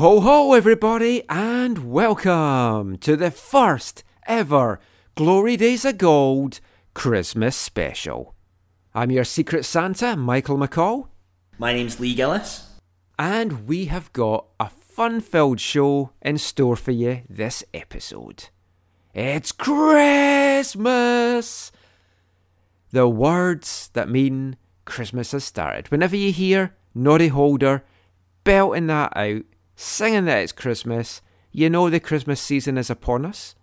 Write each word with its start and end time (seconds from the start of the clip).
Ho 0.00 0.20
ho 0.20 0.54
everybody, 0.54 1.24
and 1.28 1.92
welcome 1.92 2.96
to 3.00 3.16
the 3.16 3.30
first 3.30 4.02
ever 4.26 4.80
Glory 5.14 5.58
Days 5.58 5.84
of 5.84 5.98
Gold 5.98 6.60
Christmas 6.94 7.54
special. 7.54 8.34
I'm 8.94 9.10
your 9.10 9.24
Secret 9.24 9.66
Santa, 9.66 10.16
Michael 10.16 10.56
McCall, 10.56 11.08
My 11.58 11.74
name's 11.74 12.00
Lee 12.00 12.14
Gillis. 12.14 12.66
and 13.18 13.68
we 13.68 13.84
have 13.92 14.10
got 14.14 14.46
a 14.58 14.70
fun 14.70 15.20
filled 15.20 15.60
show 15.60 16.12
in 16.22 16.38
store 16.38 16.76
for 16.76 16.92
you 16.92 17.20
this 17.28 17.62
episode. 17.74 18.48
It's 19.12 19.52
Christmas! 19.52 20.80
The 22.90 23.06
words 23.06 23.90
that 23.92 24.08
mean 24.08 24.56
Christmas 24.86 25.32
has 25.32 25.44
started. 25.44 25.90
Whenever 25.90 26.16
you 26.16 26.32
hear 26.32 26.74
Noddy 26.94 27.28
Holder 27.28 27.84
belting 28.44 28.86
that 28.86 29.14
out, 29.14 29.42
singing 29.80 30.26
that 30.26 30.42
it's 30.42 30.52
Christmas, 30.52 31.22
you 31.52 31.70
know 31.70 31.88
the 31.88 32.00
Christmas 32.00 32.40
season 32.40 32.76
is 32.76 32.90
upon 32.90 33.24
us. 33.24 33.54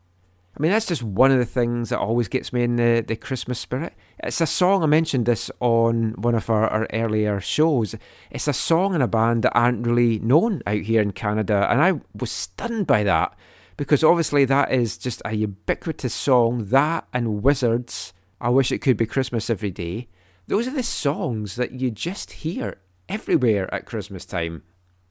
I 0.58 0.60
mean, 0.60 0.72
that's 0.72 0.88
just 0.88 1.04
one 1.04 1.30
of 1.30 1.38
the 1.38 1.46
things 1.46 1.90
that 1.90 2.00
always 2.00 2.28
gets 2.28 2.52
me 2.52 2.64
in 2.64 2.78
the, 2.78 3.06
the 3.08 3.16
Christmas 3.16 3.60
spirit. 3.60 3.94
It's 4.23 4.42
a 4.42 4.48
song, 4.48 4.82
I 4.82 4.88
mentioned 4.88 5.28
this 5.28 5.52
on 5.60 6.14
one 6.14 6.34
of 6.34 6.50
our, 6.50 6.68
our 6.68 6.88
earlier 6.92 7.40
shows. 7.40 7.94
It's 8.32 8.48
a 8.48 8.54
song 8.54 8.95
and 8.95 9.04
a 9.04 9.08
band 9.08 9.44
that 9.44 9.56
aren't 9.56 9.86
really 9.86 10.18
known 10.18 10.64
out 10.66 10.82
here 10.82 11.04
in 11.04 11.12
Canada, 11.12 11.68
and 11.70 11.84
I 11.84 12.02
was 12.20 12.32
stunned 12.32 12.88
by 12.88 13.04
that 13.04 13.38
because 13.78 14.04
obviously 14.04 14.45
that 14.45 14.72
is 14.72 14.98
just 14.98 15.22
a 15.23 15.36
ubiquitous 15.36 16.16
song. 16.16 16.66
That 16.70 17.08
and 17.14 17.44
Wizzard's, 17.44 18.14
I 18.42 18.50
Wish 18.50 18.72
It 18.72 18.80
Could 18.80 18.98
Be 18.98 19.06
Christmas 19.06 19.52
Every 19.52 19.70
Day. 19.70 20.08
Those 20.48 20.68
are 20.68 20.72
the 20.72 20.82
songs 20.82 21.58
that 21.58 21.73
you 21.73 21.92
just 21.92 22.32
hear 22.32 22.80
everywhere 23.08 23.72
at 23.72 23.86
Christmas 23.86 24.26
time 24.26 24.64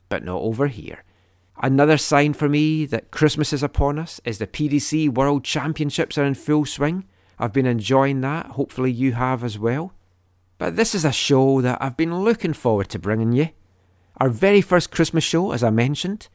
but 0.08 0.24
not 0.24 0.40
over 0.40 0.66
here. 0.68 1.04
Another 1.62 1.96
sign 1.96 2.34
for 2.34 2.48
me 2.48 2.84
that 2.86 3.10
Christmas 3.10 3.52
is 3.52 3.62
upon 3.62 3.98
us 3.98 4.20
is 4.24 4.38
the 4.38 4.46
PDC 4.46 5.08
World 5.14 5.42
Championships 5.42 6.18
are 6.18 6.24
in 6.24 6.34
full 6.34 6.66
swing. 6.66 7.04
I've 7.38 7.52
been 7.52 7.66
enjoying 7.66 8.20
that. 8.20 8.46
Hopefully, 8.46 8.92
you 8.92 9.12
have 9.12 9.42
as 9.42 9.58
well. 9.58 9.92
But 10.58 10.76
this 10.76 10.94
is 10.94 11.04
a 11.04 11.12
show 11.12 11.60
that 11.60 11.78
I've 11.80 11.96
been 11.96 12.22
looking 12.22 12.52
forward 12.52 12.88
to 12.90 12.98
bringing 12.98 13.32
you. 13.32 13.50
Our 14.18 14.28
very 14.28 14.60
first 14.60 14.90
Christmas 14.90 15.24
show, 15.24 15.52
as 15.52 15.62
I 15.62 15.70
mentioned. 15.70 16.28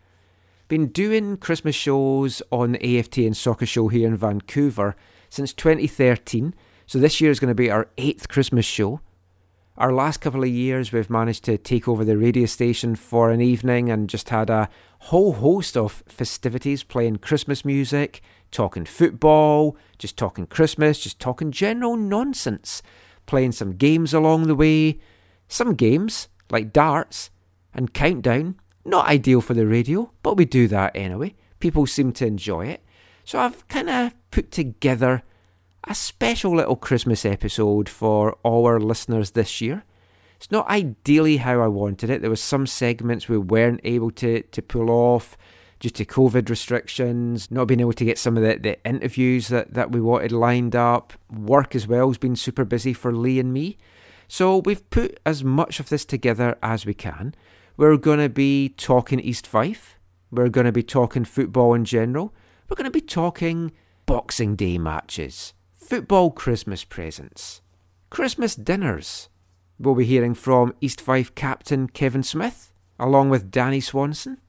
Been 0.67 0.87
doing 0.87 1.37
Christmas 1.37 1.75
shows 1.75 2.41
on 2.51 2.73
the 2.73 2.79
AFTN 2.79 3.35
Soccer 3.35 3.65
Show 3.65 3.89
here 3.89 4.07
in 4.07 4.15
Vancouver 4.15 4.95
since 5.29 5.53
2013. 5.53 6.53
So 6.85 6.99
this 6.99 7.19
year 7.19 7.31
is 7.31 7.39
going 7.39 7.49
to 7.49 7.55
be 7.55 7.69
our 7.69 7.89
eighth 7.97 8.27
Christmas 8.27 8.65
show. 8.65 9.01
Our 9.81 9.91
last 9.91 10.17
couple 10.17 10.43
of 10.43 10.49
years, 10.49 10.91
we've 10.91 11.09
managed 11.09 11.43
to 11.45 11.57
take 11.57 11.87
over 11.87 12.05
the 12.05 12.15
radio 12.15 12.45
station 12.45 12.95
for 12.95 13.31
an 13.31 13.41
evening 13.41 13.89
and 13.89 14.07
just 14.07 14.29
had 14.29 14.47
a 14.47 14.69
whole 14.99 15.33
host 15.33 15.75
of 15.75 16.03
festivities 16.07 16.83
playing 16.83 17.15
Christmas 17.15 17.65
music, 17.65 18.21
talking 18.51 18.85
football, 18.85 19.75
just 19.97 20.17
talking 20.17 20.45
Christmas, 20.45 20.99
just 20.99 21.19
talking 21.19 21.49
general 21.49 21.97
nonsense, 21.97 22.83
playing 23.25 23.53
some 23.53 23.71
games 23.75 24.13
along 24.13 24.45
the 24.45 24.53
way. 24.53 24.99
Some 25.47 25.73
games, 25.73 26.27
like 26.51 26.71
darts 26.71 27.31
and 27.73 27.91
countdown, 27.91 28.57
not 28.85 29.07
ideal 29.07 29.41
for 29.41 29.55
the 29.55 29.65
radio, 29.65 30.11
but 30.21 30.37
we 30.37 30.45
do 30.45 30.67
that 30.67 30.95
anyway. 30.95 31.33
People 31.59 31.87
seem 31.87 32.11
to 32.11 32.27
enjoy 32.27 32.67
it. 32.67 32.85
So 33.23 33.39
I've 33.39 33.67
kind 33.67 33.89
of 33.89 34.13
put 34.29 34.51
together 34.51 35.23
a 35.87 35.95
special 35.95 36.55
little 36.55 36.75
Christmas 36.75 37.25
episode 37.25 37.89
for 37.89 38.37
our 38.45 38.79
listeners 38.79 39.31
this 39.31 39.61
year. 39.61 39.83
It's 40.37 40.51
not 40.51 40.67
ideally 40.69 41.37
how 41.37 41.61
I 41.61 41.67
wanted 41.67 42.09
it. 42.09 42.21
There 42.21 42.29
was 42.29 42.41
some 42.41 42.67
segments 42.67 43.27
we 43.27 43.37
weren't 43.37 43.81
able 43.83 44.11
to, 44.11 44.41
to 44.43 44.61
pull 44.61 44.89
off 44.89 45.37
due 45.79 45.89
to 45.89 46.05
COVID 46.05 46.49
restrictions, 46.49 47.49
not 47.49 47.65
being 47.65 47.79
able 47.79 47.93
to 47.93 48.05
get 48.05 48.19
some 48.19 48.37
of 48.37 48.43
the, 48.43 48.57
the 48.57 48.85
interviews 48.85 49.47
that, 49.47 49.73
that 49.73 49.91
we 49.91 50.01
wanted 50.01 50.31
lined 50.31 50.75
up. 50.75 51.13
Work 51.31 51.75
as 51.75 51.87
well 51.87 52.07
has 52.07 52.17
been 52.17 52.35
super 52.35 52.65
busy 52.65 52.93
for 52.93 53.11
Lee 53.11 53.39
and 53.39 53.51
me. 53.51 53.77
So 54.27 54.59
we've 54.59 54.87
put 54.91 55.19
as 55.25 55.43
much 55.43 55.79
of 55.79 55.89
this 55.89 56.05
together 56.05 56.57
as 56.61 56.85
we 56.85 56.93
can. 56.93 57.33
We're 57.75 57.97
going 57.97 58.19
to 58.19 58.29
be 58.29 58.69
talking 58.69 59.19
East 59.19 59.47
Fife. 59.47 59.97
We're 60.29 60.49
going 60.49 60.65
to 60.65 60.71
be 60.71 60.83
talking 60.83 61.25
football 61.25 61.73
in 61.73 61.85
general. 61.85 62.33
We're 62.69 62.75
going 62.75 62.85
to 62.85 62.91
be 62.91 63.01
talking 63.01 63.71
Boxing 64.05 64.55
Day 64.55 64.77
matches 64.77 65.53
football 65.91 66.31
Christmas 66.31 66.85
presents, 66.85 67.59
Christmas 68.09 68.55
dinners. 68.55 69.27
We'll 69.77 69.93
be 69.93 70.05
hearing 70.05 70.33
from 70.35 70.73
East 70.79 71.01
Fife 71.01 71.35
captain 71.35 71.89
Kevin 71.89 72.23
Smith, 72.23 72.71
along 72.97 73.29
with 73.29 73.51
Danny 73.51 73.81
Swanson. 73.81 74.39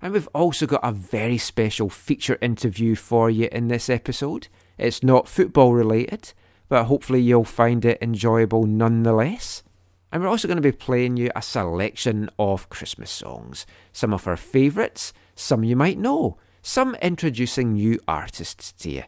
And 0.00 0.12
we've 0.12 0.28
also 0.28 0.64
got 0.64 0.84
a 0.84 0.92
very 0.92 1.38
special 1.38 1.90
feature 1.90 2.38
interview 2.40 2.94
for 2.94 3.28
you 3.28 3.48
in 3.50 3.66
this 3.66 3.90
episode. 3.90 4.46
It's 4.78 5.02
not 5.02 5.26
football 5.26 5.74
related, 5.74 6.34
but 6.68 6.84
hopefully 6.84 7.20
you'll 7.20 7.42
find 7.42 7.84
it 7.84 7.98
enjoyable 8.00 8.62
nonetheless. 8.62 9.64
And 10.12 10.22
we're 10.22 10.28
also 10.28 10.46
going 10.46 10.54
to 10.54 10.62
be 10.62 10.70
playing 10.70 11.16
you 11.16 11.32
a 11.34 11.42
selection 11.42 12.30
of 12.38 12.68
Christmas 12.68 13.10
songs. 13.10 13.66
Some 13.92 14.14
of 14.14 14.28
our 14.28 14.36
favourites, 14.36 15.12
some 15.34 15.64
you 15.64 15.74
might 15.74 15.98
know, 15.98 16.38
some 16.62 16.94
introducing 17.02 17.72
new 17.72 17.98
artists 18.06 18.70
to 18.74 18.88
you. 18.88 19.02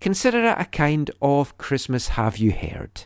Consider 0.00 0.46
it 0.46 0.56
a 0.58 0.64
kind 0.64 1.10
of 1.20 1.58
Christmas 1.58 2.08
Have 2.08 2.38
You 2.38 2.52
Heard. 2.52 3.04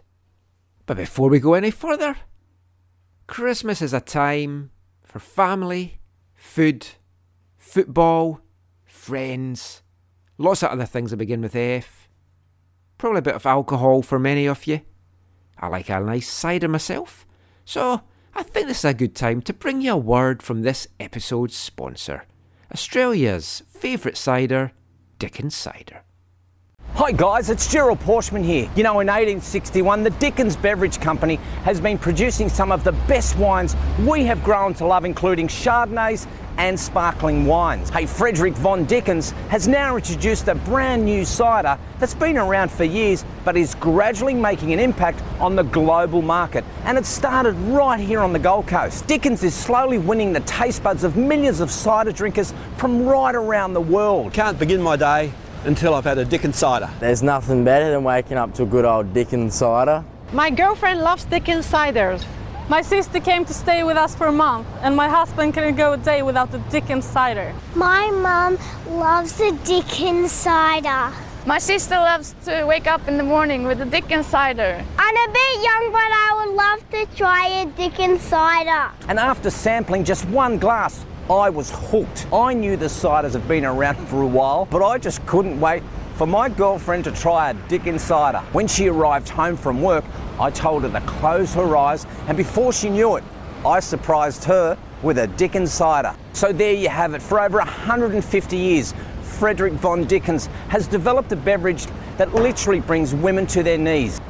But 0.86 0.96
before 0.96 1.28
we 1.28 1.40
go 1.40 1.54
any 1.54 1.72
further, 1.72 2.16
Christmas 3.26 3.82
is 3.82 3.92
a 3.92 4.00
time 4.00 4.70
for 5.02 5.18
family, 5.18 5.98
food, 6.36 6.86
football, 7.56 8.42
friends, 8.84 9.82
lots 10.38 10.62
of 10.62 10.70
other 10.70 10.86
things 10.86 11.10
that 11.10 11.16
begin 11.16 11.40
with 11.40 11.56
F. 11.56 12.08
Probably 12.96 13.18
a 13.18 13.22
bit 13.22 13.34
of 13.34 13.44
alcohol 13.44 14.02
for 14.02 14.20
many 14.20 14.46
of 14.46 14.68
you. 14.68 14.82
I 15.58 15.66
like 15.66 15.88
a 15.88 15.98
nice 15.98 16.30
cider 16.30 16.68
myself, 16.68 17.26
so 17.64 18.02
I 18.34 18.44
think 18.44 18.68
this 18.68 18.78
is 18.78 18.84
a 18.84 18.94
good 18.94 19.16
time 19.16 19.42
to 19.42 19.52
bring 19.52 19.80
you 19.80 19.94
a 19.94 19.96
word 19.96 20.44
from 20.44 20.62
this 20.62 20.86
episode's 21.00 21.56
sponsor, 21.56 22.26
Australia's 22.72 23.64
favourite 23.68 24.16
cider, 24.16 24.70
Dickens 25.18 25.56
Cider. 25.56 26.04
Hi 26.96 27.10
guys, 27.10 27.50
it's 27.50 27.66
Gerald 27.66 27.98
Porschman 27.98 28.44
here. 28.44 28.70
You 28.76 28.84
know, 28.84 29.00
in 29.00 29.08
1861, 29.08 30.04
the 30.04 30.10
Dickens 30.10 30.54
Beverage 30.54 31.00
Company 31.00 31.40
has 31.64 31.80
been 31.80 31.98
producing 31.98 32.48
some 32.48 32.70
of 32.70 32.84
the 32.84 32.92
best 32.92 33.36
wines 33.36 33.74
we 34.06 34.24
have 34.26 34.44
grown 34.44 34.74
to 34.74 34.86
love, 34.86 35.04
including 35.04 35.48
Chardonnays 35.48 36.28
and 36.56 36.78
sparkling 36.78 37.46
wines. 37.46 37.90
Hey, 37.90 38.06
Frederick 38.06 38.54
Von 38.54 38.84
Dickens 38.84 39.32
has 39.48 39.66
now 39.66 39.96
introduced 39.96 40.46
a 40.46 40.54
brand 40.54 41.04
new 41.04 41.24
cider 41.24 41.76
that's 41.98 42.14
been 42.14 42.38
around 42.38 42.70
for 42.70 42.84
years 42.84 43.24
but 43.44 43.56
is 43.56 43.74
gradually 43.74 44.34
making 44.34 44.72
an 44.72 44.78
impact 44.78 45.20
on 45.40 45.56
the 45.56 45.64
global 45.64 46.22
market. 46.22 46.64
And 46.84 46.96
it 46.96 47.06
started 47.06 47.56
right 47.56 47.98
here 47.98 48.20
on 48.20 48.32
the 48.32 48.38
Gold 48.38 48.68
Coast. 48.68 49.08
Dickens 49.08 49.42
is 49.42 49.52
slowly 49.52 49.98
winning 49.98 50.32
the 50.32 50.40
taste 50.40 50.84
buds 50.84 51.02
of 51.02 51.16
millions 51.16 51.58
of 51.58 51.72
cider 51.72 52.12
drinkers 52.12 52.54
from 52.76 53.04
right 53.04 53.34
around 53.34 53.72
the 53.72 53.80
world. 53.80 54.32
Can't 54.32 54.60
begin 54.60 54.80
my 54.80 54.94
day 54.94 55.32
until 55.66 55.94
I've 55.94 56.04
had 56.04 56.18
a 56.18 56.24
Dickens 56.24 56.56
cider. 56.56 56.90
There's 57.00 57.22
nothing 57.22 57.64
better 57.64 57.90
than 57.90 58.04
waking 58.04 58.36
up 58.36 58.54
to 58.54 58.64
a 58.64 58.66
good 58.66 58.84
old 58.84 59.12
Dickens 59.14 59.54
cider. 59.54 60.04
My 60.32 60.50
girlfriend 60.50 61.00
loves 61.00 61.24
Dickens 61.24 61.66
ciders. 61.70 62.24
My 62.68 62.80
sister 62.80 63.20
came 63.20 63.44
to 63.44 63.52
stay 63.52 63.82
with 63.82 63.96
us 63.96 64.14
for 64.14 64.26
a 64.26 64.32
month, 64.32 64.66
and 64.80 64.96
my 64.96 65.08
husband 65.08 65.52
couldn't 65.52 65.76
go 65.76 65.92
a 65.92 65.96
day 65.98 66.22
without 66.22 66.50
the 66.50 66.58
Dickens 66.70 67.04
cider. 67.04 67.54
My 67.74 68.10
mum 68.10 68.58
loves 68.88 69.36
the 69.36 69.52
Dickens 69.64 70.32
cider. 70.32 71.14
My 71.46 71.58
sister 71.58 71.96
loves 71.96 72.34
to 72.46 72.64
wake 72.64 72.86
up 72.86 73.06
in 73.06 73.18
the 73.18 73.22
morning 73.22 73.64
with 73.64 73.76
the 73.76 73.84
Dickens 73.84 74.26
cider. 74.26 74.82
I'm 74.98 75.16
a 75.16 75.32
bit 75.32 75.62
young, 75.62 75.92
but 75.92 76.10
I 76.10 76.30
would 76.38 76.54
love 76.54 76.90
to 76.90 77.16
try 77.16 77.48
a 77.48 77.66
Dickens 77.66 78.22
cider. 78.22 78.90
And 79.08 79.18
after 79.18 79.50
sampling 79.50 80.04
just 80.04 80.24
one 80.28 80.58
glass, 80.58 81.04
I 81.30 81.48
was 81.48 81.70
hooked. 81.70 82.26
I 82.34 82.52
knew 82.52 82.76
the 82.76 82.86
ciders 82.86 83.32
have 83.32 83.48
been 83.48 83.64
around 83.64 83.96
for 84.08 84.20
a 84.20 84.26
while, 84.26 84.66
but 84.66 84.84
I 84.84 84.98
just 84.98 85.24
couldn't 85.24 85.58
wait 85.58 85.82
for 86.16 86.26
my 86.26 86.50
girlfriend 86.50 87.04
to 87.04 87.12
try 87.12 87.50
a 87.50 87.54
Dickens 87.66 88.02
cider. 88.02 88.40
When 88.52 88.68
she 88.68 88.88
arrived 88.88 89.30
home 89.30 89.56
from 89.56 89.80
work, 89.80 90.04
I 90.38 90.50
told 90.50 90.82
her 90.82 90.90
to 90.90 91.00
close 91.06 91.54
her 91.54 91.78
eyes, 91.78 92.06
and 92.28 92.36
before 92.36 92.74
she 92.74 92.90
knew 92.90 93.16
it, 93.16 93.24
I 93.64 93.80
surprised 93.80 94.44
her 94.44 94.76
with 95.02 95.16
a 95.16 95.26
Dickens 95.28 95.72
cider. 95.72 96.14
So 96.34 96.52
there 96.52 96.74
you 96.74 96.90
have 96.90 97.14
it. 97.14 97.22
For 97.22 97.40
over 97.40 97.56
150 97.56 98.56
years, 98.56 98.92
Frederick 99.22 99.72
von 99.74 100.04
Dickens 100.04 100.46
has 100.68 100.86
developed 100.86 101.32
a 101.32 101.36
beverage 101.36 101.86
that 102.18 102.34
literally 102.34 102.80
brings 102.80 103.14
women 103.14 103.46
to 103.48 103.62
their 103.62 103.78
knees. 103.78 104.20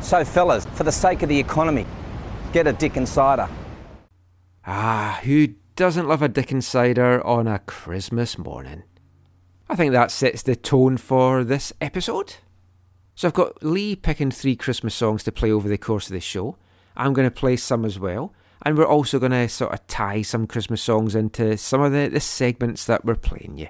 So, 0.00 0.24
fellas, 0.24 0.64
for 0.72 0.84
the 0.84 0.92
sake 0.92 1.22
of 1.22 1.28
the 1.28 1.38
economy, 1.38 1.86
get 2.54 2.66
a 2.66 2.72
Dickens 2.72 3.10
cider. 3.10 3.48
Ah, 4.66 5.20
who 5.22 5.48
doesn't 5.78 6.08
love 6.08 6.22
a 6.22 6.28
Dickens 6.28 6.66
cider 6.66 7.24
on 7.24 7.46
a 7.46 7.60
Christmas 7.60 8.36
morning? 8.36 8.82
I 9.68 9.76
think 9.76 9.92
that 9.92 10.10
sets 10.10 10.42
the 10.42 10.56
tone 10.56 10.96
for 10.96 11.44
this 11.44 11.72
episode. 11.80 12.34
So 13.14 13.28
I've 13.28 13.34
got 13.34 13.62
Lee 13.62 13.94
picking 13.94 14.32
three 14.32 14.56
Christmas 14.56 14.96
songs 14.96 15.22
to 15.22 15.30
play 15.30 15.52
over 15.52 15.68
the 15.68 15.78
course 15.78 16.08
of 16.08 16.14
the 16.14 16.20
show. 16.20 16.56
I'm 16.96 17.12
going 17.12 17.30
to 17.30 17.34
play 17.34 17.54
some 17.54 17.84
as 17.84 17.96
well. 17.96 18.34
And 18.62 18.76
we're 18.76 18.88
also 18.88 19.20
going 19.20 19.30
to 19.30 19.48
sort 19.48 19.72
of 19.72 19.86
tie 19.86 20.22
some 20.22 20.48
Christmas 20.48 20.82
songs 20.82 21.14
into 21.14 21.56
some 21.56 21.80
of 21.80 21.92
the, 21.92 22.08
the 22.08 22.18
segments 22.18 22.84
that 22.86 23.04
we're 23.04 23.14
playing 23.14 23.56
you. 23.58 23.68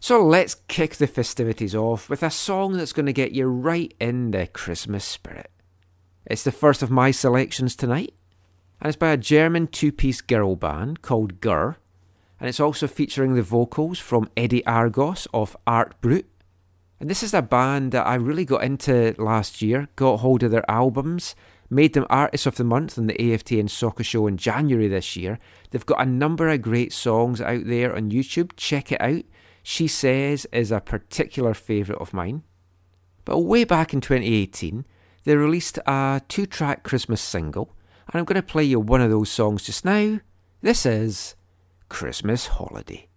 So 0.00 0.26
let's 0.26 0.56
kick 0.66 0.96
the 0.96 1.06
festivities 1.06 1.76
off 1.76 2.10
with 2.10 2.24
a 2.24 2.30
song 2.30 2.72
that's 2.72 2.92
going 2.92 3.06
to 3.06 3.12
get 3.12 3.30
you 3.30 3.46
right 3.46 3.94
in 4.00 4.32
the 4.32 4.48
Christmas 4.48 5.04
spirit. 5.04 5.52
It's 6.26 6.42
the 6.42 6.50
first 6.50 6.82
of 6.82 6.90
my 6.90 7.12
selections 7.12 7.76
tonight, 7.76 8.14
and 8.80 8.88
it's 8.88 8.96
by 8.96 9.10
a 9.10 9.16
German 9.16 9.66
two 9.66 9.92
piece 9.92 10.20
girl 10.20 10.56
band 10.56 11.02
called 11.02 11.40
Gurr, 11.40 11.76
and 12.38 12.48
it's 12.48 12.60
also 12.60 12.86
featuring 12.86 13.34
the 13.34 13.42
vocals 13.42 13.98
from 13.98 14.28
Eddie 14.36 14.66
Argos 14.66 15.26
of 15.32 15.56
Art 15.66 16.00
Brut. 16.00 16.26
And 17.00 17.10
this 17.10 17.22
is 17.22 17.34
a 17.34 17.42
band 17.42 17.92
that 17.92 18.06
I 18.06 18.14
really 18.14 18.44
got 18.44 18.64
into 18.64 19.14
last 19.18 19.60
year, 19.60 19.88
got 19.96 20.18
hold 20.18 20.42
of 20.42 20.50
their 20.50 20.68
albums, 20.70 21.34
made 21.68 21.94
them 21.94 22.06
Artists 22.08 22.46
of 22.46 22.56
the 22.56 22.64
Month 22.64 22.98
on 22.98 23.06
the 23.06 23.14
AFTN 23.14 23.68
Soccer 23.68 24.04
Show 24.04 24.26
in 24.26 24.36
January 24.36 24.88
this 24.88 25.16
year. 25.16 25.38
They've 25.70 25.84
got 25.84 26.00
a 26.00 26.06
number 26.06 26.48
of 26.48 26.62
great 26.62 26.92
songs 26.92 27.40
out 27.40 27.66
there 27.66 27.94
on 27.94 28.10
YouTube, 28.10 28.52
check 28.56 28.92
it 28.92 29.00
out. 29.00 29.24
She 29.62 29.88
Says 29.88 30.46
is 30.52 30.70
a 30.70 30.80
particular 30.80 31.52
favourite 31.52 32.00
of 32.00 32.14
mine. 32.14 32.44
But 33.24 33.40
way 33.40 33.64
back 33.64 33.92
in 33.92 34.00
2018, 34.00 34.84
they 35.24 35.36
released 35.36 35.78
a 35.86 36.22
two 36.28 36.46
track 36.46 36.84
Christmas 36.84 37.20
single, 37.20 37.74
and 38.08 38.18
I'm 38.18 38.24
going 38.24 38.36
to 38.36 38.42
play 38.42 38.64
you 38.64 38.80
one 38.80 39.00
of 39.00 39.10
those 39.10 39.30
songs 39.30 39.64
just 39.64 39.84
now. 39.84 40.20
This 40.62 40.86
is 40.86 41.34
Christmas 41.88 42.46
Holiday. 42.46 43.08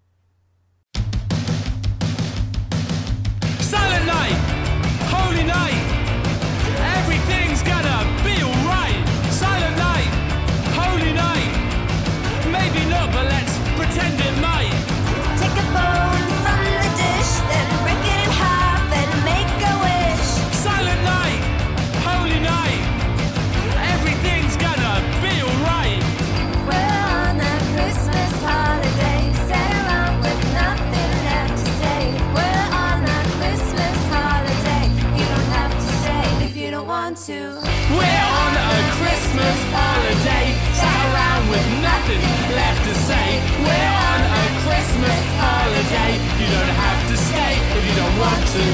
Don't 37.30 37.54
to. 37.54 37.62
We're 37.94 38.28
on 38.42 38.54
a 38.58 38.78
Christmas 38.98 39.58
holiday, 39.74 40.46
sat 40.74 41.02
around 41.14 41.50
with 41.50 41.66
nothing 41.82 42.22
left 42.58 42.82
to 42.90 42.94
say. 43.06 43.28
We're 43.62 43.94
on 44.10 44.22
a 44.34 44.46
Christmas 44.66 45.22
holiday, 45.38 46.12
you 46.42 46.48
don't 46.50 46.74
have 46.86 47.00
to 47.10 47.16
stay 47.18 47.54
if 47.78 47.82
you 47.86 47.96
don't 48.02 48.18
want 48.18 48.44
to. 48.56 48.66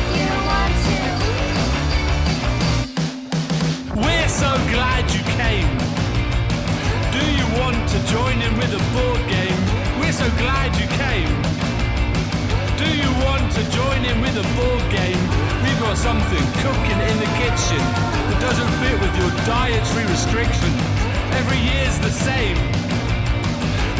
If 0.00 0.16
you 0.16 0.24
don't 0.32 0.46
want 0.48 0.74
to. 0.88 0.98
We're 4.00 4.28
so 4.28 4.50
glad 4.72 5.04
you 5.12 5.22
came. 5.36 5.70
Do 7.12 7.22
you 7.38 7.46
want 7.60 7.80
to 7.92 7.98
join 8.08 8.40
in 8.40 8.52
with 8.56 8.72
a 8.72 8.82
board 8.96 9.22
game? 9.28 9.60
We're 10.00 10.16
so 10.16 10.28
glad 10.40 10.72
you 10.80 10.88
came. 11.04 11.32
Do 12.80 12.88
you 12.88 13.10
want 13.24 13.52
to 13.56 13.62
join 13.70 14.04
in 14.04 14.20
with 14.20 14.36
a 14.36 14.46
board 14.56 14.84
game? 14.90 15.41
Got 15.82 15.98
something 15.98 16.46
cooking 16.62 17.00
in 17.10 17.16
the 17.18 17.30
kitchen 17.42 17.82
that 18.30 18.38
doesn't 18.40 18.70
fit 18.80 18.96
with 19.02 19.12
your 19.18 19.28
dietary 19.44 20.06
restriction. 20.08 20.70
Every 21.36 21.58
year's 21.58 21.98
the 21.98 22.08
same. 22.08 22.56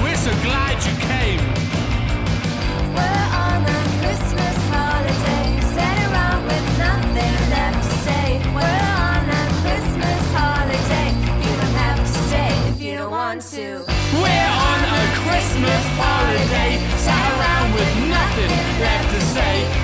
We're 0.00 0.16
so 0.16 0.30
glad 0.46 0.78
you 0.86 0.94
came. 1.10 1.42
We're 2.96 3.28
on 3.34 3.60
a 3.66 3.80
Christmas 3.98 4.56
holiday, 4.70 5.44
sat 5.74 5.98
around 6.06 6.46
with 6.48 6.66
nothing 6.78 7.34
left 7.50 7.82
to 7.82 7.92
say. 8.06 8.40
We're 8.56 8.86
on 9.02 9.26
a 9.26 9.44
Christmas 9.66 10.22
holiday, 10.32 11.08
you 11.44 11.50
don't 11.50 11.76
have 11.82 11.98
to 11.98 12.12
stay 12.30 12.52
if 12.72 12.78
you 12.80 12.92
don't 13.02 13.10
want 13.10 13.42
to. 13.58 13.84
We're 14.22 14.52
on 14.70 14.80
a 14.86 15.02
Christmas 15.26 15.84
holiday, 15.98 16.78
sat 17.04 17.26
around 17.36 17.68
with 17.74 17.90
nothing 18.06 18.52
left 18.80 19.08
to 19.12 19.20
say. 19.34 19.81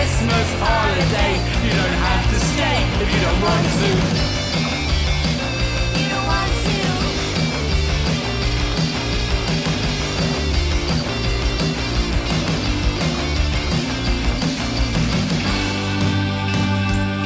We're 0.00 0.06
on 0.06 0.08
a 0.08 0.16
Christmas 0.16 0.48
holiday, 0.60 1.32
you 1.62 1.72
don't 1.76 1.98
have 2.08 2.24
to 2.32 2.38
stay 2.40 2.78
if 3.02 3.08
you 3.12 3.20
don't 3.20 3.40
want 3.42 3.66
to. 3.80 3.90
If 5.84 6.00
you 6.00 6.08
don't 6.08 6.26
want 6.26 6.52
to. 6.64 6.76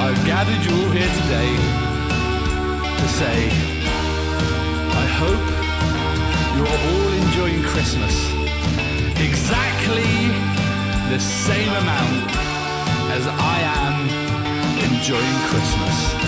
I've 0.02 0.22
gathered 0.26 0.62
you 0.66 0.72
all 0.74 0.90
here 0.90 1.12
today 1.22 1.50
to 2.98 3.08
say, 3.08 3.36
I 4.90 5.06
hope 5.22 5.46
you're 6.56 6.66
all 6.66 7.12
enjoying 7.22 7.62
Christmas 7.62 8.14
exactly 9.20 10.10
the 11.10 11.20
same 11.20 11.68
amount 11.68 12.43
as 13.16 13.28
I 13.28 13.60
am 13.60 14.92
enjoying 14.92 15.38
Christmas. 15.48 16.23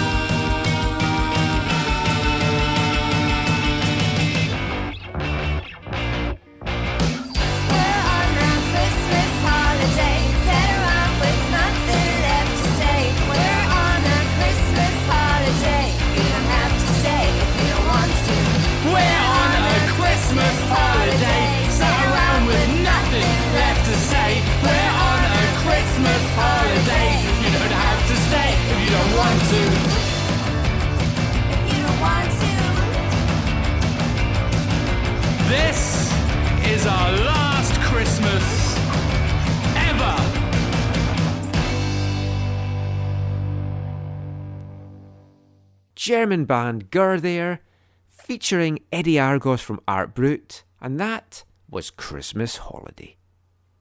German 46.06 46.44
band 46.44 46.92
Gurr 46.92 47.18
there, 47.18 47.62
featuring 48.06 48.78
Eddie 48.92 49.18
Argos 49.18 49.60
from 49.60 49.80
Art 49.88 50.14
Brut, 50.14 50.62
and 50.80 51.00
that 51.00 51.42
was 51.68 51.90
Christmas 51.90 52.58
Holiday. 52.58 53.16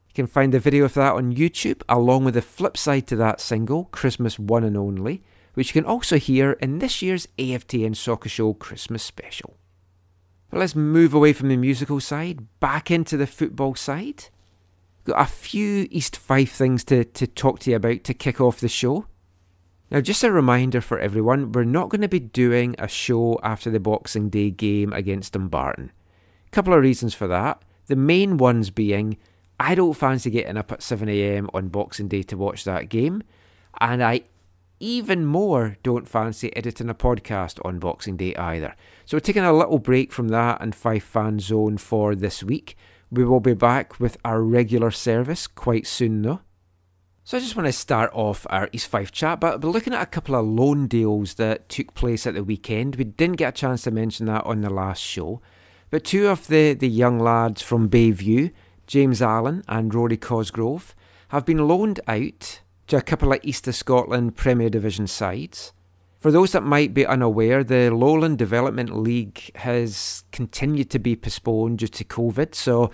You 0.07 0.13
can 0.15 0.25
find 0.25 0.51
the 0.51 0.57
video 0.57 0.85
of 0.85 0.95
that 0.95 1.13
on 1.13 1.35
YouTube, 1.35 1.83
along 1.87 2.25
with 2.25 2.33
the 2.33 2.41
flip 2.41 2.77
side 2.77 3.05
to 3.09 3.15
that 3.17 3.39
single, 3.39 3.83
Christmas 3.91 4.39
One 4.39 4.63
and 4.63 4.75
Only, 4.75 5.21
which 5.53 5.67
you 5.67 5.79
can 5.79 5.87
also 5.87 6.17
hear 6.17 6.53
in 6.53 6.79
this 6.79 7.03
year's 7.03 7.27
AFTN 7.37 7.95
Soccer 7.95 8.27
Show 8.27 8.55
Christmas 8.55 9.03
special. 9.03 9.57
But 10.49 10.61
let's 10.61 10.75
move 10.75 11.13
away 11.13 11.31
from 11.31 11.49
the 11.49 11.57
musical 11.57 11.99
side, 11.99 12.47
back 12.59 12.89
into 12.89 13.17
the 13.17 13.27
football 13.27 13.75
side. 13.75 14.29
Got 15.03 15.21
a 15.21 15.27
few 15.27 15.87
East 15.91 16.17
Fife 16.17 16.53
things 16.53 16.83
to, 16.85 17.03
to 17.05 17.27
talk 17.27 17.59
to 17.59 17.69
you 17.69 17.75
about 17.75 18.03
to 18.05 18.15
kick 18.15 18.41
off 18.41 18.61
the 18.61 18.67
show. 18.67 19.05
Now, 19.91 20.01
just 20.01 20.23
a 20.23 20.31
reminder 20.31 20.81
for 20.81 20.99
everyone, 20.99 21.51
we're 21.51 21.63
not 21.63 21.89
going 21.89 22.01
to 22.01 22.07
be 22.07 22.19
doing 22.19 22.75
a 22.79 22.87
show 22.87 23.39
after 23.43 23.69
the 23.69 23.79
Boxing 23.79 24.29
Day 24.29 24.49
game 24.49 24.91
against 24.93 25.33
Dumbarton. 25.33 25.91
A 26.47 26.49
Couple 26.51 26.73
of 26.73 26.81
reasons 26.81 27.13
for 27.13 27.27
that. 27.27 27.61
The 27.85 27.95
main 27.95 28.37
ones 28.37 28.71
being, 28.71 29.17
I 29.59 29.75
don't 29.75 29.93
fancy 29.93 30.31
getting 30.31 30.57
up 30.57 30.71
at 30.71 30.79
7am 30.79 31.49
on 31.53 31.67
Boxing 31.67 32.07
Day 32.07 32.23
to 32.23 32.35
watch 32.35 32.63
that 32.63 32.89
game, 32.89 33.21
and 33.79 34.03
I 34.03 34.21
even 34.79 35.25
more 35.25 35.77
don't 35.83 36.07
fancy 36.07 36.55
editing 36.55 36.89
a 36.89 36.95
podcast 36.95 37.63
on 37.63 37.79
Boxing 37.79 38.17
Day 38.17 38.35
either. 38.35 38.75
So 39.05 39.15
we're 39.15 39.21
taking 39.21 39.43
a 39.43 39.53
little 39.53 39.79
break 39.79 40.11
from 40.11 40.29
that 40.29 40.61
and 40.61 40.75
Fife 40.75 41.03
Fan 41.03 41.39
Zone 41.39 41.77
for 41.77 42.15
this 42.15 42.43
week. 42.43 42.75
We 43.11 43.23
will 43.23 43.39
be 43.39 43.53
back 43.53 43.99
with 43.99 44.17
our 44.25 44.41
regular 44.41 44.91
service 44.91 45.47
quite 45.47 45.87
soon 45.87 46.23
though. 46.23 46.41
So 47.27 47.37
I 47.37 47.41
just 47.41 47.55
want 47.55 47.65
to 47.65 47.73
start 47.73 48.11
off 48.13 48.45
our 48.51 48.69
East 48.71 48.85
Fife 48.85 49.11
chat, 49.11 49.39
but 49.39 49.59
we're 49.59 49.71
looking 49.71 49.95
at 49.95 50.03
a 50.03 50.05
couple 50.05 50.35
of 50.35 50.45
loan 50.45 50.85
deals 50.85 51.33
that 51.33 51.67
took 51.69 51.95
place 51.95 52.27
at 52.27 52.35
the 52.35 52.43
weekend. 52.43 52.97
We 52.97 53.03
didn't 53.03 53.37
get 53.37 53.49
a 53.49 53.51
chance 53.61 53.81
to 53.81 53.89
mention 53.89 54.27
that 54.27 54.45
on 54.45 54.61
the 54.61 54.69
last 54.69 55.01
show. 55.01 55.41
But 55.89 56.03
two 56.03 56.27
of 56.27 56.45
the, 56.45 56.75
the 56.75 56.87
young 56.87 57.17
lads 57.17 57.63
from 57.63 57.89
Bayview, 57.89 58.51
James 58.85 59.23
Allen 59.23 59.63
and 59.67 59.91
Rory 59.91 60.17
Cosgrove, 60.17 60.93
have 61.29 61.47
been 61.47 61.67
loaned 61.67 61.99
out 62.07 62.61
to 62.89 62.97
a 62.97 63.01
couple 63.01 63.33
of 63.33 63.39
East 63.41 63.67
of 63.67 63.75
Scotland 63.75 64.35
Premier 64.35 64.69
Division 64.69 65.07
sides. 65.07 65.73
For 66.19 66.29
those 66.29 66.51
that 66.51 66.61
might 66.61 66.93
be 66.93 67.07
unaware, 67.07 67.63
the 67.63 67.89
Lowland 67.89 68.37
Development 68.37 68.97
League 68.97 69.49
has 69.57 70.23
continued 70.31 70.91
to 70.91 70.99
be 70.99 71.15
postponed 71.15 71.79
due 71.79 71.87
to 71.87 72.03
COVID, 72.03 72.53
so 72.53 72.91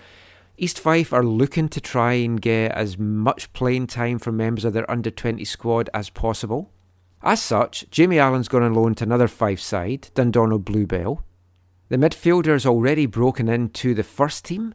East 0.58 0.78
Fife 0.78 1.12
are 1.12 1.24
looking 1.24 1.68
to 1.70 1.80
try 1.80 2.12
and 2.14 2.40
get 2.40 2.72
as 2.72 2.98
much 2.98 3.52
playing 3.52 3.86
time 3.86 4.18
for 4.18 4.30
members 4.30 4.64
of 4.64 4.74
their 4.74 4.90
under 4.90 5.10
20 5.10 5.44
squad 5.44 5.88
as 5.94 6.10
possible. 6.10 6.70
As 7.22 7.40
such, 7.40 7.88
Jamie 7.90 8.18
Allen's 8.18 8.48
gone 8.48 8.62
on 8.62 8.74
loan 8.74 8.94
to 8.96 9.04
another 9.04 9.28
Fife 9.28 9.60
side, 9.60 10.10
Dundonald 10.14 10.64
Bluebell. 10.64 11.24
The 11.88 11.96
midfielder 11.96 12.52
has 12.52 12.66
already 12.66 13.06
broken 13.06 13.48
into 13.48 13.94
the 13.94 14.02
first 14.02 14.44
team 14.44 14.74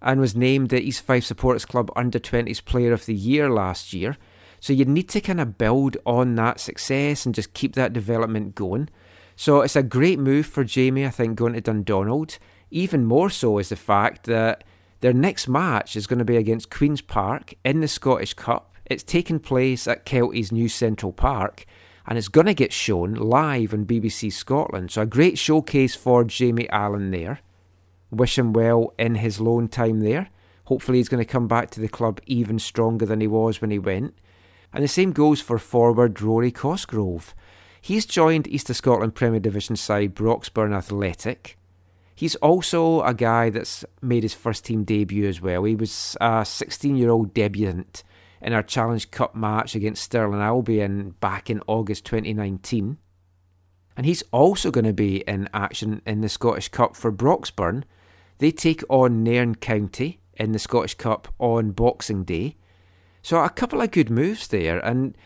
and 0.00 0.20
was 0.20 0.36
named 0.36 0.70
the 0.70 0.80
East 0.80 1.02
Fife 1.02 1.24
Supporters 1.24 1.66
Club 1.66 1.90
Under 1.94 2.18
20s 2.18 2.64
Player 2.64 2.92
of 2.92 3.06
the 3.06 3.14
Year 3.14 3.50
last 3.50 3.92
year, 3.92 4.16
so 4.60 4.72
you 4.72 4.84
need 4.84 5.08
to 5.10 5.20
kind 5.20 5.40
of 5.40 5.58
build 5.58 5.96
on 6.06 6.34
that 6.36 6.60
success 6.60 7.26
and 7.26 7.34
just 7.34 7.54
keep 7.54 7.74
that 7.74 7.92
development 7.92 8.54
going. 8.54 8.88
So 9.36 9.60
it's 9.60 9.76
a 9.76 9.82
great 9.82 10.18
move 10.18 10.46
for 10.46 10.64
Jamie, 10.64 11.06
I 11.06 11.10
think, 11.10 11.36
going 11.36 11.52
to 11.52 11.60
Dundonald. 11.60 12.38
Even 12.70 13.04
more 13.04 13.30
so 13.30 13.58
is 13.58 13.68
the 13.68 13.76
fact 13.76 14.24
that 14.24 14.64
their 15.00 15.12
next 15.12 15.48
match 15.48 15.96
is 15.96 16.06
going 16.06 16.18
to 16.18 16.24
be 16.24 16.36
against 16.36 16.70
Queen's 16.70 17.00
Park 17.00 17.54
in 17.64 17.80
the 17.80 17.88
Scottish 17.88 18.34
Cup. 18.34 18.74
It's 18.84 19.02
taking 19.02 19.38
place 19.38 19.86
at 19.86 20.04
Kelty's 20.04 20.50
new 20.50 20.68
Central 20.68 21.12
Park 21.12 21.66
and 22.08 22.16
it's 22.16 22.28
going 22.28 22.46
to 22.46 22.54
get 22.54 22.72
shown 22.72 23.12
live 23.12 23.74
on 23.74 23.84
BBC 23.84 24.32
Scotland. 24.32 24.90
So 24.90 25.02
a 25.02 25.06
great 25.06 25.38
showcase 25.38 25.94
for 25.94 26.24
Jamie 26.24 26.68
Allen 26.70 27.10
there. 27.10 27.40
Wish 28.10 28.38
him 28.38 28.54
well 28.54 28.94
in 28.98 29.16
his 29.16 29.40
loan 29.40 29.68
time 29.68 30.00
there. 30.00 30.30
Hopefully 30.64 30.98
he's 30.98 31.10
going 31.10 31.22
to 31.22 31.30
come 31.30 31.46
back 31.46 31.68
to 31.70 31.80
the 31.80 31.88
club 31.88 32.20
even 32.24 32.58
stronger 32.58 33.04
than 33.04 33.20
he 33.20 33.26
was 33.26 33.60
when 33.60 33.70
he 33.70 33.78
went. 33.78 34.14
And 34.72 34.82
the 34.82 34.88
same 34.88 35.12
goes 35.12 35.42
for 35.42 35.58
forward 35.58 36.20
Rory 36.22 36.50
Cosgrove. 36.50 37.34
He's 37.80 38.06
joined 38.06 38.48
East 38.48 38.70
of 38.70 38.76
Scotland 38.76 39.14
Premier 39.14 39.40
Division 39.40 39.76
side 39.76 40.14
Broxburn 40.14 40.74
Athletic. 40.74 41.57
He's 42.18 42.34
also 42.34 43.02
a 43.02 43.14
guy 43.14 43.48
that's 43.48 43.84
made 44.02 44.24
his 44.24 44.34
first 44.34 44.64
team 44.64 44.82
debut 44.82 45.28
as 45.28 45.40
well. 45.40 45.62
He 45.62 45.76
was 45.76 46.16
a 46.20 46.44
16 46.44 46.96
year 46.96 47.10
old 47.10 47.32
debutant 47.32 48.02
in 48.42 48.52
our 48.52 48.64
Challenge 48.64 49.08
Cup 49.12 49.36
match 49.36 49.76
against 49.76 50.02
Stirling 50.02 50.40
Albion 50.40 51.14
back 51.20 51.48
in 51.48 51.62
August 51.68 52.04
2019. 52.06 52.98
And 53.96 54.04
he's 54.04 54.24
also 54.32 54.72
going 54.72 54.84
to 54.84 54.92
be 54.92 55.18
in 55.28 55.48
action 55.54 56.02
in 56.04 56.20
the 56.20 56.28
Scottish 56.28 56.70
Cup 56.70 56.96
for 56.96 57.12
Broxburn. 57.12 57.84
They 58.38 58.50
take 58.50 58.82
on 58.88 59.22
Nairn 59.22 59.54
County 59.54 60.18
in 60.34 60.50
the 60.50 60.58
Scottish 60.58 60.94
Cup 60.94 61.32
on 61.38 61.70
Boxing 61.70 62.24
Day. 62.24 62.56
So 63.22 63.44
a 63.44 63.48
couple 63.48 63.80
of 63.80 63.92
good 63.92 64.10
moves 64.10 64.48
there. 64.48 64.80
And 64.80 65.16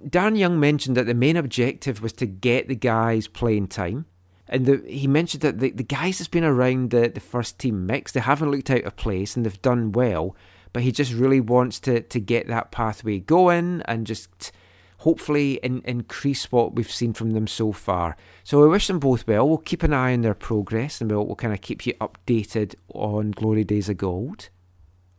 Darren 0.00 0.38
Young 0.38 0.60
mentioned 0.60 0.96
that 0.96 1.06
the 1.06 1.14
main 1.14 1.36
objective 1.36 2.00
was 2.00 2.12
to 2.12 2.26
get 2.26 2.68
the 2.68 2.76
guys 2.76 3.26
playing 3.26 3.66
time. 3.66 4.06
And 4.48 4.66
the, 4.66 4.82
he 4.86 5.06
mentioned 5.06 5.42
that 5.42 5.58
the, 5.58 5.70
the 5.70 5.82
guys 5.82 6.18
that's 6.18 6.28
been 6.28 6.44
around 6.44 6.90
the, 6.90 7.08
the 7.08 7.20
first 7.20 7.58
team 7.58 7.86
mix, 7.86 8.12
they 8.12 8.20
haven't 8.20 8.50
looked 8.50 8.70
out 8.70 8.84
of 8.84 8.96
place 8.96 9.36
and 9.36 9.44
they've 9.44 9.62
done 9.62 9.92
well. 9.92 10.36
But 10.72 10.82
he 10.82 10.92
just 10.92 11.12
really 11.12 11.40
wants 11.40 11.80
to, 11.80 12.00
to 12.00 12.20
get 12.20 12.48
that 12.48 12.70
pathway 12.70 13.20
going 13.20 13.82
and 13.86 14.06
just 14.06 14.52
hopefully 14.98 15.54
in, 15.62 15.82
increase 15.84 16.50
what 16.50 16.74
we've 16.74 16.90
seen 16.90 17.12
from 17.12 17.30
them 17.30 17.46
so 17.46 17.72
far. 17.72 18.16
So 18.42 18.60
we 18.60 18.68
wish 18.68 18.86
them 18.86 18.98
both 18.98 19.26
well. 19.26 19.48
We'll 19.48 19.58
keep 19.58 19.82
an 19.82 19.92
eye 19.92 20.12
on 20.12 20.22
their 20.22 20.34
progress 20.34 21.00
and 21.00 21.10
we'll, 21.10 21.26
we'll 21.26 21.36
kind 21.36 21.54
of 21.54 21.60
keep 21.60 21.86
you 21.86 21.94
updated 21.94 22.74
on 22.92 23.30
Glory 23.30 23.64
Days 23.64 23.88
of 23.88 23.98
Gold. 23.98 24.48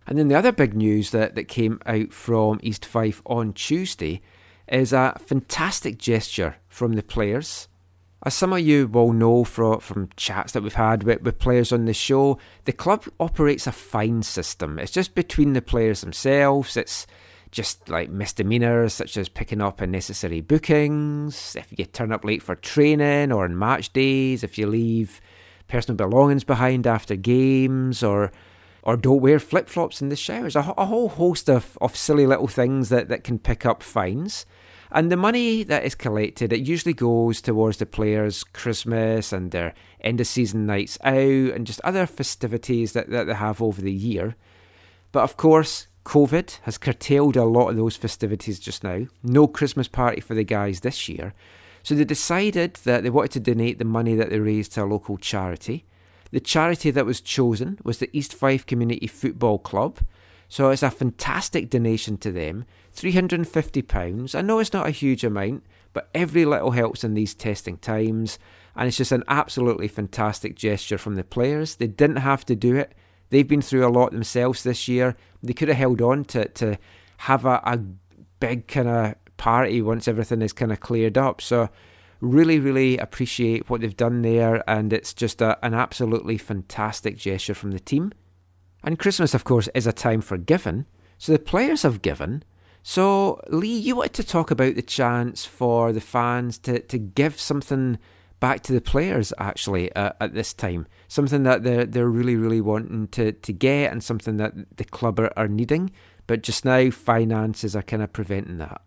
And 0.07 0.17
then 0.17 0.27
the 0.27 0.35
other 0.35 0.51
big 0.51 0.75
news 0.75 1.11
that, 1.11 1.35
that 1.35 1.47
came 1.47 1.79
out 1.85 2.13
from 2.13 2.59
East 2.61 2.85
Fife 2.85 3.21
on 3.25 3.53
Tuesday 3.53 4.21
is 4.67 4.93
a 4.93 5.17
fantastic 5.23 5.97
gesture 5.97 6.57
from 6.67 6.93
the 6.93 7.03
players. 7.03 7.67
As 8.25 8.33
some 8.33 8.53
of 8.53 8.59
you 8.59 8.87
will 8.87 9.13
know 9.13 9.43
from, 9.43 9.79
from 9.79 10.09
chats 10.17 10.53
that 10.53 10.63
we've 10.63 10.73
had 10.73 11.03
with, 11.03 11.21
with 11.21 11.37
players 11.37 11.71
on 11.71 11.85
the 11.85 11.93
show, 11.93 12.39
the 12.63 12.73
club 12.73 13.05
operates 13.19 13.67
a 13.67 13.71
fine 13.71 14.23
system. 14.23 14.79
It's 14.79 14.91
just 14.91 15.13
between 15.13 15.53
the 15.53 15.61
players 15.61 16.01
themselves. 16.01 16.75
It's 16.75 17.05
just 17.51 17.87
like 17.87 18.09
misdemeanours 18.09 18.93
such 18.93 19.15
as 19.15 19.29
picking 19.29 19.61
up 19.61 19.79
unnecessary 19.79 20.41
bookings, 20.41 21.55
if 21.55 21.67
you 21.77 21.85
turn 21.85 22.11
up 22.11 22.25
late 22.25 22.41
for 22.41 22.55
training 22.55 23.31
or 23.31 23.45
on 23.45 23.57
match 23.57 23.93
days, 23.93 24.43
if 24.43 24.57
you 24.57 24.65
leave 24.65 25.21
personal 25.67 25.95
belongings 25.95 26.43
behind 26.43 26.87
after 26.87 27.15
games, 27.15 28.01
or 28.01 28.31
or 28.81 28.97
don't 28.97 29.21
wear 29.21 29.39
flip 29.39 29.67
flops 29.67 30.01
in 30.01 30.09
the 30.09 30.15
showers. 30.15 30.55
A, 30.55 30.59
a, 30.77 30.85
whole 30.85 31.09
host 31.09 31.49
of, 31.49 31.75
of 31.81 31.95
silly 31.95 32.27
little 32.27 32.47
things 32.47 32.89
that, 32.89 33.07
that 33.09 33.23
can 33.23 33.39
pick 33.39 33.65
up 33.65 33.81
fines. 33.81 34.45
And 34.91 35.11
the 35.11 35.17
money 35.17 35.63
that 35.63 35.83
is 35.83 35.95
collected, 35.95 36.53
it 36.53 36.61
usually 36.61 36.93
goes 36.93 37.41
towards 37.41 37.77
the 37.77 37.85
players' 37.85 38.43
Christmas 38.43 39.33
and 39.33 39.51
their 39.51 39.73
end 40.01 40.21
of 40.21 40.27
season 40.27 40.65
nights 40.65 40.97
out 41.03 41.13
and 41.15 41.65
just 41.67 41.81
other 41.81 42.05
festivities 42.05 42.93
that, 42.93 43.09
that 43.09 43.25
they 43.25 43.33
have 43.33 43.61
over 43.61 43.81
the 43.81 43.91
year. 43.91 44.35
But 45.11 45.23
of 45.23 45.37
course, 45.37 45.87
COVID 46.05 46.59
has 46.63 46.77
curtailed 46.77 47.35
a 47.35 47.45
lot 47.45 47.69
of 47.69 47.77
those 47.77 47.95
festivities 47.95 48.59
just 48.59 48.83
now. 48.83 49.07
No 49.23 49.47
Christmas 49.47 49.87
party 49.87 50.21
for 50.21 50.35
the 50.35 50.43
guys 50.43 50.81
this 50.81 51.09
year. 51.09 51.33
So 51.81 51.95
they 51.95 52.03
decided 52.03 52.75
that 52.83 53.03
they 53.03 53.09
wanted 53.09 53.31
to 53.31 53.39
donate 53.39 53.79
the 53.79 53.85
money 53.85 54.15
that 54.15 54.29
they 54.29 54.39
raised 54.39 54.73
to 54.73 54.83
a 54.83 54.85
local 54.85 55.17
charity. 55.17 55.85
The 56.31 56.39
charity 56.39 56.91
that 56.91 57.05
was 57.05 57.21
chosen 57.21 57.79
was 57.83 57.99
the 57.99 58.09
East 58.11 58.33
Fife 58.33 58.65
Community 58.65 59.07
Football 59.07 59.59
Club. 59.59 59.99
So 60.47 60.69
it's 60.69 60.83
a 60.83 60.91
fantastic 60.91 61.69
donation 61.69 62.17
to 62.17 62.31
them. 62.31 62.65
£350. 62.95 64.35
I 64.35 64.41
know 64.41 64.59
it's 64.59 64.73
not 64.73 64.87
a 64.87 64.91
huge 64.91 65.23
amount, 65.23 65.63
but 65.93 66.09
every 66.13 66.45
little 66.45 66.71
helps 66.71 67.03
in 67.03 67.13
these 67.13 67.33
testing 67.33 67.77
times. 67.77 68.39
And 68.75 68.87
it's 68.87 68.97
just 68.97 69.11
an 69.11 69.23
absolutely 69.27 69.87
fantastic 69.87 70.55
gesture 70.55 70.97
from 70.97 71.15
the 71.15 71.23
players. 71.23 71.75
They 71.75 71.87
didn't 71.87 72.17
have 72.17 72.45
to 72.45 72.55
do 72.55 72.75
it. 72.75 72.93
They've 73.29 73.47
been 73.47 73.61
through 73.61 73.85
a 73.85 73.89
lot 73.89 74.11
themselves 74.11 74.63
this 74.63 74.87
year. 74.87 75.15
They 75.41 75.53
could 75.53 75.67
have 75.67 75.77
held 75.77 76.01
on 76.01 76.25
to, 76.25 76.47
to 76.49 76.77
have 77.17 77.45
a, 77.45 77.61
a 77.63 77.79
big 78.39 78.67
kind 78.67 78.87
of 78.87 79.15
party 79.37 79.81
once 79.81 80.07
everything 80.07 80.41
is 80.41 80.53
kind 80.53 80.71
of 80.71 80.79
cleared 80.79 81.17
up. 81.17 81.41
So 81.41 81.69
really, 82.21 82.59
really 82.59 82.97
appreciate 82.97 83.69
what 83.69 83.81
they've 83.81 83.95
done 83.95 84.21
there, 84.21 84.67
and 84.69 84.91
it's 84.91 85.13
just 85.13 85.41
a, 85.41 85.57
an 85.65 85.73
absolutely 85.73 86.37
fantastic 86.37 87.17
gesture 87.17 87.53
from 87.53 87.71
the 87.71 87.79
team. 87.79 88.11
And 88.83 88.99
Christmas, 88.99 89.33
of 89.33 89.43
course, 89.43 89.69
is 89.73 89.87
a 89.87 89.93
time 89.93 90.21
for 90.21 90.37
giving, 90.37 90.85
so 91.17 91.31
the 91.31 91.39
players 91.39 91.83
have 91.83 92.01
given. 92.01 92.43
So, 92.87 93.41
Lee, 93.47 93.79
you 93.79 93.95
wanted 93.95 94.13
to 94.13 94.23
talk 94.23 94.51
about 94.51 94.75
the 94.75 94.83
chance 94.83 95.43
for 95.43 95.91
the 95.91 95.99
fans 95.99 96.59
to, 96.59 96.81
to 96.81 96.99
give 96.99 97.39
something 97.39 97.97
back 98.39 98.61
to 98.61 98.73
the 98.73 98.79
players 98.79 99.33
actually 99.39 99.91
uh, 99.95 100.11
at 100.21 100.35
this 100.35 100.53
time, 100.53 100.85
something 101.07 101.41
that 101.43 101.63
they're 101.63 101.85
they're 101.87 102.07
really 102.07 102.35
really 102.35 102.61
wanting 102.61 103.07
to 103.07 103.31
to 103.31 103.51
get, 103.51 103.91
and 103.91 104.03
something 104.03 104.37
that 104.37 104.53
the 104.77 104.85
club 104.85 105.19
are, 105.19 105.33
are 105.35 105.47
needing. 105.47 105.89
But 106.27 106.43
just 106.43 106.63
now, 106.63 106.91
finances 106.91 107.75
are 107.75 107.81
kind 107.81 108.03
of 108.03 108.13
preventing 108.13 108.59
that. 108.59 108.83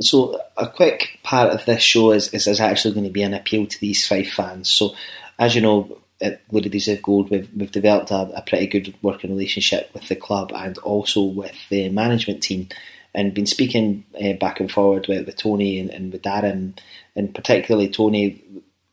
So 0.00 0.40
a 0.56 0.66
quick 0.70 1.18
part 1.22 1.50
of 1.50 1.66
this 1.66 1.82
show 1.82 2.12
is, 2.12 2.32
is, 2.32 2.46
is 2.46 2.58
actually 2.58 2.94
going 2.94 3.04
to 3.04 3.12
be 3.12 3.22
an 3.22 3.34
appeal 3.34 3.66
to 3.66 3.80
these 3.80 4.06
five 4.06 4.28
fans. 4.28 4.70
So 4.70 4.94
as 5.38 5.54
you 5.54 5.60
know, 5.60 6.00
at 6.22 6.40
Days 6.50 6.88
of 6.88 7.02
Gold, 7.02 7.30
we've, 7.30 7.50
we've 7.54 7.70
developed 7.70 8.10
a, 8.10 8.30
a, 8.34 8.42
pretty 8.46 8.66
good 8.66 8.94
working 9.02 9.30
relationship 9.30 9.90
with 9.92 10.08
the 10.08 10.16
club 10.16 10.52
and 10.54 10.78
also 10.78 11.22
with 11.22 11.56
the 11.68 11.90
management 11.90 12.42
team. 12.42 12.68
And 13.16 13.32
been 13.32 13.46
speaking 13.46 14.04
uh, 14.22 14.34
back 14.34 14.60
and 14.60 14.70
forward 14.70 15.06
with, 15.08 15.26
with 15.26 15.36
Tony 15.36 15.80
and, 15.80 15.90
and 15.90 16.12
with 16.12 16.22
Darren, 16.22 16.78
and 17.16 17.34
particularly 17.34 17.88
Tony. 17.88 18.44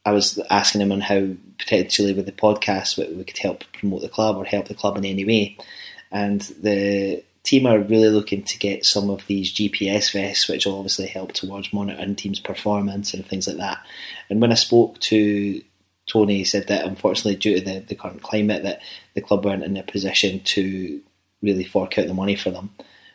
I 0.05 0.11
was 0.11 0.39
asking 0.49 0.81
him 0.81 0.91
on 0.91 1.01
how 1.01 1.27
potentially 1.59 2.13
with 2.13 2.25
the 2.25 2.31
podcast 2.31 2.97
we, 2.97 3.13
we 3.15 3.23
could 3.23 3.37
help 3.37 3.63
promote 3.73 4.01
the 4.01 4.09
club 4.09 4.37
or 4.37 4.45
help 4.45 4.67
the 4.67 4.73
club 4.73 4.97
in 4.97 5.05
any 5.05 5.25
way, 5.25 5.57
and 6.09 6.41
the 6.61 7.23
team 7.43 7.67
are 7.67 7.79
really 7.79 8.09
looking 8.09 8.43
to 8.43 8.57
get 8.57 8.85
some 8.85 9.09
of 9.09 9.27
these 9.27 9.53
GPS 9.53 10.13
vests, 10.13 10.47
which 10.47 10.65
will 10.65 10.77
obviously 10.77 11.07
help 11.07 11.33
towards 11.33 11.73
monitoring 11.73 12.15
teams' 12.15 12.39
performance 12.39 13.13
and 13.13 13.25
things 13.25 13.47
like 13.47 13.57
that. 13.57 13.85
And 14.29 14.39
when 14.41 14.53
I 14.53 14.55
spoke 14.55 14.99
to 15.01 15.61
Tony, 16.07 16.37
he 16.37 16.43
said 16.45 16.67
that 16.67 16.85
unfortunately, 16.85 17.35
due 17.35 17.59
to 17.59 17.61
the, 17.61 17.79
the 17.81 17.95
current 17.95 18.21
climate, 18.21 18.63
that 18.63 18.81
the 19.13 19.21
club 19.21 19.43
weren't 19.43 19.63
in 19.63 19.75
a 19.75 19.83
position 19.83 20.39
to 20.41 21.01
really 21.41 21.65
fork 21.65 21.97
out 21.97 22.07
the 22.07 22.13
money 22.13 22.35
for 22.35 22.51
them. 22.51 22.69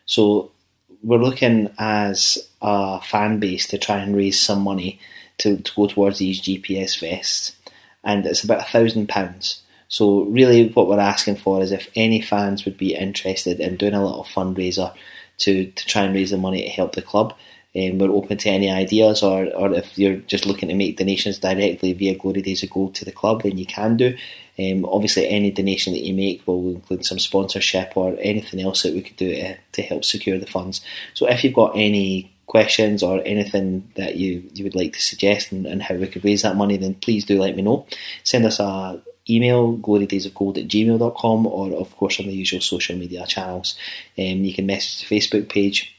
So 0.05 0.53
we're 1.03 1.19
looking 1.19 1.71
as 1.79 2.39
a 2.61 3.01
fan 3.01 3.39
base 3.39 3.67
to 3.69 3.79
try 3.79 3.99
and 3.99 4.17
raise 4.17 4.41
some 4.41 4.63
money 4.63 5.01
to, 5.39 5.57
to 5.59 5.73
go 5.75 5.87
towards 5.87 6.19
these 6.19 6.41
GPS 6.41 6.99
vests, 6.99 7.57
and 8.03 8.27
it's 8.27 8.45
about 8.45 8.61
a 8.61 8.71
thousand 8.71 9.09
pounds. 9.09 9.63
So 9.89 10.25
really, 10.25 10.69
what 10.69 10.89
we're 10.89 10.99
asking 10.99 11.37
for 11.37 11.63
is 11.63 11.73
if 11.73 11.89
any 11.95 12.21
fans 12.21 12.65
would 12.65 12.77
be 12.77 12.95
interested 12.95 13.61
in 13.61 13.77
doing 13.77 13.95
a 13.95 14.05
little 14.05 14.25
fundraiser 14.25 14.95
to 15.39 15.67
to 15.71 15.87
try 15.87 16.03
and 16.03 16.15
raise 16.15 16.31
the 16.31 16.37
money 16.37 16.63
to 16.63 16.69
help 16.69 16.95
the 16.95 17.03
club. 17.03 17.35
Um, 17.77 17.99
we're 17.99 18.11
open 18.11 18.39
to 18.39 18.49
any 18.49 18.71
ideas, 18.71 19.23
or, 19.23 19.47
or 19.55 19.73
if 19.75 19.99
you're 19.99 20.17
just 20.17 20.47
looking 20.47 20.69
to 20.69 20.75
make 20.75 20.97
donations 20.97 21.39
directly 21.39 21.93
via 21.93 22.17
Glory 22.17 22.43
Days 22.43 22.63
of 22.63 22.71
Gold 22.71 22.95
to 22.97 23.05
the 23.05 23.13
club, 23.13 23.43
then 23.43 23.59
you 23.59 23.67
can 23.67 23.97
do. 23.97 24.17
Um, 24.59 24.85
obviously, 24.85 25.29
any 25.29 25.51
donation 25.51 25.93
that 25.93 26.05
you 26.05 26.15
make 26.15 26.47
will 26.47 26.71
include 26.71 27.05
some 27.05 27.19
sponsorship 27.19 27.97
or 27.97 28.17
anything 28.21 28.61
else 28.61 28.83
that 28.83 28.93
we 28.93 29.03
could 29.03 29.17
do 29.17 29.35
to, 29.35 29.57
to 29.73 29.83
help 29.83 30.05
secure 30.05 30.39
the 30.39 30.47
funds. 30.47 30.81
So, 31.15 31.29
if 31.29 31.45
you've 31.45 31.55
got 31.55 31.73
any 31.77 32.33
questions 32.47 33.03
or 33.03 33.23
anything 33.25 33.91
that 33.97 34.17
you, 34.17 34.43
you 34.55 34.65
would 34.65 34.75
like 34.75 34.95
to 34.95 35.01
suggest 35.01 35.53
and, 35.53 35.67
and 35.67 35.83
how 35.83 35.95
we 35.95 36.09
could 36.09 36.25
raise 36.25 36.43
that 36.43 36.57
money, 36.57 36.77
then 36.77 36.95
please 36.95 37.25
do 37.25 37.41
let 37.41 37.55
me 37.55 37.63
know. 37.63 37.87
Send 38.25 38.45
us 38.47 38.59
a 38.59 39.01
email 39.31 39.77
glorydaysofgold 39.77 40.57
at 40.57 40.69
gmail.com 40.69 41.47
or 41.47 41.73
of 41.75 41.95
course 41.97 42.19
on 42.19 42.27
the 42.27 42.33
usual 42.33 42.61
social 42.61 42.97
media 42.97 43.27
channels. 43.27 43.77
Um, 44.19 44.45
you 44.45 44.55
can 44.55 44.67
message 44.67 45.07
the 45.07 45.15
Facebook 45.15 45.49
page 45.49 45.95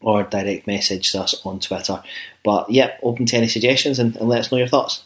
or 0.00 0.24
direct 0.24 0.66
message 0.66 1.14
us 1.14 1.40
on 1.46 1.60
Twitter. 1.60 2.02
But 2.44 2.68
yeah, 2.70 2.96
open 3.02 3.26
to 3.26 3.36
any 3.36 3.48
suggestions 3.48 3.98
and, 3.98 4.16
and 4.16 4.28
let 4.28 4.40
us 4.40 4.50
know 4.50 4.58
your 4.58 4.66
thoughts. 4.66 5.04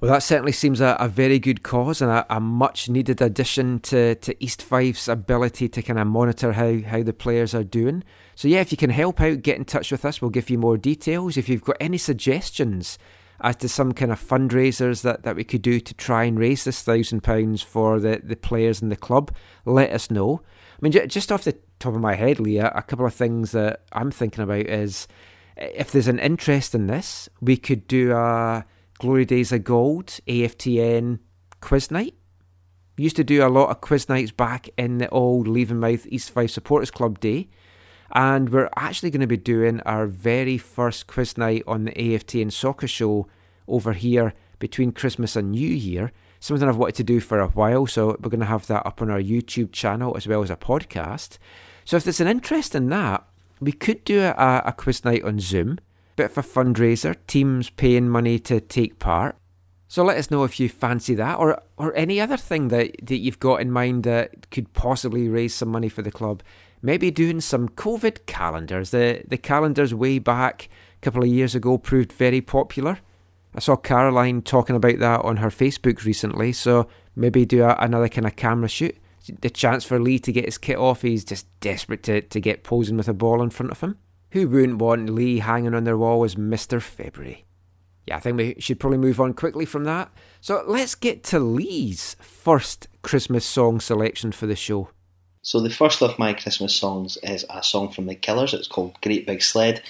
Well, 0.00 0.12
that 0.12 0.22
certainly 0.22 0.52
seems 0.52 0.80
a, 0.80 0.96
a 1.00 1.08
very 1.08 1.38
good 1.38 1.62
cause 1.62 2.02
and 2.02 2.10
a, 2.10 2.26
a, 2.28 2.40
much 2.40 2.88
needed 2.88 3.22
addition 3.22 3.80
to, 3.80 4.16
to 4.16 4.44
East 4.44 4.60
Fife's 4.60 5.08
ability 5.08 5.68
to 5.70 5.82
kind 5.82 5.98
of 5.98 6.06
monitor 6.06 6.52
how, 6.52 6.80
how 6.82 7.02
the 7.02 7.12
players 7.12 7.54
are 7.54 7.64
doing. 7.64 8.04
So, 8.34 8.48
yeah, 8.48 8.60
if 8.60 8.70
you 8.70 8.76
can 8.76 8.90
help 8.90 9.20
out, 9.20 9.42
get 9.42 9.56
in 9.56 9.64
touch 9.64 9.90
with 9.90 10.04
us. 10.04 10.20
We'll 10.20 10.30
give 10.30 10.50
you 10.50 10.58
more 10.58 10.76
details. 10.76 11.36
If 11.36 11.48
you've 11.48 11.64
got 11.64 11.76
any 11.80 11.96
suggestions 11.96 12.98
as 13.40 13.56
to 13.56 13.68
some 13.68 13.92
kind 13.92 14.12
of 14.12 14.20
fundraisers 14.20 15.02
that, 15.02 15.22
that 15.22 15.36
we 15.36 15.44
could 15.44 15.62
do 15.62 15.80
to 15.80 15.94
try 15.94 16.24
and 16.24 16.38
raise 16.38 16.64
this 16.64 16.82
thousand 16.82 17.22
pounds 17.22 17.62
for 17.62 17.98
the, 18.00 18.20
the 18.22 18.36
players 18.36 18.82
in 18.82 18.88
the 18.88 18.96
club, 18.96 19.34
let 19.64 19.90
us 19.90 20.10
know. 20.10 20.42
I 20.74 20.78
mean, 20.80 20.92
just 21.08 21.32
off 21.32 21.44
the 21.44 21.56
top 21.78 21.94
of 21.94 22.00
my 22.00 22.14
head, 22.14 22.40
Leah, 22.40 22.72
a 22.74 22.82
couple 22.82 23.06
of 23.06 23.14
things 23.14 23.52
that 23.52 23.82
I'm 23.92 24.10
thinking 24.10 24.44
about 24.44 24.66
is 24.66 25.08
eh, 25.56 25.70
if 25.74 25.92
there's 25.92 26.08
an 26.08 26.18
interest 26.18 26.74
in 26.74 26.86
this, 26.86 27.28
we 27.40 27.56
could 27.56 27.86
do 27.86 28.12
a 28.12 28.64
Glory 28.98 29.24
Days 29.24 29.50
of 29.50 29.64
Gold 29.64 30.06
AFTN 30.28 31.18
quiz 31.60 31.90
night. 31.90 32.14
Used 32.96 33.16
to 33.16 33.24
do 33.24 33.44
a 33.44 33.48
lot 33.48 33.70
of 33.70 33.80
quiz 33.80 34.08
nights 34.08 34.30
back 34.30 34.68
in 34.78 34.98
the 34.98 35.08
old 35.08 35.48
Levenmouth 35.48 36.06
East 36.08 36.30
Fife 36.30 36.52
Supporters 36.52 36.92
Club 36.92 37.18
day. 37.18 37.48
And 38.12 38.50
we're 38.50 38.70
actually 38.76 39.10
going 39.10 39.20
to 39.20 39.26
be 39.26 39.36
doing 39.36 39.80
our 39.80 40.06
very 40.06 40.58
first 40.58 41.08
quiz 41.08 41.36
night 41.36 41.64
on 41.66 41.84
the 41.84 41.92
AFTN 41.92 42.52
soccer 42.52 42.86
show 42.86 43.26
over 43.66 43.94
here 43.94 44.32
between 44.60 44.92
Christmas 44.92 45.34
and 45.34 45.50
New 45.50 45.68
Year. 45.68 46.12
Something 46.38 46.68
I've 46.68 46.76
wanted 46.76 46.94
to 46.96 47.04
do 47.04 47.18
for 47.18 47.40
a 47.40 47.48
while, 47.48 47.86
so 47.86 48.16
we're 48.20 48.30
going 48.30 48.38
to 48.40 48.46
have 48.46 48.68
that 48.68 48.86
up 48.86 49.02
on 49.02 49.10
our 49.10 49.20
YouTube 49.20 49.72
channel 49.72 50.16
as 50.16 50.28
well 50.28 50.42
as 50.42 50.50
a 50.50 50.56
podcast. 50.56 51.38
So 51.84 51.96
if 51.96 52.04
there's 52.04 52.20
an 52.20 52.28
interest 52.28 52.76
in 52.76 52.90
that, 52.90 53.26
we 53.60 53.72
could 53.72 54.04
do 54.04 54.20
a, 54.20 54.62
a 54.64 54.72
quiz 54.72 55.04
night 55.04 55.24
on 55.24 55.40
Zoom. 55.40 55.78
Bit 56.16 56.30
of 56.30 56.38
a 56.38 56.42
fundraiser, 56.42 57.16
teams 57.26 57.70
paying 57.70 58.08
money 58.08 58.38
to 58.40 58.60
take 58.60 58.98
part. 58.98 59.36
So 59.88 60.02
let 60.02 60.16
us 60.16 60.30
know 60.30 60.44
if 60.44 60.58
you 60.58 60.68
fancy 60.68 61.14
that 61.14 61.38
or 61.38 61.60
or 61.76 61.94
any 61.94 62.20
other 62.20 62.36
thing 62.36 62.68
that, 62.68 62.94
that 63.02 63.18
you've 63.18 63.38
got 63.38 63.60
in 63.60 63.70
mind 63.70 64.04
that 64.04 64.50
could 64.50 64.72
possibly 64.72 65.28
raise 65.28 65.54
some 65.54 65.68
money 65.68 65.88
for 65.88 66.02
the 66.02 66.10
club. 66.10 66.42
Maybe 66.82 67.10
doing 67.10 67.40
some 67.40 67.68
COVID 67.68 68.26
calendars. 68.26 68.90
The 68.90 69.22
the 69.26 69.38
calendars 69.38 69.94
way 69.94 70.18
back 70.18 70.68
a 70.96 71.00
couple 71.00 71.22
of 71.22 71.28
years 71.28 71.54
ago 71.54 71.78
proved 71.78 72.12
very 72.12 72.40
popular. 72.40 72.98
I 73.54 73.60
saw 73.60 73.76
Caroline 73.76 74.42
talking 74.42 74.74
about 74.74 74.98
that 74.98 75.20
on 75.20 75.36
her 75.36 75.48
Facebook 75.48 76.04
recently, 76.04 76.52
so 76.52 76.88
maybe 77.14 77.44
do 77.46 77.62
a, 77.62 77.76
another 77.78 78.08
kind 78.08 78.26
of 78.26 78.34
camera 78.34 78.68
shoot. 78.68 78.96
The 79.40 79.48
chance 79.48 79.84
for 79.84 80.00
Lee 80.00 80.18
to 80.18 80.32
get 80.32 80.46
his 80.46 80.58
kit 80.58 80.76
off, 80.76 81.02
he's 81.02 81.24
just 81.24 81.46
desperate 81.60 82.02
to, 82.02 82.20
to 82.20 82.40
get 82.40 82.64
posing 82.64 82.96
with 82.96 83.08
a 83.08 83.14
ball 83.14 83.42
in 83.42 83.50
front 83.50 83.70
of 83.70 83.80
him. 83.80 83.96
Who 84.34 84.48
wouldn't 84.48 84.78
want 84.78 85.10
Lee 85.10 85.38
hanging 85.38 85.74
on 85.74 85.84
their 85.84 85.96
wall 85.96 86.24
as 86.24 86.34
Mr. 86.34 86.82
February? 86.82 87.44
Yeah, 88.06 88.16
I 88.16 88.20
think 88.20 88.36
we 88.36 88.56
should 88.58 88.78
probably 88.78 88.98
move 88.98 89.20
on 89.20 89.32
quickly 89.32 89.64
from 89.64 89.84
that. 89.84 90.12
So 90.40 90.62
let's 90.66 90.94
get 90.94 91.24
to 91.24 91.38
Lee's 91.38 92.16
first 92.20 92.88
Christmas 93.02 93.46
song 93.46 93.80
selection 93.80 94.32
for 94.32 94.46
the 94.46 94.56
show. 94.56 94.90
So 95.42 95.60
the 95.60 95.70
first 95.70 96.02
of 96.02 96.18
my 96.18 96.34
Christmas 96.34 96.74
songs 96.74 97.16
is 97.22 97.46
a 97.48 97.62
song 97.62 97.90
from 97.90 98.06
the 98.06 98.14
Killers. 98.14 98.52
It's 98.52 98.68
called 98.68 99.00
Great 99.00 99.26
Big 99.26 99.42
Sled 99.42 99.82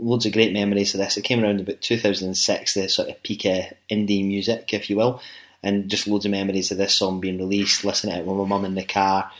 loads 0.00 0.26
of 0.26 0.32
great 0.32 0.52
memories 0.52 0.94
of 0.94 0.98
this. 0.98 1.16
It 1.16 1.24
came 1.24 1.42
around 1.42 1.60
about 1.60 1.80
2006, 1.80 2.74
the 2.74 2.88
sort 2.88 3.08
of 3.08 3.22
peak 3.22 3.44
of 3.44 3.64
indie 3.90 4.26
music, 4.26 4.72
if 4.72 4.88
you 4.88 4.96
will, 4.96 5.20
and 5.62 5.88
just 5.88 6.06
loads 6.06 6.24
of 6.24 6.30
memories 6.30 6.70
of 6.70 6.78
this 6.78 6.94
song 6.94 7.20
being 7.20 7.38
released, 7.38 7.84
listening 7.84 8.14
to 8.14 8.20
it 8.20 8.26
with 8.26 8.36
my 8.36 8.44
mum 8.44 8.64
in 8.64 8.74
the 8.74 8.84
car. 8.84 9.30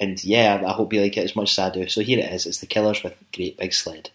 And 0.00 0.22
yeah, 0.24 0.62
I 0.66 0.72
hope 0.72 0.92
you 0.92 1.02
like 1.02 1.16
it 1.16 1.24
as 1.24 1.36
much 1.36 1.52
as 1.52 1.58
I 1.58 1.70
do. 1.70 1.88
So 1.88 2.00
here 2.00 2.18
it 2.18 2.32
is 2.32 2.46
it's 2.46 2.58
The 2.58 2.66
Killers 2.66 3.02
with 3.02 3.22
Great 3.34 3.58
Big 3.58 3.74
Sled. 3.74 4.10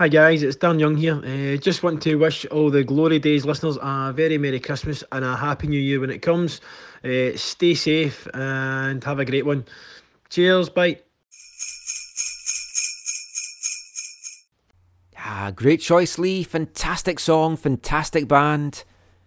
Hi 0.00 0.08
guys, 0.08 0.42
it's 0.42 0.56
Dan 0.56 0.78
Young 0.78 0.96
here. 0.96 1.16
Uh, 1.16 1.58
just 1.58 1.82
want 1.82 2.00
to 2.04 2.14
wish 2.14 2.46
all 2.46 2.70
the 2.70 2.82
Glory 2.82 3.18
Days 3.18 3.44
listeners 3.44 3.76
a 3.82 4.14
very 4.16 4.38
Merry 4.38 4.58
Christmas 4.58 5.04
and 5.12 5.22
a 5.22 5.36
Happy 5.36 5.66
New 5.66 5.78
Year 5.78 6.00
when 6.00 6.08
it 6.08 6.22
comes. 6.22 6.62
Uh, 7.04 7.36
stay 7.36 7.74
safe 7.74 8.26
and 8.32 9.04
have 9.04 9.18
a 9.18 9.26
great 9.26 9.44
one. 9.44 9.66
Cheers, 10.30 10.70
bye. 10.70 11.00
Ah, 15.18 15.52
great 15.54 15.82
choice, 15.82 16.16
Lee. 16.16 16.44
Fantastic 16.44 17.20
song, 17.20 17.58
fantastic 17.58 18.26
band. 18.26 18.84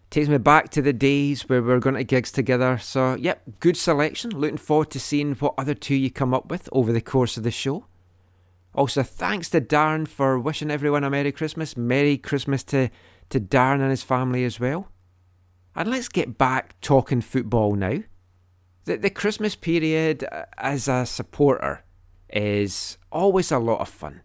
Takes 0.09 0.27
me 0.27 0.39
back 0.39 0.69
to 0.69 0.81
the 0.81 0.91
days 0.91 1.47
where 1.47 1.61
we 1.61 1.67
were 1.67 1.79
going 1.79 1.97
to 1.97 2.03
gigs 2.03 2.31
together. 2.31 2.79
So, 2.79 3.13
yep, 3.13 3.43
good 3.59 3.77
selection. 3.77 4.31
Looking 4.31 4.57
forward 4.57 4.89
to 4.89 4.99
seeing 4.99 5.35
what 5.35 5.53
other 5.55 5.75
two 5.75 5.93
you 5.93 6.09
come 6.09 6.33
up 6.33 6.49
with 6.49 6.67
over 6.71 6.91
the 6.91 6.99
course 6.99 7.37
of 7.37 7.43
the 7.43 7.51
show. 7.51 7.85
Also, 8.75 9.03
thanks 9.03 9.49
to 9.49 9.61
Darren 9.61 10.07
for 10.07 10.39
wishing 10.39 10.71
everyone 10.71 11.03
a 11.03 11.09
Merry 11.09 11.31
Christmas. 11.31 11.77
Merry 11.77 12.17
Christmas 12.17 12.63
to, 12.65 12.89
to 13.29 13.39
Darren 13.39 13.81
and 13.81 13.91
his 13.91 14.03
family 14.03 14.43
as 14.43 14.59
well. 14.59 14.89
And 15.75 15.89
let's 15.89 16.07
get 16.07 16.37
back 16.37 16.79
talking 16.81 17.21
football 17.21 17.75
now. 17.75 17.99
The, 18.85 18.97
the 18.97 19.09
Christmas 19.09 19.55
period 19.55 20.25
as 20.57 20.87
a 20.87 21.05
supporter 21.05 21.83
is 22.29 22.97
always 23.11 23.51
a 23.51 23.59
lot 23.59 23.79
of 23.79 23.89
fun. 23.89 24.21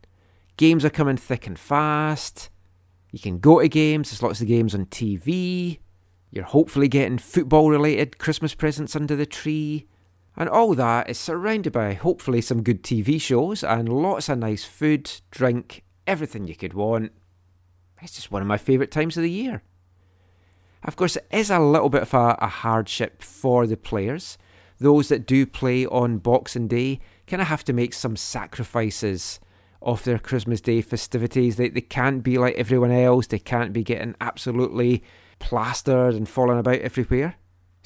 Games 0.56 0.84
are 0.84 0.90
coming 0.90 1.16
thick 1.16 1.46
and 1.46 1.58
fast. 1.58 2.50
You 3.12 3.18
can 3.18 3.38
go 3.38 3.60
to 3.60 3.68
games, 3.68 4.10
there's 4.10 4.22
lots 4.22 4.40
of 4.40 4.48
games 4.48 4.74
on 4.74 4.86
TV. 4.86 5.78
You're 6.30 6.44
hopefully 6.44 6.88
getting 6.88 7.18
football 7.18 7.70
related 7.70 8.18
Christmas 8.18 8.54
presents 8.54 8.96
under 8.96 9.16
the 9.16 9.26
tree. 9.26 9.86
And 10.38 10.48
all 10.48 10.72
that 10.74 11.10
is 11.10 11.18
surrounded 11.18 11.72
by 11.72 11.94
hopefully 11.94 12.40
some 12.40 12.62
good 12.62 12.84
TV 12.84 13.20
shows 13.20 13.64
and 13.64 13.88
lots 13.88 14.28
of 14.28 14.38
nice 14.38 14.64
food, 14.64 15.10
drink, 15.32 15.82
everything 16.06 16.46
you 16.46 16.54
could 16.54 16.74
want. 16.74 17.10
It's 18.00 18.14
just 18.14 18.30
one 18.30 18.40
of 18.40 18.46
my 18.46 18.56
favourite 18.56 18.92
times 18.92 19.16
of 19.16 19.24
the 19.24 19.30
year. 19.30 19.64
Of 20.84 20.94
course, 20.94 21.16
it 21.16 21.26
is 21.32 21.50
a 21.50 21.58
little 21.58 21.88
bit 21.88 22.02
of 22.02 22.14
a, 22.14 22.38
a 22.40 22.46
hardship 22.46 23.20
for 23.20 23.66
the 23.66 23.76
players. 23.76 24.38
Those 24.78 25.08
that 25.08 25.26
do 25.26 25.44
play 25.44 25.86
on 25.86 26.18
Boxing 26.18 26.68
Day 26.68 27.00
kind 27.26 27.42
of 27.42 27.48
have 27.48 27.64
to 27.64 27.72
make 27.72 27.92
some 27.92 28.14
sacrifices 28.14 29.40
of 29.82 30.04
their 30.04 30.20
Christmas 30.20 30.60
Day 30.60 30.82
festivities. 30.82 31.56
They, 31.56 31.68
they 31.68 31.80
can't 31.80 32.22
be 32.22 32.38
like 32.38 32.54
everyone 32.54 32.92
else, 32.92 33.26
they 33.26 33.40
can't 33.40 33.72
be 33.72 33.82
getting 33.82 34.14
absolutely 34.20 35.02
plastered 35.40 36.14
and 36.14 36.28
falling 36.28 36.60
about 36.60 36.78
everywhere. 36.78 37.34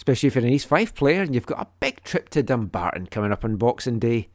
Especially 0.03 0.27
if 0.27 0.35
you're 0.35 0.45
an 0.45 0.51
East 0.51 0.67
Fife 0.67 0.97
player 0.97 1.23
and 1.23 1.33
you've 1.33 1.47
got 1.47 1.61
a 1.61 1.71
big 1.79 2.03
trip 2.03 2.29
to 2.31 2.43
Dumbarton 2.43 3.07
coming 3.07 3.31
up 3.31 3.45
on 3.45 3.55
Boxing 3.55 4.01
Day. 4.01 4.31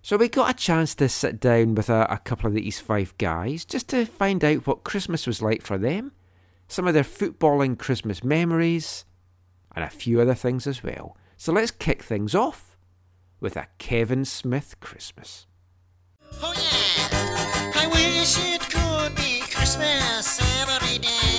So 0.00 0.16
we 0.16 0.28
got 0.28 0.48
a 0.48 0.56
chance 0.56 0.94
to 0.94 1.08
sit 1.08 1.40
down 1.40 1.74
with 1.74 1.90
a, 1.90 2.06
a 2.08 2.18
couple 2.18 2.46
of 2.46 2.54
the 2.54 2.64
East 2.64 2.82
Fife 2.82 3.18
guys 3.18 3.64
just 3.64 3.88
to 3.88 4.06
find 4.06 4.44
out 4.44 4.64
what 4.64 4.84
Christmas 4.84 5.26
was 5.26 5.42
like 5.42 5.62
for 5.62 5.76
them, 5.76 6.12
some 6.68 6.86
of 6.86 6.94
their 6.94 7.02
footballing 7.02 7.76
Christmas 7.76 8.22
memories, 8.22 9.04
and 9.74 9.84
a 9.84 9.90
few 9.90 10.20
other 10.20 10.36
things 10.36 10.68
as 10.68 10.84
well. 10.84 11.16
So 11.36 11.52
let's 11.52 11.72
kick 11.72 12.04
things 12.04 12.32
off 12.32 12.78
with 13.40 13.56
a 13.56 13.66
Kevin 13.78 14.24
Smith 14.24 14.76
Christmas. 14.78 15.48
Oh 16.40 16.54
yeah, 16.54 17.72
I 17.74 17.88
wish 17.88 18.38
it 18.38 18.60
could 18.70 19.16
be 19.16 19.40
Christmas 19.52 20.40
every 20.60 20.98
day. 20.98 21.37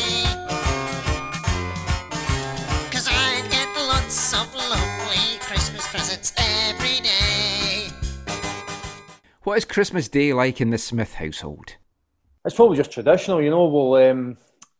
What 9.50 9.58
is 9.58 9.66
Christmas 9.66 10.08
Day 10.08 10.32
like 10.32 10.62
in 10.62 10.70
the 10.70 10.78
Smith 10.78 11.16
household? 11.16 11.78
It's 12.46 12.56
probably 12.56 12.78
just 12.78 12.92
traditional, 12.92 13.42
you 13.42 13.50
know. 13.50 13.66
We'll 13.66 13.96
um, 13.96 14.38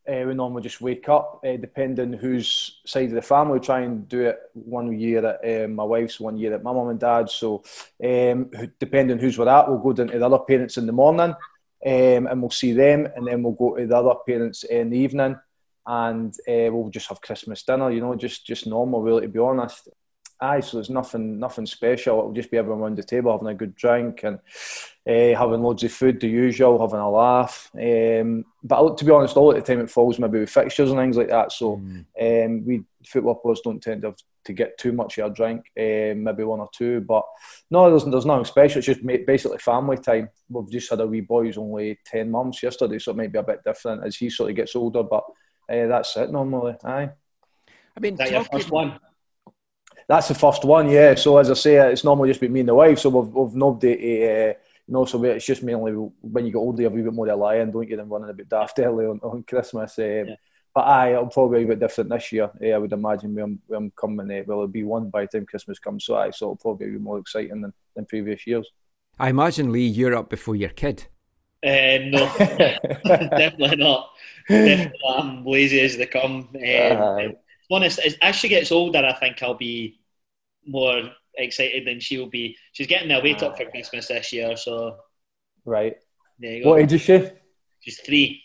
uh, 0.08 0.22
we 0.24 0.34
normally 0.34 0.62
just 0.62 0.80
wake 0.80 1.08
up, 1.08 1.40
uh, 1.44 1.56
depending 1.56 2.12
whose 2.12 2.80
side 2.86 3.08
of 3.08 3.14
the 3.14 3.20
family. 3.20 3.54
We 3.54 3.66
try 3.66 3.80
and 3.80 4.08
do 4.08 4.28
it 4.28 4.38
one 4.52 4.96
year 4.96 5.26
at 5.26 5.64
um, 5.64 5.74
my 5.74 5.82
wife's, 5.82 6.20
one 6.20 6.38
year 6.38 6.54
at 6.54 6.62
my 6.62 6.72
mum 6.72 6.88
and 6.88 7.00
dad's. 7.00 7.32
So, 7.32 7.64
um, 8.04 8.48
depending 8.78 9.18
who's 9.18 9.36
we're 9.36 9.48
at, 9.48 9.68
we'll 9.68 9.78
go 9.78 9.92
down 9.92 10.06
to 10.06 10.18
the 10.20 10.24
other 10.24 10.38
parents 10.38 10.76
in 10.76 10.86
the 10.86 10.92
morning, 10.92 11.34
um, 11.84 12.26
and 12.28 12.40
we'll 12.40 12.50
see 12.50 12.72
them, 12.72 13.08
and 13.16 13.26
then 13.26 13.42
we'll 13.42 13.54
go 13.54 13.74
to 13.74 13.84
the 13.84 13.96
other 13.96 14.20
parents 14.24 14.62
in 14.62 14.90
the 14.90 14.98
evening, 14.98 15.36
and 15.84 16.32
uh, 16.48 16.70
we'll 16.72 16.90
just 16.90 17.08
have 17.08 17.20
Christmas 17.20 17.64
dinner. 17.64 17.90
You 17.90 18.02
know, 18.02 18.14
just 18.14 18.46
just 18.46 18.68
normal, 18.68 19.02
really, 19.02 19.22
to 19.22 19.28
be 19.28 19.40
honest. 19.40 19.88
Aye, 20.42 20.60
so 20.60 20.78
there's 20.78 20.90
nothing 20.90 21.38
nothing 21.38 21.66
special. 21.66 22.18
It'll 22.18 22.32
just 22.32 22.50
be 22.50 22.56
everyone 22.56 22.80
around 22.80 22.96
the 22.96 23.02
table 23.02 23.32
having 23.32 23.48
a 23.48 23.54
good 23.54 23.74
drink 23.74 24.22
and 24.24 24.38
uh, 25.06 25.38
having 25.38 25.62
loads 25.62 25.84
of 25.84 25.92
food, 25.92 26.18
the 26.18 26.28
usual, 26.28 26.80
having 26.80 26.98
a 26.98 27.10
laugh. 27.10 27.70
Um, 27.74 28.46
but 28.62 28.96
to 28.96 29.04
be 29.04 29.10
honest, 29.10 29.36
all 29.36 29.54
at 29.54 29.64
the 29.64 29.72
time 29.72 29.84
it 29.84 29.90
falls 29.90 30.18
maybe 30.18 30.40
with 30.40 30.50
fixtures 30.50 30.90
and 30.90 30.98
things 30.98 31.16
like 31.16 31.28
that. 31.28 31.52
So 31.52 31.74
um, 31.74 32.64
we 32.64 32.84
football 33.04 33.34
players 33.34 33.60
don't 33.62 33.82
tend 33.82 34.02
to 34.02 34.08
have 34.08 34.16
to 34.44 34.52
get 34.54 34.78
too 34.78 34.92
much 34.92 35.18
of 35.18 35.30
a 35.30 35.34
drink, 35.34 35.60
um, 35.78 36.24
maybe 36.24 36.44
one 36.44 36.60
or 36.60 36.70
two. 36.74 37.02
But 37.02 37.24
no, 37.70 37.90
there's, 37.90 38.10
there's 38.10 38.26
nothing 38.26 38.46
special. 38.46 38.78
It's 38.78 38.86
just 38.86 39.06
basically 39.26 39.58
family 39.58 39.98
time. 39.98 40.30
We've 40.48 40.70
just 40.70 40.88
had 40.88 41.00
a 41.00 41.06
wee 41.06 41.20
boy 41.20 41.44
who's 41.44 41.58
only 41.58 41.98
10 42.06 42.30
months 42.30 42.62
yesterday, 42.62 42.98
so 42.98 43.10
it 43.10 43.16
might 43.18 43.32
be 43.32 43.38
a 43.38 43.42
bit 43.42 43.62
different 43.64 44.06
as 44.06 44.16
he 44.16 44.30
sort 44.30 44.50
of 44.50 44.56
gets 44.56 44.74
older. 44.74 45.02
But 45.02 45.24
uh, 45.70 45.86
that's 45.86 46.16
it 46.16 46.30
normally. 46.30 46.76
Aye. 46.84 47.10
I 47.96 48.00
mean, 48.00 48.14
Is 48.14 48.18
that 48.18 48.30
your 48.30 48.44
first 48.44 48.70
one? 48.70 48.98
That's 50.10 50.26
the 50.28 50.34
first 50.34 50.64
one, 50.64 50.90
yeah. 50.90 51.14
So 51.14 51.38
as 51.38 51.50
I 51.50 51.54
say, 51.54 51.74
it's 51.92 52.02
normally 52.02 52.30
just 52.30 52.40
been 52.40 52.52
me 52.52 52.60
and 52.60 52.68
the 52.68 52.74
wife. 52.74 52.98
So 52.98 53.08
we've, 53.10 53.32
we've 53.32 53.54
nobody 53.54 53.96
to, 53.96 54.02
uh, 54.50 54.52
you 54.86 54.92
know, 54.94 55.04
so 55.04 55.18
we- 55.18 55.30
it's 55.36 55.46
just 55.46 55.62
mainly 55.62 55.92
when 55.92 56.44
you 56.46 56.50
get 56.52 56.58
older, 56.58 56.82
you're 56.82 56.90
a 56.90 56.94
wee 56.94 57.02
bit 57.02 57.12
more 57.12 57.26
reliant, 57.26 57.72
don't 57.72 57.88
you, 57.88 57.96
than 57.96 58.08
running 58.08 58.28
a 58.28 58.34
bit 58.34 58.48
daft 58.48 58.80
early 58.80 59.06
on, 59.06 59.20
on 59.22 59.44
Christmas. 59.44 59.98
Um, 60.00 60.34
But 60.74 60.86
aye, 60.86 61.12
it'll 61.12 61.26
probably 61.28 61.60
be 61.60 61.64
a 61.64 61.68
bit 61.68 61.80
different 61.80 62.10
this 62.10 62.32
year. 62.32 62.50
Eh, 62.62 62.72
I 62.72 62.78
would 62.78 62.92
imagine 62.92 63.34
when 63.34 63.44
I'm, 63.44 63.60
when 63.68 63.76
I'm 63.78 63.90
coming, 63.92 64.30
uh, 64.30 64.42
well, 64.46 64.58
it'll 64.58 64.66
be 64.68 64.84
one 64.84 65.10
by 65.10 65.22
the 65.26 65.28
time 65.38 65.46
Christmas 65.46 65.78
comes. 65.78 66.04
So 66.04 66.16
aye, 66.16 66.30
so 66.32 66.46
it'll 66.46 66.56
probably 66.56 66.90
be 66.90 66.98
more 66.98 67.18
exciting 67.18 67.60
than, 67.60 67.72
than 67.94 68.04
previous 68.06 68.46
years. 68.48 68.68
I 69.18 69.28
imagine 69.30 69.70
Lee, 69.72 69.86
you're 69.86 70.16
up 70.16 70.28
before 70.28 70.56
your 70.56 70.70
kid. 70.70 71.06
Uh, 71.64 71.98
no, 72.14 72.32
definitely 72.38 73.76
not. 73.76 74.10
Definitely 74.48 74.98
not. 75.04 75.18
I'm 75.24 75.44
lazy 75.44 75.80
as 75.80 75.96
they 75.96 76.06
come. 76.06 76.48
Um, 76.54 76.56
Aye. 76.62 77.22
to 77.22 77.28
be 77.30 77.36
honest, 77.70 77.98
as, 78.00 78.16
as 78.22 78.34
she 78.36 78.48
gets 78.48 78.72
older, 78.72 78.98
I 79.00 79.12
think 79.14 79.42
I'll 79.42 79.54
be 79.54 79.99
more 80.66 81.02
excited 81.36 81.86
than 81.86 82.00
she 82.00 82.18
will 82.18 82.28
be. 82.28 82.56
She's 82.72 82.86
getting 82.86 83.08
the 83.08 83.20
weight 83.22 83.42
up 83.42 83.56
for 83.56 83.64
Christmas 83.66 84.08
this 84.08 84.32
year, 84.32 84.56
so 84.56 84.96
Right. 85.64 85.96
there 86.38 86.52
you 86.56 86.64
go. 86.64 86.70
What 86.70 86.80
age 86.80 86.92
is 86.92 87.02
she? 87.02 87.30
She's 87.80 88.00
three. 88.00 88.42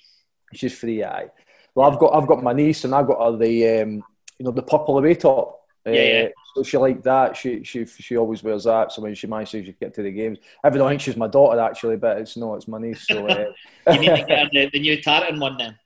She's 0.53 0.77
three, 0.79 1.03
aye. 1.03 1.27
Well, 1.73 1.91
I've 1.91 1.99
got 1.99 2.13
I've 2.13 2.27
got 2.27 2.41
my 2.43 2.53
niece, 2.53 2.85
and 2.85 2.95
I've 2.95 3.07
got 3.07 3.23
her 3.31 3.37
the 3.37 3.81
um, 3.81 4.03
you 4.39 4.45
know 4.45 4.51
the 4.51 4.63
purple 4.63 4.97
away 4.97 5.15
top. 5.15 5.61
Yeah, 5.85 5.93
yeah. 5.93 6.23
Uh, 6.23 6.29
so 6.55 6.63
she 6.63 6.77
liked 6.77 7.03
that. 7.03 7.35
She 7.35 7.63
she 7.63 7.85
she 7.85 8.15
always 8.17 8.41
wears 8.41 8.63
that. 8.63 8.91
So 8.91 9.01
when 9.01 9.13
she 9.13 9.27
manages 9.27 9.65
to 9.65 9.71
get 9.73 9.93
to 9.95 10.01
the 10.03 10.11
games, 10.11 10.37
everyone 10.63 10.91
thinks 10.91 11.03
she's 11.03 11.17
my 11.17 11.27
daughter 11.27 11.59
actually, 11.59 11.97
but 11.97 12.17
it's 12.17 12.37
no, 12.37 12.55
it's 12.55 12.67
my 12.67 12.79
niece. 12.79 13.07
So 13.07 13.27
uh, 13.29 13.51
You 13.91 13.99
need 13.99 14.15
to 14.15 14.25
get 14.25 14.39
her 14.39 14.49
the, 14.53 14.69
the 14.71 14.79
new 14.79 15.01
tartan 15.01 15.39
one 15.39 15.57
then. 15.57 15.77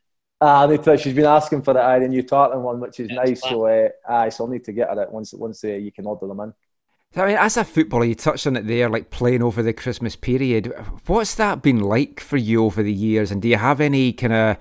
Ah, 0.41 0.67
they 0.67 0.77
tell- 0.77 0.97
she's 0.97 1.13
been 1.13 1.25
asking 1.25 1.61
for 1.61 1.73
the 1.73 1.81
aye, 1.81 1.99
the 1.99 2.07
new 2.07 2.23
tartan 2.23 2.61
one, 2.61 2.79
which 2.79 2.99
is 2.99 3.09
nice. 3.09 3.41
So 3.41 3.65
uh, 3.65 3.89
aye, 4.07 4.29
so 4.29 4.45
I'll 4.45 4.49
need 4.49 4.65
to 4.65 4.73
get 4.73 4.89
her 4.89 5.03
it 5.03 5.11
once 5.11 5.33
once 5.33 5.63
uh, 5.63 5.69
you 5.69 5.91
can 5.91 6.05
order 6.05 6.27
them 6.27 6.39
in. 6.39 6.53
I 7.15 7.25
mean, 7.25 7.37
as 7.37 7.57
a 7.57 7.63
footballer, 7.63 8.05
you 8.05 8.13
touched 8.13 8.45
on 8.45 8.55
it 8.55 8.67
there, 8.67 8.87
like 8.87 9.09
playing 9.09 9.41
over 9.41 9.63
the 9.63 9.73
Christmas 9.73 10.15
period. 10.15 10.67
What's 11.07 11.33
that 11.35 11.63
been 11.63 11.79
like 11.79 12.19
for 12.19 12.37
you 12.37 12.63
over 12.63 12.83
the 12.83 12.93
years? 12.93 13.31
And 13.31 13.41
do 13.41 13.47
you 13.47 13.57
have 13.57 13.81
any 13.81 14.13
kind 14.13 14.33
of 14.33 14.57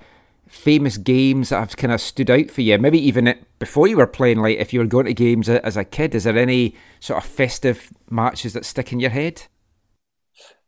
famous 0.47 0.97
games 0.97 1.49
that 1.49 1.59
have 1.59 1.77
kind 1.77 1.93
of 1.93 2.01
stood 2.01 2.31
out 2.31 2.49
for 2.49 2.61
you? 2.61 2.79
Maybe 2.79 2.99
even 2.99 3.35
before 3.59 3.87
you 3.87 3.97
were 3.97 4.07
playing, 4.07 4.39
like 4.39 4.57
if 4.57 4.73
you 4.73 4.79
were 4.79 4.87
going 4.87 5.05
to 5.05 5.13
games 5.13 5.47
as 5.47 5.77
a 5.77 5.83
kid, 5.83 6.15
is 6.15 6.23
there 6.23 6.37
any 6.37 6.73
sort 6.99 7.23
of 7.23 7.29
festive 7.29 7.91
matches 8.09 8.53
that 8.53 8.65
stick 8.65 8.91
in 8.91 8.99
your 8.99 9.11
head? 9.11 9.43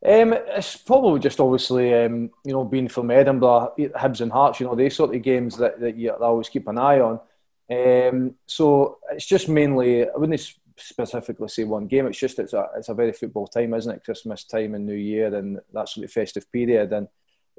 Um, 0.03 0.33
it's 0.33 0.77
probably 0.77 1.19
just 1.19 1.39
obviously, 1.39 1.93
um, 1.93 2.31
you 2.43 2.53
know, 2.53 2.63
being 2.63 2.87
from 2.87 3.11
Edinburgh, 3.11 3.73
Hibs 3.77 4.21
and 4.21 4.31
Hearts, 4.31 4.59
you 4.59 4.65
know, 4.65 4.73
they 4.73 4.89
sort 4.89 5.13
of 5.15 5.21
games 5.21 5.57
that, 5.57 5.79
that 5.79 5.95
you 5.95 6.09
always 6.11 6.49
keep 6.49 6.67
an 6.67 6.79
eye 6.79 6.99
on. 6.99 7.19
Um, 7.69 8.35
so 8.47 8.97
it's 9.11 9.27
just 9.27 9.47
mainly, 9.47 10.03
I 10.03 10.17
wouldn't 10.17 10.39
specifically 10.75 11.47
say 11.47 11.63
one 11.63 11.87
game. 11.87 12.07
It's 12.07 12.17
just 12.17 12.39
it's 12.39 12.53
a 12.53 12.67
it's 12.75 12.89
a 12.89 12.93
very 12.93 13.13
football 13.13 13.47
time, 13.47 13.73
isn't 13.73 13.93
it? 13.93 14.03
Christmas 14.03 14.43
time 14.43 14.75
and 14.75 14.85
New 14.85 14.95
Year 14.95 15.33
and 15.35 15.59
that 15.73 15.89
sort 15.89 16.05
of 16.05 16.11
festive 16.11 16.51
period. 16.51 16.91
And 16.93 17.07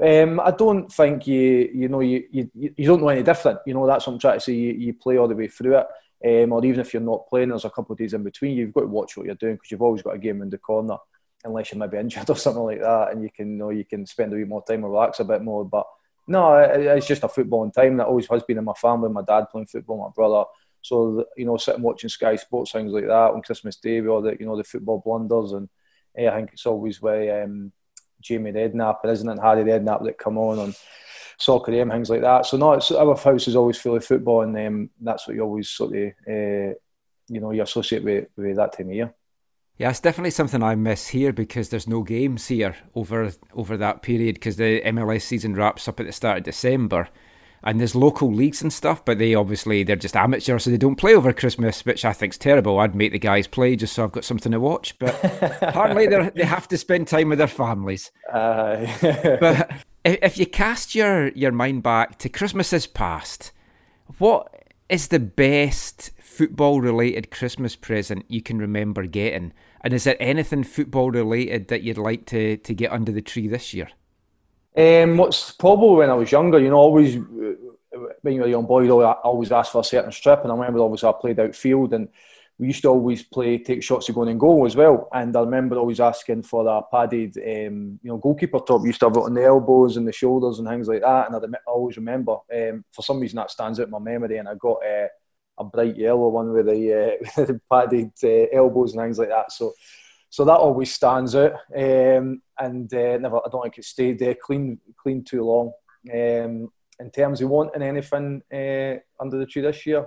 um, 0.02 0.40
I 0.40 0.50
don't 0.50 0.92
think 0.92 1.26
you 1.26 1.70
you 1.72 1.88
know 1.88 2.00
you, 2.00 2.24
you 2.31 2.50
you 2.55 2.87
don't 2.87 3.00
know 3.00 3.09
any 3.09 3.22
different. 3.22 3.61
You 3.66 3.74
know 3.74 3.87
that's 3.87 4.07
what 4.07 4.14
I'm 4.14 4.18
trying 4.18 4.38
to 4.38 4.44
say. 4.44 4.55
You, 4.55 4.72
you 4.72 4.94
play 4.94 5.16
all 5.16 5.28
the 5.28 5.37
way 5.37 5.48
through 5.48 5.78
it. 5.78 5.87
Um, 6.24 6.52
or 6.52 6.64
even 6.64 6.81
if 6.81 6.94
you're 6.94 7.02
not 7.02 7.28
playing, 7.28 7.48
there's 7.48 7.64
a 7.64 7.70
couple 7.70 7.94
of 7.94 7.98
days 7.98 8.14
in 8.14 8.22
between. 8.22 8.57
You've 8.57 8.72
got 8.72 8.83
to 8.83 8.87
watch 8.87 9.16
what 9.16 9.26
you're 9.26 9.35
doing 9.35 9.55
because 9.55 9.70
you've 9.72 9.83
always 9.83 10.02
got 10.02 10.14
a 10.14 10.18
game 10.18 10.40
in 10.40 10.50
the 10.50 10.59
corner 10.59 10.96
unless 11.44 11.72
you're 11.72 11.78
maybe 11.78 11.98
injured 12.00 12.28
or 12.31 12.37
something 12.37 12.62
like 12.62 12.81
that, 12.81 13.12
and 13.12 13.22
you 13.22 13.31
can 13.35 13.52
you 13.52 13.59
know 13.59 13.70
you 13.70 13.85
can 13.85 14.07
spend 14.07 14.33
a 14.33 14.37
wee 14.37 14.44
more 14.44 14.62
time 14.64 14.85
and 14.85 14.92
relax 14.92 15.20
a 15.20 15.24
bit 15.24 15.42
more. 15.42 15.64
But 15.64 15.87
no, 16.26 16.57
it- 16.57 16.81
it's 16.81 17.07
just 17.07 17.24
a 17.24 17.28
footballing 17.28 17.72
time 17.72 17.96
that 17.96 18.07
always 18.07 18.28
has 18.28 18.42
been 18.44 18.59
in 18.59 18.64
my 18.64 18.74
family. 18.74 19.09
My 19.11 19.22
dad 19.22 19.46
playing 19.50 19.66
football, 19.66 19.98
my 19.98 20.12
brother. 20.14 20.44
So 20.83 21.24
you 21.37 21.44
know, 21.46 21.57
sitting 21.57 21.83
watching 21.83 22.11
Sky 22.11 22.37
Sports 22.37 22.72
things 22.72 22.92
like 22.92 23.07
that 23.07 23.33
on 23.33 23.42
Christmas 23.42 23.76
Day, 23.76 24.00
with 24.00 24.11
all 24.11 24.22
the 24.22 24.37
you 24.38 24.46
know 24.46 24.57
the 24.57 24.64
football 24.64 25.02
blunders, 25.05 25.52
and 25.52 25.68
eh, 26.16 26.28
I 26.28 26.37
think 26.37 26.50
it's 26.52 26.66
always 26.66 27.00
with 27.00 27.44
um, 27.44 27.72
Jamie 28.20 28.52
Redknapp 28.52 28.98
and 29.02 29.12
isn't 29.12 29.28
it 29.28 29.40
Harry 29.40 29.64
Redknapp 29.64 30.05
that 30.05 30.18
come 30.18 30.38
on 30.38 30.59
and 30.59 30.76
soccer 31.38 31.72
and 31.72 31.90
things 31.90 32.11
like 32.11 32.20
that. 32.22 32.46
So 32.46 32.57
no, 32.57 32.72
our 32.98 33.16
house 33.16 33.48
is 33.48 33.57
always 33.57 33.78
full 33.78 33.96
of 33.96 34.05
football, 34.05 34.42
and 34.42 34.57
um, 34.57 34.90
that's 35.00 35.26
what 35.26 35.37
you 35.37 35.42
always 35.42 35.68
sort 35.68 35.94
of 35.96 36.12
uh, 36.28 36.74
you 37.28 37.40
know 37.40 37.50
you 37.52 37.62
associate 37.62 38.05
with, 38.05 38.28
with 38.37 38.57
that 38.57 38.72
time 38.76 38.88
of 38.88 38.94
year. 38.94 39.14
Yeah, 39.83 39.90
it's 39.90 39.99
definitely 39.99 40.31
something 40.31 40.62
I 40.62 40.77
miss 40.77 41.09
here 41.09 41.33
because 41.33 41.71
there's 41.71 41.88
no 41.88 42.05
games 42.05 42.47
here 42.47 42.77
over 42.95 43.33
over 43.53 43.77
that 43.77 44.01
period 44.01 44.37
because 44.37 44.55
the 44.55 44.81
MLS 44.83 45.23
season 45.23 45.57
wraps 45.57 45.88
up 45.88 45.99
at 45.99 46.07
the 46.07 46.12
start 46.12 46.38
of 46.38 46.45
December. 46.45 47.09
And 47.64 47.81
there's 47.81 47.97
local 47.97 48.33
leagues 48.33 48.62
and 48.62 48.73
stuff, 48.73 49.05
but 49.05 49.18
they 49.18 49.35
obviously 49.35 49.83
they're 49.83 49.97
just 49.97 50.14
amateurs, 50.14 50.62
so 50.62 50.71
they 50.71 50.77
don't 50.77 50.95
play 50.95 51.16
over 51.16 51.33
Christmas, 51.33 51.85
which 51.85 52.05
I 52.05 52.12
think's 52.12 52.38
terrible. 52.38 52.79
I'd 52.79 52.95
make 52.95 53.11
the 53.11 53.18
guys 53.18 53.49
play 53.49 53.75
just 53.75 53.95
so 53.95 54.05
I've 54.05 54.12
got 54.12 54.25
something 54.25 54.53
to 54.53 54.61
watch, 54.61 54.97
but 55.01 55.18
apparently 55.61 56.07
they 56.07 56.31
they 56.31 56.45
have 56.45 56.68
to 56.68 56.79
spend 56.79 57.09
time 57.09 57.31
with 57.31 57.38
their 57.38 57.49
families. 57.49 58.12
Uh, 58.33 58.87
but 59.03 59.68
if 60.05 60.18
if 60.23 60.38
you 60.38 60.47
cast 60.47 60.95
your 60.95 61.31
your 61.31 61.51
mind 61.51 61.83
back 61.83 62.21
to 62.21 62.29
Christmases 62.29 62.87
past, 62.87 63.51
what 64.18 64.64
is 64.88 65.09
the 65.09 65.18
best 65.18 66.12
football 66.21 66.81
related 66.81 67.33
Christmas 67.33 67.75
present 67.75 68.25
you 68.29 68.42
can 68.42 68.59
remember 68.59 69.07
getting? 69.07 69.53
And 69.85 69.92
is 69.92 70.05
there 70.05 70.16
anything 70.21 70.64
football 70.64 71.11
related 71.11 71.68
that 71.68 71.83
you'd 71.83 71.99
like 71.99 72.27
to, 72.27 72.57
to 72.57 72.75
get 72.75 72.92
under 72.92 73.12
the 73.12 73.23
tree 73.23 73.49
this 73.49 73.75
year? 73.75 73.88
Um, 74.77 75.16
what's 75.18 75.53
probably 75.53 75.97
when 75.97 76.11
I 76.11 76.14
was 76.14 76.33
younger, 76.33 76.59
you 76.59 76.71
know, 76.71 76.77
always 76.77 77.16
uh, 77.16 77.21
when 78.23 78.35
you're 78.35 78.47
a 78.47 78.51
young 78.51 78.64
boy, 78.64 78.83
you 78.83 79.03
always 79.03 79.53
asked 79.53 79.73
for 79.73 79.83
a 79.83 79.85
certain 79.85 80.12
strip, 80.12 80.42
and 80.42 80.51
I 80.51 80.55
remember 80.55 80.81
obviously 80.81 81.09
I 81.09 81.12
played 81.21 81.40
outfield, 81.40 81.92
and 81.92 82.09
we 82.59 82.68
used 82.68 82.83
to 82.83 82.88
always 82.88 83.23
play 83.23 83.59
take 83.59 83.83
shots 83.83 84.07
to 84.07 84.12
go 84.12 84.23
in 84.23 84.38
goal 84.38 84.64
as 84.64 84.77
well. 84.77 85.09
And 85.12 85.37
I 85.37 85.40
remember 85.40 85.77
always 85.77 86.01
asking 86.01 86.45
for 86.45 86.66
a 86.66 86.83
padded, 86.83 87.37
um, 87.37 87.99
you 88.03 88.11
know, 88.11 88.16
goalkeeper 88.16 88.61
top. 88.61 88.83
We 88.83 88.88
used 88.88 89.01
to 89.01 89.07
have 89.07 89.16
it 89.16 89.25
on 89.25 89.35
the 89.35 89.45
elbows 89.45 89.97
and 89.97 90.07
the 90.07 90.12
shoulders 90.12 90.59
and 90.59 90.68
things 90.68 90.88
like 90.88 91.03
that. 91.03 91.31
And 91.31 91.37
I 91.55 91.59
I 91.59 91.71
always 91.71 91.97
remember, 91.97 92.37
um, 92.55 92.85
for 92.92 93.03
some 93.03 93.21
reason 93.21 93.37
that 93.37 93.51
stands 93.51 93.79
out 93.79 93.87
in 93.87 93.90
my 93.90 93.99
memory, 93.99 94.38
and 94.38 94.49
I 94.49 94.55
got 94.55 94.79
uh, 94.87 95.09
a 95.59 95.65
bright 95.65 95.97
yellow 95.97 96.29
one 96.29 96.53
with 96.53 96.67
the, 96.67 97.19
uh, 97.37 97.43
the 97.47 97.61
padded 97.71 98.12
uh, 98.25 98.57
elbows 98.57 98.93
and 98.93 99.03
things 99.03 99.19
like 99.19 99.29
that. 99.29 99.53
So. 99.53 99.73
So 100.31 100.47
that 100.47 100.57
always 100.57 100.95
stands 100.95 101.37
out, 101.37 101.53
um, 101.77 102.41
and 102.59 102.95
uh, 102.95 103.19
never. 103.19 103.37
I 103.37 103.51
don't 103.53 103.65
think 103.65 103.77
it 103.77 103.85
stayed 103.85 104.19
there 104.19 104.35
clean, 104.35 104.79
clean 104.97 105.23
too 105.23 105.45
long. 105.45 105.73
Um, 106.11 106.71
in 106.99 107.11
terms 107.11 107.43
of 107.43 107.51
wanting 107.51 107.83
anything 107.83 108.41
uh, 108.51 108.95
under 109.21 109.38
the 109.38 109.45
tree 109.45 109.61
this 109.61 109.85
year, 109.85 110.07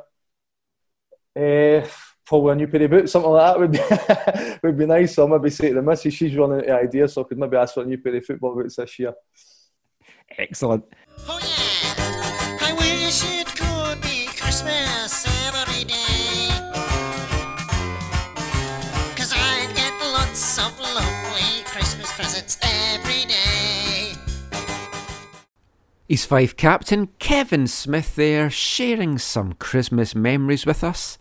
uh, 1.38 1.88
probably 2.26 2.54
a 2.54 2.56
new 2.56 2.68
pair 2.68 2.84
of 2.84 2.92
boots, 2.92 3.12
something 3.12 3.32
like 3.32 3.54
that 3.54 3.60
would 3.60 3.72
be 3.72 4.60
would 4.68 4.78
be 4.78 4.86
nice. 4.86 5.16
So 5.16 5.24
I'll 5.24 5.38
maybe 5.38 5.50
say 5.50 5.70
to 5.70 5.76
the 5.76 5.82
missus, 5.82 6.14
she's 6.14 6.36
running 6.36 6.70
out 6.70 6.80
of 6.80 6.88
ideas, 6.88 7.14
so 7.14 7.22
I 7.22 7.26
could 7.26 7.38
maybe 7.38 7.58
ask 7.58 7.74
for 7.74 7.84
a 7.84 7.86
new 7.86 7.98
pair 7.98 8.16
of 8.16 8.26
football 8.26 8.56
boots 8.56 8.78
this 8.78 8.98
year. 8.98 9.14
Excellent. 10.38 10.86
I 11.28 12.76
wish 12.80 13.45
East 26.08 26.28
Fife 26.28 26.56
captain 26.56 27.08
Kevin 27.18 27.66
Smith 27.66 28.16
there 28.16 28.48
sharing 28.48 29.18
some 29.18 29.54
Christmas 29.54 30.14
memories 30.14 30.64
with 30.64 30.84
us. 30.84 31.18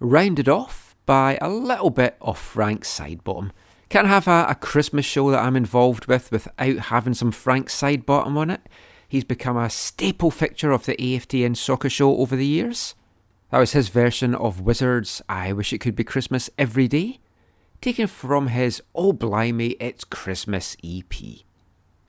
Rounded 0.00 0.48
off 0.48 0.96
by 1.06 1.38
a 1.40 1.48
little 1.48 1.90
bit 1.90 2.16
of 2.20 2.36
Frank 2.36 2.82
Sidebottom. 2.82 3.52
Can't 3.88 4.08
have 4.08 4.26
a, 4.26 4.46
a 4.48 4.56
Christmas 4.56 5.06
show 5.06 5.30
that 5.30 5.44
I'm 5.44 5.54
involved 5.54 6.06
with 6.06 6.32
without 6.32 6.76
having 6.76 7.14
some 7.14 7.30
Frank 7.30 7.68
Sidebottom 7.68 8.36
on 8.36 8.50
it. 8.50 8.62
He's 9.08 9.22
become 9.22 9.56
a 9.56 9.70
staple 9.70 10.32
fixture 10.32 10.72
of 10.72 10.86
the 10.86 10.96
AFTN 10.96 11.56
soccer 11.56 11.88
show 11.88 12.16
over 12.16 12.34
the 12.34 12.44
years. 12.44 12.96
That 13.50 13.60
was 13.60 13.72
his 13.72 13.90
version 13.90 14.34
of 14.34 14.60
Wizzard's 14.60 15.22
I 15.28 15.52
Wish 15.52 15.72
It 15.72 15.78
Could 15.78 15.94
Be 15.94 16.02
Christmas 16.02 16.50
Every 16.58 16.88
Day, 16.88 17.20
taken 17.80 18.08
from 18.08 18.48
his 18.48 18.82
Oh 18.92 19.12
Blimey, 19.12 19.76
It's 19.78 20.02
Christmas 20.02 20.76
EP. 20.82 21.45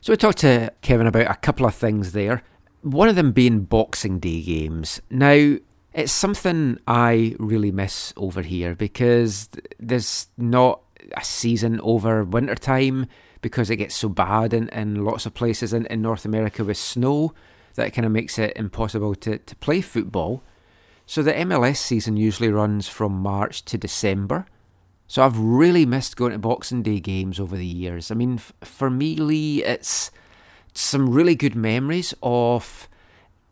So 0.08 0.14
we 0.14 0.18
talked 0.18 0.38
to 0.38 0.72
Kevin 0.82 1.06
about 1.06 1.30
a 1.30 1.36
couple 1.36 1.66
of 1.66 1.76
things 1.76 2.14
there. 2.14 2.42
One 2.80 3.10
of 3.10 3.18
them 3.18 3.34
being 3.34 3.66
Boxing 3.66 4.20
Day 4.20 4.42
games. 4.42 5.02
Now, 5.10 5.58
it's 5.92 6.14
something 6.14 6.80
I 6.88 7.36
really 7.40 7.74
miss 7.74 8.14
over 8.16 8.42
here 8.42 8.74
because 8.74 9.50
there's 9.80 10.28
not 10.38 10.80
a 11.18 11.26
season 11.26 11.82
over 11.82 12.24
winter 12.24 12.56
time 12.56 13.08
because 13.42 13.70
it 13.70 13.76
gets 13.76 13.96
so 13.96 14.08
bad 14.08 14.54
in, 14.54 14.70
in 14.70 15.04
lots 15.04 15.26
of 15.26 15.34
places 15.34 15.74
in, 15.74 15.86
in 15.88 16.04
North 16.04 16.24
America 16.24 16.64
with 16.64 16.78
snow 16.78 17.34
that 17.76 17.92
kind 17.92 18.06
of 18.06 18.12
makes 18.14 18.40
it 18.40 18.54
impossible 18.56 19.14
to, 19.14 19.40
to 19.40 19.56
play 19.58 19.82
football. 19.82 20.42
So 21.06 21.22
the 21.22 21.34
MLS 21.34 21.80
season 21.80 22.16
usually 22.16 22.50
runs 22.50 22.88
from 22.88 23.12
March 23.12 23.66
to 23.66 23.78
December. 23.78 24.46
So 25.08 25.24
I've 25.24 25.38
really 25.38 25.86
missed 25.86 26.18
going 26.18 26.34
to 26.34 26.38
Boxing 26.38 26.84
Day 26.84 27.00
games 27.00 27.40
over 27.40 27.56
the 27.56 27.66
years. 27.66 28.12
I 28.12 28.16
mean, 28.16 28.36
f- 28.36 28.54
for 28.64 28.90
me, 28.90 29.16
Lee, 29.16 29.64
it's 29.64 30.12
some 30.74 31.10
really 31.10 31.34
good 31.34 31.56
memories 31.56 32.14
of 32.22 32.88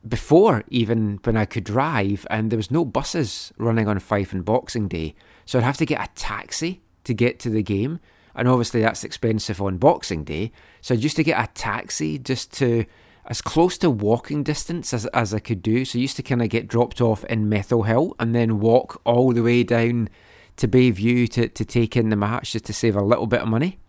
before 0.07 0.63
even 0.69 1.19
when 1.23 1.35
I 1.35 1.45
could 1.45 1.63
drive 1.63 2.27
and 2.29 2.51
there 2.51 2.57
was 2.57 2.69
no 2.69 2.85
buses 2.85 3.51
running 3.57 3.87
on 3.87 3.97
Fife 3.99 4.33
and 4.33 4.45
Boxing 4.45 4.87
Day. 4.87 5.15
So 5.45 5.57
I'd 5.57 5.65
have 5.65 5.77
to 5.77 5.85
get 5.85 6.01
a 6.01 6.11
taxi 6.13 6.81
to 7.05 7.13
get 7.13 7.39
to 7.39 7.49
the 7.49 7.63
game. 7.63 7.99
And 8.35 8.47
obviously 8.47 8.81
that's 8.81 9.03
expensive 9.03 9.61
on 9.61 9.77
Boxing 9.77 10.23
Day. 10.23 10.51
So 10.81 10.93
I 10.93 10.97
used 10.97 11.15
to 11.15 11.23
get 11.23 11.41
a 11.41 11.51
taxi 11.53 12.19
just 12.19 12.51
to 12.53 12.85
as 13.27 13.41
close 13.41 13.77
to 13.79 13.89
walking 13.89 14.43
distance 14.43 14.93
as, 14.93 15.07
as 15.07 15.33
I 15.33 15.39
could 15.39 15.63
do. 15.63 15.83
So 15.83 15.97
I 15.97 16.01
used 16.01 16.17
to 16.17 16.23
kind 16.23 16.43
of 16.43 16.49
get 16.49 16.67
dropped 16.67 17.01
off 17.01 17.23
in 17.25 17.49
Methil 17.49 17.87
Hill 17.87 18.15
and 18.19 18.35
then 18.35 18.59
walk 18.59 19.01
all 19.03 19.31
the 19.31 19.41
way 19.41 19.63
down 19.63 20.09
to 20.57 20.67
Bayview 20.67 21.29
to, 21.31 21.47
to 21.47 21.65
take 21.65 21.97
in 21.97 22.09
the 22.09 22.15
match 22.15 22.53
just 22.53 22.65
to 22.65 22.73
save 22.73 22.95
a 22.95 23.03
little 23.03 23.27
bit 23.27 23.41
of 23.41 23.47
money. 23.47 23.79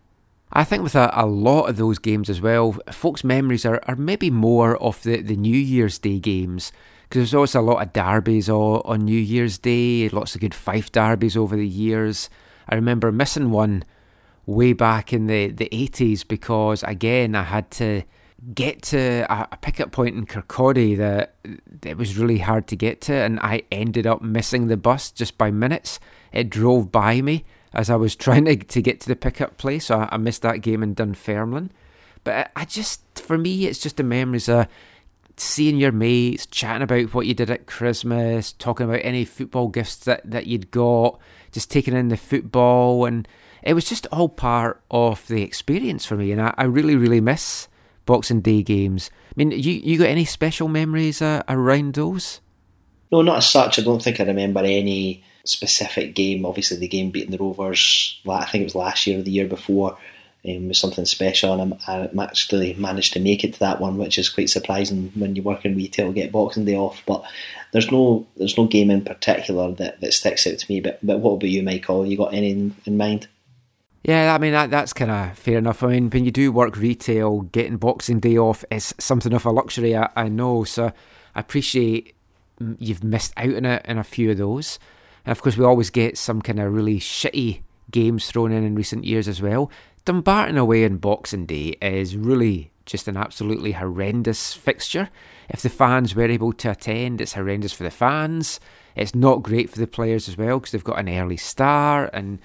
I 0.51 0.63
think 0.63 0.83
with 0.83 0.95
a, 0.95 1.09
a 1.13 1.25
lot 1.25 1.69
of 1.69 1.77
those 1.77 1.99
games 1.99 2.29
as 2.29 2.39
well, 2.39 2.77
folks' 2.91 3.23
memories 3.23 3.65
are, 3.65 3.81
are 3.87 3.95
maybe 3.95 4.29
more 4.29 4.77
of 4.77 5.03
the, 5.03 5.21
the 5.21 5.35
New 5.35 5.57
Year's 5.57 5.99
Day 5.99 6.19
games 6.19 6.71
because 7.03 7.19
there's 7.19 7.33
always 7.33 7.55
a 7.55 7.61
lot 7.61 7.81
of 7.81 7.93
derbies 7.93 8.49
on, 8.49 8.81
on 8.85 9.05
New 9.05 9.19
Year's 9.19 9.57
Day, 9.57 10.09
lots 10.09 10.35
of 10.35 10.41
good 10.41 10.53
Fife 10.53 10.91
derbies 10.91 11.37
over 11.37 11.55
the 11.55 11.67
years. 11.67 12.29
I 12.69 12.75
remember 12.75 13.11
missing 13.11 13.51
one 13.51 13.83
way 14.45 14.73
back 14.73 15.13
in 15.13 15.27
the, 15.27 15.47
the 15.47 15.69
80s 15.71 16.27
because, 16.27 16.83
again, 16.83 17.35
I 17.35 17.43
had 17.43 17.71
to 17.71 18.03
get 18.53 18.81
to 18.83 19.25
a, 19.31 19.47
a 19.51 19.57
pickup 19.57 19.91
point 19.91 20.15
in 20.15 20.25
Kirkcaldy 20.25 20.97
that 20.97 21.35
it 21.83 21.97
was 21.97 22.17
really 22.17 22.39
hard 22.39 22.67
to 22.67 22.75
get 22.75 23.01
to, 23.01 23.13
and 23.13 23.39
I 23.39 23.63
ended 23.71 24.05
up 24.05 24.21
missing 24.21 24.67
the 24.67 24.77
bus 24.77 25.11
just 25.11 25.37
by 25.37 25.51
minutes. 25.51 25.99
It 26.31 26.49
drove 26.49 26.91
by 26.91 27.21
me 27.21 27.45
as 27.73 27.89
I 27.89 27.95
was 27.95 28.15
trying 28.15 28.45
to, 28.45 28.55
to 28.55 28.81
get 28.81 28.99
to 29.01 29.07
the 29.07 29.15
pickup 29.15 29.57
place, 29.57 29.85
so 29.85 29.99
I, 29.99 30.09
I 30.13 30.17
missed 30.17 30.41
that 30.41 30.61
game 30.61 30.83
in 30.83 30.95
Dunfermline. 30.95 31.71
But 32.23 32.49
I, 32.55 32.61
I 32.61 32.65
just, 32.65 33.01
for 33.15 33.37
me, 33.37 33.65
it's 33.65 33.79
just 33.79 33.97
the 33.97 34.03
memories 34.03 34.49
of 34.49 34.67
seeing 35.35 35.77
your 35.77 35.91
mates, 35.91 36.45
chatting 36.47 36.81
about 36.81 37.13
what 37.13 37.27
you 37.27 37.33
did 37.33 37.51
at 37.51 37.67
Christmas, 37.67 38.53
talking 38.53 38.85
about 38.85 39.01
any 39.03 39.23
football 39.23 39.67
gifts 39.67 39.97
that, 39.97 40.21
that 40.29 40.47
you'd 40.47 40.71
got, 40.71 41.19
just 41.51 41.69
taking 41.69 41.95
in 41.95 42.07
the 42.07 42.17
football, 42.17 43.05
and 43.05 43.27
it 43.61 43.73
was 43.73 43.87
just 43.87 44.07
all 44.11 44.29
part 44.29 44.81
of 44.89 45.27
the 45.27 45.43
experience 45.43 46.05
for 46.05 46.15
me, 46.15 46.31
and 46.31 46.41
I, 46.41 46.53
I 46.57 46.63
really, 46.63 46.95
really 46.95 47.21
miss 47.21 47.67
Boxing 48.05 48.41
Day 48.41 48.63
games. 48.63 49.11
I 49.29 49.33
mean, 49.35 49.51
you 49.51 49.73
you 49.73 49.99
got 49.99 50.07
any 50.07 50.25
special 50.25 50.67
memories 50.67 51.21
uh, 51.21 51.43
around 51.47 51.93
those? 51.93 52.41
No, 53.11 53.21
not 53.21 53.37
as 53.37 53.49
such. 53.49 53.77
I 53.77 53.83
don't 53.83 54.01
think 54.01 54.19
I 54.19 54.23
remember 54.23 54.61
any 54.61 55.23
specific 55.47 56.15
game. 56.15 56.45
Obviously, 56.45 56.77
the 56.77 56.87
game 56.87 57.11
beating 57.11 57.31
the 57.31 57.37
Rovers, 57.37 58.19
I 58.27 58.45
think 58.45 58.61
it 58.61 58.65
was 58.65 58.75
last 58.75 59.07
year 59.07 59.19
or 59.19 59.23
the 59.23 59.31
year 59.31 59.47
before, 59.47 59.97
um, 60.47 60.67
was 60.67 60.79
something 60.79 61.05
special, 61.05 61.59
and 61.59 61.73
I 61.87 62.09
actually 62.21 62.73
managed 62.75 63.13
to 63.13 63.19
make 63.19 63.43
it 63.43 63.53
to 63.53 63.59
that 63.59 63.81
one, 63.81 63.97
which 63.97 64.17
is 64.17 64.29
quite 64.29 64.49
surprising 64.49 65.11
when 65.15 65.35
you 65.35 65.43
work 65.43 65.65
in 65.65 65.75
retail, 65.75 66.11
get 66.11 66.31
Boxing 66.31 66.65
Day 66.65 66.75
off. 66.75 67.01
But 67.05 67.23
there's 67.71 67.91
no 67.91 68.25
there's 68.37 68.57
no 68.57 68.65
game 68.65 68.89
in 68.91 69.03
particular 69.03 69.71
that, 69.73 69.99
that 70.01 70.13
sticks 70.13 70.47
out 70.47 70.59
to 70.59 70.71
me. 70.71 70.79
But 70.79 70.99
but 71.03 71.19
what 71.19 71.33
about 71.33 71.49
you, 71.49 71.63
Michael? 71.63 72.05
You 72.05 72.17
got 72.17 72.33
any 72.33 72.51
in, 72.51 72.75
in 72.85 72.97
mind? 72.97 73.27
Yeah, 74.03 74.33
I 74.33 74.37
mean 74.37 74.53
that 74.53 74.69
that's 74.69 74.93
kind 74.93 75.11
of 75.11 75.37
fair 75.37 75.57
enough. 75.57 75.83
I 75.83 75.87
mean, 75.87 76.09
when 76.09 76.23
you 76.23 76.31
do 76.31 76.51
work 76.51 76.77
retail, 76.77 77.41
getting 77.41 77.77
Boxing 77.77 78.19
Day 78.19 78.37
off 78.37 78.63
is 78.71 78.95
something 78.99 79.33
of 79.33 79.45
a 79.45 79.51
luxury. 79.51 79.97
I, 79.97 80.09
I 80.15 80.29
know, 80.29 80.63
so 80.63 80.93
I 81.35 81.39
appreciate 81.39 82.15
mm, 82.61 82.77
you've 82.79 83.03
missed 83.03 83.33
out 83.35 83.55
on 83.55 83.65
it 83.65 83.85
in 83.85 83.97
a 83.97 84.03
few 84.03 84.31
of 84.31 84.37
those. 84.37 84.79
And 85.27 85.33
of 85.33 85.41
course, 85.41 85.57
we 85.57 85.65
always 85.65 85.89
get 85.89 86.17
some 86.17 86.41
kind 86.41 86.57
of 86.57 86.73
really 86.73 87.01
shitty 87.01 87.59
games 87.91 88.27
thrown 88.27 88.53
in 88.53 88.63
in 88.63 88.75
recent 88.75 89.03
years 89.03 89.27
as 89.27 89.41
well. 89.41 89.69
Dumbarton 90.05 90.57
away 90.57 90.85
on 90.85 90.99
Boxing 90.99 91.45
Day 91.45 91.75
is 91.81 92.15
really 92.15 92.71
just 92.85 93.09
an 93.09 93.17
absolutely 93.17 93.73
horrendous 93.73 94.53
fixture. 94.53 95.09
If 95.49 95.61
the 95.61 95.67
fans 95.67 96.15
were 96.15 96.29
able 96.29 96.53
to 96.53 96.71
attend, 96.71 97.19
it's 97.19 97.33
horrendous 97.33 97.73
for 97.73 97.83
the 97.83 97.91
fans. 97.91 98.61
It's 98.95 99.13
not 99.13 99.43
great 99.43 99.69
for 99.69 99.79
the 99.79 99.85
players 99.85 100.29
as 100.29 100.37
well 100.37 100.59
because 100.59 100.71
they've 100.71 100.81
got 100.81 100.99
an 100.99 101.09
early 101.09 101.35
start 101.35 102.11
and 102.13 102.39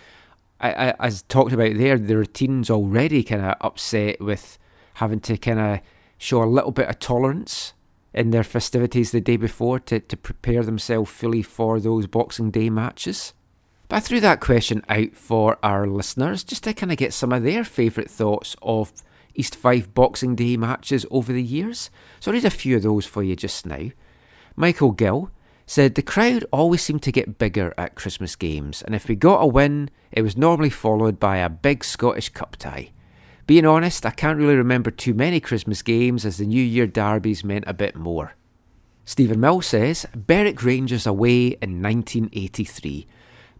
I, 0.58 0.72
I, 0.72 0.94
as 0.98 1.22
talked 1.22 1.52
about 1.52 1.76
there, 1.76 1.96
the 1.96 2.16
routine's 2.16 2.68
already 2.68 3.22
kind 3.22 3.42
of 3.42 3.54
upset 3.60 4.20
with 4.20 4.58
having 4.94 5.20
to 5.20 5.36
kind 5.36 5.60
of 5.60 5.80
show 6.18 6.42
a 6.42 6.46
little 6.46 6.72
bit 6.72 6.88
of 6.88 6.98
tolerance 6.98 7.74
in 8.14 8.30
their 8.30 8.44
festivities 8.44 9.10
the 9.10 9.20
day 9.20 9.36
before 9.36 9.78
to, 9.80 10.00
to 10.00 10.16
prepare 10.16 10.62
themselves 10.62 11.10
fully 11.10 11.42
for 11.42 11.80
those 11.80 12.06
Boxing 12.06 12.50
Day 12.50 12.70
matches. 12.70 13.32
But 13.88 13.96
I 13.96 14.00
threw 14.00 14.20
that 14.20 14.40
question 14.40 14.82
out 14.88 15.14
for 15.14 15.58
our 15.62 15.86
listeners 15.86 16.44
just 16.44 16.64
to 16.64 16.74
kind 16.74 16.92
of 16.92 16.98
get 16.98 17.12
some 17.12 17.32
of 17.32 17.42
their 17.42 17.64
favourite 17.64 18.10
thoughts 18.10 18.56
of 18.62 18.92
East 19.34 19.56
Fife 19.56 19.92
Boxing 19.92 20.34
Day 20.34 20.56
matches 20.56 21.06
over 21.10 21.32
the 21.32 21.42
years. 21.42 21.90
So 22.20 22.30
I'll 22.30 22.34
read 22.34 22.44
a 22.44 22.50
few 22.50 22.76
of 22.76 22.82
those 22.82 23.06
for 23.06 23.22
you 23.22 23.36
just 23.36 23.66
now. 23.66 23.90
Michael 24.56 24.92
Gill 24.92 25.30
said 25.66 25.94
the 25.94 26.02
crowd 26.02 26.44
always 26.52 26.82
seemed 26.82 27.02
to 27.02 27.12
get 27.12 27.38
bigger 27.38 27.72
at 27.78 27.94
Christmas 27.94 28.36
games, 28.36 28.82
and 28.82 28.94
if 28.94 29.08
we 29.08 29.14
got 29.14 29.40
a 29.40 29.46
win, 29.46 29.90
it 30.10 30.22
was 30.22 30.36
normally 30.36 30.70
followed 30.70 31.18
by 31.18 31.38
a 31.38 31.48
big 31.48 31.84
Scottish 31.84 32.28
Cup 32.28 32.56
tie. 32.56 32.90
Being 33.46 33.66
honest, 33.66 34.06
I 34.06 34.10
can't 34.10 34.38
really 34.38 34.54
remember 34.54 34.92
too 34.92 35.14
many 35.14 35.40
Christmas 35.40 35.82
games 35.82 36.24
as 36.24 36.36
the 36.36 36.46
New 36.46 36.62
Year 36.62 36.86
derbies 36.86 37.42
meant 37.42 37.64
a 37.66 37.74
bit 37.74 37.96
more. 37.96 38.34
Stephen 39.04 39.40
Mill 39.40 39.60
says 39.60 40.06
Berwick 40.14 40.62
Rangers 40.62 41.08
away 41.08 41.48
in 41.60 41.82
1983. 41.82 43.06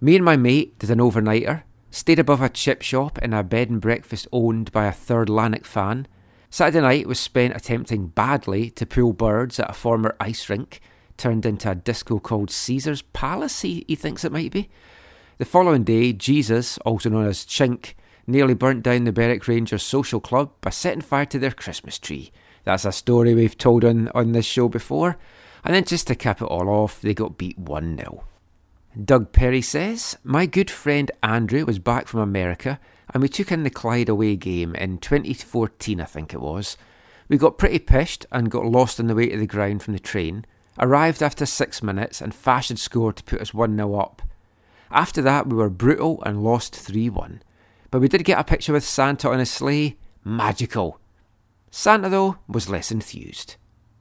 Me 0.01 0.15
and 0.15 0.25
my 0.25 0.37
mate 0.37 0.79
did 0.79 0.91
an 0.91 1.01
overnighter, 1.01 1.65
stayed 1.91 2.21
above 2.21 2.41
a 2.41 2.49
chip 2.49 2.81
shop 2.81 3.19
in 3.19 3.33
a 3.33 3.43
bed 3.43 3.71
and 3.71 3.81
breakfast 3.81 4.29
owned 4.31 4.71
by 4.71 4.87
a 4.87 4.93
third 4.93 5.29
Lanark 5.29 5.65
fan. 5.65 6.07
Saturday 6.49 6.81
night 6.81 7.09
was 7.09 7.19
spent 7.19 7.57
attempting 7.57 8.07
badly 8.07 8.71
to 8.71 8.87
pull 8.87 9.13
birds 9.13 9.59
at 9.59 9.71
a 9.71 9.75
former 9.75 10.15
ice 10.21 10.49
rink, 10.49 10.81
turned 11.17 11.45
into 11.45 11.69
a 11.69 11.75
disco 11.75 12.21
called 12.21 12.53
Caesar's 12.53 13.03
Palace, 13.03 13.63
he, 13.63 13.85
he 13.89 13.97
thinks 13.97 14.25
it 14.25 14.33
might 14.33 14.53
be. 14.53 14.71
The 15.39 15.45
following 15.45 15.83
day, 15.83 16.13
Jesus, 16.13 16.79
also 16.79 17.11
known 17.11 17.27
as 17.27 17.45
Chink, 17.45 17.95
nearly 18.27 18.55
burnt 18.55 18.83
down 18.83 19.05
the 19.05 19.13
Berwick 19.13 19.47
Rangers 19.49 19.83
social 19.83 20.21
club 20.21 20.51
by 20.61 20.71
setting 20.71 21.01
fire 21.01 21.27
to 21.27 21.39
their 21.39 21.51
Christmas 21.51 21.99
tree. 21.99 22.33
That's 22.65 22.85
a 22.85 22.93
story 22.93 23.35
we've 23.35 23.59
told 23.59 23.85
on, 23.85 24.09
on 24.09 24.33
this 24.33 24.47
show 24.47 24.69
before. 24.69 25.19
And 25.65 25.75
then 25.75 25.85
just 25.85 26.07
to 26.09 26.15
cap 26.15 26.41
it 26.41 26.47
all 26.47 26.69
off, 26.69 27.01
they 27.01 27.15
got 27.15 27.39
beat 27.39 27.59
1 27.59 27.97
0. 27.97 28.25
Doug 29.05 29.33
Perry 29.33 29.63
says, 29.63 30.19
My 30.23 30.47
good 30.47 30.71
friend 30.71 31.11
Andrew 31.23 31.65
was 31.65 31.79
back 31.79 32.09
from 32.09 32.21
America 32.21 32.79
and 33.13 33.23
we 33.23 33.29
took 33.29 33.51
in 33.51 33.63
the 33.63 33.71
Clyde 33.71 34.09
away 34.09 34.37
game 34.37 34.75
in 34.75 34.99
2014, 34.99 36.01
I 36.01 36.05
think 36.05 36.33
it 36.33 36.41
was. 36.41 36.77
We 37.29 37.39
got 37.39 37.59
pretty 37.59 37.79
pished 37.79 38.27
and 38.31 38.51
got 38.51 38.67
lost 38.67 39.01
on 39.01 39.07
the 39.07 39.15
way 39.15 39.29
to 39.29 39.39
the 39.39 39.47
ground 39.47 39.83
from 39.83 39.95
the 39.95 39.99
train, 39.99 40.45
arrived 40.79 41.23
after 41.23 41.47
six 41.47 41.83
minutes 41.83 42.21
and 42.21 42.35
Fash 42.35 42.69
had 42.69 42.79
scored 42.79 43.17
to 43.17 43.25
put 43.25 43.41
us 43.41 43.55
1 43.55 43.77
0 43.77 43.95
up. 43.95 44.23
After 44.91 45.23
that, 45.23 45.47
we 45.47 45.57
were 45.57 45.71
brutal 45.71 46.23
and 46.25 46.43
lost 46.43 46.77
3 46.77 47.09
1. 47.09 47.43
But 47.93 48.01
we 48.01 48.09
did 48.09 48.25
get 48.25 48.41
a 48.41 48.45
picture 48.45 48.73
with 48.73 48.85
Santa 48.85 49.29
on 49.29 49.39
his 49.39 49.51
sleigh. 49.51 49.99
Magical. 50.25 50.99
Santa, 51.71 52.09
though, 52.09 52.39
was 52.49 52.71
less 52.71 52.91
enthused. 52.91 53.57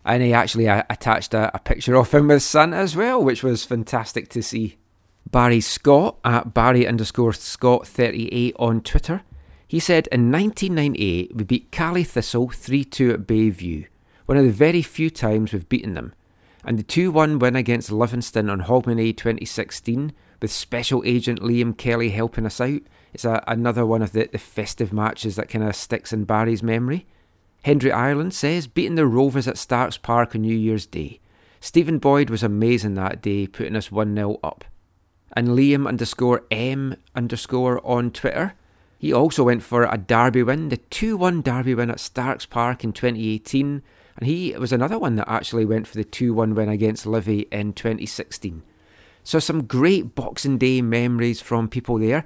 And 0.06 0.23
he 0.23 0.34
actually 0.34 0.67
uh, 0.67 0.84
attached 0.89 1.34
a, 1.34 1.51
a 1.54 1.60
picture 1.60 1.95
of 1.97 2.12
him 2.12 2.30
with 2.30 2.41
Santa 2.41 2.77
as 2.77 2.95
well, 2.95 3.21
which 3.21 3.43
was 3.43 3.65
fantastic 3.65 4.30
to 4.30 4.41
see. 4.41 4.77
Barry 5.30 5.60
Scott 5.60 6.17
at 6.23 6.54
Barry 6.54 6.88
underscore 6.88 7.34
Scott 7.34 7.86
38 7.86 8.56
on 8.58 8.80
Twitter. 8.82 9.23
He 9.67 9.79
said 9.79 10.08
in 10.08 10.31
1998 10.31 11.35
we 11.35 11.44
beat 11.44 11.71
Caley 11.71 12.04
Thistle 12.04 12.50
3 12.50 12.83
2 12.83 13.12
at 13.12 13.27
Bayview, 13.27 13.87
one 14.25 14.37
of 14.37 14.46
the 14.46 14.52
very 14.52 14.81
few 14.81 15.10
times 15.10 15.52
we've 15.52 15.69
beaten 15.69 15.94
them. 15.94 16.13
And 16.63 16.79
the 16.79 16.83
2 16.83 17.12
1 17.12 17.39
win 17.39 17.56
against 17.56 17.92
Livingston 17.92 18.50
on 18.50 18.63
Hogmanay 18.63 19.15
2016, 19.17 20.13
with 20.42 20.52
special 20.52 21.04
agent 21.06 21.42
Liam 21.42 21.77
Kelly 21.77 22.10
helping 22.10 22.46
us 22.46 22.60
out, 22.60 22.81
is 23.13 23.25
a, 23.25 23.43
another 23.47 23.85
one 23.85 24.01
of 24.01 24.12
the, 24.12 24.29
the 24.31 24.37
festive 24.37 24.93
matches 24.93 25.35
that 25.35 25.49
kind 25.49 25.63
of 25.63 25.75
sticks 25.75 26.13
in 26.13 26.25
Barry's 26.25 26.63
memory. 26.63 27.05
Hendry 27.63 27.91
Ireland 27.91 28.33
says 28.33 28.67
beating 28.67 28.95
the 28.95 29.05
Rovers 29.05 29.47
at 29.47 29.57
Starks 29.57 29.97
Park 29.97 30.35
on 30.35 30.41
New 30.41 30.55
Year's 30.55 30.85
Day. 30.85 31.19
Stephen 31.59 31.99
Boyd 31.99 32.29
was 32.29 32.41
amazing 32.41 32.95
that 32.95 33.21
day, 33.21 33.45
putting 33.45 33.75
us 33.75 33.91
1 33.91 34.15
0 34.15 34.39
up 34.43 34.65
and 35.33 35.49
Liam 35.49 35.87
underscore 35.87 36.43
M 36.51 36.95
underscore 37.15 37.85
on 37.85 38.12
Twitter. 38.12 38.53
He 38.97 39.12
also 39.12 39.43
went 39.43 39.63
for 39.63 39.83
a 39.83 39.97
derby 39.97 40.43
win, 40.43 40.69
the 40.69 40.77
2 40.77 41.17
1 41.17 41.41
derby 41.41 41.73
win 41.73 41.89
at 41.89 41.99
Starks 41.99 42.45
Park 42.45 42.83
in 42.83 42.93
2018, 42.93 43.81
And 44.17 44.27
he 44.27 44.53
was 44.57 44.71
another 44.71 44.99
one 44.99 45.15
that 45.15 45.29
actually 45.29 45.65
went 45.65 45.87
for 45.87 45.95
the 45.95 46.03
2 46.03 46.33
1 46.33 46.53
win 46.53 46.69
against 46.69 47.05
Livy 47.05 47.47
in 47.51 47.73
2016. 47.73 48.63
So, 49.23 49.39
some 49.39 49.65
great 49.65 50.15
Boxing 50.15 50.57
Day 50.57 50.81
memories 50.81 51.41
from 51.41 51.67
people 51.67 51.97
there. 51.97 52.25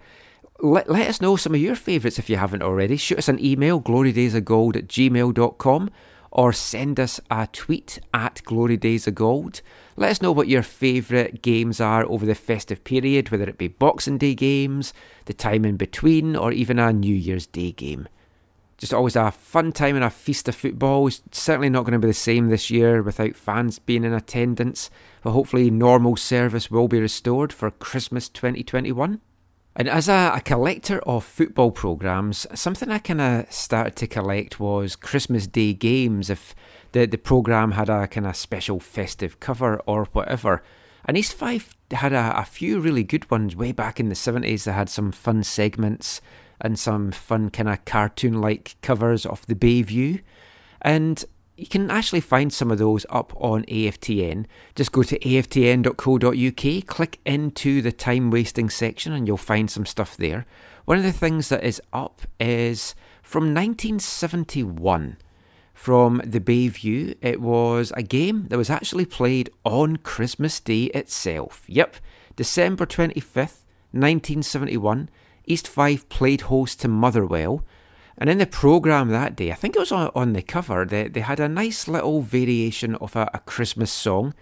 Let, 0.62 0.90
let 0.90 1.10
us 1.10 1.20
know 1.20 1.36
some 1.36 1.54
of 1.54 1.60
your 1.60 1.76
favourites 1.76 2.18
if 2.18 2.30
you 2.30 2.38
haven't 2.38 2.64
already. 2.64 2.96
Shoot 2.96 3.18
us 3.18 3.28
an 3.28 3.44
email, 3.44 3.82
glorydaysofgold 3.82 4.78
at 4.78 4.88
gmail.com, 4.88 5.90
or 6.32 6.54
send 6.54 6.98
us 6.98 7.20
a 7.30 7.48
tweet 7.48 8.00
at 8.14 8.42
glorydaysofgold. 8.46 9.62
Let 9.98 10.12
us 10.12 10.22
know 10.22 10.32
what 10.32 10.48
your 10.48 10.64
favourite 10.64 11.42
games 11.42 11.82
are 11.82 12.06
over 12.06 12.26
the 12.26 12.36
festive 12.36 12.86
period, 12.86 13.32
whether 13.32 13.50
it 13.50 13.58
be 13.58 13.68
Boxing 13.68 14.18
Day 14.18 14.34
games, 14.34 14.94
the 15.26 15.34
time 15.34 15.66
in 15.66 15.76
between, 15.76 16.38
or 16.38 16.54
even 16.54 16.80
a 16.80 16.94
New 16.94 17.16
Year's 17.16 17.48
Day 17.48 17.74
game. 17.74 18.08
Just 18.78 18.94
always 18.94 19.16
a 19.18 19.32
fun 19.32 19.74
time 19.74 19.96
and 19.96 20.04
a 20.06 20.10
feast 20.10 20.48
of 20.48 20.56
football. 20.56 21.08
It's 21.08 21.22
certainly 21.32 21.70
not 21.70 21.84
going 21.84 21.94
to 21.94 22.00
be 22.00 22.08
the 22.08 22.14
same 22.14 22.48
this 22.48 22.70
year 22.70 23.02
without 23.02 23.36
fans 23.36 23.80
being 23.80 24.06
in 24.06 24.14
attendance, 24.14 24.90
but 25.22 25.32
hopefully 25.32 25.70
normal 25.70 26.16
service 26.16 26.72
will 26.72 26.88
be 26.88 27.00
restored 27.00 27.52
for 27.52 27.72
Christmas 27.72 28.30
2021. 28.30 29.20
And 29.76 29.90
as 29.90 30.08
a, 30.08 30.32
a 30.36 30.42
collector 30.42 31.00
of 31.00 31.26
football 31.26 31.72
programmes, 31.72 32.48
something 32.54 32.90
I 32.90 33.00
kind 33.00 33.20
of 33.20 33.52
started 33.52 33.96
to 33.98 34.08
collect 34.08 34.60
was 34.60 34.96
Christmas 34.96 35.48
Day 35.48 35.74
games. 35.74 36.30
If 36.30 36.56
the, 36.94 37.06
the 37.06 37.18
programme 37.18 37.72
had 37.72 37.90
a 37.90 38.08
kind 38.08 38.26
of 38.26 38.38
special 38.38 38.80
festive 38.80 39.42
cover 39.42 39.82
or 39.86 40.06
whatever. 40.14 40.64
And 41.04 41.18
East 41.18 41.34
Fife 41.34 41.76
had 41.92 42.14
a, 42.14 42.40
a 42.40 42.46
few 42.46 42.80
really 42.80 43.04
good 43.04 43.30
ones 43.30 43.54
way 43.54 43.74
back 43.74 44.00
in 44.00 44.08
the 44.08 44.16
70s. 44.16 44.64
They 44.64 44.72
had 44.72 44.90
some 44.90 45.12
fun 45.12 45.44
segments 45.44 46.22
and 46.62 46.80
some 46.80 47.12
fun 47.12 47.50
kind 47.50 47.68
of 47.68 47.84
cartoon 47.84 48.40
like 48.40 48.78
covers 48.82 49.26
of 49.26 49.46
the 49.48 49.56
Bayview. 49.56 50.22
And 50.82 51.26
you 51.58 51.68
can 51.68 51.90
actually 51.90 52.22
find 52.22 52.52
some 52.52 52.72
of 52.72 52.78
those 52.78 53.06
up 53.10 53.34
on 53.36 53.64
AFTN. 53.66 54.46
Just 54.76 54.92
go 54.92 55.04
to 55.04 55.18
aftn.co.uk, 55.20 56.86
click 56.88 57.20
into 57.26 57.82
the 57.82 57.92
time 57.92 58.30
wasting 58.30 58.70
section, 58.70 59.14
and 59.14 59.28
you'll 59.28 59.38
find 59.38 59.72
some 59.72 59.86
stuff 59.86 60.18
there. 60.18 60.46
One 60.86 60.98
of 60.98 61.04
the 61.04 61.12
things 61.12 61.50
that 61.50 61.64
is 61.64 61.82
up 61.94 62.22
is 62.40 62.94
from 63.24 63.54
1971 63.54 65.18
from 65.74 66.22
the 66.26 66.40
Bayview. 66.40 67.16
It 67.22 67.42
was 67.42 67.92
a 67.96 68.04
game 68.04 68.48
that 68.50 68.58
was 68.58 68.70
actually 68.70 69.06
played 69.06 69.50
on 69.64 69.98
Christmas 69.98 70.60
Day 70.60 70.86
itself. 70.86 71.64
Yep, 71.68 71.98
December 72.36 72.86
25th, 72.86 73.64
1971. 73.92 75.10
East 75.46 75.68
Fife 75.68 76.10
played 76.10 76.42
host 76.42 76.82
to 76.82 76.88
Motherwell. 76.88 77.64
And 78.18 78.30
in 78.30 78.38
the 78.38 78.48
programme 78.48 79.10
that 79.10 79.36
day, 79.36 79.52
I 79.52 79.56
think 79.56 79.76
it 79.76 79.80
was 79.80 79.92
on, 79.92 80.10
on 80.16 80.34
the 80.34 80.42
cover, 80.42 80.86
they, 80.86 81.08
they 81.08 81.20
had 81.20 81.40
a 81.40 81.50
nice 81.50 81.88
little 81.88 82.22
variation 82.22 82.96
of 82.96 83.16
a, 83.16 83.30
a 83.34 83.40
Christmas 83.40 83.92
song, 83.92 84.34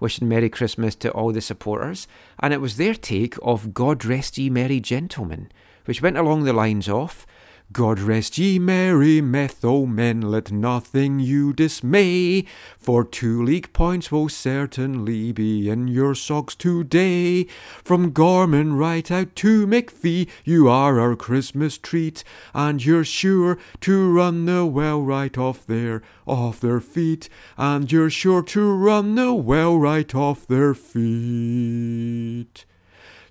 wishing 0.00 0.28
Merry 0.28 0.50
Christmas 0.50 0.94
to 0.96 1.10
all 1.12 1.32
the 1.32 1.40
supporters. 1.40 2.06
And 2.40 2.52
it 2.52 2.60
was 2.60 2.76
their 2.76 2.94
take 2.94 3.36
of 3.42 3.72
God 3.72 4.04
Rest 4.04 4.36
Ye 4.36 4.50
Merry 4.50 4.80
Gentlemen, 4.80 5.50
which 5.86 6.02
went 6.02 6.18
along 6.18 6.44
the 6.44 6.52
lines 6.52 6.88
of 6.88 7.26
God 7.72 8.00
rest 8.00 8.36
ye 8.36 8.58
merry 8.58 9.22
Metho 9.22 9.88
men, 9.88 10.20
let 10.20 10.52
nothing 10.52 11.20
you 11.20 11.54
dismay, 11.54 12.44
for 12.76 13.02
two 13.02 13.42
league 13.42 13.72
points 13.72 14.12
will 14.12 14.28
certainly 14.28 15.32
be 15.32 15.70
in 15.70 15.88
your 15.88 16.14
socks 16.14 16.54
today. 16.54 17.44
From 17.82 18.10
Gorman 18.10 18.74
right 18.74 19.10
out 19.10 19.34
to 19.36 19.66
McPhee, 19.66 20.28
you 20.44 20.68
are 20.68 21.00
our 21.00 21.16
Christmas 21.16 21.78
treat, 21.78 22.24
and 22.52 22.84
you're 22.84 23.04
sure 23.04 23.56
to 23.80 24.12
run 24.12 24.44
the 24.44 24.66
well 24.66 25.00
right 25.00 25.38
off 25.38 25.64
their 25.66 26.02
off 26.26 26.60
their 26.60 26.80
feet, 26.80 27.30
and 27.56 27.90
you're 27.90 28.10
sure 28.10 28.42
to 28.42 28.74
run 28.74 29.14
the 29.14 29.32
well 29.32 29.78
right 29.78 30.14
off 30.14 30.46
their 30.46 30.74
feet. 30.74 32.66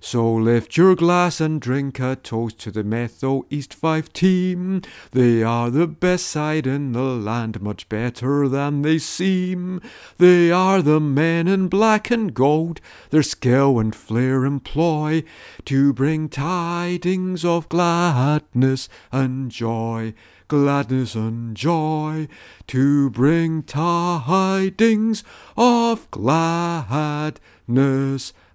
So 0.04 0.34
lift 0.34 0.76
your 0.76 0.96
glass 0.96 1.40
and 1.40 1.60
drink 1.60 2.00
a 2.00 2.16
toast 2.16 2.58
to 2.62 2.72
the 2.72 2.82
Metho 2.82 3.44
East 3.50 3.72
Fife 3.72 4.12
team. 4.12 4.82
They 5.12 5.44
are 5.44 5.70
the 5.70 5.86
best 5.86 6.26
side 6.26 6.66
in 6.66 6.90
the 6.90 7.02
land, 7.02 7.62
much 7.62 7.88
better 7.88 8.48
than 8.48 8.82
they 8.82 8.98
seem. 8.98 9.80
They 10.18 10.50
are 10.50 10.82
the 10.82 10.98
men 10.98 11.46
in 11.46 11.68
black 11.68 12.10
and 12.10 12.34
gold, 12.34 12.80
their 13.10 13.22
skill 13.22 13.78
and 13.78 13.94
flair 13.94 14.44
employ 14.44 15.22
to 15.66 15.92
bring 15.92 16.28
tidings 16.28 17.44
of 17.44 17.68
gladness 17.68 18.88
and 19.12 19.52
joy. 19.52 20.14
Gladness 20.48 21.14
and 21.14 21.56
joy 21.56 22.26
to 22.66 23.08
bring 23.10 23.62
tidings 23.62 25.22
of 25.56 26.10
gladness 26.10 27.38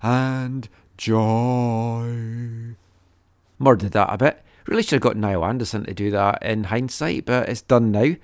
and 0.01 0.69
joy. 0.97 2.75
Murdered 3.59 3.91
that 3.91 4.13
a 4.13 4.17
bit. 4.17 4.43
Really 4.65 4.83
should 4.83 4.93
have 4.93 5.01
got 5.01 5.15
Niall 5.15 5.45
Anderson 5.45 5.85
to 5.85 5.93
do 5.93 6.11
that 6.11 6.43
in 6.43 6.65
hindsight, 6.65 7.25
but 7.25 7.47
it's 7.47 7.61
done 7.61 7.91
now. 7.91 8.15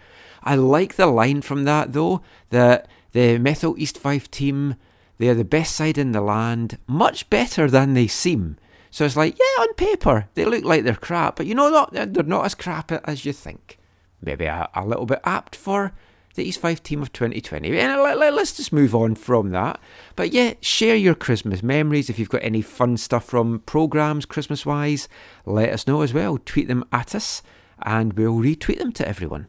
I 0.44 0.56
like 0.56 0.96
the 0.96 1.08
line 1.08 1.42
from 1.42 1.64
that 1.64 1.94
though, 1.94 2.22
that 2.50 2.88
the 3.14 3.38
Methil 3.40 3.76
East 3.78 3.98
Fife 3.98 4.30
team, 4.30 4.76
they're 5.18 5.36
the 5.36 5.46
best 5.46 5.76
side 5.76 5.98
in 5.98 6.12
the 6.12 6.22
land, 6.22 6.78
much 6.86 7.30
better 7.30 7.70
than 7.70 7.94
they 7.94 8.08
seem. 8.08 8.58
So 8.92 9.06
it's 9.06 9.16
like, 9.16 9.38
yeah, 9.40 9.64
on 9.64 9.74
paper, 9.76 10.28
they 10.34 10.46
look 10.46 10.66
like 10.66 10.84
they're 10.84 10.96
crap, 10.96 11.38
but 11.38 11.46
you 11.46 11.56
know 11.56 11.72
what? 11.72 11.94
They're 11.94 12.06
not 12.06 12.46
as 12.46 12.56
crap 12.56 12.92
as 12.92 13.26
you 13.26 13.34
think. 13.34 13.80
Maybe 14.22 14.46
a, 14.46 14.70
a 14.76 14.86
little 14.86 15.06
bit 15.06 15.22
apt 15.24 15.56
for 15.56 15.94
the 16.36 16.44
East 16.44 16.60
Fife 16.60 16.82
team 16.82 17.02
of 17.02 17.14
2020. 17.14 17.78
And 17.78 18.00
uh, 18.00 18.16
let, 18.16 18.34
let's 18.34 18.58
just 18.58 18.74
move 18.74 18.96
on 18.96 19.16
from 19.16 19.52
that. 19.52 19.80
But 20.16 20.32
yeah, 20.32 20.54
share 20.62 20.96
your 20.96 21.16
Christmas 21.16 21.62
memories. 21.62 22.10
If 22.10 22.18
you've 22.18 22.30
got 22.30 22.44
any 22.44 22.62
fun 22.62 22.98
stuff 22.98 23.26
from 23.26 23.60
programmes 23.60 24.26
Christmas 24.26 24.66
wise, 24.66 25.08
let 25.46 25.70
us 25.70 25.88
know 25.88 26.02
as 26.02 26.14
well. 26.14 26.40
Tweet 26.44 26.68
them 26.68 26.86
at 26.92 27.14
us 27.14 27.42
and 27.82 28.14
we'll 28.14 28.38
retweet 28.38 28.80
them 28.80 28.92
to 28.94 29.08
everyone. 29.08 29.48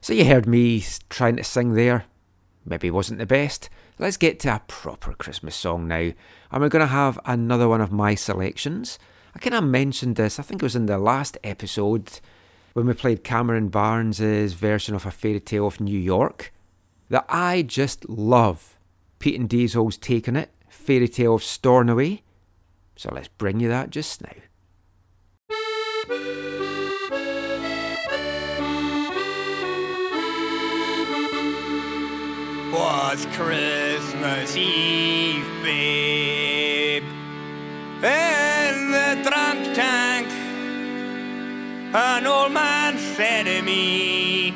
So 0.00 0.12
you 0.12 0.24
heard 0.24 0.46
me 0.46 0.84
trying 1.10 1.36
to 1.36 1.44
sing 1.44 1.74
there. 1.74 2.04
Maybe 2.64 2.90
wasn't 2.90 3.18
the 3.18 3.26
best. 3.26 3.68
Let's 3.98 4.16
get 4.16 4.38
to 4.40 4.56
a 4.56 4.62
proper 4.66 5.12
Christmas 5.14 5.56
song 5.56 5.88
now. 5.88 6.12
And 6.50 6.62
we're 6.62 6.68
going 6.68 6.80
to 6.80 6.86
have 6.86 7.18
another 7.24 7.68
one 7.68 7.80
of 7.80 7.92
my 7.92 8.14
selections. 8.14 8.98
I 9.34 9.38
kind 9.38 9.54
of 9.54 9.64
mentioned 9.64 10.16
this, 10.16 10.38
I 10.38 10.42
think 10.42 10.62
it 10.62 10.64
was 10.64 10.76
in 10.76 10.86
the 10.86 10.98
last 10.98 11.36
episode 11.44 12.20
when 12.76 12.86
we 12.86 12.92
played 12.92 13.24
Cameron 13.24 13.68
Barnes's 13.68 14.52
version 14.52 14.94
of 14.94 15.06
A 15.06 15.10
Fairy 15.10 15.40
Tale 15.40 15.66
of 15.66 15.80
New 15.80 15.98
York, 15.98 16.52
that 17.08 17.24
I 17.26 17.62
just 17.62 18.06
love 18.06 18.76
Peat 19.18 19.40
and 19.40 19.48
Diesel's 19.48 19.96
take 19.96 20.28
on 20.28 20.36
it, 20.36 20.50
Fairy 20.68 21.08
Tale 21.08 21.36
of 21.36 21.42
Stornoway. 21.42 22.20
So 22.94 23.08
let's 23.14 23.28
bring 23.28 23.60
you 23.60 23.68
that 23.70 23.88
just 23.88 24.20
now. 24.20 24.28
was 32.70 33.26
Christmas 33.32 34.54
Eve, 34.54 35.46
babe. 35.62 37.04
In 38.02 38.45
an 41.96 42.26
old 42.26 42.52
man 42.52 42.98
said 42.98 43.46
to 43.46 43.62
me, 43.62 44.54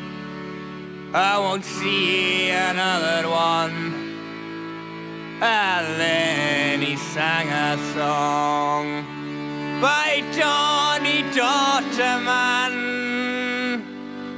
I 1.14 1.38
won't 1.38 1.64
see 1.64 2.50
another 2.50 3.30
one. 3.30 4.10
And 5.40 5.86
then 5.98 6.82
he 6.82 6.96
sang 6.96 7.48
a 7.48 7.78
song 7.94 9.04
by 9.80 10.22
Johnny 10.32 11.22
Dotterman. 11.32 12.74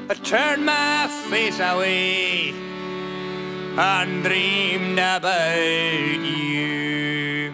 I 0.09 0.15
turned 0.23 0.65
my 0.65 1.09
face 1.29 1.59
away 1.59 2.51
and 3.77 4.23
dreamed 4.23 5.01
about 5.01 5.57
you. 5.59 7.53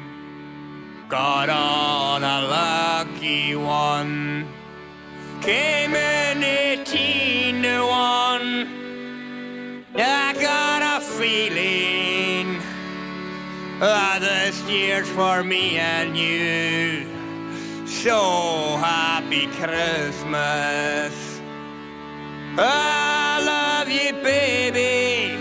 Got 1.09 1.49
on 1.49 2.23
a 2.23 2.43
lucky 2.43 3.57
one, 3.57 4.38
came 5.49 5.95
in 5.95 6.45
18 6.45 7.63
to 7.63 7.87
1. 7.87 9.87
I 9.97 10.35
got 10.39 10.83
a 10.83 11.01
feeling 11.03 12.61
that 13.81 14.19
this 14.21 14.61
year's 14.69 15.09
for 15.09 15.43
me 15.43 15.79
and 15.79 16.15
you. 16.19 17.07
So 17.87 18.77
happy 18.77 19.47
Christmas. 19.47 21.41
I 22.59 23.41
love 23.43 23.89
you, 23.89 24.13
baby. 24.23 25.39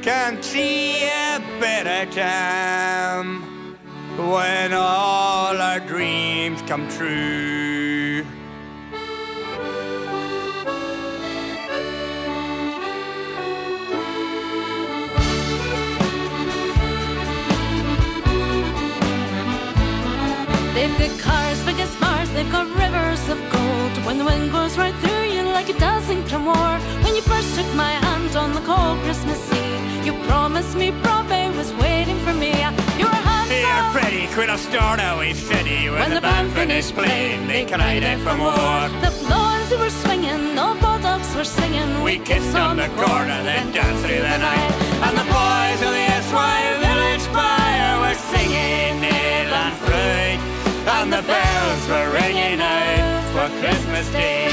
Can't 0.00 0.44
see 0.44 1.06
a 1.06 1.40
better 1.58 2.08
time 2.12 3.42
when 4.30 4.72
all 4.72 5.60
our 5.60 5.80
dreams 5.80 6.62
come 6.68 6.88
true. 6.88 8.24
Got 20.88 21.18
cars 21.20 21.62
big 21.64 21.78
as 21.80 22.00
Mars, 22.00 22.30
they've 22.30 22.50
got 22.50 22.66
rivers 22.68 23.28
of 23.28 23.38
gold. 23.52 24.06
When 24.06 24.18
the 24.18 24.24
wind 24.24 24.50
goes 24.50 24.78
right 24.78 24.94
through 24.94 25.24
you 25.34 25.42
like 25.42 25.68
it 25.68 25.78
does 25.78 26.08
in 26.08 26.22
Cremore. 26.24 26.78
When 27.04 27.14
you 27.14 27.22
first 27.22 27.54
took 27.54 27.66
my 27.74 27.92
hand 28.06 28.34
on 28.36 28.54
the 28.54 28.60
cold 28.60 28.98
Christmas 29.04 29.40
Eve, 29.52 30.06
you 30.06 30.12
promised 30.24 30.74
me 30.76 30.90
Broadway 31.02 31.50
was 31.56 31.72
waiting 31.74 32.18
for 32.20 32.32
me. 32.32 32.52
You 32.98 33.06
were 33.06 33.22
handsome. 33.28 33.56
Here, 33.56 33.82
Freddie, 33.92 34.26
quit 34.34 34.48
a 34.48 34.56
start 34.56 35.00
away 35.00 35.34
city. 35.34 35.90
When, 35.90 36.14
the 36.14 36.20
band 36.20 36.52
finished 36.52 36.94
playing, 36.94 37.46
they 37.46 37.66
cried 37.66 38.02
out 38.02 38.20
for 38.20 38.36
more. 38.36 38.88
The 39.04 39.12
blondes 39.20 39.70
were 39.82 39.90
swinging, 39.90 40.54
the 40.54 40.68
bulldogs 40.80 41.34
were 41.36 41.44
singing. 41.44 42.02
We 42.02 42.18
kissed 42.18 42.56
on 42.56 42.76
the 42.78 42.88
corner, 43.00 43.38
then 43.48 43.70
danced 43.72 44.04
through 44.04 44.22
the 44.30 44.38
night. 44.48 44.72
And 45.06 45.14
the 45.20 45.28
boys 45.28 45.80
of 45.86 45.92
the 45.98 46.06
SY 46.30 46.58
Village 46.86 47.26
Choir 47.34 47.92
were 48.02 48.18
singing 48.32 49.00
Nail 49.04 49.52
and 49.64 49.76
Fruit. 49.84 50.49
And 50.86 51.12
the 51.12 51.22
bells 51.22 51.88
were 51.88 52.10
ringing 52.12 52.60
out 52.60 53.22
for 53.32 53.48
Christmas 53.60 54.10
Day. 54.12 54.48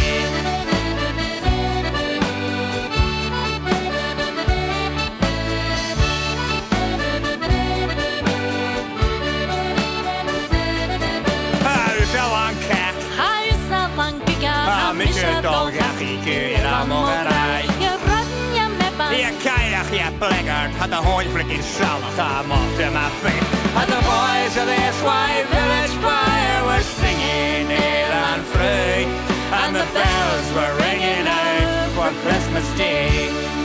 How's 11.64 12.14
a 12.14 12.28
long 12.30 12.56
cat? 12.68 12.96
How's 13.16 13.70
that 13.70 13.92
one 13.98 14.20
giga? 14.22 14.96
Michel 14.96 15.42
Dolgachi, 15.42 16.28
in 16.28 16.66
a 16.66 16.86
mogerij. 16.86 17.66
Je 17.80 17.92
rudden, 18.06 18.54
je 18.54 18.68
meppen. 18.78 19.18
Je 19.18 19.32
keilig, 19.44 19.90
je 19.92 20.12
blackguard, 20.18 20.76
had 20.78 20.90
de 20.90 20.96
hooiflik 20.96 21.48
in 21.48 21.64
zalig, 21.64 22.18
I'm 22.18 22.52
off 22.52 22.78
to 22.78 22.92
my 22.92 23.57
And 23.80 23.92
the 23.92 24.02
boys 24.02 24.54
of 24.58 24.66
the 24.66 24.82
SY 25.00 25.30
Village 25.54 25.96
Choir 26.02 26.66
were 26.66 26.82
singing 26.82 27.68
Nail 27.68 28.12
and 28.32 28.44
Fruit. 28.44 29.08
And 29.54 29.76
the 29.76 29.86
bells 29.94 30.48
were 30.58 30.74
ringing 30.82 31.28
out 31.28 31.90
for 31.94 32.10
Christmas 32.22 32.68
Day. 32.76 33.57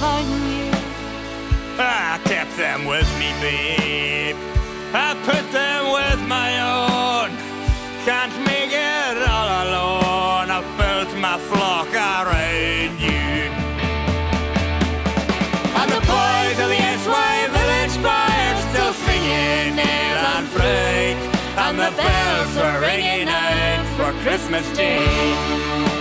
I 0.00 0.20
you. 0.20 0.70
Ah, 1.80 2.14
I 2.14 2.18
kept 2.28 2.56
them 2.56 2.84
with 2.84 3.08
me, 3.18 3.34
babe. 3.42 4.36
I 4.94 5.14
put 5.26 5.44
them 5.50 5.90
with 5.90 6.20
my 6.28 6.50
own. 6.62 7.34
Can't 8.06 8.32
make 8.46 8.70
it 8.70 9.16
all 9.26 9.50
alone. 9.66 10.50
I 10.54 10.62
built 10.78 11.10
my 11.18 11.36
flock 11.50 11.90
around 11.90 12.94
you. 13.00 13.50
And 15.74 15.88
the 15.90 16.02
boys 16.06 16.58
of 16.62 16.68
the 16.70 16.82
SY 17.02 17.34
Village 17.58 17.96
Choir 17.98 18.54
still 18.70 18.92
singing 19.02 19.74
Nail 19.74 20.18
and 20.38 20.46
Fruit. 20.46 21.18
And 21.58 21.74
the 21.76 21.90
bells 21.98 22.54
were 22.54 22.80
ringing 22.86 23.28
out 23.28 23.84
for 23.98 24.12
Christmas 24.22 24.64
Day. 24.76 25.97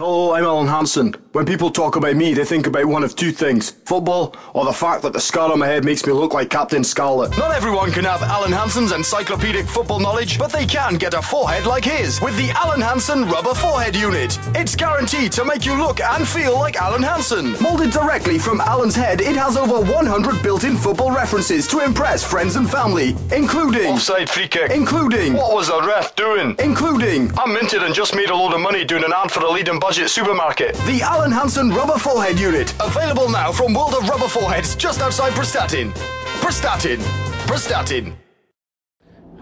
Hello, 0.00 0.32
I'm 0.32 0.44
Alan 0.44 0.68
Hansen. 0.68 1.12
When 1.32 1.44
people 1.44 1.70
talk 1.70 1.96
about 1.96 2.14
me, 2.14 2.32
they 2.32 2.44
think 2.44 2.68
about 2.68 2.84
one 2.86 3.02
of 3.02 3.16
two 3.16 3.32
things 3.32 3.70
football, 3.84 4.32
or 4.54 4.64
the 4.64 4.72
fact 4.72 5.02
that 5.02 5.12
the 5.12 5.20
scar 5.20 5.50
on 5.50 5.58
my 5.58 5.66
head 5.66 5.84
makes 5.84 6.06
me 6.06 6.12
look 6.12 6.32
like 6.32 6.50
Captain 6.50 6.84
Scarlet. 6.84 7.36
Not 7.36 7.50
everyone 7.50 7.90
can 7.90 8.04
have 8.04 8.22
Alan 8.22 8.52
Hansen's 8.52 8.92
encyclopedic 8.92 9.66
football 9.66 9.98
knowledge, 9.98 10.38
but 10.38 10.52
they 10.52 10.66
can 10.66 10.94
get 10.98 11.14
a 11.14 11.22
forehead 11.22 11.66
like 11.66 11.84
his 11.84 12.20
with 12.20 12.36
the 12.36 12.50
Alan 12.50 12.80
Hansen 12.80 13.24
Rubber 13.24 13.54
Forehead 13.54 13.96
Unit. 13.96 14.38
It's 14.54 14.76
guaranteed 14.76 15.32
to 15.32 15.44
make 15.44 15.66
you 15.66 15.74
look 15.74 16.00
and 16.00 16.28
feel 16.28 16.54
like 16.54 16.76
Alan 16.76 17.02
Hansen. 17.02 17.60
Molded 17.60 17.90
directly 17.90 18.38
from 18.38 18.60
Alan's 18.60 18.94
head, 18.94 19.20
it 19.20 19.34
has 19.34 19.56
over 19.56 19.80
100 19.80 20.42
built 20.44 20.62
in 20.62 20.76
football 20.76 21.10
references 21.10 21.66
to 21.68 21.80
impress 21.80 22.22
friends 22.22 22.54
and 22.54 22.70
family, 22.70 23.16
including. 23.32 23.88
Offside 23.88 24.30
free 24.30 24.46
kick. 24.46 24.70
Including. 24.70 25.32
What 25.34 25.54
was 25.54 25.66
the 25.66 25.82
ref 25.82 26.14
doing? 26.14 26.54
Including. 26.60 27.36
I'm 27.36 27.52
minted 27.52 27.82
and 27.82 27.92
just 27.92 28.14
made 28.14 28.30
a 28.30 28.36
load 28.36 28.54
of 28.54 28.60
money 28.60 28.84
doing 28.84 29.02
an 29.02 29.12
ad 29.12 29.32
for 29.32 29.40
a 29.40 29.50
leading 29.50 29.80
budget 29.88 30.10
supermarket. 30.10 30.74
The 30.84 31.00
Alan 31.00 31.32
Hansen 31.32 31.70
Rubber 31.70 31.98
Forehead 31.98 32.38
Unit. 32.38 32.74
Available 32.78 33.30
now 33.30 33.50
from 33.50 33.72
World 33.72 33.94
of 33.94 34.06
Rubber 34.06 34.28
Foreheads 34.28 34.76
just 34.76 35.00
outside 35.00 35.32
Prestatyn. 35.32 35.92
Prestatyn. 36.42 36.98
Prestatyn. 37.46 38.14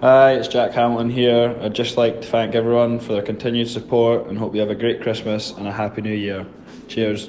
Hi, 0.01 0.35
it's 0.35 0.47
Jack 0.47 0.71
Hamilton 0.71 1.11
here. 1.11 1.59
I'd 1.61 1.75
just 1.75 1.97
like 1.97 2.21
to 2.21 2.29
thank 2.29 2.55
everyone 2.55 3.01
for 3.01 3.15
their 3.15 3.23
continued 3.23 3.69
support 3.69 4.29
and 4.29 4.39
hope 4.39 4.55
you 4.55 4.61
have 4.61 4.71
a 4.71 4.77
great 4.77 5.03
Christmas 5.03 5.51
and 5.51 5.67
a 5.67 5.73
happy 5.73 6.01
new 6.01 6.15
year. 6.15 6.47
Cheers. 6.87 7.29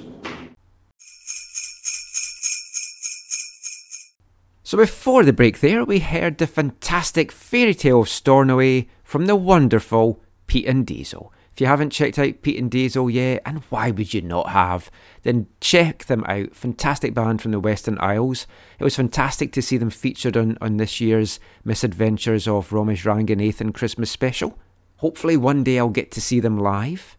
So 4.62 4.78
before 4.78 5.24
the 5.24 5.34
break 5.34 5.62
there, 5.62 5.84
we 5.84 5.98
heard 5.98 6.38
the 6.38 6.46
fantastic 6.46 7.32
fairy 7.32 7.74
tale 7.74 8.02
of 8.02 8.10
Stornoway 8.10 8.86
from 9.04 9.26
the 9.26 9.36
wonderful 9.36 10.22
Peat 10.46 10.68
and 10.68 10.86
Diesel. 10.86 11.34
If 11.58 11.62
you 11.62 11.66
haven't 11.66 11.90
checked 11.90 12.20
out 12.20 12.44
Peat 12.44 12.60
and 12.60 12.70
Diesel 12.70 13.10
yet, 13.10 13.42
and 13.44 13.64
why 13.72 13.90
would 13.90 14.14
you 14.14 14.22
not 14.22 14.50
have, 14.50 14.92
then 15.24 15.48
check 15.60 16.06
them 16.06 16.24
out. 16.28 16.56
Fantastic 16.56 17.16
band 17.16 17.42
from 17.42 17.50
the 17.50 17.60
Western 17.60 17.98
Isles. 18.00 18.46
It 18.78 18.84
was 18.84 18.96
fantastic 18.96 19.52
to 19.54 19.64
see 19.64 19.78
them 19.78 19.90
featured 19.90 20.38
on, 20.38 20.60
on 20.62 20.78
this 20.78 21.02
year's 21.02 21.40
Misadventures 21.66 22.48
of 22.48 22.70
Romesh 22.70 23.06
Ranganathan 23.06 23.74
Christmas 23.74 24.12
special. 24.12 24.60
Hopefully 24.98 25.36
one 25.36 25.64
day 25.64 25.80
I'll 25.80 25.90
get 25.90 26.12
to 26.12 26.22
see 26.22 26.40
them 26.40 26.60
live. 26.60 27.18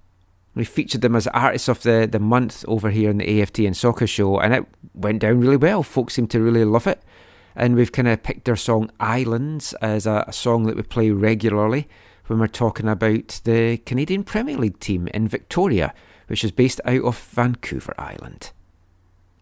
We 0.54 0.64
featured 0.64 1.00
them 1.00 1.16
as 1.16 1.26
Artists 1.26 1.66
of 1.66 1.82
the, 1.82 2.08
the 2.08 2.20
Month 2.20 2.64
over 2.68 2.90
here 2.90 3.10
in 3.10 3.18
the 3.18 3.26
AFTN 3.26 3.74
Soccer 3.74 4.06
Show, 4.06 4.38
and 4.38 4.54
it 4.54 4.64
went 4.94 5.18
down 5.18 5.40
really 5.40 5.56
well. 5.56 5.82
Folks 5.82 6.14
seem 6.14 6.28
to 6.28 6.40
really 6.40 6.64
love 6.64 6.86
it. 6.86 7.02
And 7.56 7.74
we've 7.74 7.90
kind 7.90 8.06
of 8.06 8.22
picked 8.22 8.44
their 8.44 8.54
song 8.54 8.92
Islands 9.00 9.72
as 9.82 10.06
a, 10.06 10.24
a 10.28 10.32
song 10.32 10.62
that 10.66 10.76
we 10.76 10.82
play 10.82 11.10
regularly 11.10 11.88
when 12.28 12.38
we're 12.38 12.46
talking 12.46 12.88
about 12.88 13.40
the 13.44 13.78
Canadian 13.78 14.24
Premier 14.24 14.56
League 14.56 14.80
team 14.80 15.08
in 15.08 15.28
Victoria, 15.28 15.94
which 16.26 16.44
is 16.44 16.50
based 16.50 16.80
out 16.84 17.02
of 17.02 17.18
Vancouver 17.18 17.94
Island. 17.98 18.52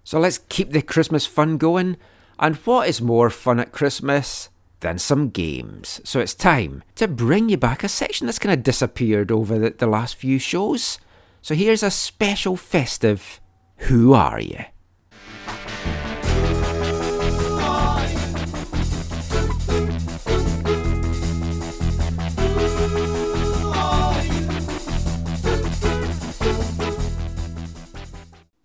So 0.04 0.20
let's 0.20 0.38
keep 0.48 0.70
the 0.70 0.82
Christmas 0.82 1.26
fun 1.26 1.58
going. 1.58 1.96
And 2.38 2.56
what 2.56 2.88
is 2.88 3.02
more 3.02 3.28
fun 3.30 3.58
at 3.58 3.72
Christmas 3.72 4.50
than 4.80 4.98
some 4.98 5.30
games? 5.30 6.00
So 6.04 6.20
it's 6.20 6.34
time 6.34 6.84
to 6.94 7.08
bring 7.08 7.48
you 7.48 7.56
back 7.56 7.82
a 7.82 7.88
section 7.88 8.26
that's 8.26 8.38
kind 8.38 8.52
of 8.52 8.62
disappeared 8.62 9.32
over 9.32 9.58
the, 9.58 9.70
the 9.70 9.86
last 9.86 10.14
few 10.16 10.38
shows. 10.38 10.98
So 11.42 11.54
here's 11.54 11.82
a 11.82 11.90
special 11.90 12.56
festive 12.56 13.40
Who 13.78 14.12
Are 14.12 14.40
You? 14.40 14.64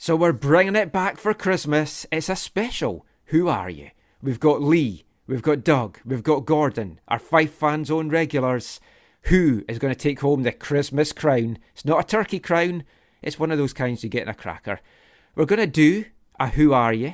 So 0.03 0.15
we're 0.15 0.33
bringing 0.33 0.75
it 0.75 0.91
back 0.91 1.19
for 1.19 1.31
Christmas. 1.31 2.07
It's 2.11 2.27
a 2.27 2.35
special. 2.35 3.05
Who 3.25 3.47
are 3.47 3.69
you? 3.69 3.91
We've 4.19 4.39
got 4.39 4.59
Lee, 4.59 5.05
we've 5.27 5.43
got 5.43 5.63
Doug, 5.63 5.99
we've 6.03 6.23
got 6.23 6.47
Gordon, 6.47 6.99
our 7.07 7.19
Fife 7.19 7.53
Fan 7.53 7.85
Zone 7.85 8.09
regulars. 8.09 8.79
Who 9.25 9.63
is 9.69 9.77
going 9.77 9.93
to 9.93 9.99
take 9.99 10.21
home 10.21 10.41
the 10.41 10.53
Christmas 10.53 11.13
crown? 11.13 11.59
It's 11.73 11.85
not 11.85 12.03
a 12.03 12.07
turkey 12.07 12.39
crown, 12.39 12.83
it's 13.21 13.37
one 13.37 13.51
of 13.51 13.59
those 13.59 13.73
kinds 13.73 14.03
you 14.03 14.09
get 14.09 14.23
in 14.23 14.27
a 14.27 14.33
cracker. 14.33 14.79
We're 15.35 15.45
going 15.45 15.59
to 15.59 15.67
do 15.67 16.05
a 16.39 16.47
Who 16.47 16.73
Are 16.73 16.93
You? 16.93 17.13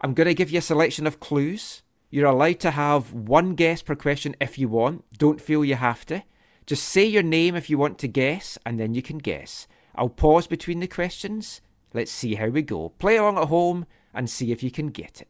I'm 0.00 0.12
going 0.12 0.26
to 0.26 0.34
give 0.34 0.50
you 0.50 0.58
a 0.58 0.62
selection 0.62 1.06
of 1.06 1.20
clues. 1.20 1.84
You're 2.10 2.26
allowed 2.26 2.58
to 2.58 2.72
have 2.72 3.12
one 3.12 3.54
guess 3.54 3.82
per 3.82 3.94
question 3.94 4.34
if 4.40 4.58
you 4.58 4.68
want. 4.68 5.04
Don't 5.16 5.40
feel 5.40 5.64
you 5.64 5.76
have 5.76 6.04
to. 6.06 6.24
Just 6.66 6.88
say 6.88 7.04
your 7.04 7.22
name 7.22 7.54
if 7.54 7.70
you 7.70 7.78
want 7.78 8.00
to 8.00 8.08
guess, 8.08 8.58
and 8.66 8.80
then 8.80 8.94
you 8.94 9.00
can 9.00 9.18
guess. 9.18 9.68
I'll 9.94 10.08
pause 10.08 10.48
between 10.48 10.80
the 10.80 10.88
questions. 10.88 11.60
Let's 11.92 12.10
see 12.12 12.34
how 12.36 12.48
we 12.48 12.62
go. 12.62 12.90
Play 12.90 13.16
along 13.16 13.38
at 13.38 13.48
home 13.48 13.86
and 14.14 14.28
see 14.30 14.52
if 14.52 14.62
you 14.62 14.70
can 14.70 14.88
get 14.88 15.20
it. 15.20 15.28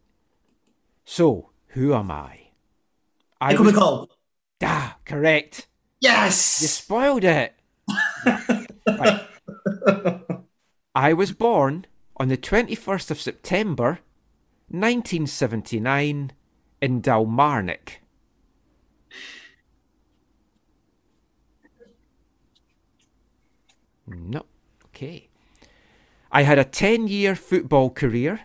So, 1.04 1.50
who 1.68 1.94
am 1.94 2.10
I? 2.10 2.48
I 3.40 3.50
Michael 3.52 3.64
was- 3.64 3.74
McCall. 3.74 4.08
Ah, 4.62 4.96
correct. 5.04 5.66
Yes. 6.00 6.60
You 6.62 6.68
spoiled 6.68 7.24
it. 7.24 7.54
Right. 8.86 9.26
I 10.94 11.12
was 11.14 11.32
born 11.32 11.86
on 12.18 12.28
the 12.28 12.36
21st 12.36 13.10
of 13.10 13.20
September 13.20 14.00
1979 14.68 16.32
in 16.82 17.00
Dalmarnock. 17.02 17.98
No. 24.06 24.44
Okay. 24.86 25.29
I 26.32 26.42
had 26.42 26.58
a 26.58 26.64
10 26.64 27.08
year 27.08 27.34
football 27.34 27.90
career. 27.90 28.42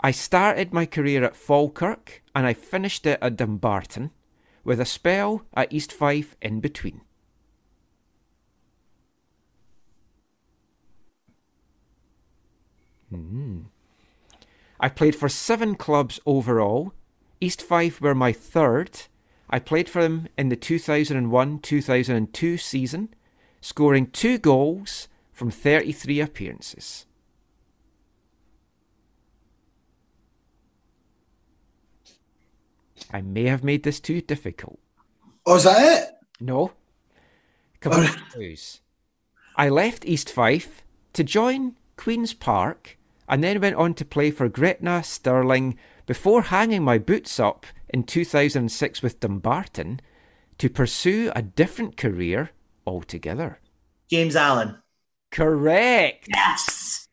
I 0.00 0.12
started 0.12 0.72
my 0.72 0.86
career 0.86 1.24
at 1.24 1.36
Falkirk 1.36 2.22
and 2.34 2.46
I 2.46 2.54
finished 2.54 3.04
it 3.06 3.18
at 3.20 3.36
Dumbarton 3.36 4.10
with 4.64 4.80
a 4.80 4.84
spell 4.84 5.42
at 5.54 5.72
East 5.72 5.92
Fife 5.92 6.36
in 6.40 6.60
between. 6.60 7.02
Hmm. 13.10 13.62
I 14.80 14.88
played 14.88 15.16
for 15.16 15.28
seven 15.28 15.74
clubs 15.74 16.20
overall. 16.24 16.92
East 17.40 17.62
Fife 17.62 18.00
were 18.00 18.14
my 18.14 18.32
third. 18.32 19.02
I 19.50 19.58
played 19.58 19.88
for 19.88 20.02
them 20.02 20.28
in 20.36 20.50
the 20.50 20.56
2001 20.56 21.58
2002 21.58 22.56
season, 22.58 23.14
scoring 23.60 24.06
two 24.10 24.38
goals 24.38 25.08
from 25.32 25.50
33 25.50 26.20
appearances. 26.20 27.06
I 33.12 33.20
may 33.20 33.44
have 33.44 33.64
made 33.64 33.82
this 33.82 34.00
too 34.00 34.20
difficult. 34.20 34.78
Oh, 35.46 35.56
is 35.56 35.64
that 35.64 35.80
it? 35.80 36.10
No. 36.40 36.72
Come 37.80 37.92
on, 37.92 38.06
clues. 38.32 38.80
I 39.56 39.68
left 39.68 40.04
East 40.04 40.30
Fife 40.30 40.82
to 41.12 41.24
join 41.24 41.76
Queen's 41.96 42.34
Park 42.34 42.98
and 43.28 43.42
then 43.42 43.60
went 43.60 43.76
on 43.76 43.94
to 43.94 44.04
play 44.04 44.30
for 44.30 44.48
Gretna 44.48 45.02
Stirling 45.02 45.76
before 46.06 46.42
hanging 46.42 46.82
my 46.82 46.98
boots 46.98 47.38
up 47.38 47.66
in 47.88 48.02
2006 48.02 49.02
with 49.02 49.20
Dumbarton 49.20 50.00
to 50.58 50.68
pursue 50.68 51.30
a 51.34 51.42
different 51.42 51.96
career 51.96 52.50
altogether. 52.86 53.60
James 54.10 54.36
Allan. 54.36 54.78
Correct. 55.30 56.26
Yes. 56.28 57.08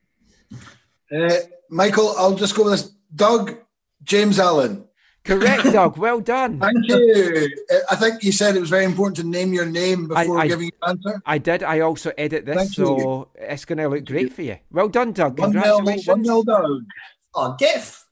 Uh, 1.12 1.36
Michael, 1.70 2.16
I'll 2.18 2.36
just 2.36 2.56
go 2.56 2.64
with 2.64 2.74
this. 2.74 2.92
Doug 3.14 3.58
James 4.04 4.40
Allan. 4.40 4.86
Correct, 5.26 5.64
Doug. 5.74 5.98
Well 5.98 6.20
done. 6.22 6.60
Thank 6.60 6.88
you. 6.88 7.50
Uh, 7.72 7.76
I 7.90 7.96
think 7.96 8.24
you 8.24 8.32
said 8.32 8.56
it 8.56 8.60
was 8.60 8.70
very 8.70 8.86
important 8.86 9.18
to 9.18 9.24
name 9.24 9.52
your 9.54 9.66
name 9.66 10.08
before 10.08 10.40
I- 10.40 10.48
giving 10.48 10.70
your 10.80 10.90
answer. 10.90 11.22
I 11.26 11.38
did. 11.40 11.64
I 11.64 11.80
also 11.82 12.12
edit 12.18 12.46
this, 12.46 12.56
Thank 12.56 12.74
so 12.74 13.30
it's 13.36 13.66
going 13.66 13.80
to 13.80 13.88
look 13.90 14.06
great 14.06 14.32
for 14.34 14.44
you. 14.44 14.58
Well 14.72 14.88
done, 14.88 15.12
Doug. 15.14 15.40
One 15.40 15.52
nil, 15.52 15.62
Congratulations. 15.62 16.08
one 16.08 16.22
nil 16.22 16.44
down. 16.44 16.86
Oh, 17.34 17.56
GIF. 17.60 18.06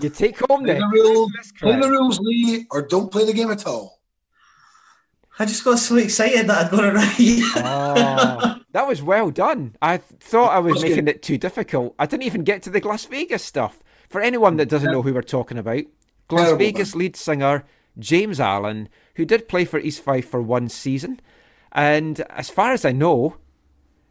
You 0.00 0.08
take 0.08 0.38
home 0.48 0.64
Play 0.64 0.74
the 0.74 0.80
the 0.80 0.86
rules. 0.88 1.30
Play 1.60 1.78
the 1.78 1.90
rules, 1.90 2.18
Lee, 2.20 2.66
or 2.70 2.80
don't 2.82 3.12
play 3.12 3.26
the 3.26 3.34
game 3.34 3.50
at 3.50 3.66
all. 3.66 4.00
I 5.38 5.44
just 5.44 5.64
got 5.64 5.78
so 5.78 5.96
excited 5.96 6.46
that 6.46 6.66
I'd 6.66 6.70
got 6.70 6.84
it 6.84 6.94
right. 6.94 7.16
Oh, 7.56 8.60
that 8.72 8.86
was 8.88 9.02
well 9.02 9.30
done. 9.30 9.76
I 9.82 9.98
thought 9.98 10.48
I 10.54 10.58
was 10.58 10.74
That's 10.74 10.84
making 10.84 11.04
good. 11.06 11.16
it 11.16 11.22
too 11.22 11.36
difficult. 11.36 11.94
I 11.98 12.06
didn't 12.06 12.22
even 12.24 12.44
get 12.44 12.62
to 12.62 12.70
the 12.70 12.80
Glasvegas 12.80 13.40
stuff. 13.40 13.78
For 14.12 14.20
anyone 14.20 14.58
that 14.58 14.68
doesn't 14.68 14.92
know 14.92 15.00
who 15.00 15.14
we're 15.14 15.22
talking 15.22 15.56
about, 15.56 15.84
Glasvegas 16.28 16.94
lead 16.94 17.16
singer 17.16 17.64
James 17.98 18.40
Allan, 18.40 18.90
who 19.14 19.24
did 19.24 19.48
play 19.48 19.64
for 19.64 19.80
East 19.80 20.02
Fife 20.02 20.28
for 20.28 20.42
one 20.42 20.68
season, 20.68 21.18
and 21.72 22.20
as 22.28 22.50
far 22.50 22.74
as 22.74 22.84
I 22.84 22.92
know, 22.92 23.38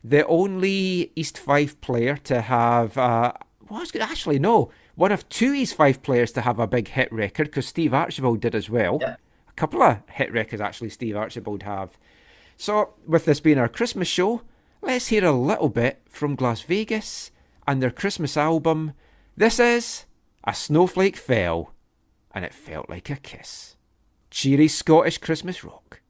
the 0.03 0.25
only 0.25 1.11
East 1.15 1.37
Fife 1.37 1.79
player 1.81 2.17
to 2.17 2.41
have. 2.41 2.97
Uh, 2.97 3.33
well, 3.69 3.77
I 3.77 3.81
was 3.81 3.91
gonna 3.91 4.05
actually 4.05 4.39
no, 4.39 4.71
one 4.95 5.11
of 5.11 5.29
two 5.29 5.53
East 5.53 5.75
Fife 5.75 6.01
players 6.01 6.31
to 6.31 6.41
have 6.41 6.57
a 6.57 6.65
big 6.65 6.87
hit 6.87 7.13
record 7.13 7.49
because 7.49 7.67
Steve 7.67 7.93
Archibald 7.93 8.41
did 8.41 8.55
as 8.55 8.71
well. 8.71 8.97
A 9.03 9.53
couple 9.55 9.83
of 9.83 9.99
hit 10.09 10.33
records 10.33 10.63
actually. 10.63 10.89
Steve 10.89 11.15
Archibald 11.15 11.61
have. 11.61 11.99
So, 12.57 12.95
with 13.05 13.25
this 13.25 13.39
being 13.39 13.59
our 13.59 13.69
Christmas 13.69 14.07
show, 14.07 14.41
let's 14.81 15.09
hear 15.09 15.23
a 15.23 15.31
little 15.31 15.69
bit 15.69 16.01
from 16.09 16.35
Glasvegas 16.35 17.29
and 17.67 17.83
their 17.83 17.91
Christmas 17.91 18.35
album. 18.35 18.93
This 19.37 19.59
is 19.59 20.05
A 20.43 20.53
Snowflake 20.53 21.15
Fell, 21.15 21.73
and 22.33 22.43
it 22.43 22.53
felt 22.53 22.89
like 22.89 23.09
a 23.09 23.15
kiss. 23.15 23.77
Cheery 24.29 24.67
Scottish 24.67 25.19
Christmas 25.19 25.63
rock. 25.63 26.00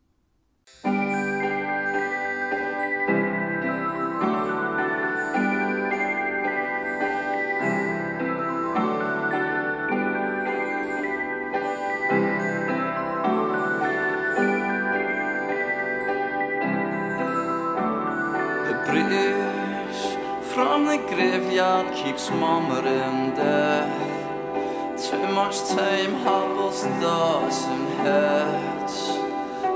Graveyard 21.62 21.94
keeps 21.94 22.30
murmuring 22.32 23.36
death. 23.36 25.10
Too 25.10 25.28
much 25.34 25.60
time 25.70 26.14
hobbles 26.24 26.84
thoughts 27.00 27.66
and 27.66 27.88
heads. 28.02 28.96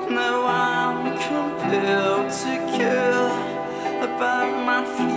Now 0.10 0.46
I'm 0.48 1.04
compelled 1.28 2.32
to 2.44 2.54
care 2.78 3.30
about 4.02 4.52
my 4.66 4.82
future 4.96 5.15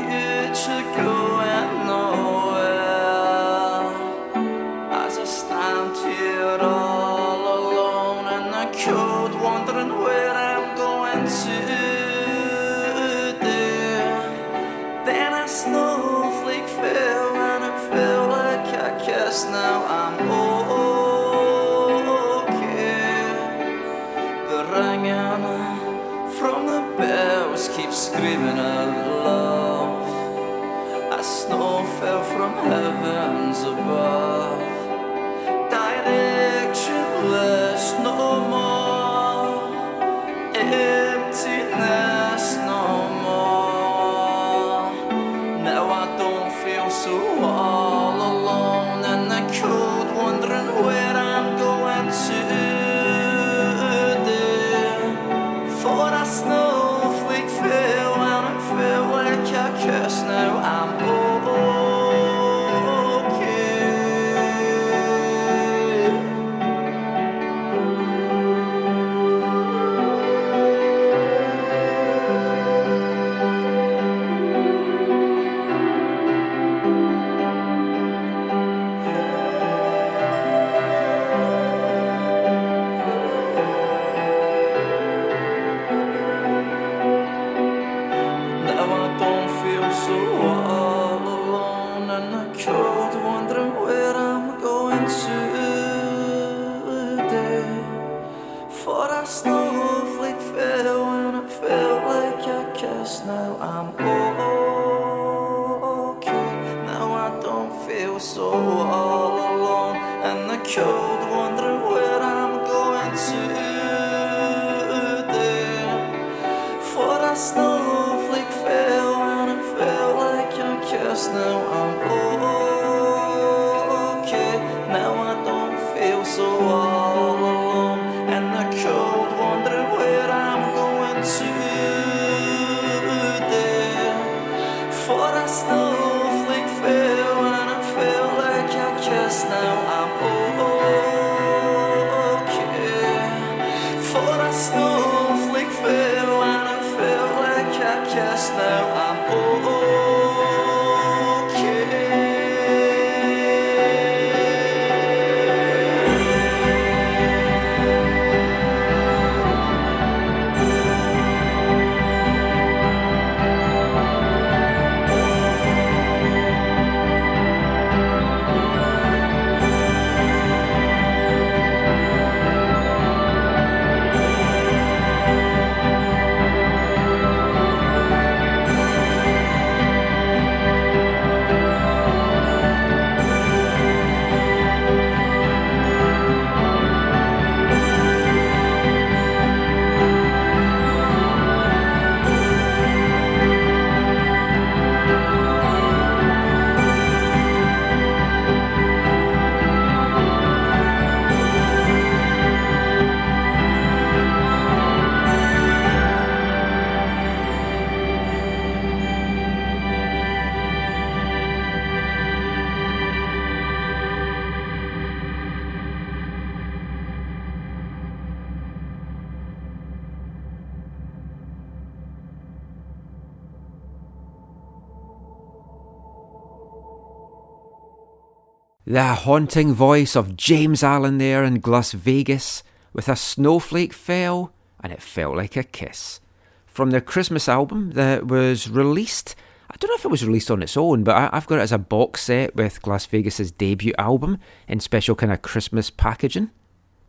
The 228.99 229.15
haunting 229.15 229.75
voice 229.75 230.17
of 230.17 230.37
James 230.37 230.83
Allan 230.83 231.19
there 231.19 231.45
in 231.45 231.61
Glasvegas 231.61 232.65
with 232.93 233.09
a 233.09 233.15
snowflake 233.15 233.93
fell 233.93 234.53
and 234.83 234.93
it 234.93 235.01
felt 235.01 235.37
like 235.37 235.55
a 235.55 235.63
kiss. 235.63 236.19
From 236.67 236.91
their 236.91 237.01
Christmas 237.01 237.49
album 237.49 237.93
that 237.93 238.27
was 238.27 238.69
released, 238.69 239.37
I 239.71 239.77
don't 239.79 239.91
know 239.91 239.95
if 239.95 240.05
it 240.05 240.11
was 240.11 240.27
released 240.27 240.51
on 240.51 240.65
its 240.65 240.77
own, 240.77 241.05
but 241.05 241.15
I, 241.15 241.31
I've 241.33 241.47
got 241.47 241.61
it 241.61 241.63
as 241.63 241.71
a 241.71 241.79
box 241.79 242.23
set 242.23 242.57
with 242.57 242.83
Glasvegas's 242.83 243.53
debut 243.53 243.93
album 243.99 244.39
in 244.67 244.81
special 244.81 245.15
kind 245.15 245.33
of 245.33 245.43
Christmas 245.43 245.91
packaging. 245.91 246.51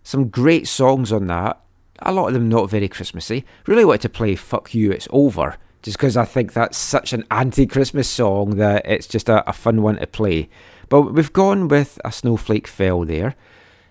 Some 0.04 0.30
great 0.30 0.68
songs 0.68 1.12
on 1.12 1.26
that, 1.26 1.60
a 2.04 2.14
lot 2.14 2.28
of 2.28 2.36
them 2.36 2.50
not 2.50 2.70
very 2.70 2.88
Christmassy. 2.88 3.46
Really 3.66 3.84
wanted 3.84 4.02
to 4.02 4.10
play 4.10 4.36
Fuck 4.36 4.76
You, 4.76 4.92
It's 4.92 5.08
Over, 5.10 5.58
just 5.82 5.98
because 5.98 6.16
I 6.16 6.26
think 6.26 6.54
that's 6.54 6.78
such 6.78 7.14
an 7.14 7.24
anti 7.32 7.66
Christmas 7.66 8.08
song 8.08 8.58
that 8.58 8.86
it's 8.86 9.08
just 9.08 9.28
a, 9.28 9.50
a 9.50 9.54
fun 9.54 9.82
one 9.82 9.98
to 9.98 10.06
play. 10.06 10.50
But 10.90 11.14
we've 11.14 11.32
gone 11.32 11.68
with 11.68 12.00
A 12.04 12.12
Snowflake 12.12 12.68
Fell 12.68 13.06
there. 13.06 13.36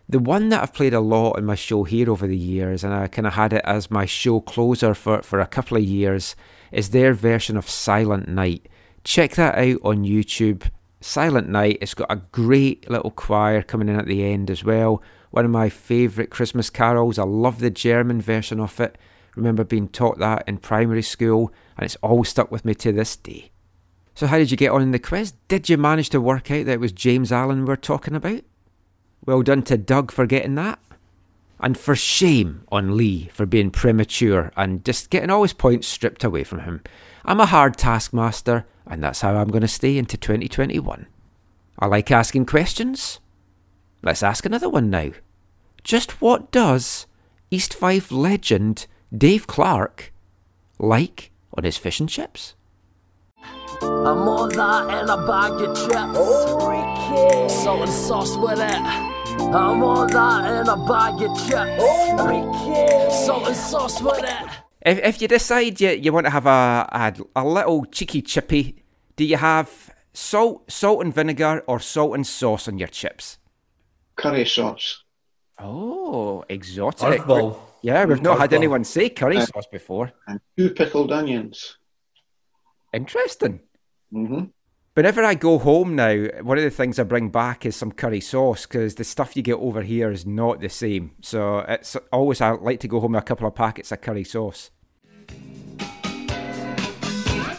The 0.08 0.18
one 0.18 0.48
that 0.48 0.62
I've 0.62 0.72
played 0.72 0.94
a 0.94 1.00
lot 1.00 1.38
in 1.38 1.44
my 1.44 1.54
show 1.54 1.84
here 1.84 2.10
over 2.10 2.26
the 2.26 2.36
years, 2.36 2.82
and 2.82 2.92
I 2.92 3.06
kind 3.06 3.26
of 3.26 3.34
had 3.34 3.52
it 3.52 3.62
as 3.64 3.90
my 3.90 4.04
show 4.04 4.40
closer 4.40 4.94
for, 4.94 5.22
for 5.22 5.38
a 5.38 5.46
couple 5.46 5.76
of 5.76 5.84
years, 5.84 6.34
is 6.72 6.90
their 6.90 7.14
version 7.14 7.56
of 7.56 7.68
Silent 7.68 8.26
Night. 8.26 8.68
Check 9.04 9.32
that 9.32 9.56
out 9.56 9.80
on 9.84 10.04
YouTube. 10.04 10.70
Silent 11.00 11.48
Night, 11.48 11.78
it's 11.80 11.94
got 11.94 12.10
a 12.10 12.22
great 12.32 12.90
little 12.90 13.12
choir 13.12 13.62
coming 13.62 13.88
in 13.88 13.96
at 13.96 14.06
the 14.06 14.24
end 14.24 14.50
as 14.50 14.64
well. 14.64 15.02
One 15.30 15.44
of 15.44 15.50
my 15.50 15.68
favourite 15.68 16.30
Christmas 16.30 16.70
carols. 16.70 17.18
I 17.18 17.24
love 17.24 17.60
the 17.60 17.70
German 17.70 18.20
version 18.20 18.58
of 18.58 18.80
it. 18.80 18.98
Remember 19.36 19.62
being 19.62 19.88
taught 19.88 20.18
that 20.18 20.42
in 20.48 20.56
primary 20.56 21.02
school, 21.02 21.52
and 21.76 21.84
it's 21.84 21.96
always 21.96 22.30
stuck 22.30 22.50
with 22.50 22.64
me 22.64 22.74
to 22.76 22.92
this 22.92 23.14
day. 23.14 23.52
So, 24.18 24.26
how 24.26 24.38
did 24.38 24.50
you 24.50 24.56
get 24.56 24.72
on 24.72 24.82
in 24.82 24.90
the 24.90 24.98
quiz? 24.98 25.34
Did 25.46 25.68
you 25.68 25.78
manage 25.78 26.10
to 26.10 26.20
work 26.20 26.50
out 26.50 26.66
that 26.66 26.72
it 26.72 26.80
was 26.80 26.90
James 26.90 27.30
Allan 27.30 27.64
we're 27.64 27.76
talking 27.76 28.16
about? 28.16 28.40
Well 29.24 29.42
done 29.44 29.62
to 29.62 29.78
Doug 29.78 30.10
for 30.10 30.26
getting 30.26 30.56
that. 30.56 30.80
And 31.60 31.78
for 31.78 31.94
shame 31.94 32.64
on 32.72 32.96
Lee 32.96 33.30
for 33.32 33.46
being 33.46 33.70
premature 33.70 34.50
and 34.56 34.84
just 34.84 35.10
getting 35.10 35.30
all 35.30 35.42
his 35.42 35.52
points 35.52 35.86
stripped 35.86 36.24
away 36.24 36.42
from 36.42 36.62
him. 36.62 36.82
I'm 37.24 37.38
a 37.38 37.46
hard 37.46 37.76
taskmaster, 37.76 38.66
and 38.88 39.04
that's 39.04 39.20
how 39.20 39.36
I'm 39.36 39.50
going 39.50 39.62
to 39.62 39.68
stay 39.68 39.96
into 39.96 40.16
2021. 40.16 41.06
I 41.78 41.86
like 41.86 42.10
asking 42.10 42.46
questions. 42.46 43.20
Let's 44.02 44.24
ask 44.24 44.44
another 44.44 44.68
one 44.68 44.90
now. 44.90 45.12
Just 45.84 46.20
what 46.20 46.50
does 46.50 47.06
East 47.52 47.72
Fife 47.72 48.10
legend 48.10 48.88
Dave 49.16 49.46
Clark 49.46 50.12
like 50.80 51.30
on 51.54 51.62
his 51.62 51.76
fish 51.76 52.00
and 52.00 52.08
chips? 52.08 52.56
I'm 53.82 54.28
all 54.28 54.48
that 54.48 54.90
and 54.90 55.10
a 55.10 55.16
bag 55.26 55.52
of 55.52 55.76
chips. 55.76 56.18
Salt 57.62 57.82
and 57.82 57.90
sauce 57.90 58.36
with 58.36 58.58
it. 58.58 58.80
I'm 59.40 59.82
all 59.82 60.06
that 60.06 60.44
and 60.50 60.68
a 60.68 60.76
bag 60.76 61.22
of 61.22 61.36
chips. 61.46 61.84
Salt 63.26 63.46
and 63.48 63.56
sauce 63.56 64.00
with 64.02 64.22
it. 64.24 64.50
If, 64.84 64.98
if 64.98 65.22
you 65.22 65.28
decide 65.28 65.80
you, 65.80 65.90
you 65.90 66.12
want 66.12 66.26
to 66.26 66.30
have 66.30 66.46
a, 66.46 66.88
a, 66.90 67.14
a 67.36 67.44
little 67.46 67.84
cheeky 67.86 68.22
chippy, 68.22 68.82
do 69.16 69.24
you 69.24 69.36
have 69.36 69.90
salt, 70.12 70.70
salt 70.70 71.04
and 71.04 71.14
vinegar 71.14 71.62
or 71.66 71.78
salt 71.80 72.14
and 72.14 72.26
sauce 72.26 72.68
on 72.68 72.78
your 72.78 72.88
chips? 72.88 73.38
Curry 74.16 74.44
sauce. 74.46 75.04
Oh, 75.58 76.44
exotic. 76.48 77.20
Hardball. 77.20 77.58
Yeah, 77.82 78.04
we've 78.06 78.22
not 78.22 78.38
had 78.38 78.52
anyone 78.52 78.82
say 78.84 79.08
curry 79.10 79.36
Uh, 79.38 79.46
sauce 79.46 79.66
before. 79.70 80.12
And 80.26 80.40
two 80.56 80.70
pickled 80.70 81.12
onions. 81.12 81.76
Interesting. 82.92 83.60
Mm-hmm. 84.12 84.44
Whenever 84.94 85.22
I 85.22 85.34
go 85.34 85.58
home 85.58 85.94
now, 85.94 86.12
one 86.42 86.58
of 86.58 86.64
the 86.64 86.70
things 86.70 86.98
I 86.98 87.04
bring 87.04 87.28
back 87.28 87.64
is 87.64 87.76
some 87.76 87.92
curry 87.92 88.20
sauce 88.20 88.66
because 88.66 88.96
the 88.96 89.04
stuff 89.04 89.36
you 89.36 89.42
get 89.42 89.54
over 89.54 89.82
here 89.82 90.10
is 90.10 90.26
not 90.26 90.60
the 90.60 90.68
same. 90.68 91.12
So 91.20 91.58
it's 91.68 91.94
always 92.12 92.40
I 92.40 92.50
like 92.50 92.80
to 92.80 92.88
go 92.88 92.98
home 92.98 93.12
with 93.12 93.22
a 93.22 93.24
couple 93.24 93.46
of 93.46 93.54
packets 93.54 93.92
of 93.92 94.00
curry 94.00 94.24
sauce. 94.24 94.72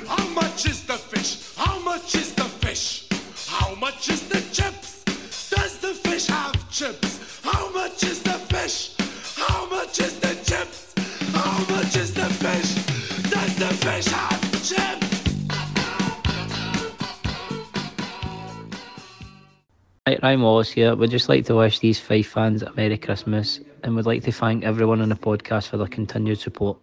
How 0.05 0.27
much 0.33 0.65
is 0.65 0.85
the 0.85 0.97
fish? 0.97 1.55
How 1.55 1.79
much 1.79 2.15
is 2.15 2.33
the 2.33 2.43
fish? 2.43 3.07
How 3.47 3.73
much 3.75 4.09
is 4.09 4.27
the 4.27 4.41
chips? 4.51 5.05
Does 5.49 5.77
the 5.77 5.93
fish 5.93 6.27
have 6.27 6.69
chips? 6.69 7.41
How 7.41 7.71
much 7.71 8.03
is 8.03 8.21
the 8.21 8.33
fish? 8.51 8.97
How 9.37 9.69
much 9.69 9.99
is 9.99 10.19
the 10.19 10.35
chips? 10.43 10.93
How 11.33 11.65
much 11.73 11.95
is 11.95 12.13
the 12.13 12.25
fish? 12.25 12.75
Does 13.31 13.55
the 13.55 13.67
fish 13.85 14.07
have 14.07 14.41
chips? 14.61 15.08
Right, 20.09 20.23
Ryan 20.23 20.41
Wallace 20.41 20.71
here. 20.71 20.95
We'd 20.95 21.11
just 21.11 21.29
like 21.29 21.45
to 21.45 21.55
wish 21.55 21.83
East 21.83 22.01
Fife 22.01 22.29
fans 22.29 22.63
a 22.63 22.73
Merry 22.73 22.97
Christmas 22.97 23.59
and 23.83 23.95
would 23.95 24.07
like 24.07 24.23
to 24.23 24.31
thank 24.31 24.63
everyone 24.63 25.01
on 25.01 25.09
the 25.09 25.15
podcast 25.15 25.67
for 25.67 25.77
their 25.77 25.85
continued 25.85 26.39
support. 26.39 26.79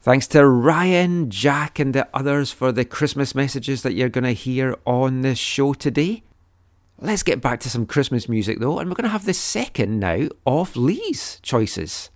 Thanks 0.00 0.26
to 0.28 0.48
Ryan, 0.48 1.28
Jack, 1.28 1.78
and 1.78 1.94
the 1.94 2.08
others 2.14 2.52
for 2.52 2.72
the 2.72 2.86
Christmas 2.86 3.34
messages 3.34 3.82
that 3.82 3.92
you're 3.92 4.08
going 4.08 4.24
to 4.24 4.32
hear 4.32 4.78
on 4.86 5.20
this 5.20 5.38
show 5.38 5.74
today. 5.74 6.22
Let's 6.98 7.22
get 7.22 7.42
back 7.42 7.60
to 7.60 7.68
some 7.68 7.84
Christmas 7.84 8.30
music 8.30 8.60
though, 8.60 8.78
and 8.78 8.88
we're 8.88 8.96
going 8.96 9.02
to 9.02 9.10
have 9.10 9.26
the 9.26 9.34
second 9.34 10.00
now 10.00 10.28
of 10.46 10.76
Lee's 10.76 11.38
choices. 11.42 12.08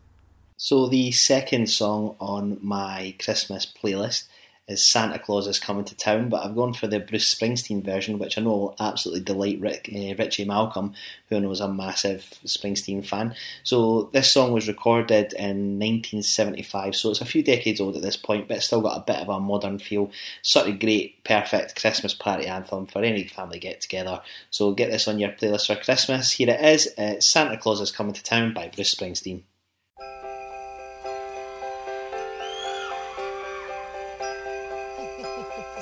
So 0.57 0.89
the 0.89 1.13
second 1.13 1.69
song 1.69 2.17
on 2.21 2.57
my 2.63 3.15
Christmas 3.23 3.67
playlist 3.67 4.29
is 4.67 4.85
Santa 4.85 5.19
Claus 5.19 5.47
is 5.47 5.59
Coming 5.59 5.85
to 5.85 5.97
Town, 5.97 6.29
but 6.31 6.45
I've 6.45 6.55
gone 6.55 6.73
for 6.73 6.87
the 6.87 6.99
Bruce 6.99 7.35
Springsteen 7.35 7.85
version, 7.85 8.19
which 8.19 8.39
I 8.39 8.41
know 8.41 8.51
will 8.51 8.77
absolutely 8.81 9.23
delight 9.23 9.61
Rick, 9.61 9.91
uh, 9.95 10.15
Richie 10.17 10.47
Malcolm, 10.47 10.95
who 11.29 11.37
I 11.37 11.39
know 11.41 11.51
is 11.51 11.61
a 11.61 11.69
massive 11.69 12.25
Springsteen 12.47 13.07
fan. 13.07 13.35
So 13.63 14.09
this 14.13 14.33
song 14.33 14.53
was 14.53 14.67
recorded 14.67 15.35
in 15.35 15.79
1975, 15.79 16.97
so 16.97 17.11
it's 17.11 17.21
a 17.21 17.27
few 17.27 17.43
decades 17.43 17.81
old 17.81 17.97
at 17.97 18.03
this 18.03 18.17
point, 18.17 18.49
but 18.49 18.57
it's 18.57 18.67
still 18.67 18.81
got 18.81 18.97
a 18.97 19.05
bit 19.05 19.21
of 19.21 19.29
a 19.29 19.39
modern 19.39 19.79
feel. 19.79 20.11
Sort 20.41 20.69
of 20.69 20.81
great, 20.81 21.23
perfect 21.25 21.79
Christmas 21.79 22.15
party 22.15 22.47
anthem 22.47 22.87
for 22.87 23.03
any 23.03 23.25
family 23.25 23.59
get 23.59 23.83
together. 23.83 24.23
So 24.51 24.73
get 24.73 24.91
this 24.91 25.07
on 25.07 25.19
your 25.19 25.31
playlist 25.31 25.67
for 25.67 25.77
Christmas. 25.77 26.33
Here 26.33 26.49
it 26.49 26.61
is 26.65 26.89
uh, 26.97 27.21
Santa 27.21 27.59
Claus 27.59 27.81
is 27.81 27.93
Coming 27.93 28.15
to 28.15 28.23
Town 28.23 28.55
by 28.55 28.69
Bruce 28.69 28.95
Springsteen. 28.95 29.43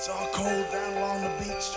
It's 0.02 0.10
all 0.10 0.26
cold 0.32 0.66
down 0.72 0.94
along 0.94 1.22
the 1.22 1.30
beach. 1.38 1.76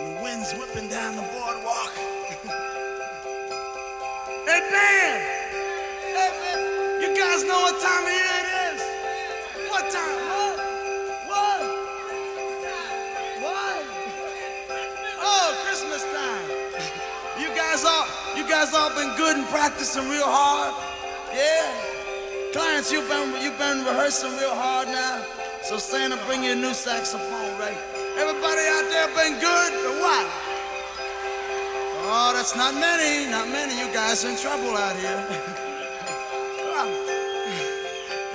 And 0.00 0.16
the 0.16 0.22
wind's 0.22 0.50
whipping 0.54 0.88
down 0.88 1.16
the 1.16 1.20
boardwalk. 1.20 1.92
hey, 4.48 4.62
man! 4.72 5.20
Hey, 6.16 6.32
man! 6.40 6.58
You 7.02 7.12
guys 7.14 7.44
know 7.44 7.60
what 7.60 7.76
time 7.78 8.04
of 8.04 8.10
year 8.10 8.40
it 8.40 8.48
is? 8.72 8.80
What 9.68 9.84
time? 9.92 10.16
What? 10.32 10.56
What? 11.28 11.60
What? 13.44 13.84
Oh, 15.20 15.52
Christmas 15.66 16.02
time. 16.08 16.48
You 17.38 17.48
guys 17.54 17.84
all, 17.84 18.06
you 18.34 18.48
guys 18.48 18.72
all 18.72 18.88
been 18.94 19.14
good 19.18 19.36
and 19.36 19.46
practicing 19.48 20.08
real 20.08 20.24
hard? 20.24 20.72
Yeah? 21.34 21.68
Clients, 22.54 22.90
you've 22.90 23.08
been, 23.10 23.42
you've 23.42 23.58
been 23.58 23.84
rehearsing 23.84 24.32
real 24.38 24.54
hard 24.54 24.88
now. 24.88 25.41
So 25.64 25.78
Santa, 25.78 26.18
bring 26.26 26.42
you 26.42 26.52
a 26.52 26.56
new 26.56 26.74
saxophone, 26.74 27.56
right? 27.56 27.78
Everybody 28.18 28.66
out 28.66 28.86
there 28.90 29.06
been 29.14 29.38
good 29.38 29.72
but 29.84 29.94
what? 30.02 30.26
Oh, 32.04 32.32
that's 32.34 32.56
not 32.56 32.74
many, 32.74 33.30
not 33.30 33.46
many. 33.48 33.78
You 33.78 33.86
guys 33.94 34.24
in 34.24 34.36
trouble 34.36 34.76
out 34.76 34.96
here. 34.96 35.22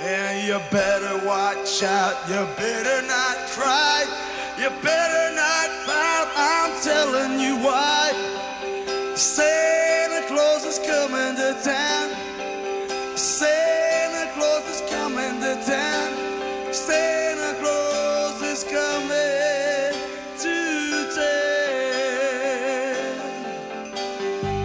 and 0.00 0.46
you 0.46 0.58
better 0.70 1.20
watch 1.26 1.82
out. 1.82 2.16
You 2.28 2.48
better 2.56 3.06
not 3.06 3.36
cry. 3.52 4.06
You 4.56 4.70
better 4.82 5.34
not 5.36 5.68
pout. 5.84 6.28
I'm 6.34 6.80
telling 6.80 7.38
you 7.38 7.56
why. 7.62 8.12
Santa 9.14 10.26
Claus 10.28 10.64
is 10.64 10.78
coming 10.78 11.36
to 11.36 11.52
town. 11.62 12.08
Santa 13.18 14.32
Claus 14.32 14.66
is 14.66 14.80
coming 14.90 15.40
to 15.40 15.62
town. 15.66 16.17
Coming 18.70 19.94
to. 20.40 20.68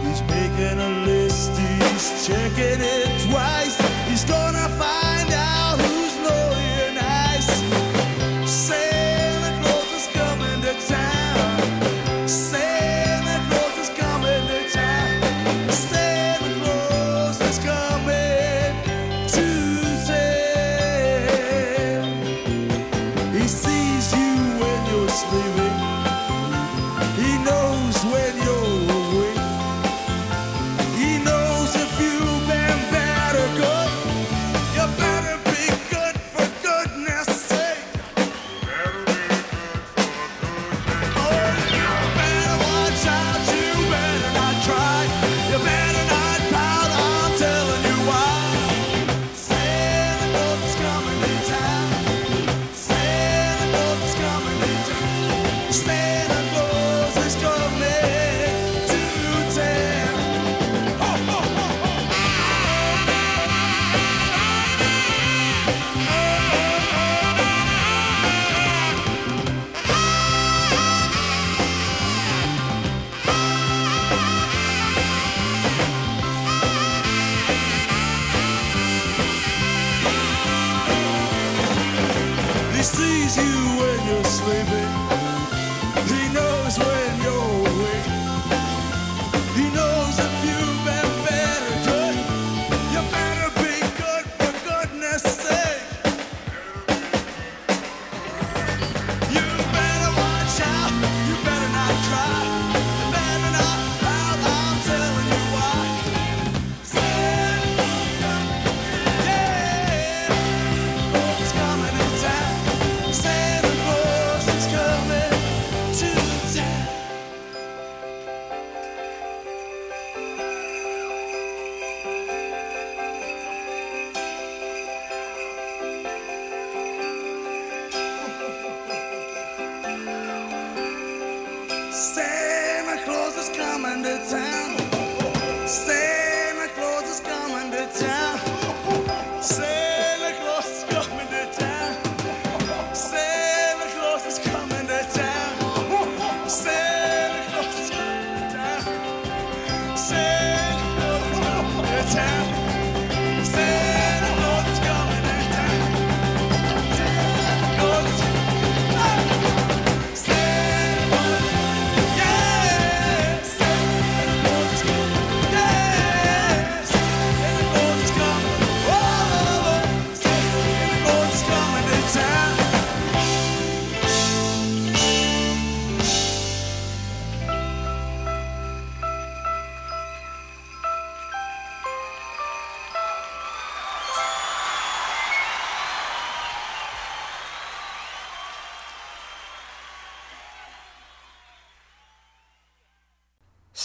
He's 0.03 0.21
making 0.23 0.79
a 0.79 0.89
list, 1.05 1.51
he's 1.57 2.27
checking 2.27 2.81
it 2.81 3.22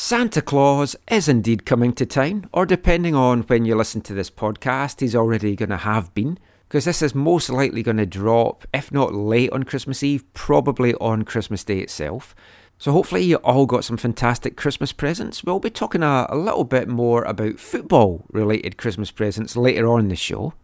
Santa 0.08 0.40
Claus 0.40 0.96
is 1.10 1.28
indeed 1.28 1.66
coming 1.66 1.92
to 1.92 2.06
town, 2.06 2.48
or 2.50 2.64
depending 2.64 3.14
on 3.14 3.42
when 3.42 3.66
you 3.66 3.74
listen 3.74 4.00
to 4.00 4.14
this 4.14 4.30
podcast, 4.30 5.00
he's 5.00 5.14
already 5.14 5.54
going 5.54 5.68
to 5.68 5.76
have 5.76 6.14
been. 6.14 6.38
because 6.66 6.86
this 6.86 7.02
is 7.02 7.14
most 7.14 7.50
likely 7.50 7.82
going 7.82 7.98
to 7.98 8.06
drop, 8.06 8.66
if 8.72 8.90
not 8.90 9.12
late 9.12 9.50
on 9.52 9.64
Christmas 9.64 10.02
Eve, 10.02 10.24
probably 10.32 10.94
on 10.94 11.24
Christmas 11.26 11.62
Day 11.62 11.80
itself. 11.80 12.34
So 12.78 12.90
hopefully 12.90 13.22
you 13.22 13.36
all 13.36 13.66
got 13.66 13.84
some 13.84 13.98
fantastic 13.98 14.56
Christmas 14.56 14.94
presents. 14.94 15.44
We'll 15.44 15.60
be 15.60 15.68
talking 15.68 16.02
a, 16.02 16.26
a 16.30 16.38
little 16.38 16.64
bit 16.64 16.88
more 16.88 17.22
about 17.24 17.60
football 17.60 18.24
related 18.30 18.78
Christmas 18.78 19.10
presents 19.10 19.58
later 19.58 19.86
on 19.86 20.00
in 20.00 20.08
the 20.08 20.16
show. 20.16 20.54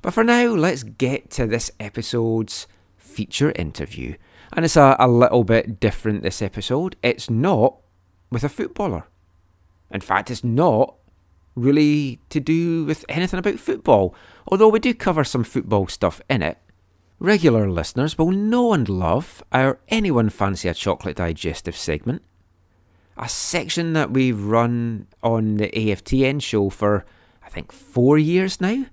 But 0.00 0.14
for 0.14 0.22
now, 0.22 0.46
let's 0.46 0.84
get 0.84 1.28
to 1.30 1.48
this 1.48 1.72
episode's 1.80 2.68
feature 2.96 3.50
interview. 3.56 4.14
And 4.52 4.64
it's 4.64 4.76
a, 4.76 4.94
a 5.00 5.08
little 5.08 5.42
bit 5.42 5.80
different 5.80 6.22
this 6.22 6.40
episode. 6.40 6.94
It's 7.02 7.28
not 7.28 7.74
with 8.30 8.44
a 8.44 8.48
footballer. 8.48 9.04
In 9.90 10.00
fact, 10.00 10.30
it's 10.30 10.44
not 10.44 10.94
really 11.54 12.20
to 12.30 12.40
do 12.40 12.84
with 12.84 13.04
anything 13.08 13.38
about 13.38 13.58
football, 13.58 14.14
although 14.46 14.68
we 14.68 14.78
do 14.78 14.94
cover 14.94 15.24
some 15.24 15.44
football 15.44 15.88
stuff 15.88 16.20
in 16.30 16.42
it. 16.42 16.58
Regular 17.18 17.70
listeners 17.70 18.16
will 18.16 18.30
know 18.30 18.72
and 18.72 18.88
love 18.88 19.42
our 19.52 19.78
Anyone 19.88 20.30
Fancy 20.30 20.68
a 20.68 20.74
Chocolate 20.74 21.16
Digestive 21.16 21.76
segment, 21.76 22.22
a 23.16 23.28
section 23.28 23.92
that 23.92 24.10
we've 24.10 24.42
run 24.42 25.06
on 25.22 25.58
the 25.58 25.68
AFTN 25.68 26.40
show 26.40 26.70
for, 26.70 27.04
I 27.44 27.50
think, 27.50 27.72
four 27.72 28.16
years 28.16 28.60
now. 28.60 28.86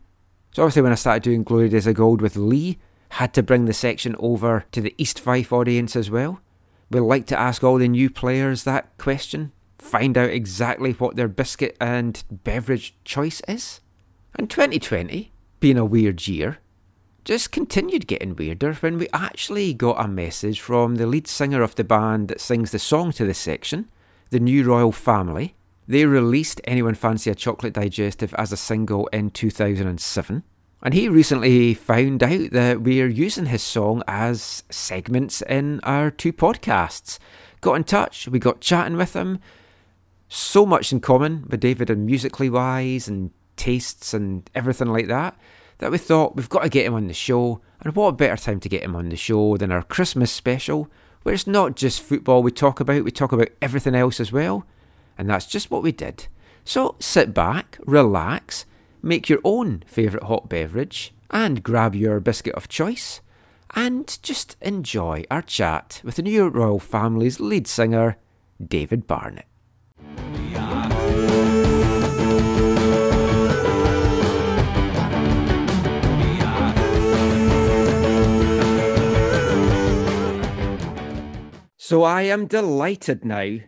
So 0.51 0.63
obviously 0.63 0.81
when 0.81 0.91
I 0.91 0.95
started 0.95 1.23
doing 1.23 1.43
Glory 1.43 1.69
Days 1.69 1.87
of 1.87 1.95
Gold 1.95 2.21
with 2.21 2.35
Lee, 2.35 2.79
had 3.11 3.33
to 3.35 3.43
bring 3.43 3.65
the 3.65 3.73
section 3.73 4.15
over 4.19 4.65
to 4.73 4.81
the 4.81 4.93
East 4.97 5.19
Fife 5.19 5.53
audience 5.53 5.95
as 5.95 6.11
well. 6.11 6.41
We 6.89 6.99
like 6.99 7.25
to 7.27 7.39
ask 7.39 7.63
all 7.63 7.77
the 7.77 7.87
new 7.87 8.09
players 8.09 8.63
that 8.63 8.97
question, 8.97 9.51
find 9.77 10.17
out 10.17 10.29
exactly 10.29 10.93
what 10.93 11.15
their 11.15 11.27
biscuit 11.27 11.75
and 11.81 12.23
beverage 12.31 12.95
choice 13.03 13.41
is. 13.47 13.81
And 14.35 14.49
2020, 14.49 15.31
being 15.59 15.77
a 15.77 15.85
weird 15.85 16.27
year, 16.27 16.59
just 17.25 17.51
continued 17.51 18.07
getting 18.07 18.37
weirder 18.37 18.75
when 18.75 18.97
we 18.97 19.09
actually 19.11 19.73
got 19.73 20.03
a 20.03 20.07
message 20.07 20.61
from 20.61 20.95
the 20.95 21.05
lead 21.05 21.27
singer 21.27 21.61
of 21.61 21.75
the 21.75 21.83
band 21.83 22.29
that 22.29 22.39
sings 22.39 22.71
the 22.71 22.79
song 22.79 23.11
to 23.11 23.25
this 23.25 23.37
section, 23.37 23.89
the 24.29 24.39
New 24.39 24.63
Royal 24.63 24.93
Family. 24.93 25.55
They 25.89 26.05
released 26.05 26.61
Anyone 26.63 26.95
Fancy 26.95 27.29
a 27.29 27.35
Chocolate 27.35 27.73
Digestive 27.73 28.33
as 28.35 28.53
a 28.53 28.57
single 28.57 29.07
in 29.07 29.31
2007. 29.31 30.43
And 30.81 30.93
he 30.93 31.09
recently 31.09 31.73
found 31.73 32.21
out 32.21 32.51
that 32.51 32.81
we're 32.81 33.07
using 33.07 33.47
his 33.47 33.63
song 33.63 34.03
as 34.07 34.63
segments 34.69 35.41
in 35.41 35.79
our 35.81 36.11
two 36.11 36.31
podcasts. 36.31 37.17
Got 37.61 37.73
in 37.75 37.83
touch, 37.83 38.27
we 38.27 38.37
got 38.37 38.61
chatting 38.61 38.95
with 38.95 39.15
him. 39.15 39.39
So 40.29 40.65
much 40.65 40.91
in 40.91 40.99
common 40.99 41.45
with 41.49 41.61
David 41.61 41.89
and 41.89 42.05
musically 42.05 42.49
wise 42.49 43.07
and 43.07 43.31
tastes 43.55 44.13
and 44.13 44.47
everything 44.53 44.89
like 44.89 45.07
that, 45.07 45.35
that 45.79 45.91
we 45.91 45.97
thought 45.97 46.35
we've 46.35 46.49
got 46.49 46.63
to 46.63 46.69
get 46.69 46.85
him 46.85 46.93
on 46.93 47.07
the 47.07 47.13
show. 47.13 47.61
And 47.81 47.95
what 47.95 48.17
better 48.17 48.37
time 48.37 48.59
to 48.59 48.69
get 48.69 48.83
him 48.83 48.95
on 48.95 49.09
the 49.09 49.15
show 49.15 49.57
than 49.57 49.71
our 49.71 49.83
Christmas 49.83 50.31
special, 50.31 50.91
where 51.23 51.33
it's 51.33 51.47
not 51.47 51.75
just 51.75 52.01
football 52.01 52.43
we 52.43 52.51
talk 52.51 52.79
about, 52.79 53.03
we 53.03 53.11
talk 53.11 53.31
about 53.31 53.49
everything 53.61 53.95
else 53.95 54.19
as 54.19 54.31
well. 54.31 54.65
And 55.17 55.29
that's 55.29 55.47
just 55.47 55.71
what 55.71 55.81
we 55.81 55.91
did. 55.91 56.27
So 56.63 56.95
sit 56.99 57.33
back, 57.33 57.79
relax, 57.85 58.65
make 59.07 59.29
your 59.29 59.39
own 59.43 59.83
favourite 59.87 60.27
hot 60.27 60.49
beverage, 60.49 61.13
and 61.31 61.63
grab 61.63 61.95
your 61.95 62.19
biscuit 62.19 62.53
of 62.55 62.67
choice, 62.67 63.21
and 63.73 64.19
just 64.21 64.57
enjoy 64.61 65.23
our 65.31 65.41
chat 65.41 66.01
with 66.03 66.15
the 66.15 66.21
New 66.21 66.49
Royal 66.49 66.79
Family's 66.79 67.39
lead 67.39 67.67
singer, 67.67 68.17
David 68.63 69.07
Barnett. 69.07 69.47
So 81.77 82.03
I 82.03 82.23
am 82.23 82.47
delighted 82.47 83.23
now 83.23 83.59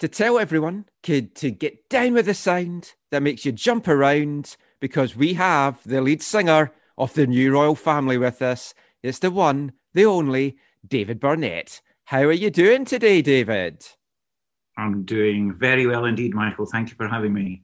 to 0.00 0.08
tell 0.08 0.40
everyone 0.40 0.86
kid, 1.04 1.36
to 1.36 1.52
get 1.52 1.88
down 1.88 2.14
with 2.14 2.26
the 2.26 2.34
sound 2.34 2.94
that 3.12 3.22
makes 3.22 3.44
you 3.44 3.52
jump 3.52 3.86
around 3.86 4.56
because 4.84 5.16
we 5.16 5.32
have 5.32 5.80
the 5.86 6.02
lead 6.02 6.20
singer 6.20 6.70
of 6.98 7.14
the 7.14 7.26
new 7.26 7.50
royal 7.50 7.74
family 7.74 8.18
with 8.18 8.42
us. 8.42 8.74
It's 9.02 9.18
the 9.18 9.30
one, 9.30 9.72
the 9.94 10.04
only, 10.04 10.58
David 10.86 11.18
Burnett. 11.18 11.80
How 12.04 12.24
are 12.24 12.32
you 12.32 12.50
doing 12.50 12.84
today, 12.84 13.22
David? 13.22 13.82
I'm 14.76 15.04
doing 15.04 15.54
very 15.54 15.86
well 15.86 16.04
indeed, 16.04 16.34
Michael. 16.34 16.66
Thank 16.66 16.90
you 16.90 16.96
for 16.96 17.08
having 17.08 17.32
me. 17.32 17.62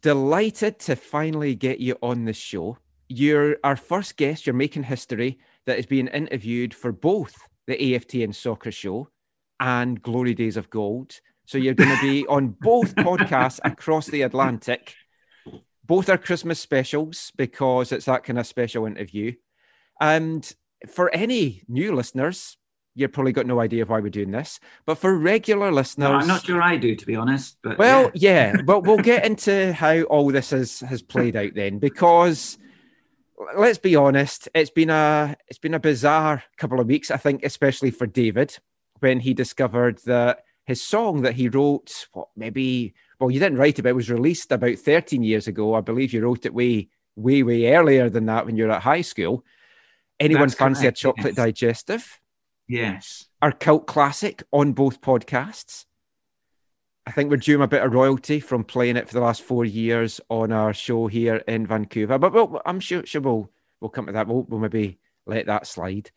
Delighted 0.00 0.78
to 0.78 0.94
finally 0.94 1.56
get 1.56 1.80
you 1.80 1.96
on 2.04 2.24
the 2.24 2.32
show. 2.32 2.78
You're 3.08 3.56
our 3.64 3.74
first 3.74 4.16
guest. 4.16 4.46
You're 4.46 4.54
making 4.54 4.84
history 4.84 5.40
that 5.66 5.80
is 5.80 5.86
being 5.86 6.06
interviewed 6.06 6.72
for 6.72 6.92
both 6.92 7.34
the 7.66 7.74
AFTN 7.78 8.32
Soccer 8.32 8.70
Show 8.70 9.08
and 9.58 10.00
Glory 10.00 10.34
Days 10.34 10.56
of 10.56 10.70
Gold. 10.70 11.20
So 11.46 11.58
you're 11.58 11.74
going 11.74 11.96
to 11.96 12.00
be 12.00 12.24
on 12.28 12.54
both 12.60 12.94
podcasts 12.94 13.58
across 13.64 14.06
the 14.06 14.22
Atlantic. 14.22 14.94
Both 15.90 16.08
are 16.08 16.18
Christmas 16.18 16.60
specials 16.60 17.32
because 17.36 17.90
it's 17.90 18.04
that 18.04 18.22
kind 18.22 18.38
of 18.38 18.46
special 18.46 18.86
interview. 18.86 19.32
And 20.00 20.48
for 20.88 21.12
any 21.12 21.64
new 21.66 21.96
listeners, 21.96 22.58
you've 22.94 23.10
probably 23.10 23.32
got 23.32 23.44
no 23.44 23.58
idea 23.58 23.84
why 23.84 23.98
we're 23.98 24.08
doing 24.08 24.30
this. 24.30 24.60
But 24.86 24.98
for 24.98 25.18
regular 25.18 25.72
listeners, 25.72 26.08
No, 26.10 26.14
I'm 26.14 26.28
not 26.28 26.44
sure 26.44 26.62
I 26.62 26.76
do, 26.76 26.94
to 26.94 27.06
be 27.06 27.16
honest. 27.16 27.56
But 27.64 27.76
well, 27.76 28.12
yeah. 28.14 28.52
yeah, 28.54 28.62
but 28.64 28.84
we'll 28.84 28.98
get 28.98 29.26
into 29.26 29.72
how 29.72 30.02
all 30.02 30.30
this 30.30 30.50
has 30.50 30.78
has 30.78 31.02
played 31.02 31.34
out 31.34 31.54
then, 31.56 31.80
because 31.80 32.56
let's 33.56 33.78
be 33.78 33.96
honest, 33.96 34.48
it's 34.54 34.70
been 34.70 34.90
a 34.90 35.36
it's 35.48 35.58
been 35.58 35.74
a 35.74 35.80
bizarre 35.80 36.44
couple 36.56 36.78
of 36.78 36.86
weeks. 36.86 37.10
I 37.10 37.16
think, 37.16 37.42
especially 37.42 37.90
for 37.90 38.06
David, 38.06 38.56
when 39.00 39.18
he 39.18 39.34
discovered 39.34 39.98
that 40.04 40.44
his 40.66 40.80
song 40.80 41.22
that 41.22 41.34
he 41.34 41.48
wrote, 41.48 42.06
what 42.12 42.28
maybe 42.36 42.94
well, 43.20 43.30
you 43.30 43.38
didn't 43.38 43.58
write 43.58 43.78
it, 43.78 43.82
but 43.82 43.90
it 43.90 43.96
was 43.96 44.10
released 44.10 44.50
about 44.50 44.78
13 44.78 45.22
years 45.22 45.46
ago. 45.46 45.74
I 45.74 45.82
believe 45.82 46.12
you 46.12 46.22
wrote 46.22 46.46
it 46.46 46.54
way 46.54 46.88
way 47.16 47.42
way 47.42 47.74
earlier 47.74 48.08
than 48.08 48.26
that 48.26 48.46
when 48.46 48.56
you 48.56 48.64
were 48.64 48.72
at 48.72 48.82
high 48.82 49.02
school. 49.02 49.44
Anyone 50.18 50.48
That's 50.48 50.54
fancy 50.54 50.82
correct, 50.82 50.98
a 50.98 51.00
chocolate 51.00 51.26
yes. 51.26 51.36
digestive? 51.36 52.20
Yes. 52.68 53.26
our 53.42 53.50
cult 53.50 53.86
classic 53.86 54.44
on 54.52 54.72
both 54.72 55.00
podcasts. 55.00 55.86
I 57.04 57.10
think 57.10 57.30
we're 57.30 57.38
due 57.38 57.56
him 57.56 57.62
a 57.62 57.68
bit 57.68 57.82
of 57.82 57.92
royalty 57.92 58.38
from 58.38 58.62
playing 58.62 58.96
it 58.96 59.08
for 59.08 59.14
the 59.14 59.20
last 59.20 59.42
four 59.42 59.64
years 59.64 60.20
on 60.28 60.52
our 60.52 60.72
show 60.72 61.08
here 61.08 61.36
in 61.48 61.66
Vancouver. 61.66 62.18
But 62.18 62.32
we'll, 62.32 62.60
I'm 62.64 62.78
sure, 62.78 63.04
sure 63.04 63.22
we'll, 63.22 63.50
we'll 63.80 63.88
come 63.88 64.06
to 64.06 64.12
that. 64.12 64.28
We'll, 64.28 64.42
we'll 64.42 64.60
maybe 64.60 65.00
let 65.26 65.46
that 65.46 65.66
slide. 65.66 66.12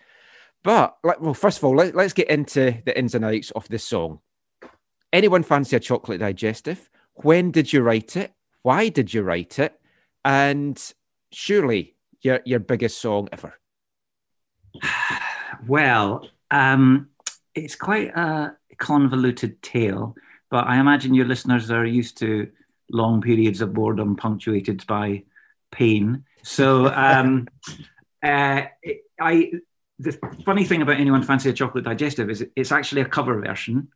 But, 0.63 0.97
well, 1.03 1.33
first 1.33 1.57
of 1.57 1.63
all, 1.63 1.75
let, 1.75 1.95
let's 1.95 2.13
get 2.13 2.29
into 2.29 2.81
the 2.85 2.97
ins 2.97 3.15
and 3.15 3.25
outs 3.25 3.49
of 3.51 3.67
this 3.69 3.83
song. 3.83 4.19
Anyone 5.13 5.43
fancy 5.43 5.75
a 5.75 5.79
chocolate 5.79 6.19
digestive? 6.19 6.89
When 7.13 7.51
did 7.51 7.71
you 7.71 7.83
write 7.83 8.17
it? 8.17 8.33
Why 8.63 8.89
did 8.89 9.13
you 9.13 9.21
write 9.21 9.59
it? 9.59 9.79
And 10.25 10.81
surely 11.31 11.95
your, 12.21 12.41
your 12.45 12.59
biggest 12.59 12.99
song 12.99 13.29
ever. 13.31 13.53
Well, 15.67 16.27
um, 16.49 17.09
it's 17.53 17.75
quite 17.75 18.09
a 18.17 18.57
convoluted 18.79 19.61
tale, 19.61 20.15
but 20.49 20.65
I 20.65 20.79
imagine 20.79 21.13
your 21.13 21.27
listeners 21.27 21.69
are 21.69 21.85
used 21.85 22.17
to 22.17 22.49
long 22.91 23.21
periods 23.21 23.61
of 23.61 23.73
boredom 23.73 24.15
punctuated 24.15 24.85
by 24.87 25.23
pain. 25.71 26.25
So, 26.41 26.87
um, 26.87 27.47
uh, 28.23 28.63
I 29.21 29.51
the 29.99 30.17
funny 30.43 30.65
thing 30.65 30.81
about 30.81 30.99
anyone 30.99 31.23
fancy 31.23 31.49
a 31.49 31.53
chocolate 31.53 31.85
digestive 31.85 32.29
is 32.29 32.45
it's 32.55 32.71
actually 32.71 33.01
a 33.01 33.05
cover 33.05 33.39
version. 33.39 33.89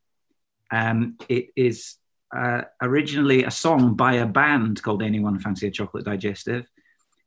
Um, 0.72 1.18
it 1.30 1.50
is 1.56 1.96
uh, 2.36 2.64
originally 2.82 3.44
a 3.44 3.52
song 3.52 3.96
by 3.96 4.16
a 4.16 4.26
band 4.26 4.82
called 4.82 5.02
Anyone 5.02 5.40
Fancy 5.40 5.68
a 5.68 5.72
Chocolate 5.72 6.06
Digestive, 6.06 6.66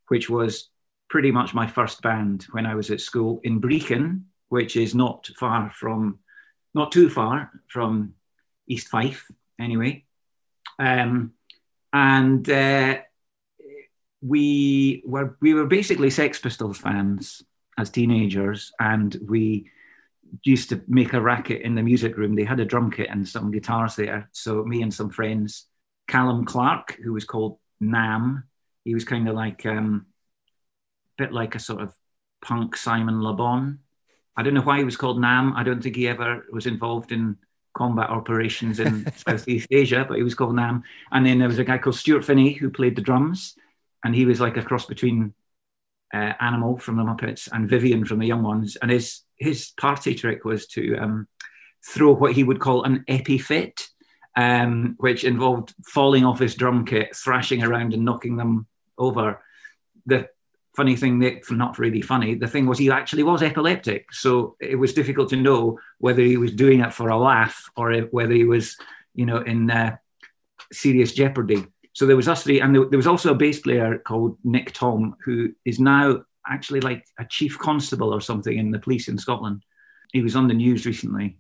which 0.09 0.29
was 0.29 0.69
pretty 1.09 1.31
much 1.31 1.55
my 1.55 1.67
first 1.67 2.03
band 2.03 2.47
when 2.53 2.67
I 2.67 2.75
was 2.75 2.91
at 2.91 3.01
school 3.01 3.41
in 3.43 3.61
Brechin, 3.61 4.23
which 4.49 4.77
is 4.77 4.95
not 4.95 5.29
far 5.37 5.73
from, 5.75 6.19
not 6.75 6.93
too 6.93 7.09
far 7.09 7.51
from 7.69 8.15
East 8.67 8.89
Fife, 8.89 9.27
anyway. 9.59 10.05
Um, 10.79 11.33
and 11.93 12.49
uh, 12.49 12.99
we 14.23 15.03
were 15.05 15.37
we 15.41 15.55
were 15.55 15.67
basically 15.67 16.11
Sex 16.11 16.39
Pistols 16.39 16.79
fans 16.79 17.43
as 17.79 17.91
teenagers, 17.91 18.73
and 18.79 19.17
we 19.27 19.71
used 20.45 20.69
to 20.71 20.83
make 20.89 21.13
a 21.13 21.21
racket 21.21 21.63
in 21.63 21.75
the 21.75 21.83
music 21.83 22.17
room. 22.17 22.35
They 22.35 22.45
had 22.45 22.61
a 22.61 22.65
drum 22.65 22.91
kit 22.91 23.09
and 23.11 23.29
some 23.29 23.51
guitars 23.51 23.97
there. 23.97 24.29
So 24.33 24.65
me 24.65 24.83
and 24.83 24.93
some 24.93 25.11
friends, 25.11 25.67
Callum 26.09 26.45
Clark, 26.45 26.99
who 27.03 27.13
was 27.13 27.25
called 27.25 27.59
Nam, 27.81 28.45
he 28.85 28.95
was 28.95 29.05
kind 29.05 29.29
of 29.29 29.35
like 29.35 29.65
um, 29.67 30.07
a 31.19 31.23
bit 31.23 31.33
like 31.33 31.55
a 31.55 31.61
sort 31.61 31.83
of 31.83 31.95
punk 32.43 32.77
Simon 32.77 33.23
Le 33.23 33.35
Bon. 33.35 33.79
I 34.37 34.43
don't 34.43 34.55
know 34.55 34.63
why 34.63 34.79
he 34.79 34.85
was 34.85 34.97
called 34.97 35.21
Nam. 35.21 35.55
I 35.57 35.63
don't 35.63 35.83
think 35.83 35.97
he 35.97 36.09
ever 36.09 36.47
was 36.51 36.67
involved 36.67 37.13
in 37.13 37.37
combat 37.75 38.11
operations 38.11 38.81
in 38.81 39.07
Southeast 39.17 39.69
Asia, 39.71 40.05
but 40.09 40.17
he 40.17 40.23
was 40.23 40.35
called 40.35 40.55
Nam. 40.55 40.83
And 41.13 41.25
then 41.25 41.39
there 41.39 41.49
was 41.49 41.59
a 41.59 41.65
guy 41.65 41.79
called 41.79 41.97
Stuart 41.97 42.25
Finney 42.25 42.53
who 42.53 42.71
played 42.71 42.97
the 42.97 43.03
drums, 43.03 43.55
and 44.05 44.15
he 44.15 44.25
was 44.25 44.41
like 44.41 44.57
a 44.57 44.63
cross 44.63 44.87
between 44.87 45.35
uh, 46.13 46.33
Animal 46.41 46.79
from 46.79 46.97
the 46.97 47.03
Muppets 47.03 47.49
and 47.53 47.69
Vivian 47.69 48.05
from 48.05 48.19
the 48.19 48.27
Young 48.27 48.43
Ones. 48.43 48.77
And 48.77 48.91
his 48.91 49.21
his 49.41 49.73
party 49.77 50.15
trick 50.15 50.45
was 50.45 50.67
to 50.69 50.97
um, 50.97 51.27
throw 51.85 52.15
what 52.15 52.35
he 52.35 52.45
would 52.45 52.61
call 52.61 52.85
an 52.85 53.05
epi 53.09 53.39
fit, 53.39 53.89
um, 54.37 54.95
which 54.99 55.25
involved 55.25 55.75
falling 55.85 56.25
off 56.25 56.39
his 56.39 56.55
drum 56.55 56.85
kit, 56.85 57.17
thrashing 57.17 57.63
around 57.65 57.95
and 57.95 58.05
knocking 58.05 58.37
them 58.37 58.67
over. 58.99 59.43
The 60.07 60.29
funny 60.77 60.95
thing, 60.95 61.19
that, 61.21 61.51
not 61.51 61.79
really 61.79 62.03
funny, 62.03 62.35
the 62.35 62.47
thing 62.47 62.67
was 62.67 62.79
he 62.79 62.91
actually 62.91 63.23
was 63.23 63.43
epileptic. 63.43 64.13
So 64.13 64.57
it 64.61 64.77
was 64.77 64.93
difficult 64.93 65.31
to 65.31 65.37
know 65.37 65.81
whether 65.99 66.23
he 66.23 66.37
was 66.37 66.53
doing 66.53 66.81
it 66.81 66.95
for 66.95 67.09
a 67.09 67.19
laugh 67.19 67.71
or 67.77 67.93
whether 68.13 68.35
he 68.35 68.45
was, 68.45 68.77
you 69.15 69.27
know, 69.27 69.39
in 69.39 69.71
uh, 69.71 69.97
serious 70.73 71.13
jeopardy. 71.15 71.67
So 71.93 72.07
there 72.07 72.17
was 72.17 72.29
us 72.29 72.45
three, 72.45 72.61
and 72.61 72.75
there 72.75 72.97
was 72.97 73.07
also 73.07 73.33
a 73.33 73.35
bass 73.35 73.61
player 73.61 73.99
called 73.99 74.39
Nick 74.45 74.73
Tom, 74.73 75.17
who 75.25 75.53
is 75.65 75.81
now 75.81 76.23
actually 76.51 76.81
like 76.81 77.05
a 77.19 77.25
chief 77.25 77.59
constable 77.59 78.13
or 78.13 78.21
something 78.21 78.57
in 78.57 78.71
the 78.71 78.79
police 78.79 79.09
in 79.09 79.19
Scotland. 79.19 79.63
He 80.13 80.23
was 80.23 80.37
on 80.37 80.49
the 80.49 80.55
news 80.55 80.87
recently, 80.87 81.39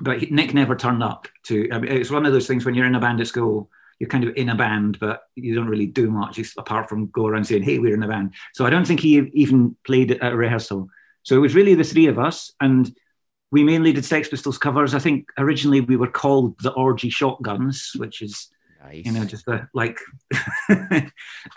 but 0.00 0.20
he, 0.20 0.26
Nick 0.26 0.54
never 0.54 0.74
turned 0.74 1.02
up 1.02 1.28
to. 1.44 1.68
I 1.70 1.78
mean, 1.78 1.92
it's 1.92 2.10
one 2.10 2.26
of 2.26 2.32
those 2.32 2.46
things 2.46 2.64
when 2.64 2.74
you're 2.74 2.86
in 2.86 2.94
a 2.94 3.00
band 3.00 3.20
at 3.20 3.26
school, 3.26 3.70
you're 3.98 4.08
kind 4.08 4.24
of 4.24 4.34
in 4.36 4.48
a 4.48 4.54
band, 4.54 4.98
but 4.98 5.22
you 5.34 5.54
don't 5.54 5.68
really 5.68 5.86
do 5.86 6.10
much 6.10 6.40
apart 6.56 6.88
from 6.88 7.08
go 7.08 7.26
around 7.26 7.44
saying, 7.44 7.62
"Hey, 7.62 7.78
we're 7.78 7.94
in 7.94 8.02
a 8.02 8.08
band." 8.08 8.34
So 8.54 8.64
I 8.64 8.70
don't 8.70 8.86
think 8.86 9.00
he 9.00 9.18
even 9.34 9.76
played 9.84 10.12
at 10.12 10.32
a 10.32 10.36
rehearsal. 10.36 10.88
So 11.24 11.36
it 11.36 11.40
was 11.40 11.54
really 11.54 11.74
the 11.74 11.84
three 11.84 12.06
of 12.06 12.18
us, 12.18 12.52
and 12.60 12.90
we 13.50 13.64
mainly 13.64 13.92
did 13.92 14.04
Sex 14.04 14.28
Pistols 14.28 14.58
covers. 14.58 14.94
I 14.94 14.98
think 14.98 15.28
originally 15.36 15.80
we 15.80 15.96
were 15.96 16.10
called 16.10 16.58
the 16.60 16.72
Orgy 16.72 17.10
Shotguns, 17.10 17.92
which 17.96 18.22
is 18.22 18.48
you 18.92 19.12
know 19.12 19.24
just 19.24 19.46
a, 19.48 19.68
like 19.74 19.98
uh, 20.70 21.00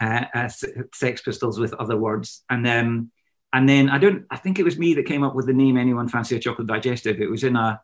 uh, 0.01 0.49
Sex 0.93 1.22
Pistols 1.22 1.59
with 1.59 1.74
other 1.76 1.97
words, 1.97 2.43
and 2.49 2.65
then 2.65 3.11
and 3.53 3.67
then 3.67 3.89
I 3.89 3.97
don't. 3.97 4.26
I 4.30 4.38
think 4.38 4.59
it 4.59 4.63
was 4.63 4.78
me 4.78 4.93
that 4.95 5.05
came 5.05 5.24
up 5.24 5.36
with 5.36 5.47
the 5.47 5.53
name. 5.53 5.78
Anyone 5.78 6.07
fancy 6.07 6.36
a 6.36 6.39
chocolate 6.39 6.67
digestive? 6.67 7.19
It 7.19 7.30
was 7.30 7.43
in 7.43 7.55
a 7.55 7.82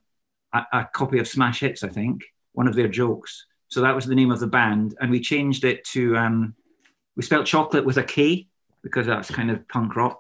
a, 0.54 0.66
a 0.74 0.90
copy 0.94 1.20
of 1.20 1.28
Smash 1.28 1.60
Hits, 1.60 1.84
I 1.84 1.90
think, 1.90 2.24
one 2.54 2.68
of 2.68 2.76
their 2.76 2.88
jokes. 2.88 3.46
So 3.70 3.82
that 3.82 3.96
was 3.96 4.06
the 4.06 4.16
name 4.16 4.32
of 4.32 4.40
the 4.40 4.48
band, 4.48 4.96
and 5.00 5.12
we 5.12 5.20
changed 5.20 5.66
it 5.66 5.84
to 5.86 6.16
um, 6.18 6.56
we 7.16 7.24
spelled 7.24 7.46
chocolate 7.46 7.86
with 7.86 7.98
a 7.98 8.04
K 8.04 8.48
because 8.82 9.06
that's 9.06 9.30
kind 9.30 9.52
of 9.52 9.68
punk 9.68 9.96
rock, 9.96 10.20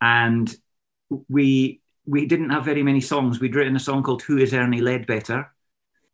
and 0.00 0.54
we 1.28 1.80
we 2.06 2.26
didn't 2.26 2.50
have 2.50 2.64
very 2.64 2.82
many 2.82 3.00
songs. 3.00 3.40
We'd 3.40 3.54
written 3.54 3.76
a 3.76 3.80
song 3.80 4.02
called 4.02 4.22
"Who 4.22 4.38
Is 4.38 4.52
Ernie 4.52 4.82
Ledbetter." 4.82 5.50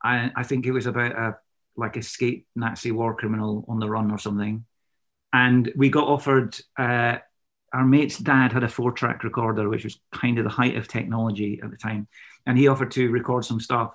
I, 0.03 0.31
I 0.37 0.43
think 0.43 0.67
it 0.67 0.73
was 0.73 0.87
about 0.87 1.13
a 1.13 1.37
like 1.77 1.97
escaped 1.97 2.47
Nazi 2.55 2.91
war 2.91 3.15
criminal 3.15 3.65
on 3.69 3.79
the 3.79 3.89
run 3.89 4.11
or 4.11 4.19
something, 4.19 4.65
and 5.33 5.73
we 5.77 5.89
got 5.89 6.09
offered. 6.09 6.59
Uh, 6.79 7.19
our 7.73 7.85
mate's 7.85 8.19
dad 8.19 8.53
had 8.53 8.63
a 8.63 8.69
four-track 8.69 9.25
recorder, 9.25 9.69
which 9.69 9.83
was 9.83 9.99
kind 10.13 10.39
of 10.39 10.45
the 10.45 10.51
height 10.51 10.77
of 10.77 10.87
technology 10.87 11.61
at 11.63 11.73
the 11.73 11.77
time, 11.77 12.07
and 12.47 12.57
he 12.57 12.69
offered 12.69 12.93
to 12.93 13.11
record 13.11 13.45
some 13.45 13.59
stuff. 13.61 13.93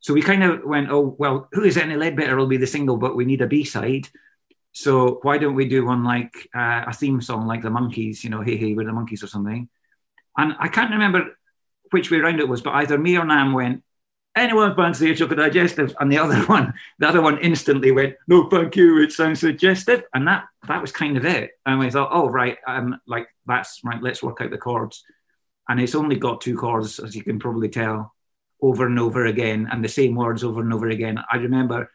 So 0.00 0.14
we 0.14 0.22
kind 0.22 0.42
of 0.42 0.64
went, 0.64 0.90
"Oh 0.90 1.16
well, 1.18 1.48
who 1.52 1.64
is 1.64 1.76
Ernie 1.76 1.96
Ledbetter 1.96 2.36
will 2.36 2.46
be 2.46 2.56
the 2.56 2.66
single, 2.66 2.96
but 2.96 3.16
we 3.16 3.24
need 3.24 3.42
a 3.42 3.46
B 3.46 3.64
side." 3.64 4.08
So 4.72 5.18
why 5.22 5.38
don't 5.38 5.54
we 5.56 5.68
do 5.68 5.84
one 5.84 6.04
like 6.04 6.34
uh, 6.54 6.84
a 6.86 6.92
theme 6.92 7.20
song, 7.20 7.46
like 7.46 7.62
the 7.62 7.68
Monkees? 7.68 8.24
You 8.24 8.30
know, 8.30 8.42
"Hey 8.42 8.56
Hey, 8.56 8.74
we're 8.74 8.86
the 8.86 8.92
Monkees" 8.92 9.22
or 9.22 9.26
something. 9.26 9.68
And 10.36 10.54
I 10.60 10.68
can't 10.68 10.92
remember 10.92 11.36
which 11.90 12.10
way 12.10 12.18
around 12.18 12.38
it 12.40 12.48
was, 12.48 12.62
but 12.62 12.74
either 12.74 12.96
me 12.96 13.16
or 13.18 13.24
Nam 13.24 13.52
went, 13.52 13.82
anyone 14.38 14.74
fancy 14.74 15.10
a 15.10 15.14
chocolate 15.14 15.38
digestive? 15.38 15.94
And 16.00 16.10
the 16.10 16.18
other 16.18 16.40
one, 16.46 16.74
the 16.98 17.08
other 17.08 17.20
one 17.20 17.38
instantly 17.38 17.90
went, 17.92 18.16
no, 18.26 18.48
thank 18.48 18.76
you, 18.76 19.02
it 19.02 19.12
sounds 19.12 19.40
suggestive. 19.40 20.04
And 20.14 20.26
that 20.28 20.44
that 20.66 20.80
was 20.80 20.92
kind 20.92 21.16
of 21.16 21.24
it. 21.24 21.52
And 21.66 21.78
we 21.78 21.90
thought, 21.90 22.10
oh 22.12 22.28
right, 22.28 22.58
um, 22.66 23.00
like 23.06 23.28
that's 23.46 23.80
right, 23.84 24.02
let's 24.02 24.22
work 24.22 24.40
out 24.40 24.50
the 24.50 24.58
chords. 24.58 25.04
And 25.68 25.80
it's 25.80 25.94
only 25.94 26.16
got 26.16 26.40
two 26.40 26.56
chords, 26.56 26.98
as 26.98 27.14
you 27.14 27.22
can 27.22 27.38
probably 27.38 27.68
tell, 27.68 28.14
over 28.62 28.86
and 28.86 28.98
over 28.98 29.26
again, 29.26 29.68
and 29.70 29.84
the 29.84 29.88
same 29.88 30.14
words 30.14 30.42
over 30.42 30.60
and 30.60 30.72
over 30.72 30.88
again. 30.88 31.18
I 31.30 31.36
remember 31.36 31.90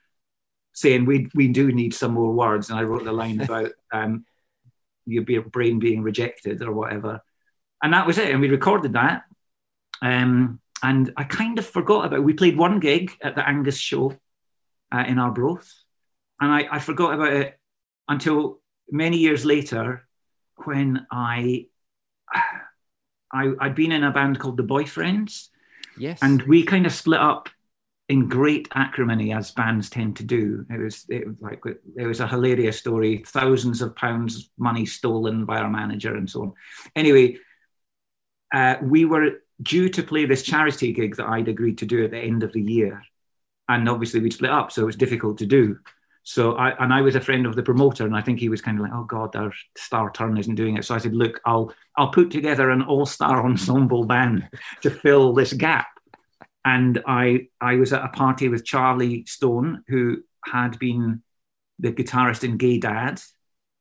saying 0.73 1.05
we 1.05 1.29
we 1.33 1.47
do 1.47 1.71
need 1.71 1.93
some 1.93 2.13
more 2.13 2.33
words, 2.33 2.69
and 2.69 2.79
I 2.79 2.83
wrote 2.83 3.03
the 3.03 3.11
line 3.11 3.41
about 3.41 3.71
um, 3.91 4.25
your 5.05 5.43
brain 5.43 5.79
being 5.79 6.03
rejected 6.03 6.61
or 6.61 6.71
whatever, 6.71 7.21
and 7.81 7.93
that 7.93 8.07
was 8.07 8.17
it. 8.17 8.31
And 8.31 8.41
we 8.41 8.49
recorded 8.49 8.93
that, 8.93 9.23
um, 10.01 10.59
and 10.83 11.11
I 11.17 11.23
kind 11.23 11.57
of 11.57 11.65
forgot 11.65 12.05
about. 12.05 12.19
it. 12.19 12.23
We 12.23 12.33
played 12.33 12.57
one 12.57 12.79
gig 12.79 13.11
at 13.23 13.35
the 13.35 13.47
Angus 13.47 13.77
show 13.77 14.15
uh, 14.91 15.03
in 15.07 15.17
Arbroath, 15.17 15.71
and 16.39 16.51
I, 16.51 16.67
I 16.71 16.79
forgot 16.79 17.13
about 17.15 17.33
it 17.33 17.57
until 18.07 18.59
many 18.91 19.17
years 19.17 19.45
later 19.45 20.05
when 20.65 21.07
I. 21.11 21.67
I, 23.35 23.51
I'd 23.59 23.73
been 23.73 23.91
in 23.91 24.03
a 24.03 24.11
band 24.11 24.37
called 24.39 24.57
The 24.57 24.63
Boyfriends, 24.63 25.47
Yes. 25.97 26.19
and 26.21 26.39
we 26.43 26.61
kind 26.63 26.85
of 26.85 26.91
split 26.93 27.19
up 27.19 27.49
in 28.07 28.27
great 28.29 28.67
acrimony 28.75 29.33
as 29.33 29.49
bands 29.49 29.89
tend 29.89 30.17
to 30.17 30.23
do. 30.23 30.63
It 30.69 30.79
was 30.79 31.05
it 31.09 31.25
was 31.25 31.35
like 31.41 31.61
it 31.97 32.05
was 32.05 32.19
a 32.19 32.27
hilarious 32.27 32.77
story. 32.77 33.23
Thousands 33.25 33.81
of 33.81 33.95
pounds 33.95 34.51
money 34.59 34.85
stolen 34.85 35.45
by 35.45 35.57
our 35.57 35.69
manager 35.69 36.15
and 36.15 36.29
so 36.29 36.41
on. 36.43 36.53
Anyway, 36.95 37.37
uh, 38.53 38.75
we 38.83 39.05
were 39.05 39.41
due 39.61 39.89
to 39.89 40.03
play 40.03 40.25
this 40.25 40.43
charity 40.43 40.93
gig 40.93 41.15
that 41.17 41.27
I'd 41.27 41.47
agreed 41.47 41.77
to 41.79 41.85
do 41.85 42.03
at 42.03 42.11
the 42.11 42.19
end 42.19 42.43
of 42.43 42.53
the 42.53 42.61
year, 42.61 43.01
and 43.69 43.87
obviously 43.87 44.19
we'd 44.19 44.33
split 44.33 44.51
up, 44.51 44.71
so 44.71 44.81
it 44.81 44.85
was 44.85 44.95
difficult 44.95 45.37
to 45.39 45.45
do. 45.45 45.77
So 46.23 46.53
I 46.53 46.71
and 46.83 46.93
I 46.93 47.01
was 47.01 47.15
a 47.15 47.21
friend 47.21 47.45
of 47.45 47.55
the 47.55 47.63
promoter, 47.63 48.05
and 48.05 48.15
I 48.15 48.21
think 48.21 48.39
he 48.39 48.49
was 48.49 48.61
kind 48.61 48.77
of 48.77 48.83
like, 48.83 48.93
"Oh 48.93 49.03
God, 49.03 49.35
our 49.35 49.51
star 49.77 50.11
turn 50.11 50.37
isn't 50.37 50.55
doing 50.55 50.77
it." 50.77 50.85
So 50.85 50.95
I 50.95 50.97
said, 50.97 51.13
"Look, 51.13 51.41
I'll 51.45 51.73
I'll 51.97 52.11
put 52.11 52.31
together 52.31 52.69
an 52.69 52.81
all 52.81 53.05
star 53.05 53.45
ensemble 53.45 54.05
band 54.05 54.49
to 54.81 54.89
fill 54.89 55.33
this 55.33 55.53
gap." 55.53 55.87
And 56.65 57.01
I 57.05 57.47
I 57.59 57.75
was 57.75 57.91
at 57.91 58.05
a 58.05 58.09
party 58.09 58.47
with 58.47 58.65
Charlie 58.65 59.25
Stone, 59.25 59.83
who 59.89 60.23
had 60.45 60.79
been 60.79 61.23
the 61.79 61.91
guitarist 61.91 62.45
in 62.45 62.57
Gay 62.57 62.77
Dad, 62.77 63.21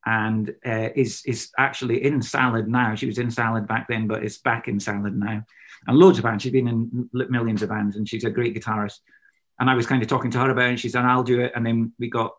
and 0.05 0.53
uh, 0.65 0.89
is 0.95 1.23
is 1.25 1.51
actually 1.57 2.03
in 2.03 2.21
Salad 2.21 2.67
now. 2.67 2.95
She 2.95 3.05
was 3.05 3.17
in 3.17 3.31
Salad 3.31 3.67
back 3.67 3.87
then, 3.87 4.07
but 4.07 4.23
it's 4.23 4.37
back 4.37 4.67
in 4.67 4.79
Salad 4.79 5.17
now, 5.17 5.43
and 5.87 5.97
loads 5.97 6.17
of 6.17 6.23
bands. 6.23 6.43
She's 6.43 6.51
been 6.51 6.67
in 6.67 7.09
millions 7.29 7.61
of 7.61 7.69
bands, 7.69 7.95
and 7.95 8.07
she's 8.07 8.23
a 8.23 8.29
great 8.29 8.55
guitarist. 8.55 8.99
And 9.59 9.69
I 9.69 9.75
was 9.75 9.87
kind 9.87 10.01
of 10.01 10.07
talking 10.07 10.31
to 10.31 10.39
her 10.39 10.49
about 10.49 10.65
it, 10.65 10.69
and 10.69 10.79
she 10.79 10.89
said, 10.89 11.05
"I'll 11.05 11.23
do 11.23 11.41
it." 11.41 11.53
And 11.55 11.65
then 11.65 11.93
we 11.99 12.09
got 12.09 12.35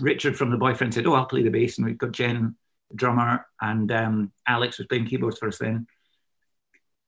Richard 0.00 0.36
from 0.36 0.50
the 0.50 0.56
boyfriend 0.56 0.94
said, 0.94 1.06
"Oh, 1.06 1.14
I'll 1.14 1.26
play 1.26 1.42
the 1.42 1.50
bass," 1.50 1.78
and 1.78 1.86
we've 1.86 1.98
got 1.98 2.12
Jen, 2.12 2.56
drummer, 2.94 3.46
and 3.60 3.90
um, 3.92 4.32
Alex 4.46 4.78
was 4.78 4.86
playing 4.88 5.06
keyboards 5.06 5.38
for 5.38 5.48
us 5.48 5.58
then. 5.58 5.86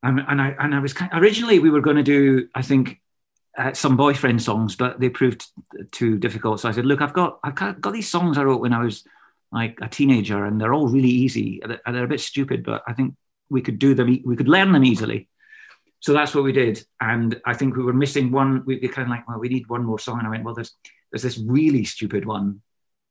And, 0.03 0.21
and 0.27 0.41
I 0.41 0.55
and 0.59 0.75
I 0.75 0.79
was 0.79 0.93
kind 0.93 1.11
originally 1.15 1.59
we 1.59 1.71
were 1.71 1.81
going 1.81 1.97
to 1.97 2.03
do 2.03 2.49
I 2.55 2.63
think 2.63 3.01
uh, 3.59 3.73
some 3.73 3.97
boyfriend 3.97 4.41
songs, 4.41 4.77
but 4.77 5.01
they 5.01 5.09
proved 5.09 5.45
too 5.91 6.17
difficult. 6.17 6.61
So 6.61 6.69
I 6.69 6.73
said, 6.73 6.87
"Look, 6.87 7.03
I've 7.03 7.13
got 7.13 7.41
I've 7.43 7.55
got 7.55 7.93
these 7.93 8.09
songs 8.09 8.39
I 8.39 8.45
wrote 8.45 8.61
when 8.61 8.73
I 8.73 8.83
was 8.83 9.05
like 9.53 9.79
a 9.83 9.89
teenager, 9.89 10.45
and 10.45 10.61
they're 10.61 10.75
all 10.75 10.89
really 10.89 11.09
easy. 11.09 11.61
They're, 11.65 12.05
a 12.05 12.09
bit 12.09 12.21
stupid, 12.21 12.65
but 12.65 12.83
I 12.87 12.93
think 12.93 13.15
we 13.49 13.63
could 13.63 13.79
do 13.79 13.95
them. 13.95 14.23
We 14.25 14.37
could 14.37 14.49
learn 14.49 14.73
them 14.73 14.85
easily." 14.85 15.29
So 16.01 16.13
that's 16.13 16.35
what 16.35 16.45
we 16.45 16.53
did, 16.53 16.85
and 17.01 17.41
I 17.45 17.55
think 17.55 17.77
we 17.77 17.85
were 17.85 17.93
missing 17.93 18.31
one. 18.31 18.65
We 18.65 18.79
were 18.81 18.89
kind 18.89 19.07
of 19.07 19.11
like, 19.11 19.29
"Well, 19.29 19.39
we 19.39 19.49
need 19.49 19.69
one 19.69 19.85
more 19.85 19.99
song." 19.99 20.19
And 20.19 20.27
I 20.27 20.31
went, 20.31 20.45
"Well, 20.45 20.55
there's 20.55 20.75
there's 21.11 21.23
this 21.23 21.39
really 21.39 21.85
stupid 21.85 22.25
one, 22.25 22.63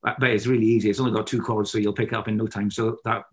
but 0.02 0.20
but 0.20 0.32
it's 0.32 0.48
really 0.48 0.66
easy. 0.66 0.90
It's 0.90 1.00
only 1.00 1.12
got 1.12 1.28
two 1.28 1.42
chords, 1.42 1.72
so 1.72 1.78
you'll 1.78 1.94
pick 1.94 2.10
it 2.10 2.16
up 2.16 2.28
in 2.28 2.38
no 2.38 2.48
time." 2.48 2.72
So 2.72 2.98
that 3.06 3.26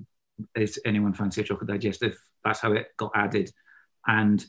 is 0.55 0.78
anyone 0.85 1.15
fancy 1.15 1.41
a 1.41 1.45
chocolate 1.45 1.69
digestive? 1.69 2.19
That's 2.45 2.61
how 2.61 2.73
it 2.73 2.89
got 2.99 3.12
added, 3.15 3.51
and 4.07 4.45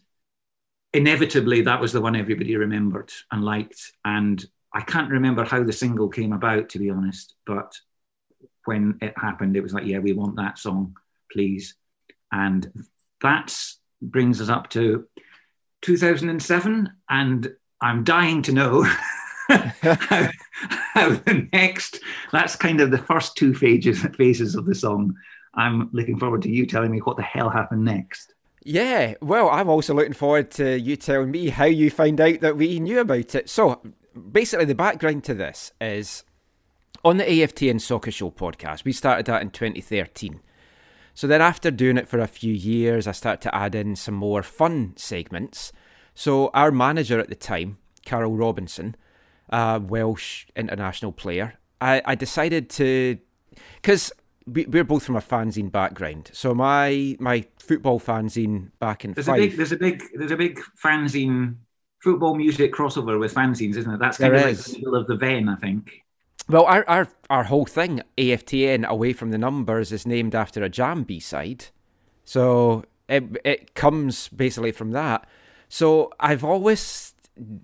inevitably 0.93 1.61
that 1.61 1.79
was 1.79 1.93
the 1.93 2.01
one 2.01 2.15
everybody 2.15 2.55
remembered 2.55 3.11
and 3.31 3.43
liked. 3.43 3.93
And 4.03 4.43
I 4.73 4.81
can't 4.81 5.11
remember 5.11 5.43
how 5.43 5.63
the 5.63 5.73
single 5.73 6.09
came 6.09 6.33
about, 6.33 6.69
to 6.69 6.79
be 6.79 6.89
honest, 6.89 7.35
but 7.45 7.73
when 8.67 8.97
it 9.01 9.13
happened, 9.17 9.55
it 9.55 9.63
was 9.63 9.73
like, 9.73 9.85
yeah, 9.85 9.99
we 9.99 10.13
want 10.13 10.35
that 10.35 10.59
song, 10.59 10.95
please. 11.31 11.75
And 12.31 12.71
that 13.21 13.57
brings 14.01 14.41
us 14.41 14.49
up 14.49 14.69
to 14.71 15.07
2007, 15.81 16.89
and 17.09 17.55
I'm 17.81 18.03
dying 18.03 18.41
to 18.43 18.51
know 18.51 18.83
how, 19.49 20.29
how 20.93 21.09
the 21.09 21.47
next. 21.53 21.99
That's 22.31 22.55
kind 22.55 22.81
of 22.81 22.91
the 22.91 22.97
first 22.97 23.35
two 23.35 23.53
phases 23.53 24.03
phases 24.15 24.55
of 24.55 24.65
the 24.65 24.75
song. 24.75 25.15
I'm 25.53 25.89
looking 25.93 26.19
forward 26.19 26.43
to 26.43 26.51
you 26.51 26.65
telling 26.65 26.91
me 26.91 26.99
what 26.99 27.17
the 27.17 27.23
hell 27.23 27.49
happened 27.49 27.85
next. 27.85 28.33
Yeah, 28.63 29.13
well, 29.21 29.49
I'm 29.49 29.69
also 29.69 29.93
looking 29.93 30.13
forward 30.13 30.51
to 30.51 30.77
you 30.77 30.97
telling 30.97 31.31
me 31.31 31.49
how 31.49 31.65
you 31.65 31.89
found 31.89 32.19
out 32.19 32.41
that 32.41 32.57
we 32.57 32.79
knew 32.79 32.99
about 32.99 33.33
it. 33.33 33.49
So, 33.49 33.81
basically, 34.31 34.65
the 34.65 34.75
background 34.75 35.23
to 35.25 35.33
this 35.33 35.71
is 35.79 36.25
on 37.07 37.15
the 37.15 37.23
AFTN 37.23 37.79
Soccer 37.79 38.11
Show 38.11 38.31
podcast. 38.31 38.83
We 38.83 38.91
started 38.91 39.25
that 39.27 39.41
in 39.41 39.49
2013. 39.49 40.41
So 41.13 41.25
then, 41.25 41.41
after 41.41 41.71
doing 41.71 41.97
it 41.97 42.07
for 42.07 42.19
a 42.19 42.27
few 42.27 42.53
years, 42.53 43.07
I 43.07 43.13
started 43.13 43.41
to 43.43 43.55
add 43.55 43.75
in 43.75 43.95
some 43.95 44.13
more 44.13 44.43
fun 44.43 44.93
segments. 44.97 45.71
So, 46.13 46.49
our 46.53 46.69
manager 46.69 47.17
at 47.17 47.29
the 47.29 47.35
time, 47.35 47.77
Carl 48.05 48.35
Robinson, 48.35 48.95
a 49.49 49.79
Welsh 49.79 50.47
international 50.55 51.13
player, 51.13 51.53
I, 51.79 52.01
I 52.03 52.15
decided 52.15 52.69
to. 52.71 53.17
Because 53.75 54.11
we, 54.45 54.65
we're 54.65 54.83
both 54.83 55.05
from 55.05 55.15
a 55.15 55.21
fanzine 55.21 55.71
background. 55.71 56.29
So 56.33 56.53
my 56.53 57.15
my 57.19 57.45
football 57.57 57.99
fanzine 57.99 58.71
back 58.79 59.05
in 59.05 59.13
There's 59.13 59.29
a 59.29 59.33
big, 59.33 59.55
there's 59.55 59.71
a 59.71 59.77
big, 59.77 60.03
there's 60.13 60.31
a 60.31 60.37
big 60.37 60.59
fanzine 60.81 61.55
football 61.99 62.35
music 62.35 62.73
crossover 62.73 63.17
with 63.17 63.33
fanzines, 63.33 63.77
isn't 63.77 63.91
it? 63.91 63.99
That's 63.99 64.17
kind 64.17 64.35
There 64.35 64.49
of 64.49 64.57
like 64.57 64.65
the 64.65 64.73
middle 64.73 64.95
of 64.95 65.07
the 65.07 65.15
vein, 65.15 65.49
I 65.49 65.55
think. 65.55 66.03
Well, 66.49 66.63
our, 66.63 66.87
our 66.87 67.07
our 67.29 67.43
whole 67.45 67.65
thing, 67.65 68.01
AFTN 68.17 68.85
Away 68.85 69.11
from 69.11 69.31
the 69.31 69.37
Numbers, 69.37 69.91
is 69.91 70.07
named 70.07 70.33
after 70.33 70.63
a 70.63 70.69
Jam 70.69 71.03
B 71.03 71.19
side. 71.19 71.65
So 72.23 72.85
it 73.09 73.23
it 73.43 73.75
comes 73.75 74.29
basically 74.29 74.71
from 74.71 74.91
that. 74.91 75.27
So 75.67 76.11
I've 76.19 76.45
always 76.45 77.13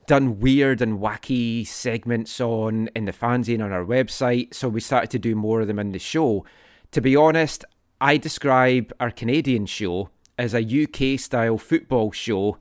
done 0.06 0.40
weird 0.40 0.82
and 0.82 1.00
wacky 1.00 1.66
segments 1.66 2.40
on 2.42 2.90
in 2.96 3.06
the 3.06 3.14
fanzine 3.14 3.64
on 3.64 3.72
our 3.72 3.86
website. 3.86 4.54
So 4.54 4.68
we 4.68 4.82
started 4.82 5.10
to 5.12 5.20
do 5.20 5.36
more 5.36 5.62
of 5.62 5.68
them 5.68 5.80
in 5.80 5.94
the 5.94 6.00
show. 6.00 6.46
To 6.92 7.02
be 7.02 7.16
honest, 7.16 7.64
I 8.02 8.18
describe 8.18 8.94
our 9.00 9.12
Canadian 9.12 9.66
show 9.66 10.10
as 10.38 10.54
a 10.54 10.62
UK 10.62 11.18
style 11.20 11.58
football 11.58 12.12
show 12.12 12.58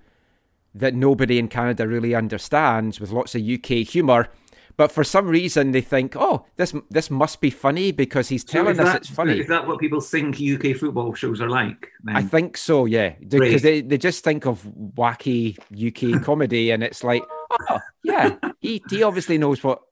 that 0.75 0.95
nobody 0.95 1.39
in 1.39 1.49
Canada 1.49 1.87
really 1.87 2.15
understands 2.15 3.01
with 3.01 3.11
lots 3.11 3.35
of 3.35 3.43
UK 3.43 3.87
humour. 3.87 4.29
But 4.77 4.91
for 4.91 5.05
some 5.05 5.27
reason, 5.29 5.73
they 5.73 5.81
think, 5.83 6.17
"Oh, 6.17 6.47
this 6.57 6.75
this 6.91 7.11
must 7.11 7.41
be 7.41 7.51
funny 7.51 7.93
because 7.93 8.29
he's 8.29 8.43
So 8.43 8.53
telling 8.53 8.79
us 8.81 8.87
that- 8.87 8.97
it's 8.97 9.11
funny." 9.11 9.39
Is 9.39 9.49
that 9.49 9.67
what 9.67 9.79
people 9.79 10.01
think 10.01 10.41
UK 10.41 10.75
football 10.75 11.15
shows 11.15 11.41
are 11.41 11.49
like? 11.51 11.91
then? 12.05 12.17
I 12.17 12.23
think 12.23 12.57
so, 12.57 12.87
yeah, 12.87 13.15
because 13.27 13.63
they, 13.63 13.81
they 13.83 13.99
just 13.99 14.25
think 14.25 14.47
of 14.47 14.63
wacky 14.97 15.57
UK 15.73 16.23
comedy, 16.25 16.71
and 16.71 16.83
it's 16.83 17.05
like, 17.05 17.23
oh, 17.71 17.79
yeah, 18.03 18.37
he 18.61 18.83
he 18.91 19.03
obviously 19.03 19.39
knows 19.39 19.63
what 19.63 19.83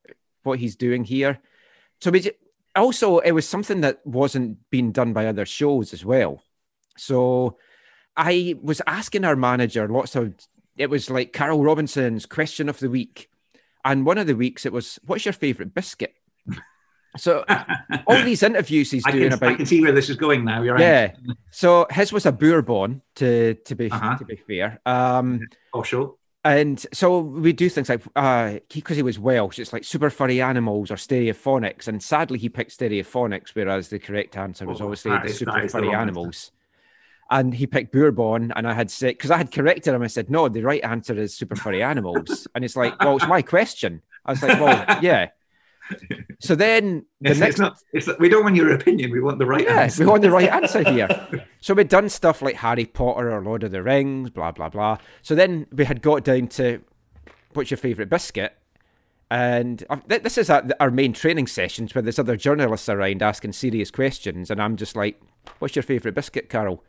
what 0.43 0.59
he's 0.59 0.77
doing 0.77 1.05
here. 1.05 1.39
So 2.01 2.11
we 2.11 2.21
ju- 2.21 2.31
also 2.75 3.19
it 3.19 3.33
was 3.33 3.47
something 3.47 3.83
that 3.83 4.01
wasn't 4.07 4.59
being 4.71 4.93
done 4.93 5.13
by 5.13 5.27
other 5.27 5.45
shows 5.45 5.93
as 5.93 6.05
well. 6.05 6.43
So 6.97 7.59
I 8.17 8.55
was 8.63 8.81
asking 8.87 9.25
our 9.25 9.37
manager 9.37 9.87
lots 9.89 10.17
of. 10.17 10.35
It 10.77 10.89
was 10.89 11.11
like 11.11 11.35
Carl 11.35 11.63
Robinson's 11.63 12.25
question 12.25 12.69
of 12.71 12.79
the 12.79 12.89
week, 12.89 13.29
and 13.85 14.05
one 14.07 14.19
of 14.19 14.27
the 14.27 14.35
weeks 14.37 14.65
it 14.67 14.73
was, 14.73 14.99
"What's 15.07 15.25
your 15.25 15.33
favourite 15.33 15.75
biscuit?" 15.75 16.15
So 17.17 17.45
all 18.07 18.23
these 18.23 18.43
interviews 18.45 18.91
he's 18.93 19.05
I 19.05 19.11
doing 19.11 19.25
can, 19.25 19.33
about 19.33 19.51
I 19.51 19.55
can 19.57 19.67
see 19.67 19.81
where 19.81 19.91
this 19.93 20.09
is 20.09 20.17
going 20.17 20.45
now. 20.45 20.63
You're 20.63 20.75
right. 20.75 20.81
yeah. 20.81 21.13
So 21.51 21.87
his 21.91 22.13
was 22.13 22.25
a 22.25 22.31
bourbon 22.33 23.03
to 23.17 23.55
to 23.55 23.75
be 23.75 23.91
Uh-huh. 23.91 24.17
to 24.17 24.25
be 24.25 24.37
fair. 24.37 24.79
Um 24.87 25.41
Oh, 25.75 25.83
sure. 25.83 26.15
and 26.45 26.79
so 26.93 27.19
we 27.19 27.53
do 27.53 27.69
things 27.69 27.89
like 27.89 28.03
uh 28.15 28.61
because 28.73 28.97
he, 28.97 29.03
was 29.03 29.19
Welsh, 29.19 29.59
it's 29.59 29.73
like 29.73 29.83
super 29.83 30.09
furry 30.09 30.41
animals 30.41 30.91
or 30.93 30.95
stereophonics. 30.95 31.89
And 31.89 32.01
sadly 32.01 32.39
he 32.39 32.49
picked 32.49 32.79
stereophonics, 32.79 33.51
whereas 33.55 33.89
the 33.89 33.99
correct 33.99 34.37
answer 34.37 34.65
was 34.65 34.81
Oh, 34.81 34.85
obviously 34.85 35.11
the 35.19 35.29
super 35.35 35.61
the 35.63 35.69
furry 35.69 35.89
answer. 35.89 35.97
animals. 35.97 36.53
And 37.33 37.55
he 37.55 37.67
picked 37.67 37.93
bourbon, 37.93 38.53
and 38.57 38.67
I 38.67 38.75
had 38.75 38.91
said 38.91 39.11
because 39.15 39.31
I 39.31 39.37
had 39.39 39.53
corrected 39.53 39.95
him. 39.95 40.03
I 40.03 40.09
said, 40.09 40.31
"No, 40.31 40.49
the 40.49 40.63
right 40.63 40.83
answer 40.83 41.15
is 41.15 41.33
super 41.35 41.55
furry 41.55 41.83
animals." 41.93 42.49
and 42.55 42.65
it's 42.65 42.75
like, 42.77 42.99
"Well, 43.01 43.17
it's 43.17 43.27
my 43.29 43.41
question." 43.43 44.03
I 44.27 44.33
was 44.33 44.43
like, 44.43 44.61
"Well, 44.61 44.99
yeah." 45.03 45.29
So 46.41 46.55
then 46.55 47.05
the 47.21 47.31
It's, 47.31 47.41
next 47.41 47.51
it's 47.55 47.59
not. 47.61 47.79
It's, 47.93 48.09
we 48.19 48.29
don't 48.29 48.45
want 48.45 48.57
your 48.57 48.73
opinion. 48.73 49.11
We 49.11 49.21
want 49.21 49.39
the 49.39 49.47
right 49.47 49.65
yeah, 49.65 49.83
answer. 49.83 50.03
we 50.05 50.11
want 50.11 50.23
the 50.23 50.31
right 50.31 50.49
answer 50.49 50.83
here. 50.89 51.09
So 51.63 51.75
we'd 51.75 51.89
done 51.89 52.09
stuff 52.09 52.41
like 52.41 52.55
Harry 52.57 52.87
Potter 52.87 53.31
or 53.31 53.43
Lord 53.43 53.63
of 53.65 53.71
the 53.71 53.83
Rings, 53.83 54.31
blah 54.31 54.51
blah 54.51 54.69
blah. 54.71 54.97
So 55.23 55.35
then 55.35 55.67
we 55.73 55.85
had 55.85 56.01
got 56.01 56.25
down 56.25 56.49
to 56.49 56.81
what's 57.53 57.71
your 57.71 57.79
favourite 57.79 58.09
biscuit, 58.09 58.57
and 59.31 59.85
uh, 59.91 59.99
this 60.07 60.39
is 60.39 60.49
our, 60.49 60.65
our 60.81 60.91
main 60.91 61.13
training 61.13 61.47
sessions 61.49 61.95
where 61.95 62.03
there's 62.03 62.19
other 62.19 62.37
journalists 62.37 62.89
around 62.89 63.23
asking 63.23 63.53
serious 63.53 63.91
questions, 63.91 64.51
and 64.51 64.61
I'm 64.61 64.77
just 64.77 64.97
like, 64.97 65.21
"What's 65.59 65.77
your 65.77 65.83
favourite 65.83 66.15
biscuit, 66.15 66.49
Carl?" 66.49 66.83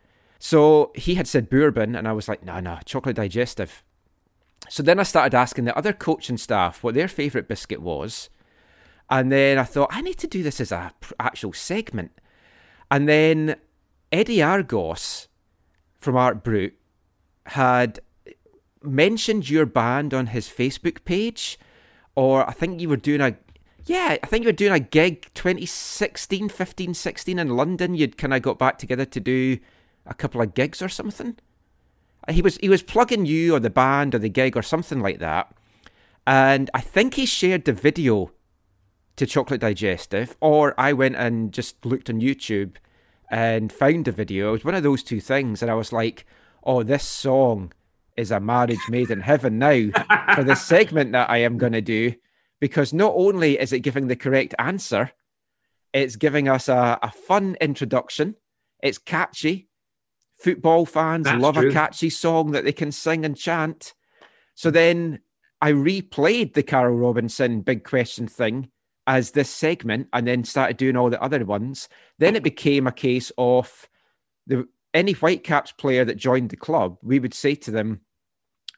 So 0.44 0.92
he 0.96 1.14
had 1.14 1.28
said 1.28 1.52
bourbon, 1.52 1.96
and 1.96 2.08
I 2.08 2.14
was 2.14 2.28
like, 2.28 2.44
"No, 2.44 2.60
no, 2.60 2.80
chocolate 2.84 3.16
digestive." 3.16 3.84
So 4.70 4.82
then 4.82 5.00
I 5.00 5.04
started 5.04 5.36
asking 5.36 5.66
the 5.66 5.78
other 5.78 5.94
coaching 5.94 6.38
staff 6.38 6.84
what 6.84 6.96
their 6.96 7.08
favourite 7.08 7.48
biscuit 7.48 7.80
was. 7.80 8.30
And 9.08 9.32
then 9.32 9.60
I 9.60 9.64
thought, 9.64 9.90
I 9.92 10.02
need 10.02 10.18
to 10.20 10.28
do 10.28 10.42
this 10.42 10.60
as 10.60 10.72
a 10.72 10.94
pr- 11.00 11.14
actual 11.20 11.54
segment. 11.54 12.12
And 12.90 13.08
then 13.08 13.58
Eddie 14.12 14.42
Argos 14.42 15.28
from 16.00 16.16
Art 16.16 16.44
Brut 16.44 16.74
had 17.48 18.00
mentioned 18.82 19.50
your 19.50 19.68
band 19.68 20.14
on 20.14 20.28
his 20.28 20.48
Facebook 20.48 21.04
page. 21.04 21.60
Or 22.16 22.50
I 22.50 22.54
think 22.54 22.80
you 22.80 22.90
were 22.90 22.98
doing 22.98 23.22
a, 23.22 23.36
yeah, 23.86 24.18
I 24.24 24.26
think 24.26 24.44
you 24.44 24.48
were 24.48 24.54
doing 24.54 24.74
a 24.74 24.80
gig 24.80 25.30
2016, 25.34 26.50
15, 26.50 26.94
16 26.94 27.38
in 27.38 27.50
London. 27.50 27.94
You'd 27.94 28.18
kind 28.18 28.34
of 28.34 28.42
got 28.42 28.58
back 28.58 28.78
together 28.78 29.06
to 29.06 29.20
do 29.20 29.60
a 30.06 30.14
couple 30.14 30.42
of 30.42 30.54
gigs 30.54 30.82
or 30.82 30.90
something. 30.90 31.38
He 32.30 32.42
was 32.42 32.58
he 32.58 32.70
was 32.70 32.84
plugging 32.84 33.26
you 33.26 33.56
or 33.56 33.60
the 33.60 33.70
band 33.70 34.14
or 34.14 34.20
the 34.20 34.30
gig 34.30 34.56
or 34.56 34.62
something 34.62 35.00
like 35.00 35.20
that. 35.20 35.54
And 36.28 36.70
I 36.74 36.82
think 36.82 37.16
he 37.16 37.26
shared 37.26 37.66
the 37.66 37.74
video 37.74 38.32
to 39.16 39.26
Chocolate 39.26 39.62
Digestive, 39.62 40.38
or 40.40 40.80
I 40.80 40.94
went 40.94 41.16
and 41.16 41.52
just 41.52 41.86
looked 41.86 42.10
on 42.10 42.22
YouTube 42.22 42.76
and 43.30 43.72
found 43.72 44.06
the 44.06 44.12
video. 44.12 44.50
It 44.50 44.52
was 44.52 44.66
one 44.66 44.76
of 44.76 44.84
those 44.84 45.04
two 45.04 45.20
things, 45.20 45.62
and 45.62 45.72
I 45.72 45.76
was 45.76 45.92
like, 45.92 46.26
"Oh, 46.64 46.84
this 46.84 47.04
song 47.04 47.74
is 48.18 48.30
a 48.30 48.40
marriage 48.40 48.88
made 48.90 49.10
in 49.10 49.22
heaven 49.22 49.58
now 49.58 49.90
for 50.36 50.44
the 50.44 50.56
segment 50.56 51.14
that 51.14 51.30
I 51.30 51.38
am 51.38 51.58
going 51.58 51.74
to 51.74 51.82
do." 51.82 52.14
Because 52.60 52.94
not 52.94 53.14
only 53.16 53.60
is 53.60 53.74
it 53.74 53.80
giving 53.80 54.08
the 54.08 54.16
correct 54.16 54.54
answer, 54.60 55.12
it's 55.94 56.16
giving 56.16 56.48
us 56.48 56.70
a, 56.70 57.00
a 57.02 57.12
fun 57.12 57.58
introduction. 57.60 58.36
It's 58.84 59.00
catchy. 59.00 59.68
Football 60.42 60.86
fans 60.86 61.26
That's 61.26 61.42
love 61.42 61.56
true. 61.56 61.70
a 61.70 61.74
catchy 61.74 62.10
song 62.10 62.52
that 62.52 62.64
they 62.64 62.74
can 62.74 62.92
sing 62.92 63.26
and 63.26 63.38
chant. 63.38 63.94
So 64.56 64.72
then 64.72 65.20
I 65.62 65.72
replayed 65.72 66.54
the 66.54 66.64
Carl 66.64 66.96
Robinson 66.96 67.62
big 67.62 67.84
question 67.84 68.28
thing 68.28 68.70
as 69.06 69.32
this 69.32 69.50
segment 69.50 70.08
and 70.14 70.28
then 70.28 70.44
started 70.44 70.78
doing 70.78 70.96
all 70.96 71.10
the 71.10 71.22
other 71.22 71.46
ones. 71.46 71.90
Then 72.18 72.36
it 72.36 72.44
became 72.44 72.88
a 72.88 72.92
case 72.92 73.32
of 73.38 73.88
the 74.48 74.68
any 74.94 75.14
Whitecaps 75.14 75.72
player 75.74 76.04
that 76.06 76.18
joined 76.18 76.50
the 76.50 76.58
club, 76.58 76.98
we 77.02 77.20
would 77.20 77.34
say 77.34 77.56
to 77.56 77.72
them, 77.72 78.02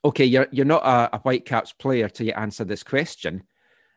okay, 0.06 0.26
you're 0.26 0.48
you're 0.52 0.65
not 0.65 0.84
a, 0.84 1.15
a 1.15 1.19
Whitecaps 1.19 1.73
player 1.73 2.10
till 2.10 2.27
you 2.27 2.34
answer 2.34 2.64
this 2.64 2.84
question. 2.84 3.44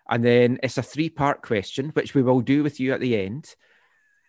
And 0.08 0.24
then 0.24 0.58
it's 0.62 0.78
a 0.78 0.82
three-part 0.82 1.42
question, 1.42 1.90
which 1.90 2.14
we 2.14 2.22
will 2.22 2.40
do 2.40 2.62
with 2.62 2.78
you 2.78 2.92
at 2.92 3.00
the 3.00 3.20
end. 3.20 3.56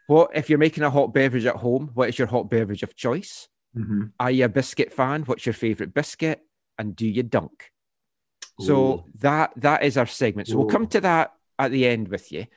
What 0.08 0.32
if 0.34 0.50
you're 0.50 0.58
making 0.60 0.84
a 0.84 0.90
hot 0.90 1.14
beverage 1.14 1.46
at 1.46 1.58
home? 1.58 1.92
What 1.94 2.10
is 2.10 2.18
your 2.18 2.28
hot 2.28 2.50
beverage 2.50 2.84
of 2.84 2.96
choice? 2.96 3.48
Mhm. 3.78 4.12
Are 4.20 4.32
you 4.32 4.46
a 4.46 4.50
biscuit 4.50 4.92
fan? 4.94 5.24
What's 5.24 5.46
your 5.46 5.54
favorite 5.54 5.94
biscuit? 5.94 6.42
And 6.80 6.96
do 6.96 7.06
you 7.08 7.24
dunk? 7.24 7.72
So 8.60 9.06
that 9.20 9.52
that 9.58 9.84
is 9.84 9.98
our 9.98 10.08
segment. 10.08 10.48
So 10.48 10.58
we'll 10.58 10.68
come 10.68 10.88
to 10.88 11.02
that 11.02 11.34
at 11.60 11.72
the 11.72 11.86
end 11.86 12.08
with 12.08 12.32
you. 12.32 12.48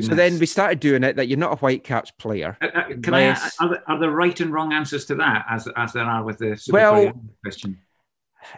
So 0.00 0.14
then 0.14 0.38
we 0.40 0.46
started 0.46 0.80
doing 0.80 1.04
it 1.04 1.16
that 1.16 1.28
you're 1.28 1.38
not 1.38 1.52
a 1.52 1.56
Whitecaps 1.56 2.10
player. 2.12 2.56
Uh, 2.60 2.66
uh, 2.66 2.84
Can 2.88 3.14
unless- 3.14 3.56
I? 3.60 3.64
Are 3.64 3.68
there, 3.70 3.82
are 3.90 4.00
there 4.00 4.10
right 4.10 4.40
and 4.40 4.52
wrong 4.52 4.72
answers 4.72 5.04
to 5.06 5.14
that, 5.16 5.44
as 5.48 5.68
as 5.76 5.92
there 5.92 6.04
are 6.04 6.24
with 6.24 6.38
the 6.38 6.56
super 6.56 6.74
Well, 6.76 7.12
question? 7.42 7.78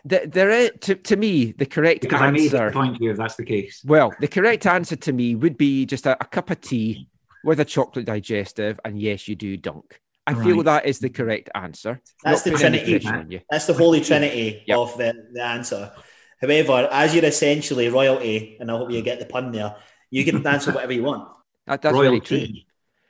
Th- 0.08 0.28
there 0.30 0.50
is 0.50 0.70
to, 0.82 0.94
to 0.94 1.16
me 1.16 1.52
the 1.52 1.66
correct 1.66 2.00
Because 2.02 2.20
I 2.22 2.30
made 2.30 2.54
answer. 2.54 2.70
point 2.72 2.96
here, 2.98 3.10
if 3.12 3.18
that's 3.18 3.36
the 3.36 3.44
case. 3.44 3.82
Well, 3.84 4.12
the 4.20 4.28
correct 4.28 4.66
answer 4.66 4.96
to 4.96 5.12
me 5.12 5.34
would 5.34 5.56
be 5.58 5.86
just 5.86 6.06
a, 6.06 6.16
a 6.20 6.24
cup 6.26 6.50
of 6.50 6.60
tea 6.60 7.08
with 7.44 7.60
a 7.60 7.64
chocolate 7.64 8.06
digestive, 8.06 8.80
and 8.84 9.00
yes, 9.00 9.28
you 9.28 9.36
do 9.36 9.56
dunk. 9.56 10.00
I 10.26 10.34
feel 10.34 10.62
that 10.64 10.86
is 10.86 10.98
the 10.98 11.08
correct 11.08 11.50
answer. 11.54 12.00
That's 12.24 12.44
Not 12.44 12.52
the 12.52 12.58
trinity. 12.58 12.98
pressure. 12.98 13.42
That's 13.48 13.66
the 13.66 13.74
holy 13.74 14.00
trinity 14.00 14.64
of 14.72 14.96
the, 14.98 15.14
the 15.32 15.42
answer. 15.42 15.92
However, 16.40 16.88
as 16.90 17.14
you're 17.14 17.24
essentially 17.24 17.88
royalty, 17.88 18.56
and 18.58 18.70
I 18.70 18.76
hope 18.76 18.90
you 18.90 19.00
mm. 19.00 19.04
get 19.04 19.20
the 19.20 19.26
pun 19.26 19.52
there, 19.52 19.76
you 20.10 20.24
can 20.24 20.44
answer 20.46 20.72
whatever 20.72 20.92
you 20.92 21.04
want. 21.04 21.28
That, 21.66 21.82
that's 21.82 21.94
very 21.94 22.08
Royalty. 22.08 22.46
true. 22.46 22.56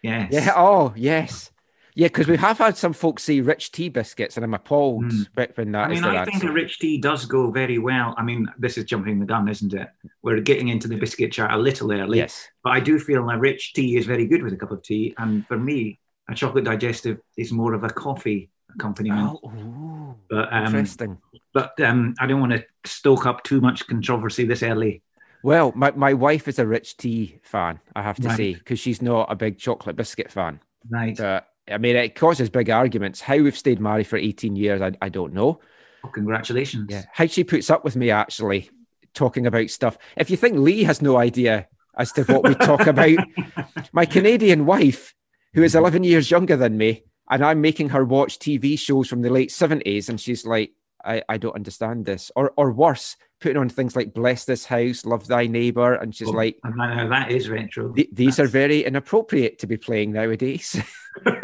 Yes. 0.03 0.29
Yeah. 0.33 0.53
Oh, 0.57 0.93
yes. 0.95 1.51
Yeah, 1.97 2.09
because 2.09 2.29
we 2.29 2.37
have 2.37 2.59
had 2.59 2.77
some 2.77 2.93
folks 2.93 3.23
say 3.23 3.41
rich 3.41 3.73
tea 3.73 3.89
biscuits, 3.89 4.37
and 4.37 4.45
I'm 4.45 4.53
appalled 4.53 5.11
when 5.35 5.49
when 5.55 5.73
that. 5.73 5.89
I 5.89 5.93
is 5.93 6.03
mean, 6.03 6.13
their 6.13 6.21
I 6.21 6.25
think 6.27 6.45
a 6.45 6.53
rich 6.53 6.79
tea 6.79 6.99
does 6.99 7.25
go 7.25 7.51
very 7.51 7.79
well. 7.79 8.15
I 8.19 8.23
mean, 8.23 8.47
this 8.59 8.77
is 8.77 8.85
jumping 8.85 9.19
the 9.19 9.25
gun, 9.25 9.49
isn't 9.49 9.73
it? 9.73 9.89
We're 10.23 10.41
getting 10.43 10.69
into 10.69 10.89
the 10.89 10.97
biscuit 10.97 11.33
chat 11.33 11.51
a 11.53 11.57
little 11.57 11.91
early. 11.91 12.19
Yes. 12.19 12.49
But 12.63 12.75
I 12.75 12.81
do 12.81 12.99
feel 12.99 13.27
a 13.31 13.39
rich 13.39 13.73
tea 13.73 13.97
is 13.97 14.05
very 14.05 14.27
good 14.27 14.43
with 14.43 14.53
a 14.53 14.57
cup 14.57 14.73
of 14.73 14.83
tea. 14.83 15.15
And 15.17 15.47
for 15.49 15.57
me, 15.57 15.99
a 16.29 16.35
chocolate 16.35 16.65
digestive 16.65 17.19
is 17.39 17.51
more 17.51 17.73
of 17.73 17.83
a 17.83 17.89
coffee 17.89 18.51
accompaniment. 18.75 19.39
Oh, 19.43 20.17
but, 20.29 20.53
um, 20.53 20.67
interesting. 20.67 21.17
But 21.55 21.81
um, 21.81 22.15
I 22.21 22.27
don't 22.27 22.41
want 22.41 22.53
to 22.53 22.65
stoke 22.85 23.25
up 23.25 23.43
too 23.43 23.63
much 23.63 23.87
controversy 23.87 24.45
this 24.45 24.63
early. 24.63 25.03
Well, 25.43 25.73
my, 25.75 25.93
my 25.93 26.13
wife 26.13 26.47
is 26.47 26.59
a 26.59 26.67
rich 26.67 26.99
tea 26.99 27.41
fan, 27.43 27.81
I 27.95 28.03
have 28.03 28.17
to 28.17 28.29
Right. 28.29 28.37
say, 28.37 28.55
because 28.55 28.79
she's 28.81 29.01
not 29.01 29.33
a 29.33 29.35
big 29.35 29.57
chocolate 29.57 29.97
biscuit 29.97 30.31
fan. 30.31 30.61
Right. 30.91 31.17
But, 31.17 31.49
I 31.71 31.79
mean, 31.79 31.97
it 31.97 32.15
causes 32.15 32.49
big 32.49 32.71
arguments. 32.71 33.21
How 33.21 33.39
we've 33.39 33.57
stayed 33.57 33.81
married 33.81 34.07
for 34.07 34.17
18 34.17 34.57
years, 34.57 34.81
I, 34.81 34.93
I 35.03 35.09
don't 35.09 35.33
know. 35.33 35.61
Oh, 36.05 36.09
congratulations. 36.09 36.87
Yeah. 36.91 37.05
How 37.13 37.27
she 37.27 37.45
puts 37.45 37.71
up 37.71 37.85
with 37.85 37.97
me 37.97 38.11
actually 38.11 38.71
talking 39.15 39.47
about 39.47 39.71
stuff. 39.71 39.99
If 40.17 40.31
you 40.31 40.37
think 40.37 40.59
Lee 40.59 40.85
has 40.85 41.03
no 41.03 41.17
idea 41.17 41.67
as 41.99 42.13
to 42.13 42.25
what 42.25 42.45
we 42.45 42.55
talk 42.55 42.87
about, 42.87 43.19
my 43.93 44.07
Canadian 44.07 44.67
wife, 44.67 45.15
who 45.55 45.63
is 45.63 45.75
11 45.75 46.05
years 46.05 46.31
younger 46.31 46.57
than 46.57 46.77
me, 46.77 47.03
and 47.29 47.45
I'm 47.45 47.61
making 47.61 47.89
her 47.89 48.05
watch 48.05 48.39
TV 48.39 48.79
shows 48.79 49.09
from 49.09 49.23
the 49.23 49.31
late 49.31 49.51
70s, 49.51 50.09
and 50.09 50.21
she's 50.21 50.47
like, 50.47 50.73
I, 51.05 51.23
I 51.29 51.39
don't 51.39 51.55
understand 51.55 52.05
this. 52.05 52.31
Or 52.37 52.53
or 52.57 52.73
worse, 52.73 53.17
putting 53.41 53.59
on 53.59 53.69
things 53.69 53.95
like 53.95 54.15
Bless 54.15 54.45
This 54.45 54.65
House, 54.65 55.05
Love 55.05 55.27
Thy 55.27 55.47
Neighbor, 55.47 55.95
and 55.95 56.15
she's 56.15 56.29
Oh, 56.29 56.33
like, 56.33 56.59
I 56.65 56.71
know 56.71 57.09
that 57.11 57.31
is 57.31 57.49
retro. 57.49 57.93
"Th- 57.93 58.09
These 58.13 58.41
are 58.41 58.47
very 58.47 58.85
inappropriate 58.85 59.59
to 59.61 59.67
be 59.67 59.77
playing 59.77 60.13
nowadays. 60.13 60.81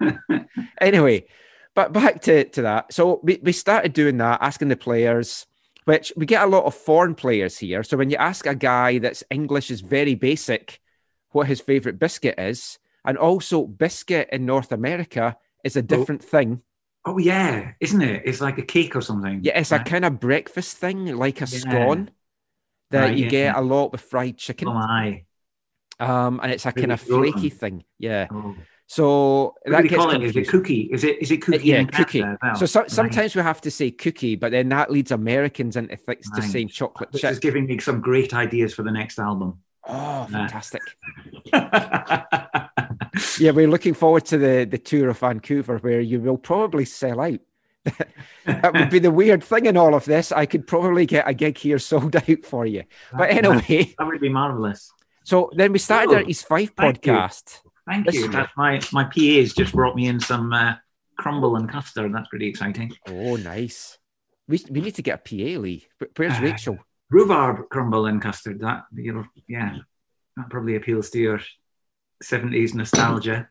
anyway, 0.80 1.26
but 1.74 1.92
back 1.92 2.22
to, 2.22 2.44
to 2.50 2.62
that. 2.62 2.92
So 2.92 3.20
we, 3.22 3.38
we 3.42 3.52
started 3.52 3.92
doing 3.92 4.18
that, 4.18 4.42
asking 4.42 4.68
the 4.68 4.76
players, 4.76 5.46
which 5.84 6.12
we 6.16 6.26
get 6.26 6.42
a 6.42 6.46
lot 6.46 6.64
of 6.64 6.74
foreign 6.74 7.14
players 7.14 7.58
here. 7.58 7.82
So 7.82 7.96
when 7.96 8.10
you 8.10 8.16
ask 8.16 8.46
a 8.46 8.54
guy 8.54 8.98
that's 8.98 9.24
English 9.30 9.70
is 9.70 9.80
very 9.80 10.14
basic 10.14 10.80
what 11.32 11.46
his 11.46 11.60
favorite 11.60 11.98
biscuit 11.98 12.38
is, 12.38 12.78
and 13.04 13.16
also 13.16 13.64
biscuit 13.66 14.28
in 14.32 14.46
North 14.46 14.72
America 14.72 15.36
is 15.64 15.76
a 15.76 15.80
oh. 15.80 15.82
different 15.82 16.22
thing. 16.22 16.62
Oh 17.04 17.18
yeah, 17.18 17.72
isn't 17.80 18.02
it? 18.02 18.22
It's 18.26 18.40
like 18.40 18.58
a 18.58 18.62
cake 18.62 18.94
or 18.94 19.00
something. 19.00 19.40
Yeah, 19.42 19.58
it's 19.58 19.72
a 19.72 19.78
kind 19.78 20.04
of 20.04 20.20
breakfast 20.20 20.76
thing, 20.76 21.06
like 21.16 21.40
a 21.40 21.46
Yeah. 21.46 21.58
scone 21.58 22.10
that 22.90 23.00
Right, 23.02 23.16
you 23.16 23.24
yeah. 23.24 23.30
get 23.30 23.56
a 23.56 23.60
lot 23.60 23.92
with 23.92 24.02
fried 24.02 24.36
chicken. 24.36 24.68
Oh 24.68 24.74
my. 24.74 25.24
Um, 25.98 26.40
and 26.42 26.52
it's 26.52 26.66
a 26.66 26.72
Really 26.74 26.82
kind 26.82 26.92
of 26.92 27.00
flaky 27.00 27.48
thing. 27.50 27.84
Yeah. 27.98 28.26
Oh. 28.30 28.54
So 28.86 29.54
What 29.64 29.82
do 29.82 29.82
they 29.82 29.88
gets 29.88 30.12
it? 30.14 30.22
Is 30.24 30.36
it 30.36 30.48
cookie? 30.48 30.88
Is 30.92 31.04
it 31.04 31.22
is 31.22 31.30
it 31.30 31.40
cookie? 31.42 31.68
yeah, 31.68 31.84
cookie. 31.84 32.22
Well? 32.22 32.54
So, 32.56 32.66
so 32.66 32.80
Right. 32.80 32.90
sometimes 32.90 33.36
we 33.36 33.42
have 33.42 33.60
to 33.62 33.70
say 33.70 33.90
cookie, 33.92 34.34
but 34.36 34.50
then 34.50 34.68
that 34.70 34.90
leads 34.90 35.10
Americans 35.12 35.76
into 35.76 35.96
th- 35.96 36.20
to 36.34 36.40
Right. 36.40 36.50
saying 36.50 36.68
chocolate 36.68 37.12
This 37.12 37.20
chip. 37.22 37.30
is 37.32 37.38
giving 37.38 37.66
me 37.66 37.78
some 37.78 38.00
great 38.00 38.34
ideas 38.34 38.74
for 38.74 38.82
the 38.82 38.90
next 38.90 39.18
album. 39.18 39.60
Oh, 39.86 40.26
fantastic! 40.30 40.82
yeah, 43.40 43.50
we're 43.52 43.68
looking 43.68 43.94
forward 43.94 44.24
to 44.26 44.38
the 44.38 44.64
the 44.70 44.78
tour 44.78 45.08
of 45.10 45.18
Vancouver, 45.18 45.78
where 45.78 46.00
you 46.00 46.20
will 46.20 46.38
probably 46.38 46.84
sell 46.84 47.20
out. 47.20 47.40
that 48.44 48.74
would 48.74 48.90
be 48.90 48.98
the 48.98 49.10
weird 49.10 49.42
thing 49.42 49.66
in 49.66 49.76
all 49.76 49.94
of 49.94 50.04
this. 50.04 50.32
I 50.32 50.44
could 50.46 50.66
probably 50.66 51.06
get 51.06 51.28
a 51.28 51.32
gig 51.34 51.56
here 51.58 51.78
sold 51.78 52.14
out 52.28 52.44
for 52.44 52.66
you. 52.66 52.84
But 53.16 53.30
anyway, 53.30 53.94
that 53.98 54.06
would 54.06 54.20
be 54.20 54.28
marvelous. 54.28 54.92
so 55.24 55.50
then 55.54 55.72
we 55.72 55.78
started 55.78 56.10
Oh, 56.12 56.16
our 56.16 56.22
East 56.22 56.46
Fife 56.46 56.72
thank 56.76 57.06
you. 57.06 57.12
podcast. 57.12 57.60
Thank 57.88 58.12
you. 58.12 58.28
That's 58.28 58.52
my 58.56 58.80
my 58.92 59.04
PA's 59.04 59.54
just 59.54 59.72
brought 59.72 59.96
me 59.96 60.06
in 60.08 60.20
some 60.20 60.52
uh, 60.52 60.74
crumble 61.18 61.56
and 61.56 61.68
custard. 61.70 62.04
And 62.06 62.14
that's 62.14 62.28
pretty 62.28 62.48
exciting. 62.48 62.92
Oh, 63.08 63.36
nice. 63.36 63.98
We, 64.46 64.62
we 64.70 64.80
need 64.80 64.96
to 64.96 65.02
get 65.02 65.20
a 65.20 65.22
PA, 65.54 65.60
Lee. 65.60 65.86
Where's 66.16 66.38
Uh, 66.38 66.42
Rachel? 66.42 66.78
Rhubarb 67.08 67.68
crumble 67.70 68.06
and 68.06 68.20
custard. 68.20 68.60
That 68.60 68.84
you 68.94 69.12
know, 69.14 69.24
yeah, 69.48 69.76
that 70.36 70.50
probably 70.50 70.76
appeals 70.76 71.10
to 71.10 71.18
your 71.18 71.40
seventies 72.22 72.74
nostalgia. 72.74 73.48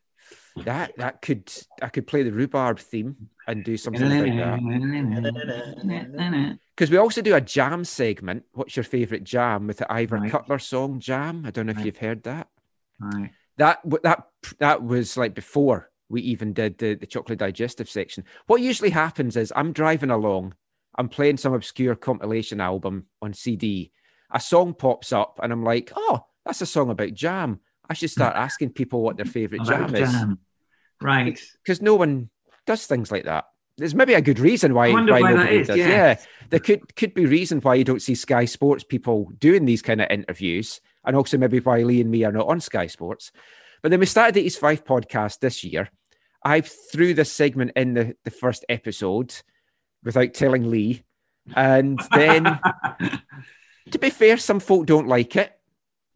That 0.66 0.98
that 0.98 1.22
could 1.22 1.52
I 1.82 1.90
could 1.90 2.08
play 2.08 2.24
the 2.24 2.32
rhubarb 2.32 2.80
theme 2.80 3.16
and 3.48 3.64
do 3.64 3.78
something 3.78 4.10
like 4.10 4.36
that. 4.36 4.60
Because 6.76 6.92
we 6.92 6.98
also 6.98 7.22
do 7.22 7.36
a 7.36 7.42
jam 7.42 7.86
segment. 7.86 8.44
What's 8.54 8.76
your 8.76 8.84
favourite 8.84 9.24
jam 9.24 9.68
with 9.68 9.78
the 9.78 9.92
Ivor 9.92 10.18
Right. 10.18 10.32
Cutler 10.32 10.60
song 10.60 11.00
Jam? 11.00 11.44
I 11.46 11.52
don't 11.52 11.66
know 11.66 11.72
if 11.72 11.78
Right. 11.78 11.86
you've 11.86 11.98
heard 11.98 12.24
that. 12.24 12.50
Right. 13.00 13.32
That 13.58 13.80
that 14.04 14.28
that 14.60 14.84
was 14.84 15.18
like 15.18 15.34
before 15.34 15.92
we 16.10 16.22
even 16.22 16.54
did 16.54 16.78
the, 16.78 16.96
the 16.96 17.06
chocolate 17.06 17.40
digestive 17.40 17.90
section. 17.90 18.24
What 18.48 18.62
usually 18.62 18.90
happens 18.90 19.38
is 19.38 19.54
I'm 19.56 19.74
driving 19.74 20.10
along, 20.10 20.56
I'm 20.96 21.10
playing 21.10 21.38
some 21.38 21.54
obscure 21.54 21.96
compilation 21.96 22.60
album 22.60 23.06
on 23.22 23.34
CD. 23.34 23.92
A 24.32 24.40
song 24.40 24.74
pops 24.74 25.12
up, 25.12 25.40
and 25.42 25.52
I'm 25.52 25.64
like, 25.64 25.92
"Oh, 25.96 26.26
that's 26.46 26.62
a 26.62 26.66
song 26.66 26.90
about 26.90 27.14
jam. 27.14 27.60
I 27.90 27.94
should 27.94 28.12
start 28.12 28.36
asking 28.36 28.72
people 28.72 29.02
what 29.02 29.18
their 29.18 29.26
favourite 29.26 29.68
About 29.68 29.92
jam 29.92 30.04
is." 30.04 30.38
Right. 31.02 31.40
because 31.64 31.82
no 31.82 31.96
one 31.96 32.30
does 32.66 32.86
things 32.86 33.12
like 33.12 33.24
that. 33.24 33.46
There's 33.78 33.96
maybe 33.96 34.14
a 34.14 34.22
good 34.22 34.40
reason 34.40 34.74
why, 34.74 34.92
why 34.92 35.04
why 35.04 35.32
nobody 35.32 35.60
is, 35.60 35.68
does. 35.68 35.78
yeah. 35.78 35.88
Yeah, 35.88 36.16
there 36.50 36.60
could 36.60 36.96
could 36.96 37.14
be 37.14 37.26
reason 37.26 37.62
why 37.62 37.76
you 37.76 37.86
don't 37.86 38.02
see 38.02 38.16
Sky 38.16 38.46
Sports 38.46 38.84
people 38.84 39.32
doing 39.40 39.66
these 39.66 39.82
kind 39.82 40.02
of 40.02 40.08
interviews, 40.12 40.82
and 41.06 41.16
also 41.16 41.38
maybe 41.38 41.60
why 41.62 41.84
Lee 41.84 42.02
and 42.02 42.12
me 42.12 42.26
are 42.26 42.32
not 42.32 42.48
on 42.48 42.60
Sky 42.60 42.88
Sports. 42.88 43.32
But 43.82 43.92
then 43.92 44.02
we 44.02 44.06
started 44.06 44.36
the 44.36 44.42
East 44.42 44.60
Fife 44.60 44.84
podcast 44.84 45.40
this 45.40 45.64
year. 45.64 45.90
I 46.44 46.62
threw 46.62 47.14
this 47.14 47.32
segment 47.32 47.72
in 47.76 47.94
the, 47.94 48.16
the 48.26 48.32
first 48.32 48.66
episode 48.68 49.34
without 50.04 50.34
telling 50.34 50.70
Lee, 50.70 51.04
and 51.56 52.00
then 52.14 52.44
to 53.92 54.00
be 54.00 54.10
fair, 54.10 54.38
some 54.38 54.60
folk 54.60 54.86
don't 54.86 55.08
like 55.08 55.36
it. 55.38 55.58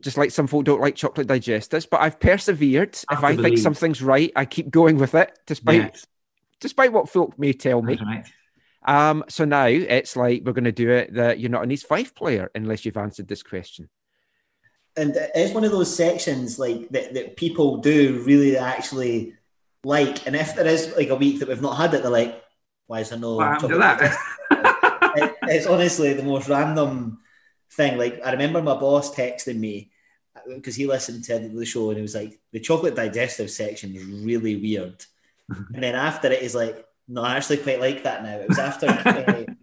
Just 0.02 0.18
like 0.18 0.32
some 0.32 0.48
folk 0.48 0.65
don't 0.65 0.82
like 0.82 0.95
chocolate 0.95 1.28
digestives, 1.28 1.88
but 1.90 2.02
I've 2.02 2.20
persevered. 2.20 2.98
I 3.10 3.14
if 3.14 3.24
I 3.24 3.36
to 3.36 3.41
think 3.41 3.57
something's 3.57 4.02
right, 4.02 4.32
I 4.36 4.45
keep 4.45 4.70
going 4.70 4.98
with 4.98 5.15
it, 5.15 5.38
despite 5.48 5.82
Yes. 5.82 6.06
despite 6.60 6.91
what 6.91 7.10
folk 7.10 7.38
may 7.40 7.53
tell 7.53 7.82
me. 7.82 7.98
Right. 8.03 8.26
Um, 8.86 9.24
so 9.30 9.45
now 9.45 9.65
it's 9.68 10.18
like 10.18 10.41
we're 10.44 10.52
going 10.52 10.65
to 10.65 10.74
do 10.74 10.90
it 10.91 11.14
that 11.14 11.40
you're 11.40 11.49
not 11.52 11.64
an 11.64 11.72
East 11.72 11.88
Fife 11.88 12.14
player 12.14 12.52
unless 12.53 12.84
you've 12.84 12.98
answered 12.98 13.30
this 13.30 13.44
question. 13.44 13.88
and 14.98 15.15
it's 15.34 15.53
one 15.53 15.64
of 15.64 15.72
those 15.72 15.95
sections 15.95 16.60
like 16.60 16.90
that, 16.90 17.14
that 17.14 17.36
people 17.38 17.78
do 17.78 18.22
really 18.26 18.57
actually 18.57 19.36
like. 19.86 20.28
And 20.28 20.36
if 20.36 20.53
there 20.56 20.68
is 20.68 20.94
like 20.98 21.10
a 21.10 21.15
week 21.15 21.40
that 21.40 21.48
we've 21.48 21.61
not 21.61 21.78
had 21.78 21.94
it, 21.94 22.02
they're 22.03 22.11
like, 22.11 22.44
"Why 22.88 22.99
is 22.99 23.10
there 23.10 23.20
no?" 23.20 23.36
What 23.36 23.48
happened 23.48 23.72
to 23.74 23.80
chocolate 23.80 24.11
that? 24.52 25.14
it- 25.18 25.36
it's 25.44 25.65
honestly 25.65 26.14
the 26.14 26.24
most 26.24 26.49
random 26.49 27.20
thing. 27.76 27.98
Like 27.98 28.22
I 28.24 28.32
remember 28.32 28.62
my 28.62 28.76
boss 28.76 29.14
texting 29.14 29.58
me 29.58 29.91
because 30.48 30.76
he 30.76 30.88
listened 30.88 31.24
to 31.26 31.40
the 31.40 31.66
show 31.66 31.90
and 31.90 31.98
he 31.98 32.02
was 32.02 32.16
like, 32.16 32.40
"The 32.52 32.60
chocolate 32.60 32.95
digestive 32.95 33.52
section 33.52 33.95
is 33.95 34.06
really 34.06 34.56
weird." 34.56 35.06
and 35.74 35.84
then 35.84 35.95
after 35.95 36.32
it, 36.32 36.41
he's 36.41 36.56
like, 36.56 36.86
"No, 37.08 37.22
I 37.22 37.38
actually 37.38 37.58
quite 37.58 37.80
like 37.80 38.04
that 38.04 38.24
now." 38.24 38.38
It 38.38 38.50
was 38.50 38.60
after. 38.60 38.88
uh, 39.48 39.54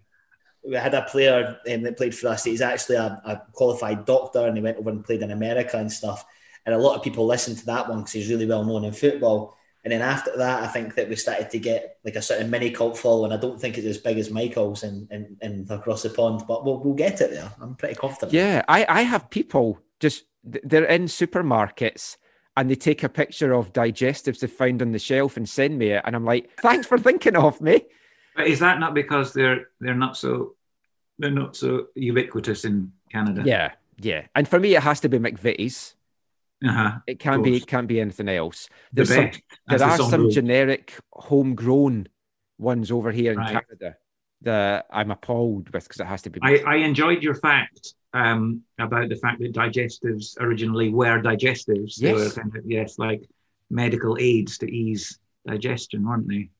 we 0.63 0.77
had 0.77 0.95
a 0.95 1.03
player 1.03 1.59
um, 1.73 1.83
that 1.83 1.97
played 1.97 2.15
for 2.15 2.29
us. 2.29 2.45
He's 2.45 2.61
actually 2.61 2.97
a, 2.97 3.21
a 3.25 3.43
qualified 3.53 4.05
doctor, 4.05 4.47
and 4.47 4.57
he 4.57 4.63
went 4.63 4.79
over 4.79 4.91
and 4.91 5.05
played 5.05 5.23
in 5.23 5.31
America 5.31 5.79
and 5.79 5.91
stuff. 5.91 6.25
And 6.67 6.75
a 6.75 6.79
lot 6.79 6.97
of 6.97 7.03
people 7.03 7.27
listened 7.27 7.59
to 7.59 7.67
that 7.67 7.89
one 7.89 7.99
because 7.99 8.13
he's 8.13 8.29
really 8.29 8.47
well 8.47 8.65
known 8.65 8.85
in 8.85 8.93
football. 8.93 9.57
And 9.83 9.93
then 9.93 10.03
after 10.03 10.37
that, 10.37 10.63
I 10.63 10.67
think 10.67 10.95
that 10.97 11.09
we 11.09 11.17
started 11.17 11.51
to 11.51 11.59
get 11.59 11.99
like 12.05 12.17
a 12.17 12.23
sort 12.23 12.41
of 12.41 12.51
mini 12.51 12.71
cult 12.71 12.99
following. 12.99 13.33
I 13.33 13.39
don't 13.39 13.59
think 13.59 13.79
it's 13.79 13.87
as 13.87 13.99
big 13.99 14.19
as 14.19 14.31
Michael's 14.31 14.83
and 14.83 15.11
in, 15.11 15.37
in, 15.41 15.67
across 15.71 16.03
the 16.03 16.11
pond, 16.11 16.43
but 16.47 16.65
we'll, 16.65 16.81
we'll 16.81 16.95
get 16.95 17.21
it 17.21 17.31
there. 17.31 17.51
I'm 17.61 17.75
pretty 17.77 17.95
confident. 17.95 18.33
Yeah, 18.33 18.63
I, 18.69 18.85
I 18.89 19.03
have 19.03 19.31
people 19.31 19.81
just 19.99 20.25
they're 20.45 20.85
in 20.85 21.05
supermarkets 21.05 22.17
and 22.57 22.71
they 22.71 22.75
take 22.75 23.03
a 23.03 23.09
picture 23.09 23.53
of 23.53 23.73
digestives 23.73 24.41
they 24.41 24.47
found 24.47 24.83
on 24.83 24.93
the 24.93 24.99
shelf 24.99 25.37
and 25.37 25.49
send 25.49 25.79
me 25.79 25.91
it, 25.91 26.03
and 26.05 26.15
I'm 26.15 26.25
like, 26.25 26.51
thanks 26.61 26.87
for 26.87 26.99
thinking 26.99 27.37
of 27.37 27.61
me. 27.61 27.83
But 28.37 28.49
is 28.49 28.59
that 28.61 28.81
not 28.81 28.95
because 28.95 29.33
they're 29.33 29.69
they're 29.81 29.95
not 29.95 30.17
so 30.17 30.57
they're 31.19 31.31
not 31.31 31.57
so 31.57 31.87
ubiquitous 31.95 32.65
in 32.65 32.93
Canada? 33.11 33.43
Yeah, 33.47 33.73
yeah. 33.99 34.27
And 34.35 34.47
for 34.47 34.61
me, 34.61 34.75
it 34.75 34.83
has 34.83 35.01
to 35.01 35.09
be 35.09 35.19
McVitie's. 35.19 35.95
Uh-huh. 36.67 36.99
It 37.07 37.19
can't 37.19 37.43
be. 37.43 37.57
It 37.57 37.67
can't 37.67 37.89
be 37.89 38.01
anything 38.01 38.29
else. 38.29 38.69
The 38.93 39.07
some, 39.07 39.31
there 39.67 39.83
are 39.83 39.97
some 39.97 40.25
goes. 40.25 40.35
generic 40.35 40.95
homegrown 41.13 42.09
ones 42.59 42.91
over 42.91 43.11
here 43.11 43.33
in 43.33 43.39
Right. 43.39 43.53
Canada 43.53 43.97
that 44.43 44.87
I'm 44.91 45.11
appalled 45.11 45.71
with 45.71 45.85
because 45.85 46.01
it 46.01 46.07
has 46.07 46.23
to 46.23 46.31
be. 46.31 46.41
I, 46.43 46.59
I 46.67 46.77
enjoyed 46.77 47.23
your 47.23 47.35
fact 47.35 47.95
um, 48.13 48.63
about 48.79 49.09
the 49.09 49.17
fact 49.17 49.41
that 49.41 49.53
digestives 49.55 50.39
originally 50.41 50.91
were 50.91 51.21
digestives. 51.23 51.97
They 51.97 52.13
were 52.13 52.25
Yes. 52.25 52.35
kind 52.35 52.55
of, 52.57 52.65
yes, 52.67 52.99
like 52.99 53.23
medical 53.71 54.17
aids 54.21 54.59
to 54.59 54.67
ease 54.71 55.19
digestion, 55.47 56.07
weren't 56.07 56.29
they? 56.29 56.51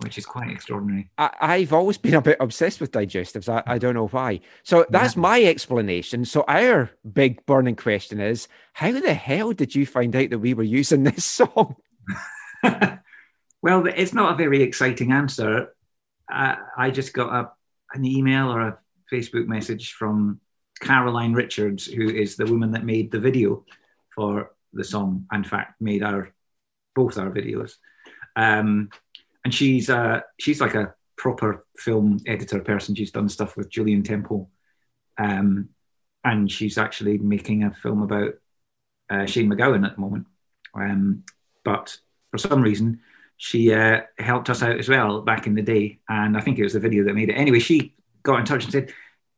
Which 0.00 0.16
is 0.16 0.26
quite 0.26 0.50
extraordinary. 0.50 1.10
I, 1.18 1.30
I've 1.40 1.72
always 1.72 1.98
been 1.98 2.14
a 2.14 2.22
bit 2.22 2.36
obsessed 2.40 2.80
with 2.80 2.92
digestives. 2.92 3.48
I, 3.48 3.64
I 3.66 3.78
don't 3.78 3.94
know 3.94 4.06
why. 4.06 4.40
So 4.62 4.86
that's 4.90 5.16
my 5.16 5.42
explanation. 5.42 6.24
So 6.24 6.44
our 6.46 6.90
big 7.12 7.44
burning 7.46 7.74
question 7.74 8.20
is: 8.20 8.46
How 8.74 8.92
the 8.92 9.14
hell 9.14 9.52
did 9.52 9.74
you 9.74 9.86
find 9.86 10.14
out 10.14 10.30
that 10.30 10.38
we 10.38 10.54
were 10.54 10.62
using 10.62 11.02
this 11.02 11.24
song? 11.24 11.76
Well, 13.60 13.86
it's 13.86 14.14
not 14.14 14.32
a 14.32 14.36
very 14.36 14.62
exciting 14.62 15.12
answer. 15.12 15.74
I, 16.28 16.58
I 16.76 16.90
just 16.90 17.12
got 17.12 17.32
a, 17.32 17.50
an 17.92 18.04
email 18.04 18.52
or 18.52 18.60
a 18.60 18.78
Facebook 19.12 19.46
message 19.46 19.92
from 19.92 20.40
Caroline 20.80 21.32
Richards, 21.32 21.86
who 21.86 22.08
is 22.08 22.36
the 22.36 22.46
woman 22.46 22.72
that 22.72 22.84
made 22.84 23.10
the 23.10 23.18
video 23.18 23.64
for 24.14 24.52
the 24.72 24.84
song. 24.84 25.26
In 25.32 25.42
fact, 25.42 25.80
made 25.80 26.02
our 26.02 26.32
both 26.94 27.18
our 27.18 27.30
videos. 27.30 27.74
Um, 28.36 28.90
and 29.44 29.54
she's 29.54 29.90
uh, 29.90 30.20
she's 30.38 30.60
like 30.60 30.74
a 30.74 30.94
proper 31.16 31.66
film 31.76 32.20
editor 32.26 32.60
person. 32.60 32.94
She's 32.94 33.10
done 33.10 33.28
stuff 33.28 33.56
with 33.56 33.70
Julien 33.70 34.02
Temple, 34.02 34.50
um, 35.18 35.70
and 36.24 36.50
she's 36.50 36.78
actually 36.78 37.18
making 37.18 37.64
a 37.64 37.72
film 37.72 38.02
about 38.02 38.34
uh, 39.10 39.26
Shane 39.26 39.50
MacGowan 39.50 39.86
at 39.86 39.94
the 39.94 40.00
moment. 40.00 40.26
Um, 40.74 41.24
but 41.64 41.98
for 42.30 42.38
some 42.38 42.62
reason, 42.62 43.00
she 43.36 43.72
uh, 43.72 44.02
helped 44.18 44.50
us 44.50 44.62
out 44.62 44.78
as 44.78 44.88
well 44.88 45.22
back 45.22 45.46
in 45.46 45.54
the 45.54 45.62
day, 45.62 45.98
and 46.08 46.36
I 46.36 46.40
think 46.40 46.58
it 46.58 46.64
was 46.64 46.72
the 46.72 46.80
video 46.80 47.04
that 47.04 47.14
made 47.14 47.30
it. 47.30 47.34
Anyway, 47.34 47.58
she 47.58 47.94
got 48.22 48.40
in 48.40 48.44
touch 48.46 48.64
and 48.64 48.72
said, 48.72 48.92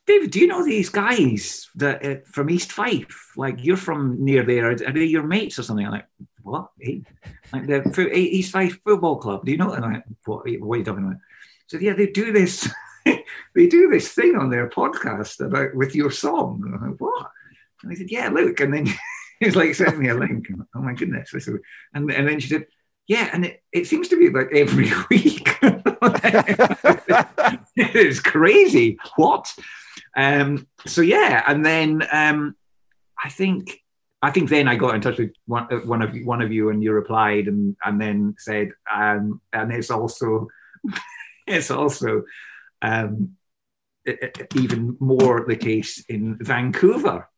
"David, 0.07 0.31
do 0.31 0.41
you 0.41 0.47
know 0.47 0.65
these 0.65 0.89
guys 0.89 1.69
that 1.77 2.05
uh, 2.05 2.17
from 2.25 2.51
East 2.51 2.73
Fife? 2.73 3.33
Like 3.37 3.65
you're 3.65 3.77
from 3.77 4.25
near 4.25 4.43
there? 4.45 4.71
Are 4.71 4.75
they 4.75 5.05
your 5.05 5.23
mates 5.23 5.59
or 5.59 5.63
something?" 5.63 5.87
I'm 5.87 5.93
like, 5.93 6.07
what? 6.51 6.71
He, 6.79 7.05
like 7.53 7.67
the 7.67 7.83
fo- 7.95 8.13
East 8.13 8.53
Fife 8.53 8.81
Football 8.83 9.17
Club. 9.17 9.45
Do 9.45 9.53
you 9.53 9.59
know? 9.59 9.69
What, 10.25 10.45
what 10.45 10.45
are 10.45 10.49
you 10.49 10.85
talking 10.85 11.07
about? 11.07 11.17
So 11.67 11.79
yeah, 11.79 11.93
they 11.93 12.09
do 12.09 12.33
this. 12.33 12.69
they 13.05 13.67
do 13.69 13.89
this 13.89 14.13
thing 14.13 14.37
on 14.37 14.51
their 14.51 14.69
podcast 14.69 15.45
about 15.45 15.75
with 15.75 15.95
your 15.95 16.11
song. 16.11 16.63
And 16.67 16.75
I'm 16.75 16.91
like, 16.91 17.01
what? 17.01 17.31
And 17.83 17.93
I 17.93 17.95
said, 17.95 18.11
yeah, 18.11 18.29
look. 18.29 18.61
And 18.61 18.75
then 18.75 18.87
he 19.41 19.47
was 19.47 19.57
like, 19.57 19.75
send 19.75 19.99
me 19.99 20.09
a 20.09 20.15
link. 20.15 20.49
Like, 20.51 20.67
oh 20.75 20.83
my 20.83 20.95
goodness. 20.95 21.31
This 21.31 21.49
is, 21.49 21.61
and, 21.95 22.11
and 22.11 22.29
then 22.29 22.41
she 22.41 22.49
said, 22.49 22.67
yeah, 23.07 23.31
and 23.33 23.45
it, 23.45 23.63
it 23.73 23.87
seems 23.87 24.09
to 24.09 24.19
be 24.19 24.31
like 24.31 24.51
every 24.53 24.91
week. 25.11 25.57
it's 27.77 28.21
crazy. 28.21 28.99
What? 29.17 29.53
Um, 30.17 30.67
so 30.87 31.03
yeah, 31.03 31.43
and 31.47 31.65
then 31.65 32.07
um, 32.13 32.57
I 33.23 33.29
think 33.29 33.81
I 34.23 34.31
think 34.31 34.51
then 34.51 34.69
I 34.69 34.77
got 34.77 34.95
in 34.95 35.01
touch 35.01 35.19
with 35.19 35.33
one, 35.47 35.67
uh, 35.71 35.79
one 35.79 36.03
of 36.03 36.15
one 36.25 36.43
of 36.43 36.53
you, 36.53 36.69
and 36.69 36.83
you 36.83 36.93
replied, 36.93 37.49
and 37.49 37.77
and 37.85 38.01
then 38.01 38.35
said, 38.39 38.73
um, 38.93 39.41
and 39.53 39.73
it's 39.73 39.91
also 39.91 40.49
it's 41.47 41.71
also 41.71 42.25
um, 42.83 43.37
even 44.55 44.97
more 45.01 45.45
the 45.47 45.57
case 45.57 46.05
in 46.09 46.37
Vancouver. 46.41 47.29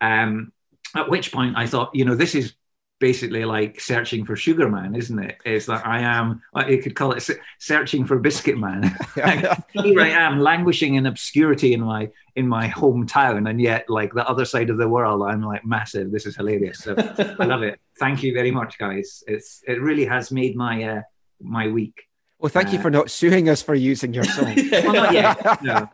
Um, 0.00 0.52
at 0.94 1.10
which 1.10 1.32
point 1.32 1.56
I 1.56 1.66
thought, 1.66 1.94
you 1.94 2.04
know, 2.04 2.14
this 2.14 2.34
is 2.34 2.54
basically 2.98 3.44
like 3.44 3.80
searching 3.80 4.24
for 4.24 4.36
Sugar 4.36 4.68
Man, 4.68 4.94
isn't 4.94 5.18
it? 5.18 5.38
It's 5.44 5.68
like 5.68 5.86
I 5.86 6.00
am. 6.00 6.42
like, 6.52 6.68
You 6.68 6.82
could 6.82 6.94
call 6.94 7.12
it 7.12 7.28
searching 7.58 8.04
for 8.04 8.18
Biscuit 8.18 8.58
Man. 8.58 8.82
Here 9.14 10.00
I 10.00 10.08
am, 10.08 10.40
languishing 10.40 10.94
in 10.96 11.06
obscurity 11.06 11.72
in 11.72 11.80
my 11.80 12.10
in 12.36 12.48
my 12.48 12.68
hometown, 12.68 13.48
and 13.48 13.60
yet 13.60 13.88
like 13.88 14.12
the 14.12 14.28
other 14.28 14.44
side 14.44 14.70
of 14.70 14.78
the 14.78 14.88
world, 14.88 15.22
I'm 15.22 15.42
like 15.42 15.64
massive. 15.64 16.10
This 16.10 16.26
is 16.26 16.36
hilarious. 16.36 16.78
So 16.78 16.94
I 16.96 17.44
love 17.44 17.62
it. 17.62 17.80
Thank 17.98 18.22
you 18.22 18.32
very 18.32 18.50
much, 18.50 18.78
guys. 18.78 19.22
It's 19.26 19.62
it 19.66 19.80
really 19.80 20.04
has 20.04 20.30
made 20.30 20.56
my 20.56 20.82
uh, 20.82 21.02
my 21.40 21.68
week. 21.68 22.04
Well, 22.40 22.50
thank 22.50 22.72
you 22.72 22.80
for 22.80 22.88
not 22.88 23.10
suing 23.10 23.48
us 23.48 23.62
for 23.62 23.74
using 23.74 24.14
your 24.14 24.22
song. 24.22 24.54
Well, 24.70 24.92
not 24.92 25.12
yet. 25.12 25.60
No. 25.60 25.88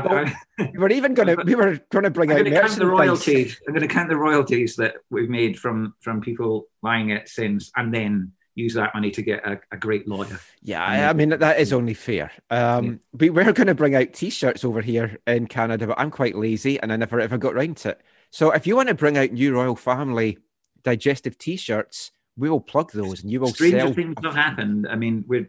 We 0.58 0.78
were 0.78 0.90
even 0.90 1.14
going 1.14 1.36
to 1.36 1.44
we 1.44 1.54
were 1.54 1.80
going 1.90 2.04
to 2.04 2.10
bring 2.10 2.30
I'm 2.30 2.38
out 2.38 2.44
going 2.44 2.54
to 2.54 2.60
count 2.60 2.76
the 2.76 2.86
royalties. 2.86 3.60
I'm 3.66 3.74
going 3.74 3.86
to 3.88 3.92
count 3.92 4.08
the 4.08 4.16
royalties 4.16 4.76
that 4.76 4.96
we've 5.10 5.28
made 5.28 5.58
from 5.58 5.94
from 6.00 6.20
people 6.20 6.68
buying 6.82 7.10
it 7.10 7.28
since, 7.28 7.70
and 7.76 7.92
then 7.92 8.32
use 8.54 8.74
that 8.74 8.94
money 8.94 9.10
to 9.10 9.22
get 9.22 9.44
a, 9.46 9.60
a 9.72 9.76
great 9.76 10.06
lawyer. 10.06 10.38
Yeah, 10.62 10.84
I 10.84 11.08
I 11.08 11.12
mean 11.12 11.30
that 11.30 11.60
is 11.60 11.72
only 11.72 11.94
fair. 11.94 12.30
Um, 12.50 13.00
We 13.12 13.30
were 13.30 13.52
going 13.52 13.66
to 13.66 13.74
bring 13.74 13.94
out 13.94 14.12
T-shirts 14.12 14.64
over 14.64 14.80
here 14.80 15.18
in 15.26 15.46
Canada, 15.46 15.86
but 15.88 15.98
I'm 15.98 16.10
quite 16.10 16.36
lazy 16.36 16.80
and 16.80 16.92
I 16.92 16.96
never 16.96 17.20
ever 17.20 17.38
got 17.38 17.54
round 17.54 17.78
to 17.78 17.90
it. 17.90 18.00
So 18.30 18.52
if 18.52 18.66
you 18.66 18.76
want 18.76 18.88
to 18.88 18.94
bring 18.94 19.18
out 19.18 19.32
new 19.32 19.54
royal 19.54 19.76
family 19.76 20.38
digestive 20.82 21.38
T-shirts, 21.38 22.12
we 22.36 22.50
will 22.50 22.60
plug 22.60 22.92
those, 22.92 23.22
and 23.22 23.30
you 23.30 23.40
will 23.40 23.48
Stranger 23.48 23.80
sell. 23.80 23.92
things 23.92 24.14
have 24.22 24.34
happened. 24.34 24.86
I 24.88 24.96
mean, 24.96 25.24
we're, 25.26 25.48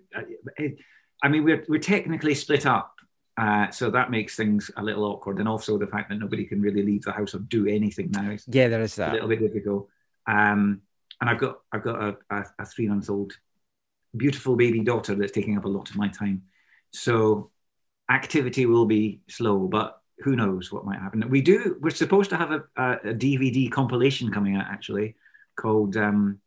I 1.24 1.28
mean, 1.28 1.44
we're 1.44 1.64
we're 1.68 1.80
technically 1.80 2.36
split 2.36 2.66
up, 2.66 2.95
uh, 3.38 3.70
so 3.70 3.90
that 3.92 4.12
makes 4.12 4.36
things 4.36 4.72
a 4.78 4.84
little 4.84 5.04
awkward, 5.04 5.40
and 5.40 5.48
also 5.48 5.78
the 5.78 5.88
fact 5.88 6.10
that 6.10 6.20
nobody 6.20 6.46
can 6.46 6.62
really 6.62 6.84
leave 6.84 7.04
the 7.04 7.12
house 7.12 7.36
or 7.36 7.40
do 7.40 7.68
anything 7.68 8.10
now. 8.12 8.32
is 8.32 8.46
Yeah, 8.48 8.70
there 8.70 8.82
is 8.82 8.96
that. 8.96 9.10
a 9.10 9.14
little 9.14 9.28
bit 9.28 9.42
difficult. 9.42 9.90
Um, 10.28 10.82
and 11.20 11.30
I've 11.30 11.40
got 11.40 11.60
I've 11.72 11.84
got 11.84 12.02
a, 12.02 12.18
a, 12.30 12.46
a 12.60 12.66
three 12.66 12.88
month 12.88 13.10
old 13.10 13.34
beautiful 14.16 14.56
baby 14.56 14.82
daughter 14.82 15.16
that's 15.16 15.32
taking 15.32 15.58
up 15.58 15.66
a 15.66 15.70
lot 15.70 15.90
of 15.90 15.98
my 15.98 16.08
time. 16.08 16.44
So 16.92 17.52
activity 18.10 18.66
will 18.66 18.86
be 18.86 19.22
slow, 19.28 19.68
but 19.68 20.02
who 20.20 20.36
knows 20.36 20.72
what 20.72 20.86
might 20.86 21.00
happen. 21.00 21.30
We 21.30 21.42
do. 21.42 21.78
We're 21.82 21.90
supposed 21.90 22.30
to 22.30 22.38
have 22.38 22.52
a, 22.52 22.64
a, 22.78 23.14
DVD 23.14 23.70
compilation 23.70 24.32
coming 24.32 24.56
out 24.56 24.66
actually 24.70 25.16
called 25.58 25.98
um, 25.98 26.40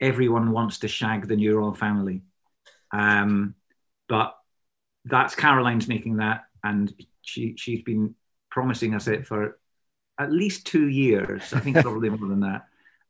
"Everyone 0.00 0.52
Wants 0.52 0.78
to 0.78 0.88
Shag 0.88 1.26
the 1.26 1.36
New 1.36 1.58
Royal 1.58 1.74
Family," 1.74 2.22
um, 2.92 3.54
but 4.08 4.35
that's 5.06 5.34
Caroline's 5.34 5.88
making 5.88 6.16
that, 6.16 6.44
and 6.62 6.92
she 7.22 7.54
she's 7.56 7.82
been 7.82 8.14
promising 8.50 8.94
us 8.94 9.06
it 9.08 9.26
for 9.26 9.58
at 10.18 10.32
least 10.32 10.66
two 10.66 10.88
years. 10.88 11.52
I 11.52 11.60
think 11.60 11.76
probably 11.82 12.10
more 12.10 12.28
than 12.28 12.40
that. 12.40 12.66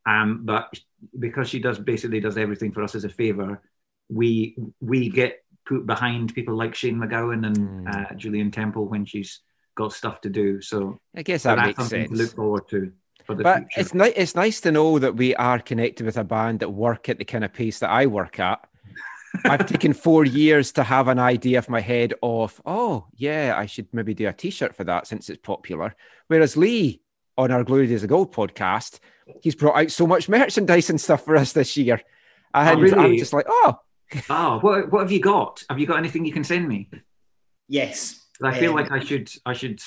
Um, 0.06 0.42
but 0.44 0.72
because 1.18 1.48
she 1.48 1.58
does 1.58 1.78
basically 1.78 2.20
does 2.20 2.36
everything 2.38 2.72
for 2.72 2.82
us 2.82 2.94
as 2.94 3.04
a 3.04 3.08
favor, 3.08 3.60
we 4.08 4.56
we 4.80 5.08
get 5.08 5.42
put 5.66 5.84
behind 5.86 6.34
people 6.34 6.54
like 6.54 6.74
Shane 6.74 6.96
MacGowan 6.96 7.44
and 7.46 7.88
uh, 7.88 8.14
Julien 8.14 8.50
Temple 8.52 8.86
when 8.86 9.04
she's 9.04 9.40
got 9.74 9.92
stuff 9.92 10.20
to 10.20 10.30
do. 10.30 10.60
So 10.60 11.00
I 11.14 11.22
guess 11.22 11.42
that 11.42 11.56
that's 11.56 11.66
makes 11.66 11.78
something 11.78 12.06
sense. 12.08 12.10
to 12.18 12.24
look 12.24 12.34
forward 12.36 12.68
to 12.68 12.92
for 13.24 13.34
the 13.34 13.42
But 13.42 13.58
future. 13.58 13.80
it's 13.80 13.94
nice. 13.94 14.12
It's 14.16 14.34
nice 14.36 14.60
to 14.62 14.70
know 14.72 14.98
that 14.98 15.16
we 15.16 15.34
are 15.36 15.58
connected 15.58 16.06
with 16.06 16.16
a 16.18 16.24
band 16.24 16.60
that 16.60 16.70
work 16.70 17.08
at 17.08 17.18
the 17.18 17.24
kind 17.24 17.44
of 17.44 17.52
pace 17.52 17.80
that 17.80 17.90
I 17.90 18.06
work 18.06 18.38
at. 18.38 18.60
I've 19.44 19.66
taken 19.66 19.92
four 19.92 20.24
years 20.24 20.72
to 20.72 20.82
have 20.82 21.08
an 21.08 21.18
idea 21.18 21.58
of 21.58 21.68
my 21.68 21.80
head 21.80 22.14
of, 22.22 22.60
oh 22.64 23.06
yeah, 23.14 23.54
I 23.56 23.66
should 23.66 23.86
maybe 23.92 24.14
do 24.14 24.28
a 24.28 24.32
T-shirt 24.32 24.74
for 24.74 24.84
that 24.84 25.06
since 25.06 25.28
it's 25.28 25.40
popular. 25.42 25.94
Whereas 26.28 26.56
Lee 26.56 27.00
on 27.36 27.50
our 27.50 27.64
Glory 27.64 27.86
Days 27.86 28.02
of 28.02 28.08
Gold 28.08 28.32
podcast, 28.34 28.98
he's 29.42 29.54
brought 29.54 29.76
out 29.76 29.90
so 29.90 30.06
much 30.06 30.28
merchandise 30.28 30.88
and 30.90 31.00
stuff 31.00 31.24
for 31.24 31.36
us 31.36 31.52
this 31.52 31.76
year, 31.76 32.00
and 32.54 32.94
I'm 32.94 33.16
just 33.18 33.32
like, 33.32 33.46
oh, 33.48 33.78
oh, 34.30 34.58
what 34.60 34.90
what 34.92 35.00
have 35.02 35.12
you 35.12 35.20
got? 35.20 35.62
Have 35.68 35.78
you 35.78 35.86
got 35.86 35.98
anything 35.98 36.24
you 36.24 36.32
can 36.32 36.44
send 36.44 36.66
me? 36.66 36.88
Yes. 37.68 38.22
I 38.42 38.58
feel 38.58 38.70
Um, 38.70 38.76
like 38.76 38.92
I 38.92 39.00
should 39.00 39.30
I 39.44 39.52
should 39.54 39.80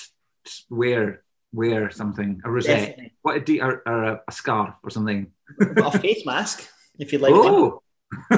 wear 0.70 1.24
wear 1.54 1.90
something 1.90 2.42
a 2.44 2.52
rosette, 2.52 2.90
Definitely. 2.90 3.14
what 3.22 3.46
do 3.46 3.62
or, 3.62 3.82
or 3.88 4.04
a, 4.04 4.22
a 4.28 4.32
scarf 4.32 4.76
or 4.84 4.90
something. 4.90 5.32
a 5.60 5.98
face 6.00 6.26
mask, 6.26 6.68
if 7.00 7.12
you'd 7.14 7.22
like. 7.22 7.34
Oh. 7.34 7.82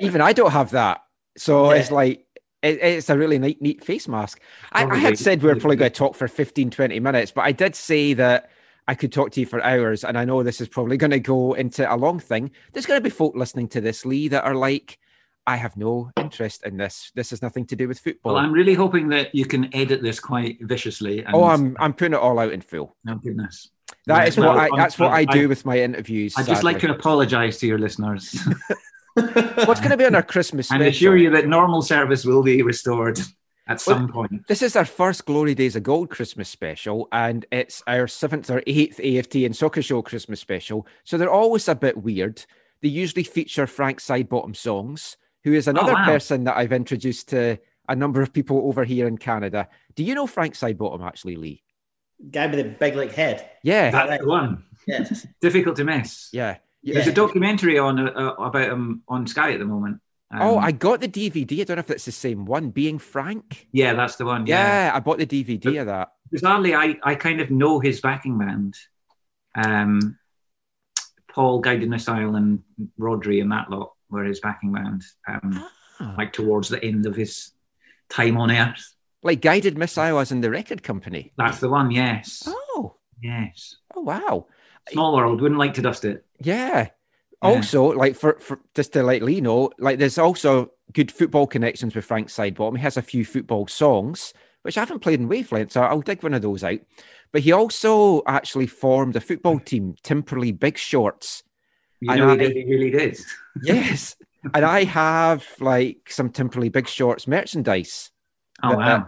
even 0.00 0.20
I 0.20 0.32
don't 0.32 0.52
have 0.52 0.70
that. 0.70 1.02
So 1.36 1.72
Yeah. 1.72 1.80
it's 1.80 1.90
like 1.90 2.26
it, 2.62 2.78
it's 2.82 3.10
a 3.10 3.18
really 3.18 3.38
neat, 3.38 3.60
neat 3.60 3.84
face 3.84 4.08
mask. 4.08 4.40
I, 4.72 4.84
I 4.84 4.96
had 4.96 5.18
said 5.18 5.42
we 5.42 5.48
were 5.48 5.56
probably 5.56 5.76
going 5.76 5.92
to 5.92 5.96
talk 5.96 6.14
for 6.14 6.28
15, 6.28 6.70
20 6.70 7.00
minutes, 7.00 7.30
but 7.30 7.42
I 7.42 7.52
did 7.52 7.74
say 7.76 8.14
that 8.14 8.50
I 8.88 8.94
could 8.94 9.12
talk 9.12 9.32
to 9.32 9.40
you 9.40 9.46
for 9.46 9.62
hours. 9.62 10.04
And 10.04 10.16
I 10.16 10.24
know 10.24 10.42
this 10.42 10.60
is 10.60 10.68
probably 10.68 10.96
going 10.96 11.10
to 11.10 11.20
go 11.20 11.54
into 11.54 11.92
a 11.92 11.96
long 11.96 12.18
thing. 12.18 12.50
There's 12.72 12.86
going 12.86 12.98
to 12.98 13.04
be 13.04 13.10
folk 13.10 13.34
listening 13.36 13.68
to 13.68 13.80
this, 13.80 14.06
Lee, 14.06 14.28
that 14.28 14.44
are 14.44 14.54
like, 14.54 14.98
I 15.46 15.56
have 15.56 15.76
no 15.76 16.10
interest 16.16 16.64
in 16.64 16.76
this. 16.76 17.12
This 17.14 17.30
has 17.30 17.42
nothing 17.42 17.66
to 17.66 17.76
do 17.76 17.86
with 17.86 18.00
football. 18.00 18.34
Well, 18.34 18.42
I'm 18.44 18.52
really 18.52 18.74
hoping 18.74 19.08
that 19.10 19.34
you 19.34 19.44
can 19.44 19.72
edit 19.74 20.02
this 20.02 20.18
quite 20.18 20.58
viciously. 20.60 21.24
Oh, 21.24 21.26
and, 21.26 21.34
oh, 21.36 21.44
I'm 21.44 21.76
I'm 21.78 21.92
putting 21.92 22.14
it 22.14 22.20
all 22.20 22.38
out 22.40 22.52
in 22.52 22.60
full. 22.60 22.96
Oh 23.08 23.14
goodness. 23.16 23.70
That 24.06 24.28
is 24.28 24.36
Well, 24.36 24.54
what 24.54 24.72
I 24.72 24.76
that's 24.76 24.98
what 24.98 25.12
I 25.12 25.24
do 25.24 25.48
with 25.48 25.64
my 25.64 25.78
interviews. 25.78 26.34
I'd 26.36 26.46
just 26.46 26.64
like 26.64 26.78
to 26.80 26.90
apologise 26.90 27.58
to 27.58 27.66
your 27.66 27.78
listeners 27.78 28.38
What's 29.16 29.80
going 29.80 29.92
to 29.92 29.96
be 29.96 30.04
on 30.04 30.14
our 30.14 30.22
Christmas 30.22 30.70
and 30.70 30.80
special? 30.80 30.90
assure 30.90 31.16
you 31.16 31.30
that 31.30 31.46
normal 31.46 31.80
service 31.80 32.26
will 32.26 32.42
be 32.42 32.60
restored 32.60 33.18
at 33.66 33.80
some 33.80 34.08
point. 34.08 34.46
This 34.46 34.60
is 34.60 34.76
our 34.76 34.84
first 34.84 35.24
Glory 35.24 35.54
Days 35.54 35.74
of 35.74 35.84
Gold 35.84 36.10
Christmas 36.10 36.50
special, 36.50 37.08
and 37.12 37.46
it's 37.50 37.82
our 37.86 38.08
seventh 38.08 38.50
or 38.50 38.62
eighth 38.66 38.98
AFTN 38.98 39.54
Soccer 39.54 39.80
Show 39.80 40.02
Christmas 40.02 40.38
special. 40.38 40.86
So 41.04 41.16
they're 41.16 41.30
always 41.30 41.66
a 41.66 41.74
bit 41.74 41.96
weird. 41.96 42.44
They 42.82 42.88
usually 42.88 43.24
feature 43.24 43.66
Frank 43.66 44.00
Sidebottom 44.00 44.54
songs, 44.54 45.16
who 45.44 45.54
is 45.54 45.66
oh, 45.66 45.70
another 45.70 45.94
wow. 45.94 46.04
person 46.04 46.44
that 46.44 46.58
I've 46.58 46.72
introduced 46.72 47.30
to 47.30 47.58
a 47.88 47.96
number 47.96 48.20
of 48.20 48.34
people 48.34 48.68
over 48.68 48.84
here 48.84 49.08
in 49.08 49.16
Canada. 49.16 49.66
Do 49.94 50.04
you 50.04 50.14
know 50.14 50.26
Frank 50.26 50.56
Sidebottom 50.56 51.02
actually, 51.02 51.36
Lee? 51.36 51.62
Guy 52.30 52.46
with 52.46 52.58
a 52.60 52.64
big 52.64 52.96
like 52.96 53.12
head. 53.12 53.50
Yeah, 53.62 53.90
That's 53.90 54.22
the 54.22 54.28
one. 54.28 54.64
Yes. 54.86 55.26
Difficult 55.40 55.76
to 55.76 55.84
miss. 55.84 56.28
yeah. 56.32 56.56
There's 56.82 57.08
a 57.08 57.12
documentary 57.12 57.78
on 57.80 57.98
uh, 57.98 58.12
uh, 58.12 58.34
about 58.44 58.70
him 58.70 59.02
on 59.08 59.26
Sky 59.26 59.52
at 59.52 59.58
the 59.58 59.64
moment. 59.64 60.00
Um, 60.30 60.40
oh, 60.42 60.58
I 60.58 60.70
got 60.70 61.00
the 61.00 61.08
DVD. 61.08 61.60
I 61.60 61.64
don't 61.64 61.76
know 61.76 61.80
if 61.80 61.90
it's 61.90 62.04
the 62.04 62.12
same 62.12 62.44
one. 62.44 62.70
Being 62.70 62.98
Frank. 63.00 63.66
yeah, 63.72 63.92
that's 63.94 64.14
the 64.16 64.24
one. 64.24 64.46
Yeah, 64.46 64.92
I 64.94 65.00
bought 65.00 65.18
the 65.18 65.26
DVD 65.26 65.80
of 65.80 65.86
that. 65.86 66.12
bizarrely, 66.32 66.76
I, 66.78 66.96
I 67.02 67.16
kind 67.16 67.40
of 67.40 67.50
know 67.50 67.80
his 67.80 68.00
backing 68.00 68.38
band. 68.38 68.76
Um, 69.56 70.16
Paul 71.32 71.58
Guided 71.60 71.88
Missile 71.90 72.36
and 72.36 72.62
Rodri 72.98 73.40
and 73.42 73.50
that 73.52 73.68
lot 73.70 73.92
were 74.08 74.24
his 74.24 74.40
backing 74.40 74.72
band. 74.72 75.02
Um, 75.28 75.64
Ah. 75.98 76.14
like 76.18 76.30
towards 76.34 76.68
the 76.68 76.84
end 76.84 77.06
of 77.06 77.16
his 77.16 77.52
time 78.10 78.36
on 78.36 78.50
Earth. 78.50 78.94
Like 79.22 79.40
Guided 79.40 79.76
Missile 79.78 80.18
as 80.18 80.30
in 80.32 80.40
the 80.40 80.50
record 80.50 80.82
company. 80.82 81.32
That's 81.36 81.58
the 81.60 81.68
one. 81.68 81.90
Yes. 81.90 82.44
Oh. 82.46 82.96
Yes. 83.22 83.76
Oh 83.94 84.02
wow. 84.02 84.46
Small 84.90 85.16
world. 85.16 85.40
Wouldn't 85.40 85.58
like 85.58 85.74
to 85.74 85.82
dust 85.82 86.04
it. 86.04 86.24
Yeah. 86.40 86.88
Also, 87.42 87.84
like 87.92 88.16
for, 88.16 88.38
for 88.40 88.58
just 88.74 88.92
to 88.94 89.02
let 89.02 89.22
Lee 89.22 89.40
know, 89.40 89.70
like 89.78 89.98
there's 89.98 90.18
also 90.18 90.72
good 90.92 91.10
football 91.12 91.46
connections 91.46 91.94
with 91.94 92.04
Frank 92.04 92.28
Sidebottom. 92.28 92.76
He 92.76 92.82
has 92.82 92.96
a 92.96 93.02
few 93.02 93.24
football 93.24 93.66
songs, 93.66 94.32
which 94.62 94.76
I 94.76 94.80
haven't 94.80 95.00
played 95.00 95.20
in 95.20 95.28
Wavelength, 95.28 95.72
so 95.72 95.82
I'll 95.82 96.00
dig 96.00 96.22
one 96.22 96.34
of 96.34 96.42
those 96.42 96.64
out. 96.64 96.80
But 97.32 97.42
he 97.42 97.52
also 97.52 98.22
actually 98.26 98.66
formed 98.66 99.16
a 99.16 99.20
football 99.20 99.58
team, 99.60 99.94
Timperley 100.02 100.58
Big 100.58 100.78
Shorts. 100.78 101.42
You 102.00 102.10
And 102.12 102.20
know, 102.20 102.30
I- 102.30 102.48
he 102.52 102.64
really 102.64 102.90
did. 102.90 103.18
Yes. 103.62 104.16
and 104.54 104.64
I 104.64 104.84
have 104.84 105.44
like 105.60 106.08
some 106.10 106.30
Timperley 106.30 106.70
Big 106.72 106.88
Shorts 106.88 107.26
merchandise. 107.28 108.10
Oh, 108.62 108.76
wow. 108.76 109.06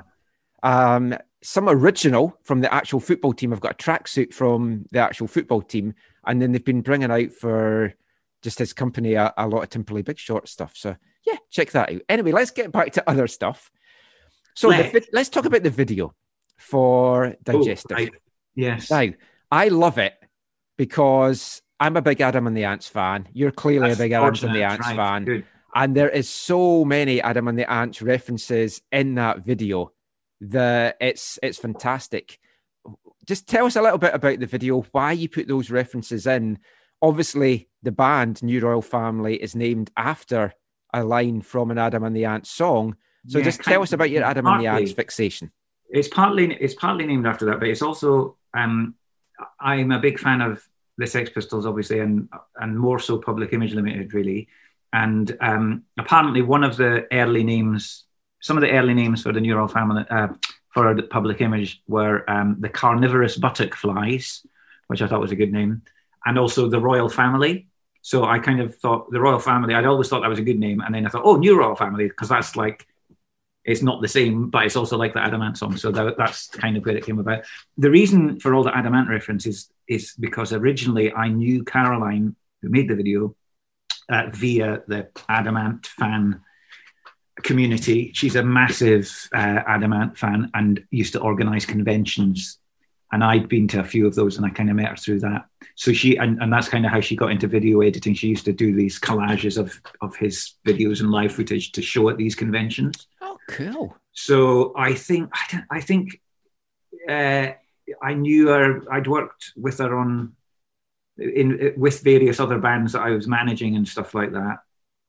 Um, 0.63 1.17
some 1.43 1.69
original 1.69 2.37
from 2.43 2.61
the 2.61 2.73
actual 2.73 3.01
football 3.01 3.33
team. 3.33 3.53
I've 3.53 3.61
got 3.61 3.81
a 3.81 3.85
tracksuit 3.85 4.35
from 4.35 4.85
the 4.91 4.99
actual 4.99 5.29
football 5.29 5.63
team, 5.63 5.95
and 6.27 6.43
then 6.43 6.53
they've 6.53 6.65
been 6.65 6.83
bringing 6.83 7.11
out 7.11 7.33
for 7.33 7.95
just 8.43 8.59
his 8.59 8.73
company 8.73 9.15
a, 9.15 9.33
a 9.37 9.49
lot 9.49 9.63
of 9.63 9.71
Timperley 9.71 10.05
Big 10.05 10.19
Short 10.19 10.49
stuff. 10.49 10.73
So 10.77 10.97
yeah, 11.27 11.37
check 11.51 11.71
that 11.73 11.93
out. 11.93 12.03
Anyway, 12.09 12.33
let's 12.33 12.51
get 12.51 12.73
back 12.73 12.93
to 12.93 13.09
other 13.09 13.27
stuff. 13.27 13.71
So 14.55 14.71
the 14.71 15.07
Let's. 15.13 15.29
talk 15.29 15.45
about 15.45 15.63
the 15.63 15.71
video 15.71 16.13
for 16.57 17.37
Digestive. 17.45 17.97
right. 17.97 18.13
Yes. 18.57 18.91
Now, 18.91 19.07
I 19.53 19.69
love 19.69 19.99
it 19.99 20.15
because 20.77 21.63
I'm 21.79 21.97
a 21.97 22.03
big 22.03 22.21
Adam 22.21 22.49
and 22.49 22.57
the 22.57 22.65
Ants 22.65 22.89
fan. 22.89 23.29
You're 23.33 23.53
clearly 23.53 23.91
That's 23.91 24.01
a 24.01 24.03
big 24.03 24.13
Adam 24.13 24.35
and 24.49 24.55
the 24.57 24.65
Ants 24.65 24.87
right, 24.87 24.97
fan. 24.97 25.25
good. 25.25 25.45
And 25.79 25.95
there 25.95 26.09
is 26.09 26.29
so 26.29 26.85
many 26.85 27.23
Adam 27.23 27.47
and 27.47 27.57
the 27.57 27.71
Ants 27.71 28.03
references 28.03 28.83
in 28.91 29.15
that 29.15 29.45
video 29.45 29.93
that 30.41 30.97
it's 31.01 31.39
it's 31.41 31.59
fantastic. 31.59 32.41
Just 33.29 33.47
tell 33.47 33.65
us 33.65 33.77
a 33.77 33.83
little 33.83 33.99
bit 33.99 34.13
about 34.13 34.41
the 34.41 34.47
video, 34.47 34.81
why 34.91 35.13
you 35.13 35.29
put 35.29 35.47
those 35.47 35.71
references 35.71 36.27
in. 36.27 36.59
Obviously, 37.01 37.69
the 37.85 37.93
band 37.93 38.43
New 38.43 38.59
Royal 38.59 38.83
Family 38.83 39.37
is 39.37 39.55
named 39.55 39.93
after 39.97 40.53
a 40.93 41.05
line 41.05 41.43
from 41.43 41.71
an 41.71 41.79
Adam 41.79 42.03
and 42.03 42.17
the 42.17 42.25
Ants 42.25 42.51
song. 42.51 42.97
So 43.29 43.39
Yeah, 43.39 43.45
just 43.45 43.63
tell 43.63 43.81
us 43.81 43.93
about 43.93 44.11
your 44.11 44.25
Adam 44.25 44.49
and 44.49 44.61
the. 44.61 44.67
Ants 44.67 44.91
fixation. 44.91 45.53
It's 45.91 46.09
partly 46.09 46.57
it's 46.57 46.75
partly 46.75 47.07
named 47.07 47.25
after 47.29 47.45
that, 47.47 47.61
but 47.61 47.69
it's 47.69 47.83
also 47.83 48.37
um, 48.53 48.97
I'm 49.61 49.93
a 49.93 50.01
big 50.01 50.19
fan 50.19 50.41
of 50.41 50.61
the 50.97 51.07
Sex 51.07 51.31
Pistols, 51.31 51.67
obviously, 51.67 52.01
and 52.01 52.29
and 52.57 52.77
more 52.77 52.99
so 52.99 53.19
Public 53.19 53.53
Image 53.53 53.75
Limited, 53.75 54.13
really. 54.13 54.49
And 54.93 55.37
um, 55.41 55.85
apparently, 55.99 56.43
one 56.43 56.65
of 56.65 56.77
the 56.77 57.07
early 57.13 57.45
names, 57.45 58.05
some 58.41 58.57
of 58.57 58.63
the 58.63 58.71
early 58.71 58.95
names 58.95 59.23
for 59.23 59.33
the 59.33 59.41
Neural 59.41 59.69
family 59.69 60.05
uh, 60.11 60.29
for 60.73 60.95
the 60.95 61.03
Public 61.03 61.41
Image 61.41 61.83
were 61.87 62.29
um, 62.31 62.57
the 62.61 62.69
carnivorous 62.69 63.37
buttock 63.37 63.75
flies, 63.75 64.47
which 64.87 65.03
I 65.03 65.07
thought 65.07 65.21
was 65.21 65.33
a 65.33 65.37
good 65.37 65.53
name, 65.53 65.83
and 66.25 66.39
also 66.39 66.69
the 66.69 66.81
Royal 66.81 67.09
Family. 67.09 67.69
So 68.01 68.25
I 68.25 68.39
kind 68.39 68.61
of 68.61 68.77
thought 68.77 69.11
the 69.11 69.21
Royal 69.21 69.39
Family. 69.39 69.75
I'd 69.75 69.85
always 69.85 70.09
thought 70.09 70.21
that 70.21 70.31
was 70.31 70.39
a 70.39 70.43
good 70.43 70.59
name, 70.59 70.81
and 70.81 70.95
then 70.95 71.07
I 71.07 71.11
thought, 71.11 71.25
oh, 71.25 71.37
New 71.37 71.59
Royal 71.59 71.77
Family, 71.77 72.09
because 72.09 72.31
that's 72.31 72.57
like 72.57 72.87
it's 73.69 73.83
not 73.83 74.01
the 74.01 74.09
same, 74.09 74.49
but 74.49 74.65
it's 74.65 74.77
also 74.77 74.97
like 74.97 75.13
the 75.13 75.23
Adam 75.23 75.43
Ant 75.43 75.59
song. 75.59 75.77
So 75.77 75.93
that, 75.93 76.17
that's 76.17 76.47
kind 76.47 76.79
of 76.79 76.87
where 76.87 76.97
it 76.97 77.05
came 77.05 77.19
about. 77.19 77.45
The 77.77 77.91
reason 77.91 78.41
for 78.41 78.55
all 78.55 78.65
the 78.65 78.75
Adam 78.75 78.95
Ant 78.95 79.11
references 79.11 79.71
is 79.87 80.15
because 80.19 80.55
originally 80.55 81.13
I 81.13 81.29
knew 81.29 81.65
Caroline, 81.65 82.35
who 82.63 82.71
made 82.71 82.89
the 82.89 82.95
video, 82.95 83.37
uh, 84.09 84.31
via 84.33 84.83
the 84.87 85.09
Adam 85.29 85.57
Ant 85.57 85.87
fan 85.87 86.41
community. 87.43 88.11
She's 88.15 88.37
a 88.37 88.43
massive 88.43 89.29
uh, 89.35 89.63
Adam 89.67 89.93
Ant 89.93 90.17
fan 90.17 90.51
and 90.55 90.85
used 90.91 91.13
to 91.13 91.21
organize 91.21 91.67
conventions. 91.67 92.59
And 93.11 93.25
I'd 93.25 93.49
been 93.49 93.69
to 93.69 93.81
a 93.81 93.85
few 93.85 94.07
of 94.07 94.15
those 94.15 94.37
and 94.37 94.45
I 94.45 94.51
kind 94.51 94.69
of 94.69 94.77
met 94.77 94.91
her 94.91 94.97
through 94.97 95.21
that. 95.21 95.47
So 95.77 95.93
she, 95.93 96.17
and, 96.17 96.43
and 96.43 96.53
that's 96.53 96.69
kind 96.69 96.85
of 96.85 96.93
how 96.93 97.01
she 97.01 97.17
got 97.17 97.31
into 97.31 97.47
video 97.47 97.81
editing. 97.81 98.15
She 98.15 98.29
used 98.29 98.45
to 98.45 98.53
do 98.53 98.75
these 98.75 99.01
collages 99.01 99.57
of, 99.57 99.81
of 100.03 100.15
his 100.17 100.55
videos 100.67 101.01
and 101.01 101.11
live 101.11 101.33
footage 101.33 101.73
to 101.73 101.83
show 101.83 102.09
at 102.11 102.19
these 102.19 102.35
conventions. 102.35 103.07
Oh, 103.23 103.39
cool. 103.49 103.97
So 104.13 104.75
I 104.77 104.95
think 104.95 105.31
I, 105.33 105.45
don't, 105.51 105.65
I 105.71 105.81
think 105.81 106.21
uh, 107.09 107.53
I 108.03 108.15
knew 108.15 108.49
her. 108.49 108.93
I'd 108.93 109.07
worked 109.07 109.53
with 109.57 109.79
her 109.79 109.97
on 109.97 110.35
in 111.19 111.75
with 111.77 112.01
various 112.01 112.41
other 112.41 112.59
bands 112.59 112.93
that 112.93 113.03
I 113.03 113.11
was 113.11 113.27
managing 113.27 113.77
and 113.77 113.87
stuff 113.87 114.15
like 114.15 114.33
that. 114.33 114.59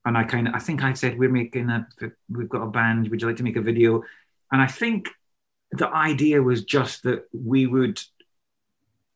And 0.05 0.17
I 0.17 0.23
kind 0.23 0.47
of 0.47 0.55
I 0.55 0.59
think 0.59 0.83
I 0.83 0.93
said 0.93 1.19
we're 1.19 1.29
making 1.29 1.69
a 1.69 1.87
we've 2.29 2.49
got 2.49 2.63
a 2.63 2.67
band. 2.67 3.07
Would 3.09 3.21
you 3.21 3.27
like 3.27 3.37
to 3.37 3.43
make 3.43 3.57
a 3.57 3.61
video? 3.61 4.03
And 4.51 4.61
I 4.61 4.67
think 4.67 5.09
the 5.71 5.89
idea 5.89 6.41
was 6.41 6.63
just 6.63 7.03
that 7.03 7.25
we 7.33 7.67
would 7.67 8.01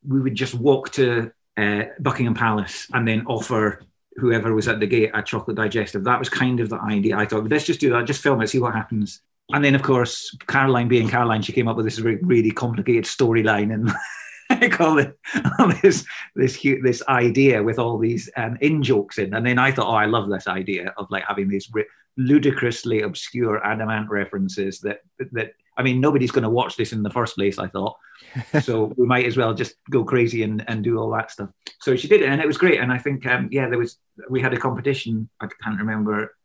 we 0.05 0.21
would 0.21 0.35
just 0.35 0.53
walk 0.53 0.91
to 0.91 1.31
uh, 1.57 1.83
Buckingham 1.99 2.33
Palace 2.33 2.87
and 2.93 3.07
then 3.07 3.25
offer 3.25 3.81
whoever 4.15 4.53
was 4.53 4.67
at 4.67 4.79
the 4.79 4.87
gate 4.87 5.11
a 5.13 5.21
chocolate 5.21 5.57
digestive. 5.57 6.03
That 6.03 6.19
was 6.19 6.29
kind 6.29 6.59
of 6.59 6.69
the 6.69 6.79
idea. 6.79 7.17
I 7.17 7.25
thought, 7.25 7.49
let's 7.49 7.65
just 7.65 7.79
do 7.79 7.89
that, 7.91 8.05
just 8.05 8.21
film 8.21 8.41
it, 8.41 8.49
see 8.49 8.59
what 8.59 8.73
happens. 8.73 9.21
And 9.51 9.63
then, 9.63 9.75
of 9.75 9.81
course, 9.81 10.35
Caroline 10.47 10.87
being 10.87 11.07
Caroline, 11.07 11.41
she 11.41 11.51
came 11.51 11.67
up 11.67 11.75
with 11.75 11.85
this 11.85 11.99
really 11.99 12.51
complicated 12.51 13.05
storyline 13.05 13.73
and 13.73 13.91
I 14.49 14.69
call 14.69 14.99
it 14.99 15.17
all 15.59 15.71
this 15.81 16.05
this 16.35 16.61
hu- 16.61 16.81
this 16.81 17.03
idea 17.07 17.61
with 17.63 17.79
all 17.79 17.97
these 17.97 18.29
um, 18.37 18.57
in 18.61 18.83
jokes 18.83 19.17
in. 19.17 19.33
And 19.33 19.45
then 19.45 19.59
I 19.59 19.71
thought, 19.71 19.87
oh, 19.87 19.95
I 19.95 20.05
love 20.05 20.29
this 20.29 20.47
idea 20.47 20.93
of 20.97 21.07
like 21.09 21.23
having 21.27 21.49
these 21.49 21.69
ri- 21.71 21.87
ludicrously 22.17 23.01
obscure 23.01 23.65
Adam 23.65 23.89
Ant 23.89 24.09
references 24.09 24.79
that 24.79 24.99
that 25.31 25.53
I 25.77 25.83
mean, 25.83 25.99
nobody's 25.99 26.31
going 26.31 26.43
to 26.43 26.49
watch 26.49 26.75
this 26.75 26.93
in 26.93 27.03
the 27.03 27.09
first 27.09 27.35
place. 27.35 27.57
I 27.57 27.67
thought, 27.67 27.97
so 28.61 28.93
we 28.95 29.07
might 29.07 29.25
as 29.25 29.37
well 29.37 29.53
just 29.53 29.75
go 29.89 30.03
crazy 30.03 30.43
and, 30.43 30.63
and 30.67 30.83
do 30.83 30.99
all 30.99 31.09
that 31.11 31.31
stuff. 31.31 31.49
So 31.79 31.95
she 31.95 32.07
did 32.07 32.21
it, 32.21 32.29
and 32.29 32.41
it 32.41 32.47
was 32.47 32.57
great. 32.57 32.79
And 32.79 32.91
I 32.91 32.97
think, 32.97 33.25
um, 33.25 33.49
yeah, 33.51 33.69
there 33.69 33.79
was 33.79 33.97
we 34.29 34.41
had 34.41 34.53
a 34.53 34.59
competition. 34.59 35.29
I 35.41 35.47
can't 35.63 35.79
remember 35.79 36.35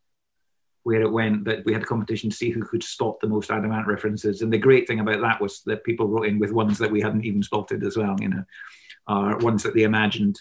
where 0.88 1.02
it 1.02 1.12
went, 1.12 1.44
but 1.44 1.62
we 1.66 1.74
had 1.74 1.82
a 1.82 1.84
competition 1.84 2.30
to 2.30 2.36
see 2.36 2.48
who 2.48 2.64
could 2.64 2.82
spot 2.82 3.20
the 3.20 3.28
most 3.28 3.50
Adam 3.50 3.72
Ant 3.72 3.86
references. 3.86 4.40
And 4.40 4.50
the 4.50 4.56
great 4.56 4.86
thing 4.86 5.00
about 5.00 5.20
that 5.20 5.38
was 5.38 5.60
that 5.66 5.84
people 5.84 6.08
wrote 6.08 6.26
in 6.26 6.38
with 6.38 6.50
ones 6.50 6.78
that 6.78 6.90
we 6.90 7.02
hadn't 7.02 7.26
even 7.26 7.42
spotted 7.42 7.84
as 7.84 7.94
well, 7.98 8.16
you 8.18 8.30
know, 8.30 8.44
or 9.06 9.36
ones 9.36 9.62
that 9.64 9.74
they 9.74 9.82
imagined. 9.82 10.40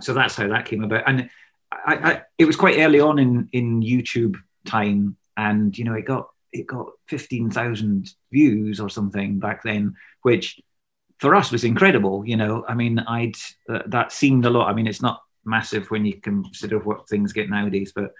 So 0.00 0.14
that's 0.14 0.36
how 0.36 0.46
that 0.46 0.66
came 0.66 0.84
about. 0.84 1.02
And 1.08 1.28
I, 1.72 1.94
I, 1.94 2.22
it 2.38 2.44
was 2.44 2.54
quite 2.54 2.78
early 2.78 3.00
on 3.00 3.18
in 3.18 3.48
in 3.50 3.82
YouTube 3.82 4.36
time, 4.64 5.16
and 5.36 5.76
you 5.76 5.84
know, 5.84 5.94
it 5.94 6.04
got 6.04 6.28
it 6.52 6.68
got 6.68 6.86
fifteen 7.08 7.50
thousand 7.50 8.14
views 8.30 8.78
or 8.78 8.88
something 8.88 9.40
back 9.40 9.64
then, 9.64 9.96
which 10.22 10.60
for 11.18 11.34
us 11.34 11.50
was 11.50 11.64
incredible. 11.64 12.24
You 12.24 12.36
know, 12.36 12.64
I 12.68 12.74
mean, 12.74 13.00
I'd 13.00 13.34
uh, 13.68 13.82
that 13.86 14.12
seemed 14.12 14.44
a 14.46 14.50
lot. 14.50 14.70
I 14.70 14.72
mean, 14.72 14.86
it's 14.86 15.02
not 15.02 15.20
massive 15.44 15.90
when 15.90 16.04
you 16.04 16.20
consider 16.20 16.78
what 16.78 17.08
things 17.08 17.32
get 17.32 17.50
nowadays, 17.50 17.92
but 17.92 18.12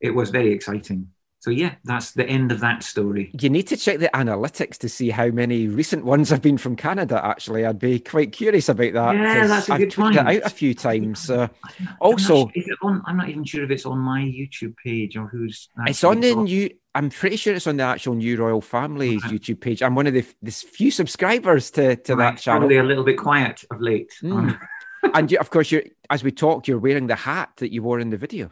it 0.00 0.10
was 0.10 0.30
very 0.30 0.52
exciting. 0.52 1.08
So 1.40 1.50
yeah, 1.50 1.76
that's 1.84 2.12
the 2.12 2.26
end 2.26 2.50
of 2.50 2.58
that 2.60 2.82
story. 2.82 3.30
You 3.40 3.48
need 3.48 3.68
to 3.68 3.76
check 3.76 4.00
the 4.00 4.10
analytics 4.12 4.76
to 4.78 4.88
see 4.88 5.10
how 5.10 5.28
many 5.28 5.68
recent 5.68 6.04
ones 6.04 6.30
have 6.30 6.42
been 6.42 6.58
from 6.58 6.74
Canada. 6.74 7.24
Actually, 7.24 7.64
I'd 7.64 7.78
be 7.78 8.00
quite 8.00 8.32
curious 8.32 8.68
about 8.68 8.92
that. 8.94 9.14
Yeah, 9.14 9.46
that's 9.46 9.68
a 9.68 9.74
I've 9.74 9.78
good 9.78 9.92
tweeted 9.92 10.14
it 10.14 10.16
point. 10.16 10.28
out 10.28 10.42
a 10.46 10.50
few 10.50 10.74
times. 10.74 11.30
Uh, 11.30 11.46
I'm 11.62 11.84
not 11.84 11.96
also, 12.00 12.50
it 12.54 12.66
on, 12.82 13.02
I'm 13.06 13.16
not 13.16 13.28
even 13.28 13.44
sure 13.44 13.62
if 13.62 13.70
it's 13.70 13.86
on 13.86 13.98
my 13.98 14.20
YouTube 14.20 14.74
page 14.84 15.16
or 15.16 15.28
who's. 15.28 15.68
it's 15.86 16.02
on 16.02 16.20
the 16.20 16.34
new. 16.34 16.70
I'm 16.96 17.10
pretty 17.10 17.36
sure 17.36 17.54
it's 17.54 17.68
on 17.68 17.76
the 17.76 17.84
actual 17.84 18.16
New 18.16 18.36
Royal 18.36 18.60
Family's 18.60 19.22
YouTube 19.22 19.60
page. 19.60 19.80
I'm 19.80 19.94
one 19.94 20.08
of 20.08 20.14
the 20.14 20.24
this 20.42 20.64
few 20.64 20.90
subscribers 20.90 21.70
to 21.72 21.94
to 21.94 22.16
Right, 22.16 22.34
that 22.34 22.42
channel. 22.42 22.62
Probably 22.62 22.78
a 22.78 22.82
little 22.82 23.04
bit 23.04 23.16
quiet 23.16 23.62
of 23.70 23.80
late. 23.80 24.12
Mm. 24.24 24.58
and 25.14 25.30
you, 25.30 25.38
of 25.38 25.50
course, 25.50 25.70
you're 25.70 25.84
as 26.10 26.24
we 26.24 26.32
talk, 26.32 26.66
you're 26.66 26.80
wearing 26.80 27.06
the 27.06 27.14
hat 27.14 27.50
that 27.58 27.72
you 27.72 27.84
wore 27.84 28.00
in 28.00 28.10
the 28.10 28.16
video. 28.16 28.50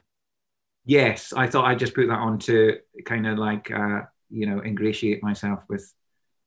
Yes, 0.87 1.33
I 1.33 1.47
thought 1.49 1.65
I'd 1.67 1.79
just 1.79 1.95
put 1.95 2.07
that 2.09 2.19
on 2.19 2.39
to 2.41 2.79
kind 3.05 3.27
of 3.27 3.39
like 3.39 3.71
uh, 3.71 4.03
you 4.31 4.47
know 4.47 4.61
ingratiate 4.61 5.23
myself 5.23 5.61
with 5.69 5.93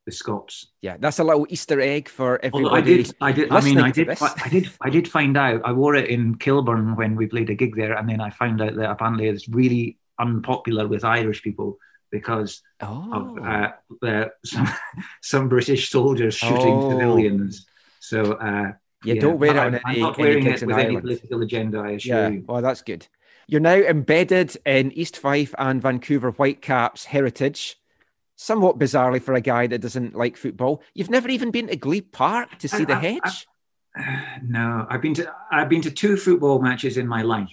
the 0.06 0.12
Scots. 0.14 0.68
Yeah, 0.82 0.96
that's 0.98 1.20
a 1.20 1.24
little 1.24 1.46
Easter 1.50 1.80
egg 1.82 2.08
for 2.10 2.38
everybody. 2.42 2.64
Although 2.66 2.76
I 2.78 2.82
did, 2.82 3.16
I 3.22 3.32
did. 3.34 3.52
I 3.52 3.62
mean, 3.62 3.80
I 3.80 3.92
did. 3.92 4.18
fi- 4.18 4.34
I 4.44 4.50
did. 4.50 4.70
I 4.82 4.90
did 4.90 5.08
find 5.08 5.38
out. 5.38 5.62
I 5.66 5.74
wore 5.74 5.96
it 5.96 6.10
in 6.10 6.36
Kilburn 6.38 6.96
when 6.96 7.16
we 7.16 7.28
played 7.28 7.50
a 7.50 7.56
gig 7.56 7.76
there, 7.76 7.94
and 7.94 8.08
then 8.10 8.22
I 8.22 8.30
found 8.30 8.62
out 8.62 8.76
that 8.76 8.90
apparently 8.90 9.28
it's 9.28 9.48
really 9.50 9.98
unpopular 10.20 10.88
with 10.88 11.04
Irish 11.04 11.42
people 11.44 11.78
because 12.12 12.62
Oh. 12.82 13.38
of 13.40 14.04
uh, 14.04 14.26
some, 14.46 14.68
some 15.22 15.50
British 15.50 15.92
soldiers 15.92 16.34
shooting 16.36 16.74
Oh. 16.74 16.98
cilians. 16.98 17.68
So 18.00 18.34
uh, 18.34 18.72
You 19.04 19.20
don't 19.20 19.38
wear 19.38 19.52
it 19.52 19.58
I- 19.58 19.66
on 19.68 19.76
I'm 19.76 19.82
any- 19.90 20.00
not 20.00 20.18
wearing 20.18 20.46
it 20.48 20.62
with 20.66 20.78
any 20.78 21.00
political 21.00 21.42
agenda. 21.44 21.80
I 21.80 21.92
assure 21.92 22.16
Yeah, 22.18 22.28
you. 22.30 22.44
well, 22.48 22.62
that's 22.62 22.82
good. 22.82 23.06
You're 23.50 23.62
now 23.62 23.74
embedded 23.78 24.56
in 24.64 24.92
East 24.92 25.18
Fife 25.18 25.56
and 25.58 25.82
Vancouver 25.82 26.30
Whitecaps 26.30 27.06
heritage. 27.06 27.78
Somewhat 28.36 28.78
bizarrely 28.78 29.20
for 29.22 29.34
a 29.34 29.42
guy 29.42 29.66
that 29.66 29.82
doesn't 29.82 30.14
like 30.14 30.38
football. 30.38 30.84
You've 30.94 31.10
never 31.10 31.28
even 31.30 31.50
been 31.50 31.66
to 31.68 31.76
Glebe 31.76 32.12
Park 32.12 32.60
to 32.60 32.68
see 32.70 32.86
the 32.86 32.94
I- 32.94 32.98
I- 32.98 33.20
hedge? 33.24 33.48
No, 34.44 34.86
I've 34.88 35.02
been 35.02 35.16
to 35.16 35.34
I've 35.52 35.68
been 35.68 35.82
to 35.82 35.90
two 35.92 36.16
football 36.16 36.62
matches 36.62 36.96
in 36.96 37.08
my 37.08 37.24
life, 37.24 37.50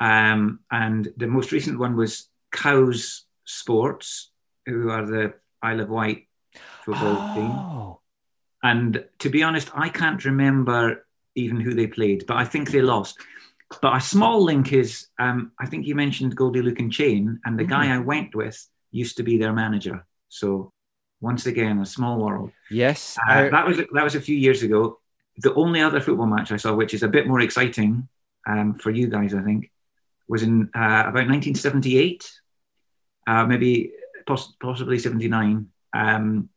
um, 0.00 0.60
and 0.70 1.08
the 1.16 1.26
most 1.26 1.50
recent 1.50 1.78
one 1.78 1.96
was 1.96 2.28
Cowes 2.52 3.24
Sports, 3.44 4.30
who 4.66 4.90
are 4.90 5.06
the 5.06 5.34
Isle 5.62 5.80
of 5.80 5.88
Wight 5.88 6.28
football 6.84 7.34
team. 7.34 7.50
Oh. 7.50 8.00
And 8.62 9.02
to 9.20 9.30
be 9.30 9.42
honest, 9.42 9.70
I 9.74 9.88
can't 9.88 10.24
remember 10.26 11.06
even 11.34 11.58
who 11.58 11.72
they 11.74 11.86
played, 11.86 12.26
but 12.26 12.36
I 12.36 12.44
think 12.44 12.70
they 12.70 12.82
lost. 12.82 13.18
But 13.82 13.96
a 13.96 14.00
small 14.00 14.42
link 14.42 14.72
is 14.72 15.08
um, 15.18 15.52
I 15.60 15.66
think 15.66 15.86
you 15.86 15.94
mentioned 15.94 16.34
Goldie 16.36 16.62
Lookin 16.62 16.90
Chain, 16.90 17.40
and 17.44 17.58
the 17.58 17.64
guy 17.64 17.86
Mhm. 17.86 17.92
I 17.96 17.98
went 17.98 18.34
with 18.34 18.56
used 18.90 19.16
to 19.18 19.22
be 19.22 19.36
their 19.38 19.52
manager. 19.52 20.06
So 20.28 20.72
once 21.20 21.46
again, 21.46 21.78
a 21.80 21.86
small 21.86 22.18
world. 22.18 22.50
Yes. 22.70 23.18
Uh, 23.28 23.32
I- 23.32 23.48
that 23.50 23.66
was 23.66 23.76
that 23.76 24.04
was 24.04 24.14
a 24.14 24.20
few 24.20 24.36
years 24.36 24.62
ago. 24.62 25.00
The 25.36 25.54
only 25.54 25.80
other 25.82 26.00
football 26.00 26.26
match 26.26 26.50
I 26.50 26.56
saw, 26.56 26.74
which 26.74 26.94
is 26.94 27.02
a 27.02 27.08
bit 27.08 27.26
more 27.28 27.40
exciting 27.40 28.08
um, 28.46 28.74
for 28.74 28.90
you 28.90 29.06
guys, 29.08 29.34
I 29.34 29.42
think, 29.42 29.70
was 30.26 30.42
in 30.42 30.70
uh, 30.74 31.04
about 31.06 31.28
1978, 31.28 32.30
uh, 33.26 33.44
maybe 33.46 33.92
poss- 34.26 34.54
possibly 34.60 34.98
79. 34.98 35.68
Um, 35.94 36.48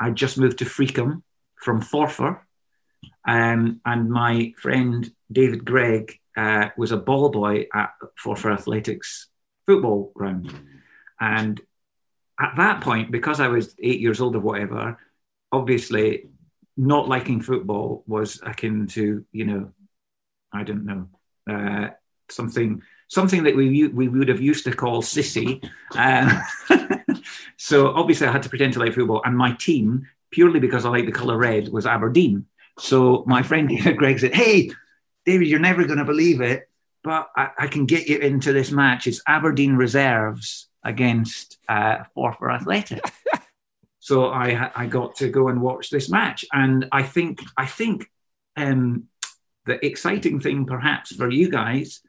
I 0.00 0.10
just 0.10 0.38
moved 0.38 0.58
to 0.58 0.64
Freakham 0.64 1.22
from 1.56 1.80
Forfar, 1.82 2.40
um, 3.28 3.80
and 3.84 4.10
my 4.10 4.52
friend 4.58 5.10
David 5.30 5.64
Gregg 5.64 6.18
uh, 6.36 6.68
was 6.76 6.92
a 6.92 6.96
ball 6.96 7.30
boy 7.30 7.66
at 7.72 7.92
Forfar 8.22 8.52
Athletics 8.52 9.28
football 9.66 10.12
ground, 10.14 10.52
and 11.20 11.60
at 12.40 12.54
that 12.56 12.80
point, 12.80 13.10
because 13.10 13.40
I 13.40 13.48
was 13.48 13.74
eight 13.78 14.00
years 14.00 14.20
old 14.20 14.36
or 14.36 14.40
whatever, 14.40 14.98
obviously 15.52 16.28
not 16.76 17.08
liking 17.08 17.40
football 17.40 18.02
was 18.06 18.40
akin 18.42 18.88
to 18.88 19.24
you 19.32 19.44
know, 19.44 19.70
I 20.52 20.64
don't 20.64 20.84
know, 20.84 21.08
uh, 21.50 21.90
something 22.30 22.82
something 23.08 23.44
that 23.44 23.56
we 23.56 23.88
we 23.88 24.08
would 24.08 24.28
have 24.28 24.40
used 24.40 24.64
to 24.64 24.72
call 24.72 25.02
sissy. 25.02 25.64
Um, 25.94 26.42
so 27.56 27.88
obviously, 27.88 28.26
I 28.26 28.32
had 28.32 28.42
to 28.42 28.48
pretend 28.48 28.72
to 28.74 28.80
like 28.80 28.94
football, 28.94 29.22
and 29.24 29.36
my 29.36 29.52
team, 29.52 30.08
purely 30.30 30.60
because 30.60 30.84
I 30.84 30.90
like 30.90 31.06
the 31.06 31.12
color 31.12 31.38
red, 31.38 31.68
was 31.68 31.86
Aberdeen. 31.86 32.46
So 32.78 33.24
my 33.26 33.42
friend 33.42 33.70
Greg 33.96 34.18
said, 34.18 34.34
"Hey, 34.34 34.70
David, 35.24 35.48
you're 35.48 35.60
never 35.60 35.84
going 35.84 35.98
to 35.98 36.04
believe 36.04 36.40
it, 36.40 36.68
but 37.02 37.28
I, 37.36 37.50
I 37.58 37.66
can 37.66 37.86
get 37.86 38.08
you 38.08 38.18
into 38.18 38.52
this 38.52 38.70
match. 38.70 39.06
It's 39.06 39.22
Aberdeen 39.26 39.76
reserves 39.76 40.68
against 40.84 41.58
uh, 41.68 42.04
Forfar 42.16 42.54
Athletic." 42.54 43.02
so 44.00 44.26
I 44.26 44.70
I 44.74 44.86
got 44.86 45.16
to 45.16 45.28
go 45.28 45.48
and 45.48 45.60
watch 45.60 45.90
this 45.90 46.08
match, 46.08 46.44
and 46.52 46.86
I 46.92 47.02
think 47.02 47.40
I 47.56 47.66
think 47.66 48.10
um, 48.56 49.08
the 49.66 49.84
exciting 49.84 50.40
thing, 50.40 50.66
perhaps 50.66 51.14
for 51.14 51.30
you 51.30 51.50
guys, 51.50 52.00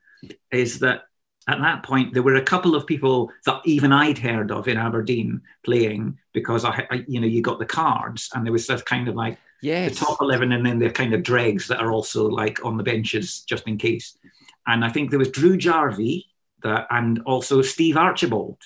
is 0.51 0.79
that 0.79 1.03
at 1.47 1.59
that 1.59 1.83
point 1.83 2.13
there 2.13 2.23
were 2.23 2.35
a 2.35 2.41
couple 2.41 2.75
of 2.75 2.87
people 2.87 3.31
that 3.45 3.61
even 3.65 3.91
I'd 3.91 4.17
heard 4.17 4.51
of 4.51 4.67
in 4.67 4.77
Aberdeen 4.77 5.41
playing 5.63 6.17
because 6.33 6.65
I, 6.65 6.87
I 6.89 7.05
you 7.07 7.19
know, 7.19 7.27
you 7.27 7.41
got 7.41 7.59
the 7.59 7.65
cards, 7.65 8.29
and 8.33 8.45
there 8.45 8.53
was 8.53 8.67
that 8.67 8.85
kind 8.85 9.07
of 9.07 9.15
like 9.15 9.37
Yes. 9.61 9.97
the 9.97 10.05
top 10.05 10.17
eleven, 10.21 10.51
and 10.51 10.65
then 10.65 10.79
the 10.79 10.91
kind 10.91 11.13
of 11.13 11.23
dregs 11.23 11.67
that 11.69 11.79
are 11.79 11.91
also 11.91 12.27
like 12.27 12.63
on 12.63 12.77
the 12.77 12.83
benches 12.83 13.39
just 13.41 13.67
in 13.67 13.77
case. 13.77 14.17
And 14.67 14.83
I 14.85 14.89
think 14.89 15.09
there 15.09 15.19
was 15.19 15.29
Drew 15.29 15.57
Jarvie, 15.57 16.25
that, 16.61 16.87
and 16.91 17.21
also 17.25 17.61
Steve 17.61 17.97
Archibald. 17.97 18.57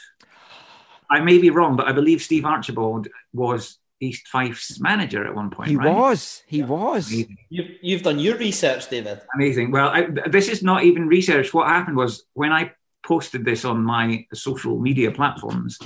I 1.10 1.22
may 1.22 1.38
be 1.38 1.50
wrong, 1.50 1.76
but 1.76 1.88
I 1.88 1.92
believe 1.92 2.22
Steve 2.22 2.46
Archibald 2.46 3.08
was 3.34 3.78
East 4.00 4.28
Fife's 4.28 4.80
manager 4.80 5.26
at 5.26 5.36
one 5.36 5.50
point. 5.50 5.70
He 5.70 5.76
right? 5.76 5.94
was. 5.94 6.44
He 6.48 6.64
was. 6.64 7.12
You've, 7.12 7.68
you've 7.82 8.04
done 8.04 8.20
your 8.20 8.38
research, 8.38 8.90
David. 8.90 9.22
Amazing. 9.36 9.72
Well, 9.72 9.90
I, 9.90 10.08
this 10.28 10.48
is 10.48 10.64
not 10.64 10.84
even 10.84 11.08
research. 11.08 11.54
What 11.54 11.68
happened 11.68 11.98
was 11.98 12.24
when 12.34 12.52
I 12.52 12.72
posted 13.04 13.46
this 13.46 13.66
on 13.66 13.84
my 13.84 14.26
social 14.34 14.80
media 14.80 15.12
platforms, 15.12 15.80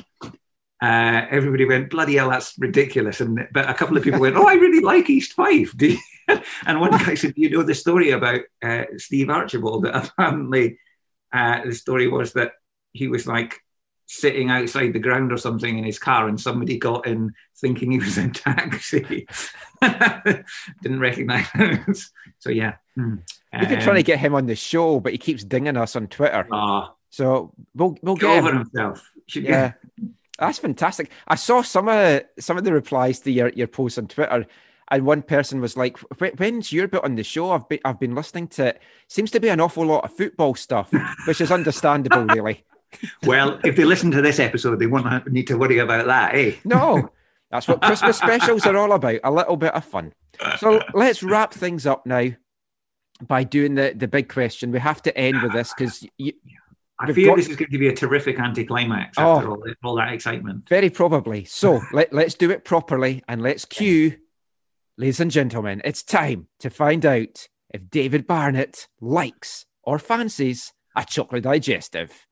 uh, 0.84 1.26
everybody 1.30 1.66
went, 1.66 1.90
bloody 1.90 2.16
hell, 2.16 2.30
that's 2.30 2.56
ridiculous. 2.60 3.22
And 3.22 3.48
but 3.54 3.70
a 3.70 3.74
couple 3.74 3.96
of 3.96 4.04
people 4.04 4.20
went, 4.20 4.36
oh, 4.38 4.48
I 4.48 4.56
really 4.56 4.82
like 4.82 5.10
East 5.10 5.34
Fife. 5.34 5.76
Do 5.76 5.88
you? 6.28 6.40
and 6.66 6.80
one 6.80 6.92
guy 6.92 7.16
said, 7.16 7.36
Do 7.36 7.42
you 7.42 7.50
know 7.50 7.64
the 7.64 7.76
story 7.76 8.12
about 8.12 8.42
uh, 8.62 8.84
Steve 8.98 9.30
Archibald? 9.30 9.86
That 9.86 9.96
apparently 10.18 10.80
uh, 11.32 11.66
the 11.66 11.74
story 11.74 12.08
was 12.08 12.34
that 12.34 12.54
he 12.92 13.08
was 13.08 13.26
like 13.26 13.60
sitting 14.06 14.50
outside 14.50 14.94
the 14.94 15.00
ground 15.00 15.32
or 15.32 15.38
something 15.38 15.78
in 15.78 15.84
his 15.84 15.98
car 16.00 16.28
and 16.28 16.40
somebody 16.40 16.78
got 16.78 17.08
in 17.08 17.32
thinking 17.58 17.92
he 17.92 18.00
was 18.00 18.18
in 18.18 18.32
taxi. 18.32 19.28
Didn't 20.82 21.00
recognize 21.00 21.48
him. 21.50 21.86
so 22.40 22.50
yeah. 22.50 22.76
Hmm. 22.96 23.16
We've 23.58 23.70
been 23.70 23.78
Um, 23.80 23.84
trying 23.84 23.96
to 23.98 24.04
get 24.04 24.20
him 24.20 24.36
on 24.36 24.46
the 24.46 24.56
show, 24.56 25.00
but 25.00 25.12
he 25.12 25.18
keeps 25.18 25.44
dinging 25.44 25.78
us 25.78 25.96
on 25.96 26.08
Twitter. 26.08 26.46
so 27.10 27.54
we'll 27.76 27.98
we'll 28.02 28.16
Get 28.16 28.28
get 28.28 28.38
over 28.40 28.50
him. 28.50 28.58
himself. 28.58 29.10
Should 29.28 29.44
Yeah, 29.44 29.74
that's 30.40 30.60
fantastic. 30.60 31.10
I 31.28 31.36
saw 31.36 31.62
some 31.62 31.88
of 31.88 32.24
some 32.40 32.58
of 32.58 32.64
the 32.64 32.74
replies 32.74 33.20
to 33.22 33.32
your, 33.32 33.50
your 33.50 33.68
posts 33.68 33.98
on 33.98 34.08
Twitter, 34.08 34.46
and 34.90 35.06
one 35.06 35.22
person 35.22 35.62
was 35.62 35.78
like, 35.78 35.98
"When's 36.38 36.72
your 36.74 36.88
bit 36.88 37.04
on 37.04 37.16
the 37.16 37.24
show? 37.24 37.52
I've 37.52 37.70
been 37.70 37.80
I've 37.86 38.00
been 38.00 38.16
listening 38.16 38.48
to 38.50 38.68
it. 38.68 38.82
Seems 39.08 39.32
to 39.32 39.40
be 39.40 39.50
an 39.50 39.60
awful 39.62 39.86
lot 39.86 40.04
of 40.04 40.14
football 40.14 40.56
stuff, 40.56 40.92
which 41.26 41.40
is 41.42 41.52
understandable, 41.52 42.26
really." 42.36 42.64
Well, 43.24 43.60
if 43.64 43.76
they 43.76 43.86
listen 43.86 44.12
to 44.12 44.22
this 44.22 44.40
episode, 44.40 44.80
they 44.80 44.88
won't 44.88 45.32
need 45.32 45.48
to 45.48 45.58
worry 45.58 45.80
about 45.80 46.06
that, 46.08 46.36
eh? 46.36 46.56
No, 46.66 47.10
that's 47.52 47.68
what 47.68 47.82
Christmas 47.82 48.18
specials 48.18 48.66
are 48.66 48.78
all 48.78 48.92
about. 48.94 49.20
A 49.24 49.32
little 49.32 49.58
bit 49.58 49.74
of 49.74 49.86
fun. 49.86 50.14
So 50.60 50.82
let's 50.94 51.22
wrap 51.24 51.54
things 51.54 51.86
up 51.86 52.06
now 52.06 52.30
by 53.28 53.44
doing 53.44 53.76
the, 53.76 53.94
the 53.96 54.08
big 54.08 54.28
question. 54.30 54.72
We 54.72 54.80
have 54.80 55.02
to 55.04 55.16
end 55.18 55.42
with 55.42 55.54
this 55.54 55.74
because 55.78 56.06
you, 56.18 56.34
I 57.00 57.12
fear 57.14 57.28
got- 57.28 57.38
this 57.38 57.48
is 57.50 57.56
going 57.56 57.72
to 57.72 57.78
be 57.78 57.88
a 57.88 57.96
terrific 57.96 58.40
anticlimax 58.40 59.18
Oh. 59.18 59.38
after 59.38 59.50
all, 59.52 59.58
that- 59.66 59.78
all 59.84 59.96
that 59.96 60.12
excitement. 60.14 60.68
Very 60.68 60.90
probably. 60.90 61.46
So 61.46 61.82
let, 61.92 62.12
let's 62.14 62.34
do 62.36 62.50
it 62.52 62.66
properly 62.66 63.24
and 63.28 63.42
let's 63.42 63.66
cue, 63.66 64.18
ladies 64.98 65.20
and 65.20 65.30
gentlemen, 65.32 65.82
it's 65.86 66.04
time 66.04 66.48
to 66.60 66.70
find 66.70 67.06
out 67.06 67.48
if 67.70 67.90
David 67.90 68.26
Barnett 68.28 68.88
likes 69.00 69.66
or 69.84 70.00
fancies 70.00 70.74
a 70.96 71.06
chocolate 71.06 71.44
digestive. 71.44 72.26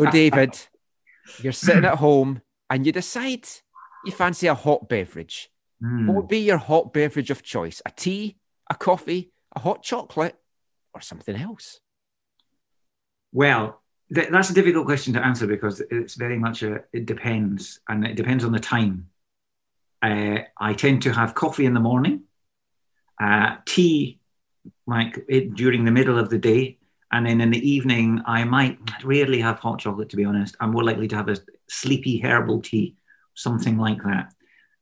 So, 0.00 0.10
David, 0.10 0.58
you're 1.42 1.52
sitting 1.52 1.84
at 1.84 1.96
home 1.96 2.40
and 2.70 2.86
you 2.86 2.92
decide 2.92 3.46
you 4.04 4.12
fancy 4.12 4.46
a 4.46 4.54
hot 4.54 4.88
beverage. 4.88 5.50
Hmm. 5.80 6.06
What 6.06 6.16
would 6.16 6.28
be 6.28 6.38
your 6.38 6.58
hot 6.58 6.92
beverage 6.92 7.30
of 7.30 7.42
choice? 7.42 7.82
A 7.84 7.90
tea, 7.90 8.38
a 8.70 8.74
coffee, 8.74 9.32
a 9.54 9.60
hot 9.60 9.82
chocolate, 9.82 10.36
or 10.94 11.00
something 11.00 11.36
else? 11.36 11.80
Well, 13.32 13.80
th- 14.14 14.28
that's 14.30 14.50
a 14.50 14.54
difficult 14.54 14.86
question 14.86 15.12
to 15.14 15.24
answer 15.24 15.46
because 15.46 15.82
it's 15.90 16.14
very 16.14 16.38
much 16.38 16.62
a, 16.62 16.84
it 16.92 17.06
depends, 17.06 17.80
and 17.88 18.06
it 18.06 18.16
depends 18.16 18.44
on 18.44 18.52
the 18.52 18.60
time. 18.60 19.08
Uh, 20.02 20.38
I 20.58 20.72
tend 20.74 21.02
to 21.02 21.12
have 21.12 21.34
coffee 21.34 21.66
in 21.66 21.74
the 21.74 21.80
morning, 21.80 22.22
uh, 23.20 23.56
tea 23.66 24.18
like 24.86 25.18
it, 25.28 25.54
during 25.54 25.84
the 25.84 25.90
middle 25.90 26.18
of 26.18 26.30
the 26.30 26.38
day, 26.38 26.78
and 27.12 27.26
then 27.26 27.40
in 27.40 27.50
the 27.50 27.70
evening 27.70 28.22
I 28.26 28.44
might 28.44 28.78
rarely 29.04 29.40
have 29.40 29.58
hot 29.58 29.80
chocolate. 29.80 30.08
To 30.10 30.16
be 30.16 30.24
honest, 30.24 30.56
I'm 30.60 30.70
more 30.70 30.84
likely 30.84 31.08
to 31.08 31.16
have 31.16 31.28
a 31.28 31.36
sleepy 31.68 32.18
herbal 32.18 32.62
tea, 32.62 32.96
something 33.34 33.78
like 33.78 34.02
that. 34.04 34.32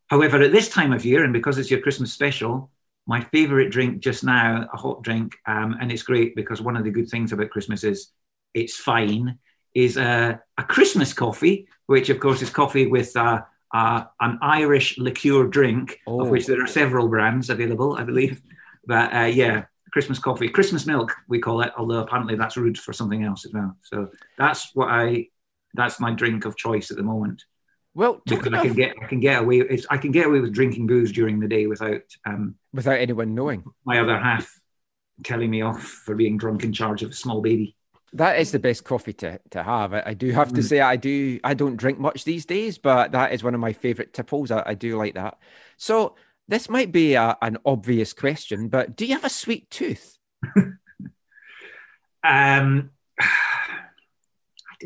However, 0.09 0.41
at 0.43 0.53
this 0.53 0.69
time 0.69 0.93
of 0.93 1.05
year, 1.05 1.25
and 1.25 1.33
because 1.33 1.59
it's 1.59 1.71
your 1.71 1.81
Christmas 1.81 2.13
special, 2.13 2.71
my 3.07 3.21
favorite 3.23 3.71
drink 3.71 4.01
just 4.01 4.25
now, 4.25 4.69
a 4.73 4.77
hot 4.77 5.03
drink, 5.03 5.35
um, 5.47 5.77
and 5.81 5.91
it's 5.91 6.03
great 6.03 6.37
because 6.37 6.61
one 6.61 6.77
of 6.77 6.85
the 6.85 6.91
good 6.91 7.09
things 7.09 7.33
about 7.33 7.51
Christmas 7.51 7.85
is 7.85 8.13
it's 8.55 8.77
fine, 8.77 9.39
is 9.75 9.97
a, 9.97 10.41
a 10.57 10.65
Christmas 10.65 11.13
coffee, 11.13 11.69
which 11.87 12.09
of 12.09 12.21
course 12.21 12.43
is 12.43 12.51
coffee 12.51 12.87
with 12.87 13.17
uh, 13.17 13.43
uh, 13.75 14.05
an 14.21 14.39
Irish 14.43 14.99
liqueur 14.99 15.47
drink, 15.49 15.99
Oh. 16.07 16.23
of 16.23 16.29
which 16.31 16.47
there 16.47 16.63
are 16.63 16.67
several 16.67 17.09
brands 17.09 17.51
available, 17.51 17.95
I 17.95 18.05
believe. 18.05 18.41
But 18.87 19.15
uh, 19.15 19.25
yeah, 19.27 19.65
Christmas 19.93 20.19
coffee, 20.19 20.49
Christmas 20.49 20.87
milk, 20.87 21.15
we 21.29 21.39
call 21.39 21.61
it, 21.63 21.73
although 21.77 22.01
apparently 22.01 22.37
that's 22.37 22.57
rude 22.57 22.79
for 22.79 22.93
something 22.93 23.25
else 23.25 23.45
as 23.45 23.53
well. 23.53 23.77
So 23.83 24.11
that's 24.39 24.71
what 24.75 24.89
I, 24.89 25.29
that's 25.75 26.01
my 26.01 26.13
drink 26.15 26.45
of 26.47 26.57
choice 26.57 26.91
at 26.91 26.97
the 26.97 27.03
moment. 27.03 27.45
Well, 27.95 28.21
because 28.25 28.53
I 28.53 28.63
can 28.63 28.75
get 28.75 28.95
I 29.03 29.07
can 29.07 29.19
get 29.19 29.43
away 29.43 29.59
it's, 29.59 29.87
I 29.91 29.97
can 29.97 30.13
get 30.13 30.27
away 30.27 30.41
with 30.41 30.53
drinking 30.55 30.87
booze 30.87 31.11
during 31.11 31.41
the 31.41 31.49
day 31.49 31.67
without 31.67 32.03
um, 32.25 32.55
Without 32.73 32.99
anyone 33.01 33.35
knowing. 33.35 33.65
my 33.85 33.99
other 33.99 34.17
half 34.17 34.49
telling 35.25 35.51
me 35.51 35.63
off 35.63 35.83
for 35.83 36.15
being 36.15 36.37
drunk 36.37 36.63
in 36.63 36.73
charge 36.73 37.03
of 37.03 37.11
a 37.11 37.15
small 37.15 37.41
baby. 37.43 37.75
That 38.15 38.39
is 38.39 38.53
the 38.53 38.59
best 38.59 38.85
coffee 38.85 39.13
to, 39.15 39.39
to 39.51 39.63
have. 39.63 39.93
I, 39.93 40.03
I 40.07 40.15
do 40.15 40.31
have 40.33 40.53
to 40.55 40.61
Mm. 40.61 40.65
say 40.65 40.81
I 40.81 40.97
do 40.97 41.39
I 41.45 41.53
don't 41.55 41.77
drink 41.77 41.99
much 41.99 42.25
these 42.25 42.47
days, 42.47 42.79
but 42.79 43.13
that 43.13 43.33
is 43.33 43.45
one 43.45 43.55
of 43.55 43.61
my 43.61 43.73
favorite 43.73 44.15
tipples. 44.15 44.51
I, 44.51 44.63
I 44.67 44.75
do 44.75 44.97
like 44.97 45.15
that. 45.15 45.39
So 45.77 46.15
this 46.49 46.69
might 46.71 46.91
be 46.91 47.15
a, 47.15 47.37
an 47.43 47.59
obvious 47.67 48.15
question, 48.15 48.69
but 48.69 48.97
do 48.97 49.05
you 49.05 49.13
have 49.15 49.25
a 49.25 49.31
sweet 49.31 49.71
tooth? 49.71 50.19
Um, 52.25 52.91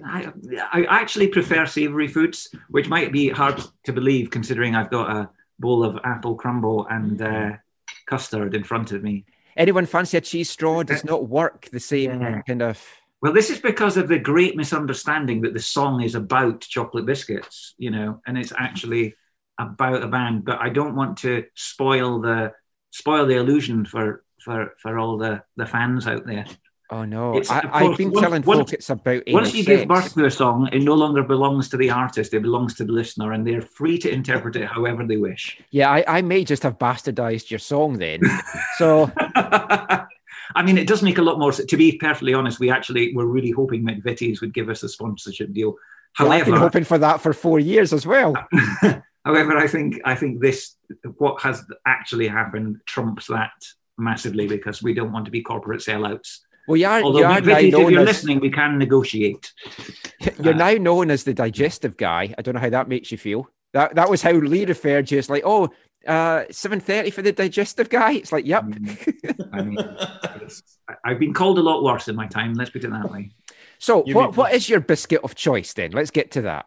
I, 0.04 0.32
I 0.72 0.86
actually 0.88 1.28
prefer 1.28 1.66
savoury 1.66 2.08
foods, 2.08 2.48
which 2.70 2.88
might 2.88 3.12
be 3.12 3.28
hard 3.28 3.60
to 3.84 3.92
believe 3.92 4.30
considering 4.30 4.74
I've 4.74 4.90
got 4.90 5.10
a 5.10 5.30
bowl 5.58 5.84
of 5.84 5.98
apple 6.04 6.34
crumble 6.34 6.86
and 6.88 7.20
uh, 7.20 7.50
custard 8.06 8.54
in 8.54 8.64
front 8.64 8.92
of 8.92 9.02
me. 9.02 9.24
Anyone 9.56 9.84
fancy 9.86 10.16
a 10.16 10.20
cheese 10.22 10.48
straw? 10.48 10.82
Does 10.82 11.04
not 11.04 11.28
work 11.28 11.68
the 11.70 11.80
same 11.80 12.42
kind 12.46 12.62
of. 12.62 12.82
Well, 13.22 13.32
this 13.32 13.50
is 13.50 13.60
because 13.60 13.96
of 13.96 14.08
the 14.08 14.18
great 14.18 14.56
misunderstanding 14.56 15.42
that 15.42 15.54
the 15.54 15.60
song 15.60 16.02
is 16.02 16.16
about 16.16 16.60
chocolate 16.60 17.06
biscuits, 17.06 17.74
you 17.78 17.92
know, 17.92 18.20
and 18.26 18.36
it's 18.36 18.52
actually 18.58 19.14
about 19.58 20.02
a 20.02 20.08
band. 20.08 20.44
But 20.44 20.60
I 20.60 20.70
don't 20.70 20.96
want 20.96 21.18
to 21.18 21.44
spoil 21.54 22.20
the 22.20 22.52
spoil 22.90 23.26
the 23.26 23.36
illusion 23.36 23.84
for 23.84 24.24
for 24.40 24.74
for 24.78 24.98
all 24.98 25.18
the 25.18 25.44
the 25.56 25.66
fans 25.66 26.08
out 26.08 26.26
there. 26.26 26.46
Oh 26.90 27.04
no! 27.04 27.38
It's, 27.38 27.48
I, 27.48 27.62
I've 27.72 27.96
been 27.96 28.10
once- 28.10 28.20
telling 28.20 28.42
once- 28.42 28.58
folk 28.58 28.72
it's 28.72 28.90
about 28.90 29.22
Once 29.28 29.54
you 29.54 29.64
give 29.64 29.86
birth 29.86 30.12
to 30.14 30.24
a 30.26 30.30
song, 30.30 30.68
it 30.72 30.82
no 30.82 30.94
longer 30.94 31.22
belongs 31.22 31.68
to 31.70 31.76
the 31.76 31.90
artist; 31.90 32.34
it 32.34 32.42
belongs 32.42 32.74
to 32.74 32.84
the 32.84 32.92
listener, 32.92 33.32
and 33.32 33.46
they're 33.46 33.62
free 33.62 33.98
to 33.98 34.12
interpret 34.12 34.56
it 34.56 34.66
however 34.66 35.06
they 35.06 35.16
wish. 35.16 35.58
Yeah, 35.70 35.90
I, 35.90 36.04
I 36.18 36.22
may 36.22 36.44
just 36.44 36.64
have 36.64 36.78
bastardized 36.78 37.50
your 37.50 37.60
song 37.60 37.98
then. 37.98 38.20
So 38.78 39.10
I 40.54 40.62
mean, 40.62 40.78
it 40.78 40.86
does 40.86 41.02
make 41.02 41.18
a 41.18 41.22
lot 41.22 41.38
more. 41.38 41.52
To 41.52 41.76
be 41.76 41.98
perfectly 41.98 42.34
honest, 42.34 42.60
we 42.60 42.70
actually 42.70 43.14
were 43.14 43.26
really 43.26 43.50
hoping 43.50 43.84
McVitie's 43.84 44.40
would 44.40 44.54
give 44.54 44.68
us 44.68 44.82
a 44.82 44.88
sponsorship 44.88 45.52
deal. 45.52 45.76
Well, 46.18 46.32
I've 46.32 46.44
been 46.44 46.54
hoping 46.56 46.84
for 46.84 46.98
that 46.98 47.20
for 47.20 47.32
four 47.32 47.58
years 47.58 47.92
as 47.92 48.06
well. 48.06 48.34
However, 49.24 49.56
I 49.56 49.66
think 49.66 50.00
I 50.04 50.14
think 50.14 50.40
this 50.40 50.76
what 51.16 51.40
has 51.42 51.64
actually 51.86 52.28
happened 52.28 52.80
trumps 52.86 53.28
that 53.28 53.52
massively 53.96 54.46
because 54.46 54.82
we 54.82 54.94
don't 54.94 55.12
want 55.12 55.26
to 55.26 55.30
be 55.30 55.42
corporate 55.42 55.80
sellouts. 55.80 56.40
Well, 56.68 56.76
you 56.76 56.86
are, 56.86 57.02
Although 57.02 57.20
you 57.20 57.24
are 57.24 57.38
if 57.38 57.72
you're 57.72 58.00
as, 58.00 58.06
listening, 58.06 58.40
we 58.40 58.50
can 58.50 58.78
negotiate. 58.78 59.52
you're 60.42 60.54
uh, 60.54 60.56
now 60.56 60.74
known 60.74 61.10
as 61.10 61.24
the 61.24 61.34
digestive 61.34 61.96
guy. 61.96 62.34
I 62.36 62.42
don't 62.42 62.54
know 62.54 62.60
how 62.60 62.70
that 62.70 62.88
makes 62.88 63.10
you 63.10 63.18
feel. 63.18 63.48
That 63.72 63.94
that 63.94 64.10
was 64.10 64.22
how 64.22 64.32
Lee 64.32 64.64
referred 64.64 65.06
to 65.08 65.14
you. 65.14 65.18
It's 65.18 65.30
like, 65.30 65.42
oh, 65.44 65.70
uh, 66.06 66.44
7.30 66.50 67.12
for 67.12 67.22
the 67.22 67.32
digestive 67.32 67.88
guy. 67.88 68.12
It's 68.12 68.32
like, 68.32 68.46
yep. 68.46 68.64
I 69.52 69.62
mean, 69.62 69.78
I've 71.04 71.18
been 71.18 71.32
called 71.32 71.58
a 71.58 71.62
lot 71.62 71.82
worse 71.82 72.08
in 72.08 72.16
my 72.16 72.26
time. 72.26 72.54
Let's 72.54 72.70
put 72.70 72.84
it 72.84 72.90
that 72.90 73.10
way. 73.10 73.30
So, 73.78 74.04
You 74.06 74.14
what, 74.14 74.36
what 74.36 74.52
is 74.52 74.68
your 74.68 74.80
biscuit 74.80 75.20
of 75.24 75.34
choice 75.34 75.72
then? 75.72 75.90
Let's 75.92 76.10
get 76.10 76.32
to 76.32 76.42
that. 76.42 76.66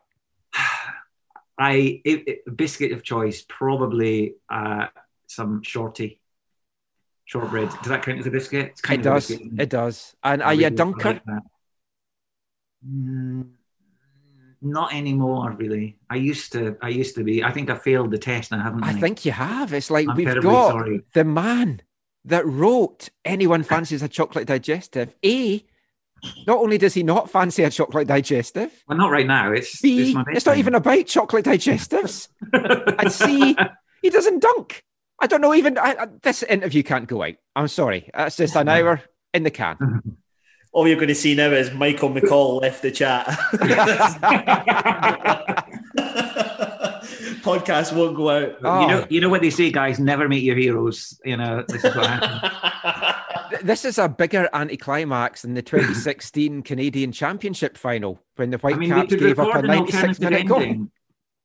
I 1.58 2.02
it, 2.04 2.28
it- 2.28 2.58
biscuit 2.58 2.92
of 2.92 3.02
choice 3.04 3.42
probably 3.48 4.36
uh, 4.50 4.88
some 5.28 5.64
shorty, 5.64 6.20
shortbread. 7.26 7.70
Does 7.70 7.88
that 7.88 8.04
count 8.04 8.20
as 8.20 8.28
a 8.28 8.32
biscuit? 8.32 8.72
It's 8.72 8.82
It 8.90 8.98
of 8.98 9.04
does. 9.04 9.28
biscuit, 9.28 9.46
isn't 9.48 9.62
It 9.62 9.70
does. 9.70 10.16
And 10.24 10.44
I 10.44 10.48
are 10.48 10.54
you 10.54 10.68
a 10.68 10.70
dunker? 10.72 11.22
like. 11.26 11.44
Mm, 12.88 13.48
not 14.66 14.94
anymore, 14.94 15.52
really. 15.52 15.98
I 16.10 16.16
used 16.16 16.52
to. 16.54 16.76
I 16.82 16.90
used 16.90 17.16
to 17.16 17.24
be. 17.24 17.44
I 17.44 17.52
think 17.52 17.70
I 17.70 17.76
failed 17.76 18.12
the 18.12 18.18
test. 18.18 18.52
Now, 18.52 18.62
haven't 18.62 18.84
I? 18.84 18.90
I 18.90 18.94
think 18.94 19.24
you 19.26 19.32
have. 19.32 19.74
It's 19.74 19.90
like 19.92 20.08
I'm 20.10 20.16
we've 20.16 20.42
got 20.42 20.72
sorry. 20.72 21.02
the 21.14 21.24
man 21.24 21.82
that 22.26 22.46
wrote 22.46 23.10
Anyone 23.24 23.64
Fancies 23.64 24.02
a 24.02 24.08
Chocolate 24.10 24.48
Digestive. 24.48 25.16
A, 25.24 25.64
not 26.48 26.58
only 26.58 26.78
does 26.78 26.94
he 26.94 27.04
not 27.04 27.30
fancy 27.30 27.64
a 27.64 27.70
chocolate 27.70 28.08
digestive, 28.08 28.72
Well, 28.88 28.98
not 28.98 29.12
right 29.12 29.28
now. 29.28 29.52
It's 29.52 29.80
B, 29.82 30.12
it's, 30.12 30.30
it's 30.30 30.46
not 30.46 30.58
even 30.58 30.74
about 30.76 31.06
chocolate 31.06 31.46
digestives. 31.46 32.30
and 33.00 33.12
C, 33.12 33.56
he 34.02 34.10
doesn't 34.10 34.40
dunk. 34.42 34.84
I 35.20 35.28
don't 35.28 35.42
know 35.42 35.54
even. 35.54 35.78
I, 35.78 35.96
I- 36.00 36.08
this 36.24 36.44
interview 36.44 36.84
can't 36.84 37.08
go 37.08 37.24
out. 37.24 37.36
I'm 37.56 37.68
sorry. 37.68 38.10
That's 38.14 38.38
just 38.38 38.56
an 38.56 38.68
hour 38.68 39.02
in 39.34 39.44
the 39.44 39.52
can. 39.52 40.18
All 40.76 40.86
you're 40.90 40.98
going 40.98 41.08
to 41.08 41.16
see 41.16 41.34
now 41.36 41.52
is 41.52 41.72
Michael 41.72 42.10
McCall 42.10 42.62
left 42.62 42.82
the 42.82 42.92
chat. 42.92 43.26
Podcast 47.46 47.96
won't 47.96 48.18
go 48.18 48.30
out. 48.30 48.58
Oh. 48.62 48.82
You 48.82 48.88
know, 48.88 49.02
oh. 49.02 49.08
you 49.10 49.22
know 49.22 49.30
what 49.30 49.42
they 49.42 49.52
say, 49.52 49.72
guys. 49.72 50.00
Never 50.00 50.28
meet 50.28 50.44
your 50.44 50.58
heroes. 50.58 51.18
You 51.24 51.38
know, 51.38 51.64
this 51.66 51.86
is 51.86 51.96
what 51.96 52.06
happens. 52.06 52.42
Th- 52.42 53.62
This 53.64 53.86
is 53.86 53.98
a 53.98 54.10
bigger 54.10 54.50
anticlimax 54.54 55.44
than 55.44 55.54
the 55.54 55.62
2016 55.62 56.64
Canadian 56.64 57.14
Championship 57.14 57.78
final 57.78 58.20
when 58.36 58.50
the 58.50 58.60
I 58.62 58.74
mean, 58.74 58.80
we 58.80 58.90
Whitecaps 58.90 59.16
gave 59.16 59.40
up 59.40 59.56
a 59.56 59.60
an 59.60 59.68
96 59.68 59.96
alternative 59.96 60.22
minute 60.22 60.48
goal. 60.48 60.88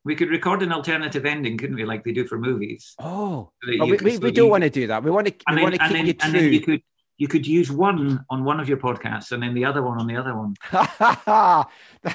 We 0.05 0.16
could 0.16 0.31
record 0.31 0.62
an 0.62 0.73
alternative 0.73 1.24
ending, 1.24 1.57
couldn't 1.57 1.77
we, 1.77 1.85
like 1.85 2.02
they 2.02 2.12
do 2.12 2.27
for 2.27 2.39
movies? 2.39 2.97
Oh, 2.98 3.52
So 3.62 3.70
Well, 3.78 3.90
we, 3.90 3.97
we, 3.98 4.19
we 4.19 4.32
don't 4.32 4.51
want 4.51 4.65
to 4.65 4.70
do 4.70 4.89
that. 4.89 5.05
We 5.05 5.12
want 5.12 5.28
to, 5.28 5.35
and 5.47 5.57
we 5.57 5.61
then, 5.61 5.62
want 5.62 5.74
to 5.74 5.82
and 5.82 5.93
keep 5.93 5.98
then, 5.98 6.07
you 6.07 6.15
and 6.23 6.35
then 6.35 6.52
you 6.52 6.61
true. 6.61 6.74
could 6.74 6.82
you 7.20 7.28
could 7.28 7.47
use 7.47 7.70
one 7.70 8.24
on 8.30 8.44
one 8.44 8.59
of 8.60 8.66
your 8.68 8.78
podcasts 8.78 9.30
and 9.30 9.42
then 9.42 9.52
the 9.52 9.62
other 9.62 9.82
one 9.82 9.98
on 10.01 10.06
the 10.06 10.16
other 10.16 10.34
one. 10.34 10.55
that 10.72 11.66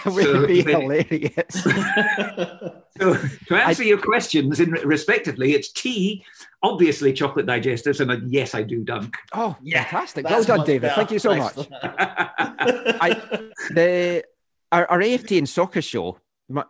would 0.07 0.23
So 0.25 0.47
be 0.47 0.61
then- 0.63 0.81
hilarious. 0.81 1.67
So 2.97 3.13
to 3.47 3.55
answer 3.55 3.83
your 3.83 3.97
questions, 4.01 4.61
in 4.61 4.71
respectively, 4.71 5.51
it's 5.53 5.69
tea, 5.69 6.23
obviously 6.63 7.11
chocolate 7.11 7.45
digestives, 7.45 7.99
and 7.99 8.09
a, 8.09 8.21
yes, 8.25 8.55
I 8.55 8.63
do 8.63 8.85
dunk. 8.85 9.17
Oh, 9.33 9.57
fantastic! 9.69 10.23
Well 10.25 10.45
done, 10.45 10.65
David. 10.65 10.83
better. 10.83 10.95
Thank 10.95 11.11
you 11.11 11.19
so 11.19 11.31
Thanks 11.35 11.57
much. 11.57 11.67
I, 11.71 13.41
the 13.71 14.23
our, 14.71 14.85
our 14.89 14.99
AFTN 14.99 15.45
soccer 15.45 15.81
show. 15.81 16.19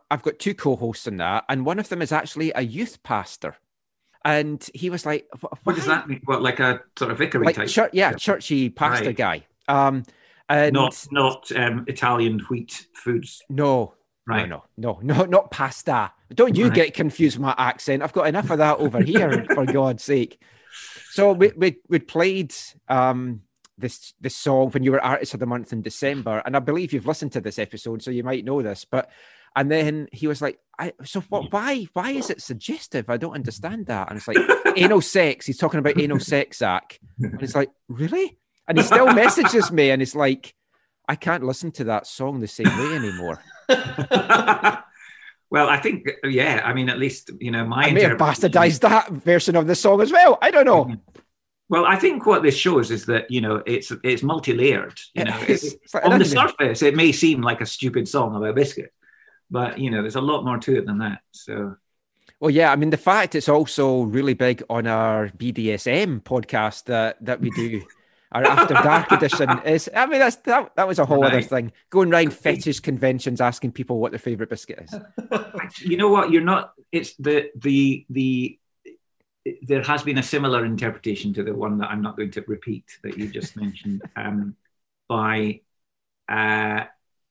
I've 0.09 0.23
got 0.23 0.39
two 0.39 0.55
co-hosts 0.55 1.05
in 1.05 1.17
that, 1.17 1.43
and 1.47 1.63
one 1.63 1.77
of 1.77 1.89
them 1.89 2.01
is 2.01 2.11
actually 2.11 2.51
a 2.55 2.61
youth 2.61 3.03
pastor. 3.03 3.57
And 4.26 4.68
he 4.73 4.89
was 4.89 5.06
like, 5.06 5.27
What 5.64 5.76
does 5.76 5.85
that 5.85 6.10
mean? 6.10 6.19
What, 6.26 6.41
like 6.41 6.60
a 6.60 6.81
sort 6.97 7.11
of 7.11 7.19
vicary 7.19 7.45
Like 7.45 7.56
type? 7.56 7.68
chur- 7.69 7.89
yeah, 7.93 8.14
churchy 8.14 8.69
pastor 8.72 9.06
Right. 9.06 9.15
guy. 9.15 9.45
Um, 9.68 10.03
and 10.49 10.73
not 10.73 11.06
not 11.11 11.52
um, 11.56 11.85
Italian 11.88 12.39
wheat 12.49 12.88
foods. 12.95 13.41
No, 13.49 13.93
Right. 14.27 14.49
no, 14.49 14.64
no, 14.77 14.99
no, 15.03 15.15
no, 15.18 15.26
not 15.26 15.52
pasta. 15.52 16.11
Don't 16.34 16.56
you 16.57 16.65
Right. 16.65 16.73
get 16.73 16.93
confused 16.95 17.38
with 17.38 17.43
my 17.43 17.56
accent. 17.57 18.02
I've 18.02 18.14
got 18.14 18.27
enough 18.27 18.49
of 18.49 18.57
that 18.57 18.80
over 18.80 18.99
here, 18.99 19.45
for 19.53 19.65
God's 19.68 20.03
sake. 20.03 20.41
So 21.11 21.31
we 21.31 21.52
we 21.56 21.77
we 21.88 21.99
played 21.99 22.53
um 22.89 23.41
this 23.77 24.14
this 24.22 24.35
song 24.35 24.72
when 24.72 24.84
you 24.84 24.91
were 24.91 25.03
artist 25.03 25.34
of 25.35 25.39
the 25.39 25.45
month 25.45 25.72
in 25.72 25.81
December, 25.84 26.41
and 26.45 26.56
I 26.56 26.60
believe 26.60 26.93
you've 26.93 27.06
listened 27.07 27.34
to 27.34 27.41
this 27.41 27.60
episode, 27.60 28.02
so 28.02 28.10
you 28.10 28.23
might 28.23 28.43
know 28.45 28.61
this. 28.64 28.85
But 28.85 29.10
and 29.56 29.72
then 29.72 30.07
he 30.11 30.27
was 30.27 30.41
like, 30.41 30.60
I, 30.77 30.94
"So 31.03 31.22
what? 31.30 31.52
Why? 31.52 31.88
Why 31.94 32.11
is 32.11 32.30
it 32.30 32.41
suggestive? 32.41 33.10
I 33.10 33.18
don't 33.18 33.34
understand 33.36 33.86
that." 33.88 34.10
And 34.10 34.18
it's 34.18 34.27
like 34.27 34.38
anal 34.77 35.02
sex. 35.02 35.45
He's 35.45 35.57
talking 35.57 35.80
about 35.80 35.99
anal 35.99 36.19
sex, 36.19 36.57
Zach, 36.57 36.99
and 37.19 37.41
it's 37.41 37.56
like, 37.56 37.69
really? 37.88 38.38
And 38.68 38.77
he 38.77 38.84
still 38.84 39.14
messages 39.14 39.72
me, 39.72 39.91
and 39.91 40.02
it's 40.02 40.15
like, 40.15 40.53
I 41.07 41.15
can't 41.15 41.44
listen 41.44 41.72
to 41.73 41.84
that 41.86 42.07
song 42.07 42.40
the 42.40 42.48
same 42.48 42.65
way 42.68 42.95
anymore. 42.95 43.41
Well, 45.52 45.69
I 45.69 45.77
think 45.77 46.10
yeah. 46.23 46.61
I 46.65 46.73
mean, 46.73 46.90
at 46.90 46.98
least 46.98 47.30
you 47.40 47.52
know 47.52 47.64
my. 47.65 47.86
I 47.86 47.91
may 47.91 48.02
have 48.02 48.18
bastardized 48.18 48.80
that 48.82 49.10
version 49.11 49.56
of 49.56 49.68
the 49.68 49.76
song 49.76 50.02
as 50.02 50.11
well. 50.11 50.38
I 50.41 50.52
don't 50.52 50.65
know. 50.65 50.86
Mm-hmm. 50.86 51.22
Well, 51.69 51.86
I 51.86 51.95
think 51.95 52.26
what 52.26 52.44
this 52.44 52.56
shows 52.56 52.91
is 52.91 53.06
that 53.06 53.30
you 53.30 53.41
know 53.41 53.61
it's 53.65 53.91
it's 54.03 54.23
multi-layered. 54.23 54.99
You 55.14 55.26
know, 55.26 55.38
It's- 55.44 55.64
It- 55.64 55.80
it's 55.84 55.94
like 55.94 56.03
on 56.06 56.19
the 56.19 56.26
surface, 56.26 56.82
it 56.82 56.95
may 56.95 57.11
seem 57.11 57.41
like 57.41 57.61
a 57.61 57.65
stupid 57.65 58.07
song 58.07 58.36
about 58.36 58.56
biscuit, 58.56 58.91
but 59.49 59.80
you 59.80 59.91
know, 59.91 60.01
there's 60.01 60.15
a 60.15 60.22
lot 60.22 60.43
more 60.43 60.57
to 60.57 60.77
it 60.77 60.85
than 60.85 60.99
that. 60.99 61.19
So 61.31 61.76
Well, 62.39 62.51
yeah, 62.51 62.72
I 62.72 62.76
mean, 62.76 62.89
the 62.89 62.97
fact 62.97 63.35
it's 63.35 63.49
also 63.49 64.01
really 64.03 64.34
big 64.34 64.63
on 64.69 64.88
our 64.88 65.30
BDSM 65.30 66.22
podcast 66.23 66.85
that 66.85 67.23
that 67.23 67.41
we 67.41 67.49
do, 67.51 67.84
our 68.31 68.43
After 68.45 68.73
Dark 68.73 69.11
edition 69.11 69.49
is. 69.65 69.89
I 69.95 70.05
mean, 70.05 70.19
that's 70.19 70.38
that, 70.38 70.76
that 70.76 70.88
was 70.88 70.99
a 70.99 71.05
whole 71.05 71.23
other 71.23 71.41
thing. 71.41 71.72
Going 71.89 72.09
round 72.09 72.34
fetish 72.34 72.81
conventions 72.81 73.41
asking 73.41 73.72
people 73.72 73.99
what 73.99 74.11
their 74.11 74.19
favorite 74.19 74.49
biscuit 74.49 74.88
is. 74.89 74.99
you 75.81 75.97
know 75.97 76.09
what? 76.09 76.31
You're 76.31 76.43
not. 76.43 76.73
It's 76.91 77.15
the 77.15 77.49
the 77.55 78.05
the. 78.09 78.59
There 79.61 79.84
has 79.84 80.01
been 80.01 80.17
a 80.17 80.23
similar 80.23 80.65
interpretation 80.65 81.31
to 81.35 81.43
the 81.43 81.53
one 81.53 81.77
that 81.77 81.91
I'm 81.91 82.01
not 82.01 82.17
going 82.17 82.31
to 82.31 82.43
repeat 82.47 82.85
that 83.03 83.15
you 83.15 83.27
just 83.27 83.55
mentioned 83.55 84.01
um, 84.15 84.55
by 85.07 85.61
uh, 86.27 86.85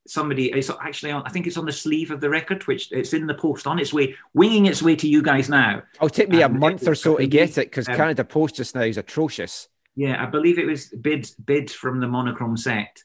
somebody. 0.06 0.50
It's 0.52 0.70
actually 0.70 1.12
on. 1.12 1.22
I 1.26 1.30
think 1.30 1.46
it's 1.46 1.56
on 1.56 1.64
the 1.66 1.72
sleeve 1.72 2.10
of 2.10 2.20
the 2.20 2.28
record, 2.30 2.62
which 2.66 2.90
it's 2.92 3.12
in 3.12 3.26
the 3.26 3.34
post 3.34 3.66
on 3.66 3.78
its 3.78 3.92
way, 3.92 4.14
winging 4.34 4.66
its 4.66 4.82
way 4.82 4.96
to 4.96 5.08
you 5.08 5.22
guys 5.22 5.48
now. 5.48 5.82
It'll 5.96 6.08
take 6.08 6.28
me 6.28 6.42
a 6.42 6.46
Um, 6.46 6.58
month 6.58 6.86
or 6.86 6.94
so 6.94 7.16
to 7.16 7.26
get 7.26 7.58
it 7.58 7.66
because 7.70 7.88
um, 7.88 7.96
Canada 7.96 8.24
Post 8.24 8.56
just 8.56 8.74
now 8.74 8.82
is 8.82 8.98
atrocious. 8.98 9.68
Yeah, 9.96 10.22
I 10.22 10.26
believe 10.26 10.58
it 10.58 10.66
was 10.66 10.86
bid 10.88 11.30
bid 11.44 11.70
from 11.70 12.00
the 12.00 12.08
monochrome 12.08 12.56
set. 12.56 13.02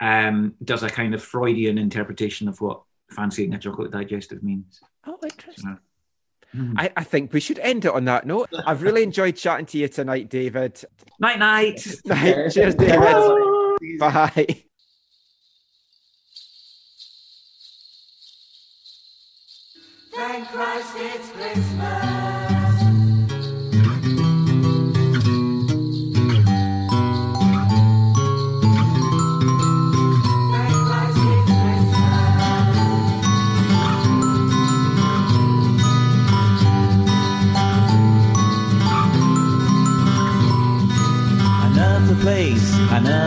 Um, 0.00 0.54
does 0.64 0.82
a 0.82 0.88
kind 0.88 1.14
of 1.14 1.22
Freudian 1.22 1.76
interpretation 1.76 2.48
of 2.48 2.60
what 2.60 2.82
fancying 3.10 3.52
a 3.52 3.58
chocolate 3.58 3.90
digestive 3.90 4.42
means. 4.42 4.80
Oh, 5.06 5.18
interesting. 5.22 5.76
So, 6.54 6.60
I, 6.76 6.90
I 6.96 7.04
think 7.04 7.32
we 7.32 7.38
should 7.40 7.58
end 7.60 7.84
it 7.84 7.92
on 7.92 8.06
that 8.06 8.26
note. 8.26 8.48
I've 8.66 8.82
really 8.82 9.02
enjoyed 9.02 9.36
chatting 9.36 9.66
to 9.66 9.78
you 9.78 9.88
tonight, 9.88 10.28
David. 10.30 10.82
night 11.20 11.38
night. 11.38 11.86
Night. 12.06 12.50
Cheers, 12.50 12.74
David. 12.74 13.98
Bye. 14.00 14.64
Thank 20.12 20.48
Christ 20.48 20.92
it's 20.96 21.30
Christmas. 21.30 22.29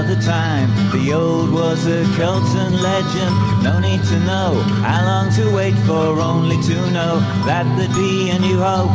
Another 0.03 0.21
time. 0.21 0.69
The 0.91 1.13
old 1.13 1.51
was 1.51 1.85
a 1.87 2.03
Celtan 2.15 2.81
legend. 2.81 3.35
No 3.63 3.79
need 3.79 4.03
to 4.05 4.19
know 4.19 4.61
how 4.81 5.05
long 5.05 5.31
to 5.35 5.49
wait 5.55 5.75
for, 5.85 6.19
only 6.19 6.57
to 6.63 6.91
know 6.91 7.19
that 7.45 7.65
there'd 7.77 7.95
be 7.95 8.29
a 8.29 8.39
new 8.39 8.57
hope. 8.59 8.91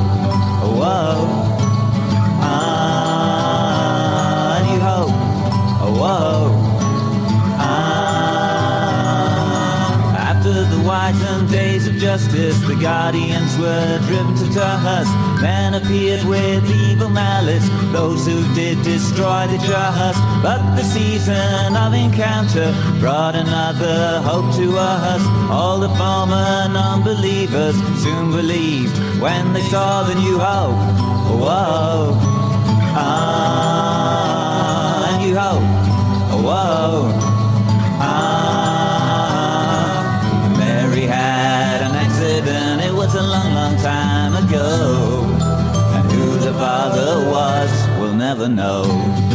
Whoa. 0.76 1.26
Ah, 2.42 2.98
a 4.58 4.62
new 4.70 4.80
hope. 4.80 5.14
Whoa. 5.98 6.47
White 10.88 11.20
and 11.20 11.44
days 11.50 11.86
of 11.86 11.96
justice, 11.96 12.58
the 12.60 12.74
guardians 12.74 13.58
were 13.58 13.98
driven 14.06 14.34
to 14.36 14.50
trust. 14.54 15.10
Men 15.42 15.74
appeared 15.74 16.24
with 16.24 16.64
evil 16.64 17.10
malice, 17.10 17.68
those 17.92 18.24
who 18.24 18.42
did 18.54 18.82
destroy 18.82 19.46
the 19.48 19.58
trust. 19.66 20.18
But 20.42 20.76
the 20.76 20.84
season 20.84 21.76
of 21.76 21.92
encounter 21.92 22.72
brought 23.00 23.34
another 23.34 24.22
hope 24.22 24.54
to 24.56 24.78
us. 24.78 25.20
All 25.50 25.78
the 25.78 25.90
former 25.90 26.66
non-believers 26.72 27.76
soon 28.02 28.30
believed 28.32 28.96
when 29.20 29.52
they 29.52 29.64
saw 29.64 30.04
the 30.04 30.14
new 30.14 30.38
hope. 30.38 30.74
Whoa, 31.38 32.16
ah, 32.96 33.98
new 35.20 35.36
hope. 35.36 35.62
Whoa, 36.42 37.12
we'll 48.00 48.14
never 48.14 48.48
know. 48.48 49.27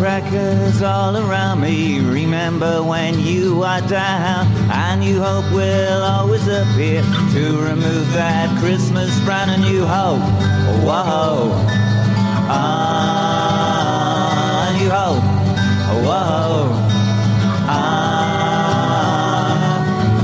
To 0.00 0.06
the 0.06 0.10
crackers 0.10 0.82
all 0.82 1.16
around 1.16 1.60
me. 1.60 2.00
Remember 2.00 2.82
when 2.82 3.18
you 3.20 3.62
are 3.62 3.80
down, 3.82 4.46
and 4.70 5.04
you 5.04 5.22
hope 5.22 5.52
will 5.52 6.02
always 6.02 6.46
appear 6.46 7.02
to 7.32 7.60
remove 7.60 8.12
that 8.12 8.58
Christmas 8.60 9.10
frown, 9.24 9.50
and 9.50 9.64
you 9.64 9.86
hope, 9.86 10.22
whoa, 10.84 11.52
ah, 12.48 13.10
you 14.82 14.90
hope, 14.90 15.22
whoa, 16.04 16.70
ah. 17.68 18.38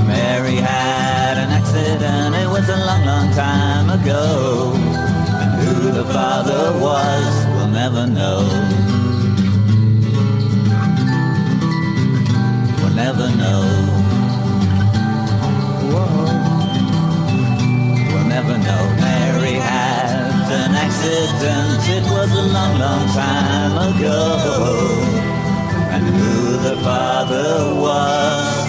Mary 0.06 0.56
had 0.56 1.38
an 1.38 1.50
accident, 1.50 2.34
it 2.34 2.48
was 2.48 2.68
a 2.68 2.76
long, 2.76 3.04
long 3.04 3.30
time 3.32 3.90
ago. 4.00 4.72
And 4.74 5.54
who 5.62 5.90
the 5.92 6.04
father 6.06 6.72
was, 6.80 7.46
we'll 7.54 7.68
never 7.68 8.06
know. 8.06 8.48
Never 13.06 13.28
know. 13.36 13.62
We'll 18.10 18.26
never 18.26 18.58
know. 18.58 18.82
Mary 19.00 19.52
had 19.52 20.10
an 20.50 20.74
accident, 20.74 21.82
it 21.96 22.04
was 22.10 22.30
a 22.32 22.46
long, 22.56 22.74
long 22.80 23.06
time 23.22 23.74
ago. 23.90 24.20
And 25.94 26.04
who 26.16 26.56
the 26.66 26.76
father 26.82 27.80
was, 27.80 28.65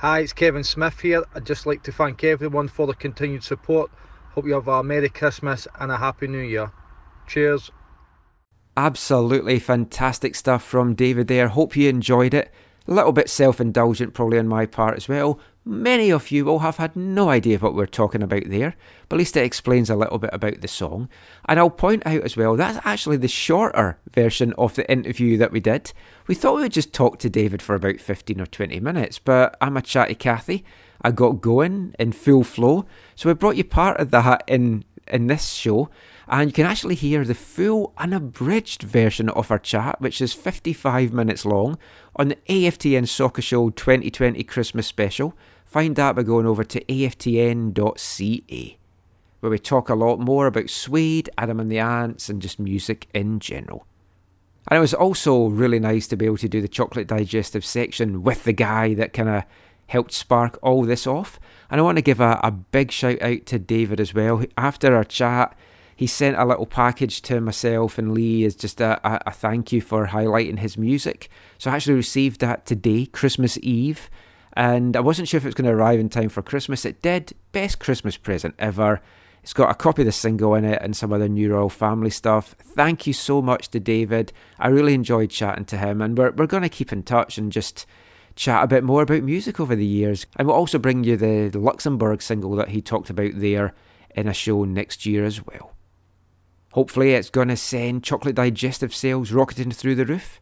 Hi, 0.00 0.20
it's 0.20 0.32
Kevin 0.32 0.64
Smith 0.64 0.98
here. 0.98 1.24
I'd 1.34 1.44
just 1.44 1.66
like 1.66 1.82
to 1.82 1.92
thank 1.92 2.24
everyone 2.24 2.68
for 2.68 2.86
the 2.86 2.94
continued 2.94 3.44
support. 3.44 3.90
Hope 4.30 4.46
you 4.46 4.54
have 4.54 4.66
a 4.66 4.82
Merry 4.82 5.10
Christmas 5.10 5.68
and 5.78 5.92
a 5.92 5.98
Happy 5.98 6.26
New 6.26 6.38
Year. 6.38 6.72
Cheers. 7.26 7.70
Absolutely 8.78 9.58
fantastic 9.58 10.34
stuff 10.34 10.64
from 10.64 10.94
David 10.94 11.28
there. 11.28 11.48
Hope 11.48 11.76
you 11.76 11.90
enjoyed 11.90 12.32
it. 12.32 12.50
A 12.88 12.94
little 12.94 13.12
bit 13.12 13.28
self 13.28 13.60
indulgent, 13.60 14.14
probably 14.14 14.38
on 14.38 14.48
my 14.48 14.64
part 14.64 14.96
as 14.96 15.06
well. 15.06 15.38
Many 15.66 16.10
of 16.10 16.30
you 16.30 16.46
will 16.46 16.60
have 16.60 16.78
had 16.78 16.96
no 16.96 17.28
idea 17.28 17.58
what 17.58 17.74
we're 17.74 17.84
talking 17.84 18.22
about 18.22 18.44
there, 18.46 18.74
but 19.10 19.16
at 19.16 19.18
least 19.18 19.36
it 19.36 19.44
explains 19.44 19.90
a 19.90 19.96
little 19.96 20.18
bit 20.18 20.30
about 20.32 20.62
the 20.62 20.68
song. 20.68 21.10
And 21.46 21.60
I'll 21.60 21.68
point 21.68 22.06
out 22.06 22.22
as 22.22 22.38
well, 22.38 22.56
that's 22.56 22.80
actually 22.86 23.18
the 23.18 23.28
shorter 23.28 23.98
version 24.10 24.54
of 24.56 24.76
the 24.76 24.90
interview 24.90 25.36
that 25.36 25.52
we 25.52 25.60
did. 25.60 25.92
We 26.30 26.36
thought 26.36 26.54
we 26.54 26.62
would 26.62 26.70
just 26.70 26.92
talk 26.92 27.18
to 27.18 27.28
David 27.28 27.60
for 27.60 27.74
about 27.74 27.98
15 27.98 28.40
or 28.40 28.46
20 28.46 28.78
minutes, 28.78 29.18
but 29.18 29.56
I'm 29.60 29.76
a 29.76 29.82
chatty 29.82 30.14
Cathy. 30.14 30.64
I 31.02 31.10
got 31.10 31.40
going 31.40 31.92
in 31.98 32.12
full 32.12 32.44
flow, 32.44 32.86
so 33.16 33.28
we 33.28 33.34
brought 33.34 33.56
you 33.56 33.64
part 33.64 33.98
of 33.98 34.12
that 34.12 34.44
in, 34.46 34.84
in 35.08 35.26
this 35.26 35.48
show 35.48 35.90
and 36.28 36.48
you 36.48 36.52
can 36.52 36.66
actually 36.66 36.94
hear 36.94 37.24
the 37.24 37.34
full 37.34 37.92
unabridged 37.98 38.84
version 38.84 39.28
of 39.30 39.50
our 39.50 39.58
chat, 39.58 40.00
which 40.00 40.20
is 40.20 40.32
55 40.32 41.12
minutes 41.12 41.44
long, 41.44 41.76
on 42.14 42.28
the 42.28 42.38
AFTN 42.48 43.08
Soccer 43.08 43.42
Show 43.42 43.70
2020 43.70 44.44
Christmas 44.44 44.86
special. 44.86 45.36
Find 45.64 45.96
that 45.96 46.14
by 46.14 46.22
going 46.22 46.46
over 46.46 46.62
to 46.62 46.84
aftn.ca, 46.84 48.78
where 49.40 49.50
we 49.50 49.58
talk 49.58 49.88
a 49.88 49.96
lot 49.96 50.20
more 50.20 50.46
about 50.46 50.70
Suede, 50.70 51.28
Adam 51.36 51.58
and 51.58 51.72
the 51.72 51.80
Ants, 51.80 52.28
and 52.28 52.40
just 52.40 52.60
music 52.60 53.08
in 53.12 53.40
general. 53.40 53.84
And 54.68 54.76
it 54.76 54.80
was 54.80 54.94
also 54.94 55.46
really 55.46 55.80
nice 55.80 56.06
to 56.08 56.16
be 56.16 56.26
able 56.26 56.36
to 56.38 56.48
do 56.48 56.60
the 56.60 56.68
chocolate 56.68 57.06
digestive 57.06 57.64
section 57.64 58.22
with 58.22 58.44
the 58.44 58.52
guy 58.52 58.94
that 58.94 59.12
kind 59.12 59.28
of 59.28 59.44
helped 59.86 60.12
spark 60.12 60.58
all 60.62 60.84
this 60.84 61.06
off. 61.06 61.40
And 61.70 61.80
I 61.80 61.84
want 61.84 61.98
to 61.98 62.02
give 62.02 62.20
a, 62.20 62.38
a 62.42 62.50
big 62.50 62.92
shout 62.92 63.20
out 63.22 63.46
to 63.46 63.58
David 63.58 64.00
as 64.00 64.14
well. 64.14 64.44
After 64.56 64.94
our 64.94 65.04
chat, 65.04 65.56
he 65.96 66.06
sent 66.06 66.38
a 66.38 66.44
little 66.44 66.66
package 66.66 67.20
to 67.22 67.40
myself 67.40 67.98
and 67.98 68.14
Lee 68.14 68.44
as 68.44 68.54
just 68.54 68.80
a, 68.80 69.00
a, 69.06 69.20
a, 69.26 69.30
thank 69.32 69.72
you 69.72 69.80
for 69.80 70.06
highlighting 70.06 70.58
his 70.58 70.78
music. 70.78 71.28
So 71.58 71.70
I 71.70 71.76
actually 71.76 71.94
received 71.94 72.40
that 72.40 72.64
today, 72.64 73.06
Christmas 73.06 73.58
Eve, 73.62 74.08
and 74.54 74.96
I 74.96 75.00
wasn't 75.00 75.28
sure 75.28 75.38
if 75.38 75.44
it 75.44 75.48
was 75.48 75.54
going 75.54 75.70
to 75.70 75.76
arrive 75.76 76.00
in 76.00 76.08
time 76.08 76.28
for 76.28 76.42
Christmas. 76.42 76.84
It 76.84 77.02
did. 77.02 77.34
Best 77.52 77.80
Christmas 77.80 78.16
present 78.16 78.54
ever. 78.58 79.02
It's 79.42 79.54
got 79.54 79.70
a 79.70 79.74
copy 79.74 80.02
of 80.02 80.06
the 80.06 80.12
single 80.12 80.54
in 80.54 80.64
it 80.64 80.80
and 80.82 80.96
some 80.96 81.12
other 81.12 81.28
New 81.28 81.52
Royal 81.52 81.70
Family 81.70 82.10
stuff. 82.10 82.54
Thank 82.60 83.06
you 83.06 83.12
so 83.12 83.40
much 83.40 83.68
to 83.70 83.80
David. 83.80 84.32
I 84.58 84.68
really 84.68 84.94
enjoyed 84.94 85.30
chatting 85.30 85.64
to 85.66 85.78
him, 85.78 86.02
and 86.02 86.16
we're, 86.16 86.30
we're 86.32 86.46
going 86.46 86.62
to 86.62 86.68
keep 86.68 86.92
in 86.92 87.02
touch 87.02 87.38
and 87.38 87.50
just 87.50 87.86
chat 88.36 88.62
a 88.62 88.68
bit 88.68 88.84
more 88.84 89.02
about 89.02 89.22
music 89.22 89.58
over 89.58 89.74
the 89.74 89.86
years. 89.86 90.26
And 90.36 90.46
we'll 90.46 90.56
also 90.56 90.78
bring 90.78 91.04
you 91.04 91.16
the 91.16 91.50
Luxembourg 91.58 92.20
single 92.22 92.54
that 92.56 92.68
he 92.68 92.82
talked 92.82 93.10
about 93.10 93.32
there 93.34 93.74
in 94.14 94.28
a 94.28 94.34
show 94.34 94.64
next 94.64 95.06
year 95.06 95.24
as 95.24 95.44
well. 95.46 95.72
Hopefully, 96.72 97.14
it's 97.14 97.30
going 97.30 97.48
to 97.48 97.56
send 97.56 98.04
chocolate 98.04 98.36
digestive 98.36 98.94
sales 98.94 99.32
rocketing 99.32 99.72
through 99.72 99.94
the 99.96 100.06
roof. 100.06 100.40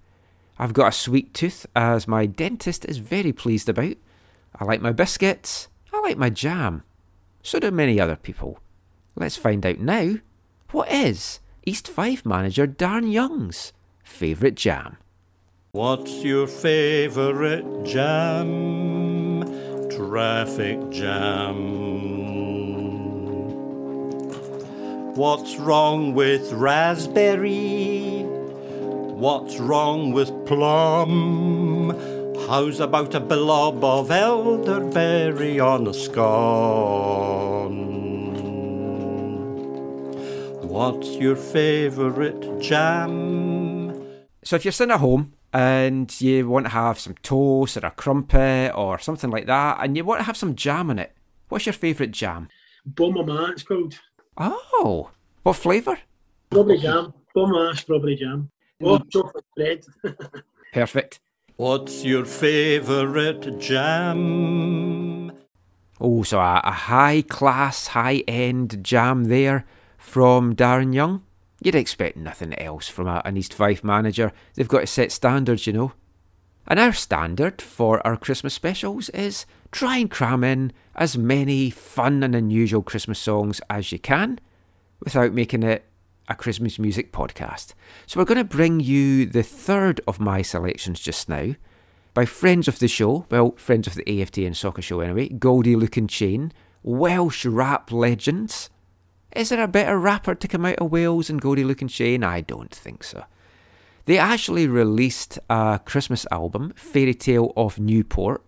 I've 0.58 0.74
got 0.74 0.88
a 0.88 0.92
sweet 0.92 1.32
tooth, 1.34 1.66
as 1.76 2.08
my 2.08 2.26
dentist 2.26 2.84
is 2.84 2.98
very 2.98 3.32
pleased 3.32 3.68
about. 3.68 3.94
I 4.56 4.64
like 4.64 4.82
my 4.82 4.92
biscuits. 4.92 5.68
I 5.92 6.00
like 6.00 6.18
my 6.18 6.30
jam. 6.30 6.82
So 7.42 7.60
do 7.60 7.70
many 7.70 8.00
other 8.00 8.16
people. 8.16 8.58
Let's 9.18 9.36
find 9.36 9.66
out 9.66 9.80
now 9.80 10.18
what 10.70 10.90
is 10.92 11.40
East 11.66 11.88
Fife 11.88 12.24
manager 12.24 12.68
Darren 12.68 13.12
Young's 13.12 13.72
favourite 14.04 14.54
jam. 14.54 14.96
What's 15.72 16.22
your 16.22 16.46
favourite 16.46 17.84
jam? 17.84 19.42
Traffic 19.90 20.88
jam. 20.90 21.56
What's 25.14 25.56
wrong 25.56 26.14
with 26.14 26.52
raspberry? 26.52 28.22
What's 28.22 29.58
wrong 29.58 30.12
with 30.12 30.30
plum? 30.46 31.90
How's 32.48 32.78
about 32.78 33.16
a 33.16 33.20
blob 33.20 33.82
of 33.82 34.12
elderberry 34.12 35.58
on 35.58 35.88
a 35.88 35.94
scone? 35.94 37.87
What's 40.68 41.16
your 41.16 41.34
favourite 41.34 42.60
jam? 42.60 44.04
So 44.44 44.54
if 44.54 44.66
you're 44.66 44.72
sitting 44.72 44.92
at 44.92 45.00
home 45.00 45.32
and 45.50 46.20
you 46.20 46.46
want 46.46 46.66
to 46.66 46.70
have 46.70 46.98
some 46.98 47.14
toast 47.22 47.78
or 47.78 47.86
a 47.86 47.90
crumpet 47.90 48.72
or 48.74 48.98
something 48.98 49.30
like 49.30 49.46
that, 49.46 49.78
and 49.80 49.96
you 49.96 50.04
want 50.04 50.20
to 50.20 50.24
have 50.24 50.36
some 50.36 50.54
jam 50.54 50.90
in 50.90 50.98
it, 50.98 51.16
what's 51.48 51.64
your 51.64 51.72
favourite 51.72 52.12
jam? 52.12 52.50
Bon 52.84 53.14
Mama, 53.14 53.48
it's 53.50 53.62
called. 53.62 53.98
Oh, 54.36 55.10
what 55.42 55.56
flavour? 55.56 55.98
Strawberry 56.50 56.78
jam. 56.78 57.14
Bon 57.34 57.50
Mama 57.50 57.74
strawberry 57.74 58.16
jam. 58.16 58.50
Oh, 58.82 58.98
mm. 58.98 59.10
chocolate 59.10 59.46
bread. 59.56 59.86
Perfect. 60.74 61.18
What's 61.56 62.04
your 62.04 62.26
favourite 62.26 63.58
jam? 63.58 65.32
Oh, 65.98 66.22
so 66.24 66.38
a, 66.38 66.60
a 66.62 66.72
high 66.72 67.22
class, 67.22 67.86
high 67.86 68.22
end 68.28 68.84
jam 68.84 69.24
there 69.24 69.64
from 69.98 70.56
Darren 70.56 70.94
Young. 70.94 71.22
You'd 71.60 71.74
expect 71.74 72.16
nothing 72.16 72.58
else 72.58 72.88
from 72.88 73.06
a, 73.06 73.20
an 73.24 73.36
East 73.36 73.52
Fife 73.52 73.84
manager. 73.84 74.32
They've 74.54 74.66
got 74.66 74.80
to 74.80 74.86
set 74.86 75.12
standards, 75.12 75.66
you 75.66 75.74
know. 75.74 75.92
And 76.66 76.78
our 76.78 76.92
standard 76.92 77.60
for 77.60 78.06
our 78.06 78.16
Christmas 78.16 78.54
specials 78.54 79.08
is 79.10 79.44
try 79.72 79.98
and 79.98 80.10
cram 80.10 80.44
in 80.44 80.72
as 80.94 81.18
many 81.18 81.70
fun 81.70 82.22
and 82.22 82.34
unusual 82.34 82.82
Christmas 82.82 83.18
songs 83.18 83.60
as 83.68 83.92
you 83.92 83.98
can 83.98 84.38
without 85.00 85.32
making 85.32 85.62
it 85.62 85.84
a 86.28 86.34
Christmas 86.34 86.78
music 86.78 87.12
podcast. 87.12 87.72
So 88.06 88.20
we're 88.20 88.26
going 88.26 88.38
to 88.38 88.44
bring 88.44 88.80
you 88.80 89.26
the 89.26 89.42
third 89.42 90.00
of 90.06 90.20
my 90.20 90.42
selections 90.42 91.00
just 91.00 91.28
now 91.28 91.54
by 92.14 92.24
friends 92.24 92.68
of 92.68 92.78
the 92.80 92.88
show, 92.88 93.26
well, 93.30 93.52
friends 93.52 93.86
of 93.86 93.94
the 93.94 94.04
AFTN 94.04 94.54
Soccer 94.56 94.82
Show 94.82 95.00
anyway, 95.00 95.28
Goldie 95.28 95.76
Lookin 95.76 96.08
Chain, 96.08 96.52
Welsh 96.82 97.46
rap 97.46 97.92
legends. 97.92 98.70
Is 99.34 99.50
there 99.50 99.62
a 99.62 99.68
better 99.68 99.98
rapper 99.98 100.34
to 100.34 100.48
come 100.48 100.64
out 100.64 100.76
of 100.76 100.90
Wales 100.90 101.28
than 101.28 101.38
Goldie 101.38 101.64
Lookin 101.64 101.88
Chain? 101.88 102.24
I 102.24 102.40
don't 102.40 102.74
think 102.74 103.04
so. 103.04 103.24
They 104.06 104.18
actually 104.18 104.66
released 104.66 105.38
a 105.50 105.80
Christmas 105.84 106.26
album, 106.32 106.72
Fairy 106.76 107.14
Tale 107.14 107.52
of 107.56 107.78
Newport, 107.78 108.42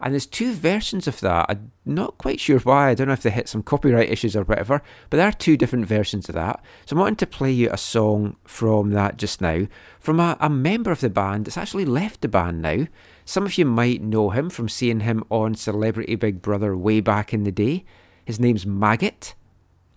and 0.00 0.14
there's 0.14 0.26
two 0.26 0.54
versions 0.54 1.06
of 1.06 1.20
that. 1.20 1.46
I'm 1.48 1.72
not 1.84 2.16
quite 2.16 2.40
sure 2.40 2.58
why. 2.60 2.88
I 2.88 2.94
don't 2.94 3.08
know 3.08 3.12
if 3.12 3.22
they 3.22 3.30
hit 3.30 3.48
some 3.48 3.62
copyright 3.62 4.08
issues 4.08 4.34
or 4.34 4.44
whatever, 4.44 4.82
but 5.10 5.18
there 5.18 5.26
are 5.26 5.32
two 5.32 5.56
different 5.58 5.86
versions 5.86 6.28
of 6.28 6.36
that. 6.36 6.62
So 6.86 6.94
I'm 6.94 7.00
wanting 7.00 7.16
to 7.16 7.26
play 7.26 7.50
you 7.50 7.68
a 7.70 7.76
song 7.76 8.36
from 8.44 8.90
that 8.90 9.18
just 9.18 9.40
now, 9.42 9.66
from 9.98 10.18
a, 10.18 10.38
a 10.40 10.48
member 10.48 10.90
of 10.90 11.00
the 11.00 11.10
band 11.10 11.44
that's 11.44 11.58
actually 11.58 11.84
left 11.84 12.22
the 12.22 12.28
band 12.28 12.62
now. 12.62 12.86
Some 13.26 13.44
of 13.44 13.58
you 13.58 13.66
might 13.66 14.00
know 14.00 14.30
him 14.30 14.48
from 14.48 14.68
seeing 14.70 15.00
him 15.00 15.22
on 15.28 15.54
Celebrity 15.54 16.14
Big 16.14 16.40
Brother 16.40 16.74
way 16.76 17.00
back 17.00 17.34
in 17.34 17.44
the 17.44 17.52
day. 17.52 17.84
His 18.24 18.40
name's 18.40 18.64
Maggot. 18.64 19.34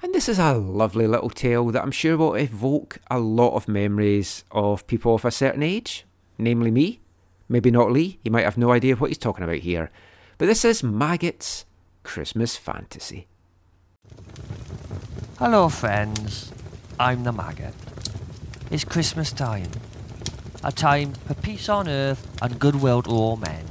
And 0.03 0.13
this 0.13 0.27
is 0.27 0.37
a 0.37 0.53
lovely 0.53 1.07
little 1.07 1.29
tale 1.29 1.65
that 1.71 1.81
I'm 1.81 1.89
sure 1.89 2.17
will 2.17 2.35
evoke 2.35 2.99
a 3.09 3.19
lot 3.19 3.55
of 3.55 3.69
memories 3.69 4.43
of 4.51 4.85
people 4.85 5.15
of 5.15 5.23
a 5.23 5.31
certain 5.31 5.63
age, 5.63 6.05
namely 6.37 6.71
me. 6.71 6.99
Maybe 7.47 7.71
not 7.71 7.89
Lee, 7.89 8.19
he 8.21 8.29
might 8.29 8.43
have 8.43 8.57
no 8.57 8.73
idea 8.73 8.97
what 8.97 9.09
he's 9.09 9.17
talking 9.17 9.45
about 9.45 9.59
here. 9.59 9.91
But 10.37 10.47
this 10.47 10.65
is 10.65 10.83
Maggot's 10.83 11.65
Christmas 12.03 12.57
Fantasy. 12.57 13.27
Hello, 15.39 15.69
friends. 15.69 16.51
I'm 16.99 17.23
the 17.23 17.31
maggot. 17.31 17.73
It's 18.69 18.83
Christmas 18.83 19.31
time. 19.31 19.71
A 20.65 20.73
time 20.73 21.13
for 21.13 21.33
peace 21.33 21.69
on 21.69 21.87
earth 21.87 22.27
and 22.41 22.59
goodwill 22.59 23.03
to 23.03 23.09
all 23.09 23.37
men. 23.37 23.67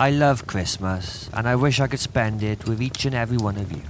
I 0.00 0.10
love 0.10 0.46
Christmas, 0.46 1.28
and 1.34 1.46
I 1.46 1.56
wish 1.56 1.78
I 1.78 1.88
could 1.88 2.00
spend 2.00 2.42
it 2.42 2.66
with 2.66 2.80
each 2.80 3.04
and 3.04 3.14
every 3.14 3.36
one 3.36 3.58
of 3.58 3.70
you. 3.70 3.82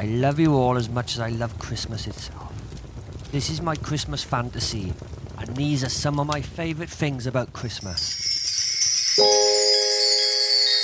I 0.00 0.06
love 0.06 0.40
you 0.40 0.54
all 0.54 0.76
as 0.76 0.88
much 0.88 1.14
as 1.14 1.20
I 1.20 1.28
love 1.28 1.56
Christmas 1.58 2.06
itself. 2.08 2.52
This 3.30 3.48
is 3.48 3.60
my 3.60 3.76
Christmas 3.76 4.24
fantasy, 4.24 4.92
and 5.38 5.56
these 5.56 5.84
are 5.84 5.88
some 5.88 6.18
of 6.18 6.26
my 6.26 6.40
favourite 6.40 6.90
things 6.90 7.26
about 7.26 7.52
Christmas. 7.52 8.20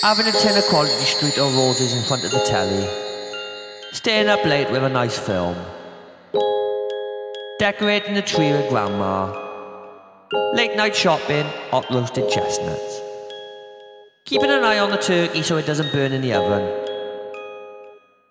Having 0.03 0.28
a 0.28 0.32
tin 0.32 0.57
of 0.57 0.65
quality 0.65 1.05
street 1.05 1.39
of 1.39 1.55
roses 1.57 1.93
in 1.93 2.05
front 2.05 2.24
of 2.24 2.31
the 2.31 2.45
telly. 2.47 2.89
Staying 3.93 4.28
up 4.28 4.45
late 4.45 4.70
with 4.70 4.85
a 4.85 4.89
nice 4.89 5.19
film. 5.19 5.57
Decorating 7.59 8.15
the 8.15 8.23
tree 8.23 8.53
with 8.53 8.69
grandma. 8.70 9.27
Late 10.55 10.77
night 10.77 10.95
shopping, 10.95 11.47
hot 11.70 11.85
roasted 11.91 12.31
chestnuts. 12.31 13.01
Keeping 14.24 14.51
an 14.51 14.62
eye 14.62 14.78
on 14.78 14.91
the 14.91 14.97
turkey 14.97 15.43
so 15.43 15.57
it 15.57 15.66
doesn't 15.66 15.93
burn 15.93 16.12
in 16.12 16.23
the 16.23 16.32
oven. 16.32 16.80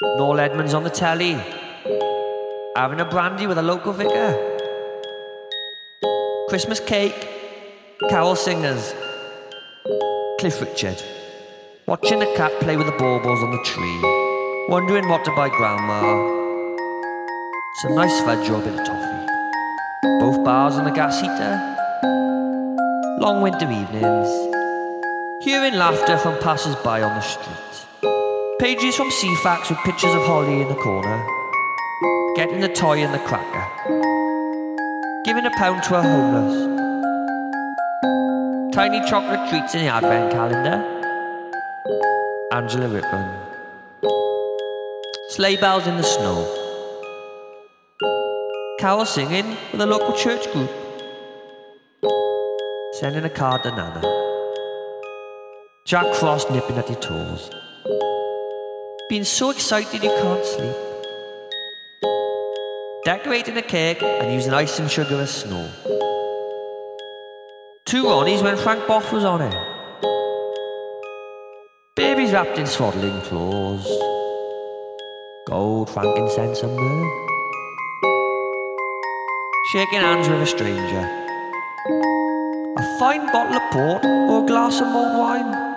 Noel 0.02 0.40
Edmonds 0.40 0.74
on 0.74 0.86
the 0.86 0.90
telly. 0.90 1.34
Having 2.78 3.02
a 3.02 3.06
brandy 3.06 3.48
with 3.48 3.58
a 3.58 3.62
local 3.62 3.92
vicar. 3.92 4.32
Christmas 6.48 6.80
cake. 6.80 7.28
Carol 8.10 8.38
singers. 8.38 8.94
Cliff 10.40 10.62
Richard. 10.62 11.04
Watching 11.86 12.20
the 12.20 12.34
cat 12.38 12.54
play 12.62 12.78
with 12.78 12.86
the 12.86 12.94
baubles 12.94 13.44
on 13.44 13.52
the 13.52 13.62
tree. 13.66 14.00
Wondering 14.70 15.10
what 15.10 15.26
to 15.26 15.32
buy 15.32 15.50
grandma. 15.50 16.00
Some 17.82 17.96
nice 17.96 18.22
fudge 18.22 18.50
or 18.50 18.56
a 18.56 18.60
bit 18.60 18.80
of 18.80 18.86
toffee. 18.88 20.20
Both 20.22 20.46
bars 20.46 20.76
on 20.76 20.86
the 20.86 20.92
gas 20.92 21.20
heater. 21.20 21.60
Long 23.20 23.42
winter 23.42 23.70
evenings. 23.70 24.30
Hearing 25.44 25.74
laughter 25.74 26.18
from 26.18 26.40
passers 26.40 26.78
by 26.78 27.02
on 27.02 27.16
the 27.16 27.22
street. 27.22 27.89
Pages 28.60 28.98
from 28.98 29.10
Ceefax 29.10 29.70
with 29.70 29.80
pictures 29.86 30.14
of 30.14 30.22
Holly 30.24 30.60
in 30.60 30.68
the 30.68 30.76
corner. 30.76 31.26
Getting 32.36 32.60
the 32.60 32.68
toy 32.68 32.98
and 32.98 33.14
the 33.14 33.20
cracker. 33.20 33.66
Giving 35.24 35.46
a 35.46 35.52
pound 35.52 35.82
to 35.84 35.96
a 35.96 36.02
homeless. 36.02 36.68
Tiny 38.76 39.00
chocolate 39.10 39.50
treats 39.50 39.76
in 39.76 39.86
the 39.86 39.88
advent 39.88 40.34
calendar. 40.34 40.84
Angela 42.52 42.90
Rippon. 42.90 43.24
Sleigh 45.30 45.56
bells 45.56 45.88
in 45.88 45.96
the 45.96 46.04
snow. 46.04 46.44
Carol 48.78 49.06
singing 49.06 49.56
with 49.72 49.80
a 49.80 49.86
local 49.86 50.12
church 50.18 50.52
group. 50.52 50.70
Sending 53.00 53.24
a 53.24 53.30
card 53.30 53.64
to 53.64 53.72
Nana. 53.72 54.02
Jack 55.86 56.14
Frost 56.14 56.52
nipping 56.52 56.78
at 56.78 56.90
your 56.90 57.00
toes. 57.00 57.50
Being 59.10 59.24
so 59.24 59.50
excited 59.50 60.04
you 60.04 60.10
can't 60.12 60.46
sleep. 60.46 60.76
Decorating 63.06 63.58
a 63.58 63.64
cake 63.64 64.04
and 64.04 64.32
using 64.32 64.54
ice 64.54 64.78
and 64.78 64.88
sugar 64.88 65.20
as 65.20 65.32
snow. 65.32 65.68
Two 67.86 68.04
Ronnies 68.04 68.44
when 68.44 68.56
Frank 68.56 68.86
Bough 68.86 69.12
was 69.12 69.24
on 69.24 69.42
it. 69.42 69.56
Babies 71.96 72.34
wrapped 72.34 72.60
in 72.60 72.68
swaddling 72.68 73.20
clothes. 73.24 73.88
Gold, 75.48 75.90
frankincense, 75.90 76.62
and 76.62 76.76
myrrh. 76.76 77.26
Shaking 79.72 80.02
hands 80.02 80.30
with 80.30 80.44
a 80.44 80.46
stranger. 80.46 81.04
A 82.78 83.00
fine 83.00 83.26
bottle 83.32 83.58
of 83.58 83.72
port 83.72 84.06
or 84.06 84.44
a 84.44 84.46
glass 84.46 84.80
of 84.80 84.88
mulled 84.88 85.18
wine. 85.18 85.69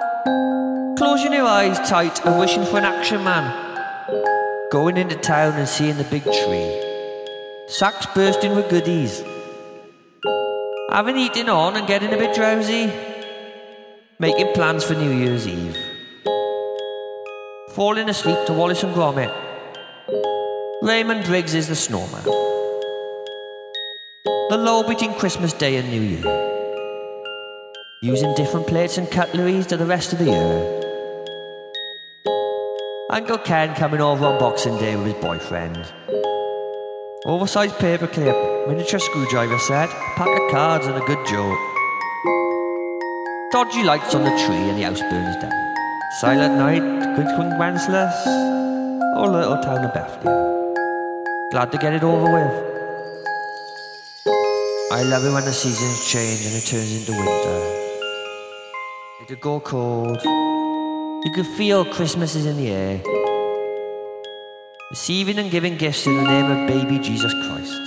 Closing 1.13 1.35
your 1.35 1.45
eyes 1.45 1.79
tight 1.91 2.25
and 2.25 2.41
wishing 2.41 2.65
for 2.65 2.79
an 2.79 2.87
action 2.87 3.23
man. 3.23 3.45
Going 4.71 4.97
into 4.97 5.15
town 5.15 5.53
and 5.59 5.69
seeing 5.69 5.99
the 5.99 6.05
big 6.05 6.23
tree. 6.23 6.83
Sacks 7.69 8.07
bursting 8.15 8.57
with 8.57 8.71
goodies. 8.71 9.23
Having 10.91 11.19
eaten 11.19 11.51
on 11.51 11.77
and 11.77 11.87
getting 11.87 12.15
a 12.15 12.17
bit 12.17 12.35
drowsy. 12.35 12.91
Making 14.21 14.55
plans 14.55 14.85
for 14.85 14.95
New 14.95 15.11
Year's 15.11 15.47
Eve. 15.47 15.77
Falling 17.75 18.09
asleep 18.09 18.47
to 18.47 18.55
Wallace 18.55 18.83
and 18.83 18.95
Gromit. 18.95 19.31
Raymond 20.81 21.27
Briggs 21.27 21.53
is 21.53 21.69
the 21.69 21.77
snowman. 21.77 22.25
The 24.25 24.57
lull 24.57 24.89
between 24.89 25.13
Christmas 25.19 25.53
Day 25.53 25.77
and 25.77 25.91
New 25.91 26.01
Year. 26.01 26.25
Using 28.01 28.35
different 28.35 28.67
plates 28.67 28.97
and 28.97 29.11
cutleries 29.11 29.67
to 29.67 29.77
the 29.77 29.85
rest 29.85 30.15
of 30.15 30.19
the 30.19 30.31
year. 30.31 30.82
Uncle 33.13 33.37
Ken 33.37 33.75
coming 33.75 34.01
over 34.01 34.25
on 34.25 34.39
Boxing 34.39 34.79
Day 34.79 34.97
with 34.97 35.05
his 35.05 35.23
boyfriend. 35.23 35.77
Oversized 37.27 37.75
paperclip, 37.75 38.67
miniature 38.67 38.99
screwdriver 38.99 39.59
set, 39.59 39.91
pack 40.17 40.29
of 40.29 40.51
cards 40.51 40.87
and 40.87 40.97
a 40.97 41.01
good 41.05 41.19
joke. 41.27 41.59
Dodgy 43.53 43.83
lights 43.83 44.15
on 44.15 44.25
the 44.25 44.31
tree 44.31 44.57
and 44.57 44.79
the 44.79 44.85
house 44.85 45.03
burns 45.03 45.37
down. 45.43 45.75
Silent 46.23 46.55
night, 46.55 46.81
Good 47.15 47.27
King 47.37 47.59
Wenceslas, 47.59 48.27
or 49.19 49.29
little 49.29 49.59
town 49.59 49.85
of 49.85 49.93
Bethlehem. 49.93 50.75
Glad 51.51 51.71
to 51.73 51.77
get 51.77 51.93
it 51.93 52.03
over 52.03 52.33
with. 52.33 52.55
I 54.91 55.03
love 55.03 55.27
it 55.27 55.33
when 55.33 55.45
the 55.45 55.53
seasons 55.53 56.11
change 56.11 56.47
and 56.47 56.57
it 56.57 56.65
turns 56.65 56.97
into 56.97 57.13
winter. 57.13 57.61
It 59.21 59.29
could 59.29 59.41
go 59.43 59.61
cold. 59.61 60.62
You 61.25 61.31
could 61.31 61.47
feel 61.47 61.85
Christmas 61.85 62.35
is 62.35 62.47
in 62.47 62.57
the 62.57 62.69
air. 62.69 63.01
Receiving 64.91 65.39
and 65.39 65.53
giving 65.53 65.77
gifts 65.77 66.05
in 66.05 66.17
the 66.17 66.25
name 66.25 66.51
of 66.51 66.67
baby 66.67 66.99
Jesus 66.99 67.33
Christ. 67.33 67.81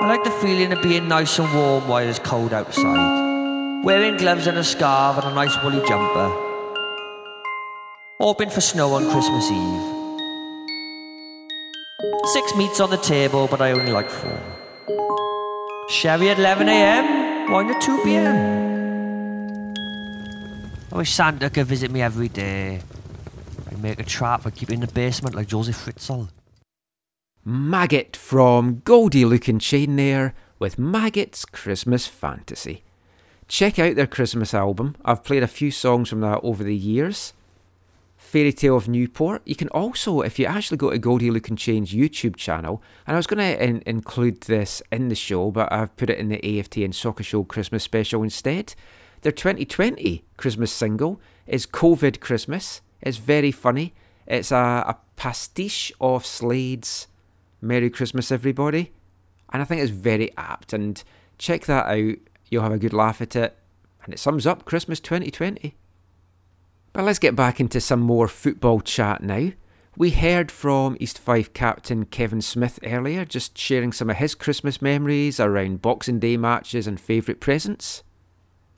I 0.00 0.06
like 0.08 0.24
the 0.24 0.30
feeling 0.30 0.72
of 0.72 0.82
being 0.82 1.06
nice 1.06 1.38
and 1.38 1.54
warm 1.54 1.86
while 1.86 2.08
it's 2.08 2.18
cold 2.18 2.54
outside. 2.54 3.84
Wearing 3.84 4.16
gloves 4.16 4.46
and 4.46 4.56
a 4.56 4.64
scarf 4.64 5.18
and 5.22 5.32
a 5.32 5.34
nice 5.34 5.54
woolly 5.62 5.86
jumper. 5.86 6.32
Hoping 8.18 8.48
for 8.48 8.62
snow 8.62 8.94
on 8.94 9.10
Christmas 9.10 9.50
Eve. 9.50 9.84
Six 12.32 12.56
meats 12.56 12.80
on 12.80 12.88
the 12.88 12.96
table, 12.96 13.48
but 13.48 13.60
I 13.60 13.72
only 13.72 13.92
like 13.92 14.08
four. 14.08 14.40
Sherry 15.90 16.30
at 16.30 16.38
11am, 16.38 17.50
wine 17.50 17.68
at 17.68 17.82
2pm. 17.82 18.61
I 20.92 20.96
wish 20.96 21.10
Santa 21.10 21.48
could 21.48 21.66
visit 21.66 21.90
me 21.90 22.02
every 22.02 22.28
day. 22.28 22.82
I 23.70 23.74
make 23.76 23.98
a 23.98 24.04
trap 24.04 24.44
and 24.44 24.54
keep 24.54 24.68
it 24.68 24.74
in 24.74 24.80
the 24.80 24.88
basement 24.88 25.34
like 25.34 25.46
Joseph 25.46 25.86
Fritzl. 25.86 26.28
Maggot 27.46 28.14
from 28.14 28.82
Goldie 28.84 29.24
Lookin 29.24 29.58
Chain 29.58 29.96
there 29.96 30.34
with 30.58 30.78
Maggot's 30.78 31.46
Christmas 31.46 32.06
Fantasy. 32.06 32.84
Check 33.48 33.78
out 33.78 33.96
their 33.96 34.06
Christmas 34.06 34.52
album. 34.52 34.94
I've 35.02 35.24
played 35.24 35.42
a 35.42 35.48
few 35.48 35.70
songs 35.70 36.10
from 36.10 36.20
that 36.20 36.40
over 36.42 36.62
the 36.62 36.76
years. 36.76 37.32
Fairy 38.18 38.52
Tale 38.52 38.76
of 38.76 38.86
Newport. 38.86 39.40
You 39.46 39.56
can 39.56 39.68
also, 39.68 40.20
if 40.20 40.38
you 40.38 40.44
actually 40.44 40.76
go 40.76 40.90
to 40.90 40.98
Goldie 40.98 41.30
Lookin 41.30 41.56
Chain's 41.56 41.94
YouTube 41.94 42.36
channel, 42.36 42.82
and 43.06 43.16
I 43.16 43.18
was 43.18 43.26
going 43.26 43.38
to 43.38 43.64
in- 43.64 43.82
include 43.86 44.42
this 44.42 44.82
in 44.92 45.08
the 45.08 45.14
show, 45.14 45.50
but 45.50 45.72
I've 45.72 45.96
put 45.96 46.10
it 46.10 46.18
in 46.18 46.28
the 46.28 46.38
AFTN 46.38 46.94
Soccer 46.94 47.24
Show 47.24 47.44
Christmas 47.44 47.82
special 47.82 48.22
instead. 48.22 48.74
Their 49.22 49.32
2020 49.32 50.24
Christmas 50.36 50.72
single 50.72 51.20
is 51.46 51.64
COVID 51.64 52.18
Christmas. 52.18 52.80
It's 53.00 53.18
very 53.18 53.52
funny. 53.52 53.94
It's 54.26 54.50
a, 54.50 54.56
a 54.56 54.98
pastiche 55.16 55.92
of 56.00 56.26
Slade's 56.26 57.06
Merry 57.60 57.88
Christmas, 57.88 58.32
everybody. 58.32 58.92
And 59.52 59.62
I 59.62 59.64
think 59.64 59.80
it's 59.80 59.92
very 59.92 60.36
apt. 60.36 60.72
And 60.72 61.02
check 61.38 61.66
that 61.66 61.86
out. 61.86 62.16
You'll 62.50 62.64
have 62.64 62.72
a 62.72 62.78
good 62.78 62.92
laugh 62.92 63.22
at 63.22 63.36
it. 63.36 63.56
And 64.04 64.12
it 64.12 64.18
sums 64.18 64.44
up 64.44 64.64
Christmas 64.64 64.98
2020. 64.98 65.76
But 66.92 67.04
let's 67.04 67.20
get 67.20 67.36
back 67.36 67.60
into 67.60 67.80
some 67.80 68.00
more 68.00 68.26
football 68.26 68.80
chat 68.80 69.22
now. 69.22 69.52
We 69.96 70.10
heard 70.10 70.50
from 70.50 70.96
East 70.98 71.18
Fife 71.18 71.52
captain 71.52 72.06
Kevin 72.06 72.42
Smith 72.42 72.80
earlier, 72.82 73.24
just 73.24 73.56
sharing 73.56 73.92
some 73.92 74.10
of 74.10 74.16
his 74.16 74.34
Christmas 74.34 74.82
memories 74.82 75.38
around 75.38 75.82
Boxing 75.82 76.18
Day 76.18 76.36
matches 76.36 76.88
and 76.88 77.00
favourite 77.00 77.40
presents. 77.40 78.02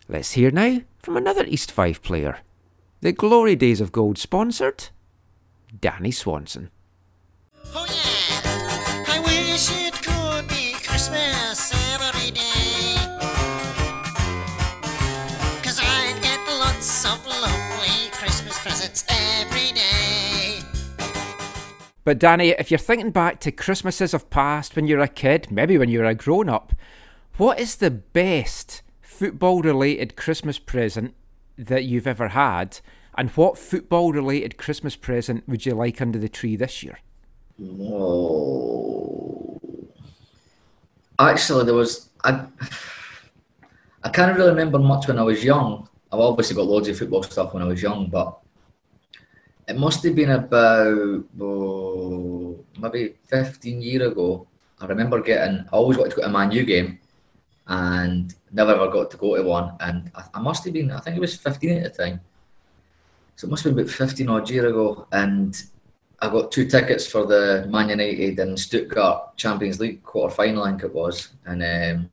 Let's 0.07 0.33
hear 0.33 0.51
now 0.51 0.81
from 0.99 1.17
another 1.17 1.47
East 1.47 1.73
Fife 1.73 2.03
player. 2.03 2.41
The 3.01 3.13
Glory 3.13 3.57
Days 3.57 3.81
of 3.81 3.91
Gold 3.91 4.19
sponsored 4.19 4.89
Danny 5.81 6.11
Swanson. 6.11 6.71
Oh 7.75 7.87
yeah! 7.89 9.05
I 9.09 9.19
wish 9.21 9.71
it 9.71 9.95
could 9.95 10.47
be 10.49 10.73
Christmas 10.87 11.73
every 11.95 12.31
day. 12.33 12.97
Cause 15.63 15.81
I 15.83 16.15
get 16.21 16.39
lots 16.49 17.07
of 17.07 17.27
lovely 17.27 18.11
Christmas 18.13 18.59
presents 18.59 19.07
every 19.09 19.73
day. 19.73 20.61
But 22.05 22.19
Danny, 22.19 22.51
if 22.51 22.71
you're 22.71 22.77
thinking 22.77 23.11
back 23.11 23.41
to 23.41 23.51
Christmases 23.51 24.13
of 24.13 24.29
past 24.29 24.77
when 24.77 24.87
you 24.87 24.99
were 24.99 25.03
a 25.03 25.09
kid, 25.09 25.49
maybe 25.51 25.79
when 25.79 25.89
you 25.89 26.01
were 26.01 26.05
a 26.05 26.15
grown 26.15 26.51
up, 26.51 26.75
what 27.39 27.59
is 27.59 27.77
the 27.77 27.91
best 27.91 28.83
football 29.15 29.63
related 29.63 30.17
Christmas 30.17 30.59
present 30.59 31.15
that 31.57 31.85
you've 31.85 32.07
ever 32.07 32.29
had? 32.29 32.81
And 33.17 33.31
what 33.31 33.57
football 33.57 34.13
related 34.13 34.57
Christmas 34.57 34.97
present 34.97 35.49
would 35.49 35.65
you 35.65 35.75
like 35.75 36.03
under 36.03 36.19
the 36.19 36.29
tree 36.29 36.57
this 36.57 36.83
year? 36.83 36.99
Oh. 37.63 39.61
Actually, 41.19 41.65
there 41.65 41.75
was 41.75 42.11
I. 42.25 42.45
I 44.03 44.09
can't 44.11 44.37
really 44.37 44.51
remember 44.51 44.79
much 44.79 45.07
when 45.09 45.19
I 45.19 45.23
was 45.23 45.45
young. 45.45 45.89
I've 46.13 46.21
obviously 46.21 46.57
got 46.57 46.67
loads 46.67 46.89
of 46.89 46.99
football 46.99 47.23
stuff 47.23 47.55
when 47.55 47.63
I 47.63 47.67
was 47.67 47.81
young, 47.81 48.11
but 48.11 48.39
it 49.69 49.79
must 49.79 50.03
have 50.05 50.15
been 50.15 50.31
about 50.31 51.25
oh, 51.41 52.65
maybe 52.79 53.15
15 53.29 53.81
years 53.81 54.13
ago. 54.13 54.47
I 54.81 54.87
remember 54.87 55.23
getting. 55.23 55.61
I 55.73 55.77
always 55.77 55.97
wanted 55.97 56.11
to 56.11 56.17
go 56.17 56.23
to 56.23 56.29
a 56.29 56.33
Man 56.33 56.51
U 56.51 56.65
game, 56.65 56.99
and 57.67 58.35
never 58.53 58.75
ever 58.75 58.89
got 58.89 59.11
to 59.11 59.17
go 59.17 59.37
to 59.37 59.43
one. 59.43 59.73
And 59.81 60.11
I, 60.15 60.25
I 60.35 60.41
must 60.41 60.65
have 60.65 60.73
been. 60.73 60.91
I 60.91 61.01
think 61.01 61.17
it 61.17 61.21
was 61.21 61.37
15 61.37 61.71
at 61.79 61.97
the 61.97 62.05
time. 62.05 62.21
So 63.37 63.47
it 63.47 63.51
must 63.51 63.65
have 63.65 63.75
been 63.75 63.85
about 63.85 63.95
15 63.95 64.29
odd 64.29 64.51
year 64.51 64.69
ago, 64.69 65.07
and 65.13 65.61
I 66.21 66.29
got 66.29 66.53
two 66.53 66.67
tickets 66.67 67.07
for 67.07 67.27
the 67.27 67.67
Man 67.69 67.89
United 67.89 68.39
and 68.39 68.59
Stuttgart 68.59 69.37
Champions 69.37 69.81
League 69.81 70.03
quarter 70.03 70.35
final, 70.35 70.63
I 70.63 70.71
think 70.71 70.85
it 70.85 70.95
was, 70.95 71.31
and 71.45 71.63
um, 71.63 72.11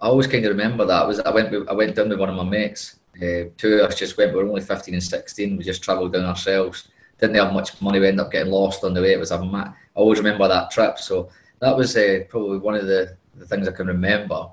I 0.00 0.08
always 0.08 0.26
kind 0.26 0.44
of 0.44 0.50
remember 0.50 0.84
that. 0.84 1.04
It 1.04 1.08
was 1.08 1.20
I 1.20 1.30
went 1.30 1.68
I 1.68 1.72
went 1.72 1.94
down 1.94 2.08
with 2.08 2.18
one 2.18 2.28
of 2.28 2.34
my 2.34 2.44
mates. 2.44 2.98
Uh, 3.16 3.48
two 3.56 3.78
of 3.78 3.88
us 3.88 3.98
just 3.98 4.18
went. 4.18 4.32
We 4.32 4.42
were 4.42 4.48
only 4.48 4.60
15 4.60 4.92
and 4.92 5.02
16. 5.02 5.56
We 5.56 5.64
just 5.64 5.82
travelled 5.82 6.12
down 6.12 6.26
ourselves. 6.26 6.88
Didn't 7.18 7.36
have 7.36 7.54
much 7.54 7.80
money. 7.80 7.98
We 7.98 8.08
ended 8.08 8.26
up 8.26 8.30
getting 8.30 8.52
lost 8.52 8.84
on 8.84 8.92
the 8.92 9.00
way. 9.00 9.12
It 9.12 9.18
was 9.18 9.30
a 9.30 9.42
ma- 9.42 9.68
I 9.68 9.74
always 9.94 10.18
remember 10.18 10.46
that 10.48 10.70
trip. 10.70 10.98
So 10.98 11.30
that 11.60 11.74
was 11.74 11.96
uh, 11.96 12.24
probably 12.28 12.58
one 12.58 12.74
of 12.74 12.86
the, 12.86 13.16
the 13.36 13.46
things 13.46 13.66
I 13.66 13.72
can 13.72 13.86
remember. 13.86 14.48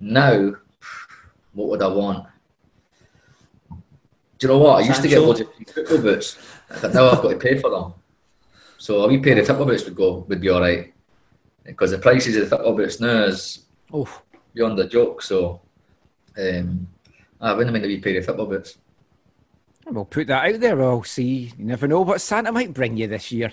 Now, 0.00 0.52
what 1.52 1.68
would 1.68 1.82
I 1.82 1.88
want? 1.88 2.26
Do 3.70 4.46
you 4.46 4.48
know 4.48 4.58
what? 4.58 4.82
I 4.82 4.86
used 4.86 5.02
to 5.02 5.08
get 5.08 5.20
loads 5.20 5.40
of 5.40 5.48
football 5.74 5.98
boots, 5.98 6.38
but 6.80 6.94
now 6.94 7.08
I've 7.08 7.22
got 7.22 7.30
to 7.30 7.36
pay 7.36 7.58
for 7.58 7.70
them. 7.70 7.94
So 8.78 9.02
a 9.02 9.08
wee 9.08 9.18
pair 9.18 9.38
of 9.38 9.46
football 9.46 9.66
boots 9.66 9.84
would 9.84 9.96
go 9.96 10.24
would 10.28 10.40
be 10.40 10.48
all 10.48 10.60
right, 10.60 10.92
because 11.64 11.90
the 11.90 11.98
prices 11.98 12.36
of 12.36 12.42
the 12.42 12.56
football 12.56 12.76
boots 12.76 13.00
now 13.00 13.24
is 13.24 13.66
Oof. 13.92 14.22
beyond 14.54 14.78
a 14.78 14.86
joke. 14.86 15.22
So 15.22 15.60
um, 16.38 16.86
I 17.40 17.52
wouldn't 17.54 17.72
mind 17.72 17.84
a 17.84 17.88
wee 17.88 18.00
pair 18.00 18.18
of 18.18 18.24
football 18.24 18.46
boots. 18.46 18.78
We'll 19.84 20.04
put 20.04 20.28
that 20.28 20.54
out 20.54 20.60
there. 20.60 20.76
We'll 20.76 21.02
see. 21.02 21.52
You 21.58 21.64
never 21.64 21.88
know 21.88 22.02
what 22.02 22.20
Santa 22.20 22.52
might 22.52 22.72
bring 22.72 22.96
you 22.96 23.08
this 23.08 23.32
year. 23.32 23.52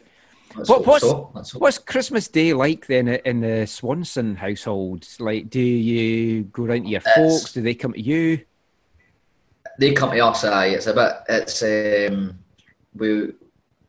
What, 0.68 0.86
what's, 0.86 1.54
what's 1.54 1.78
Christmas 1.78 2.28
Day 2.28 2.54
like 2.54 2.88
then 2.88 3.08
in 3.10 3.42
the 3.42 3.66
Swanson 3.66 4.36
household? 4.36 5.08
Like, 5.20 5.50
do 5.50 5.60
you 5.62 6.44
go 6.44 6.66
round 6.66 6.84
to 6.86 6.90
your 6.90 7.02
It's- 7.02 7.16
folks? 7.42 7.54
Do 7.54 7.62
they 7.62 7.76
come 7.76 7.94
to 7.94 8.02
you? 8.02 8.46
they 9.78 9.94
come 9.94 10.12
to 10.12 10.20
us. 10.26 10.44
Aye, 10.46 10.68
it's 10.68 10.88
a 10.88 10.94
bit. 10.94 11.14
It's 11.28 11.62
um, 12.12 12.40
we 12.96 13.34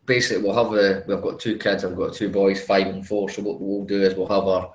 basically 0.04 0.42
we'll 0.42 0.56
have 0.56 0.72
a. 0.74 1.04
We've 1.06 1.22
got 1.22 1.38
two 1.38 1.58
kids. 1.58 1.84
I've 1.84 1.96
got 1.96 2.12
two 2.14 2.28
boys, 2.28 2.64
five 2.64 2.88
and 2.88 3.06
four. 3.06 3.28
So 3.30 3.42
what 3.42 3.60
we'll 3.60 3.84
do 3.84 4.02
is 4.02 4.14
we'll 4.14 4.26
have 4.26 4.48
our 4.48 4.72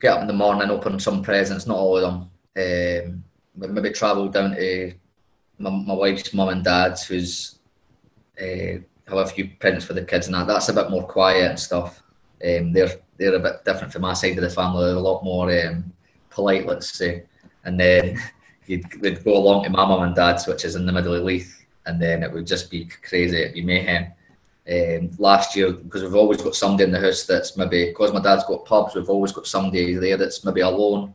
get 0.00 0.12
up 0.14 0.20
in 0.20 0.26
the 0.26 0.32
morning, 0.34 0.68
open 0.70 1.00
some 1.00 1.22
presents. 1.22 1.66
Not 1.66 1.78
all 1.78 1.96
of 1.96 2.02
them. 2.02 2.30
Um, 3.06 3.24
we 3.56 3.68
maybe 3.68 3.90
travel 3.90 4.28
down 4.28 4.54
to 4.54 4.92
my, 5.58 5.70
my 5.70 5.94
wife's 5.94 6.34
mum 6.34 6.48
and 6.50 6.64
dad's, 6.64 7.06
who's 7.06 7.58
uh, 8.40 8.78
have 9.08 9.18
a 9.18 9.26
few 9.26 9.50
presents 9.58 9.84
for 9.84 9.94
the 9.94 10.04
kids 10.04 10.26
and 10.26 10.34
that. 10.34 10.46
That's 10.46 10.68
a 10.68 10.74
bit 10.74 10.90
more 10.90 11.06
quiet 11.06 11.50
and 11.50 11.58
stuff. 11.58 12.02
Um, 12.44 12.72
they're 12.72 12.90
they're 13.16 13.34
a 13.34 13.40
bit 13.40 13.64
different 13.64 13.92
from 13.92 14.02
my 14.02 14.14
side 14.14 14.36
of 14.36 14.42
the 14.42 14.50
family. 14.50 14.84
They're 14.86 14.96
a 14.96 15.00
lot 15.00 15.24
more 15.24 15.50
um, 15.66 15.92
polite, 16.30 16.66
let's 16.66 16.90
say. 16.90 17.24
And 17.64 17.78
then 17.78 18.20
you'd 18.66 19.00
we'd 19.00 19.24
go 19.24 19.36
along 19.36 19.64
to 19.64 19.70
my 19.70 19.86
mum 19.86 20.02
and 20.02 20.14
dad's, 20.14 20.46
which 20.46 20.64
is 20.64 20.76
in 20.76 20.86
the 20.86 20.92
middle 20.92 21.14
of 21.14 21.22
Leith, 21.22 21.64
and 21.86 22.00
then 22.00 22.22
it 22.22 22.32
would 22.32 22.46
just 22.46 22.70
be 22.70 22.88
crazy. 23.02 23.36
It'd 23.36 23.54
be 23.54 23.62
mayhem. 23.62 24.12
Um, 24.70 25.10
last 25.18 25.56
year, 25.56 25.72
because 25.72 26.04
we've 26.04 26.14
always 26.14 26.40
got 26.40 26.54
somebody 26.54 26.84
in 26.84 26.92
the 26.92 27.00
house 27.00 27.24
that's 27.24 27.56
maybe 27.56 27.86
because 27.86 28.12
my 28.12 28.22
dad's 28.22 28.44
got 28.44 28.64
pubs, 28.64 28.94
we've 28.94 29.10
always 29.10 29.32
got 29.32 29.46
somebody 29.46 29.94
there 29.94 30.16
that's 30.16 30.44
maybe 30.44 30.60
alone, 30.60 31.12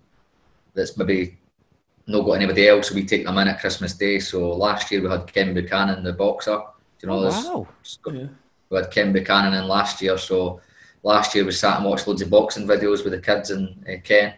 that's 0.74 0.98
maybe 0.98 1.38
not 2.08 2.26
got 2.26 2.34
anybody 2.34 2.68
else. 2.68 2.92
We 2.92 3.06
take 3.06 3.26
them 3.26 3.38
in 3.38 3.48
at 3.48 3.60
Christmas 3.62 3.94
Day. 3.94 4.20
So 4.20 4.52
last 4.52 4.92
year 4.92 5.02
we 5.02 5.10
had 5.10 5.32
Ken 5.32 5.54
Buchanan, 5.54 6.04
the 6.04 6.14
boxer. 6.14 6.62
Do 7.00 7.08
you 7.08 7.14
know 7.14 7.20
Oh, 7.20 7.24
this? 7.26 7.46
wow. 7.46 7.68
We 8.70 8.78
had 8.78 8.92
Ken 8.92 9.14
Buchanan 9.14 9.54
in 9.54 9.68
last 9.68 10.02
year. 10.02 10.18
So 10.18 10.62
last 11.04 11.34
year 11.36 11.46
we 11.46 11.52
sat 11.52 11.78
and 11.78 11.86
watched 11.86 12.08
loads 12.08 12.22
of 12.22 12.30
boxing 12.30 12.68
videos 12.68 13.04
with 13.04 13.14
the 13.14 13.22
kids 13.22 13.52
and 13.52 13.86
uh, 13.88 14.00
Ken. 14.04 14.34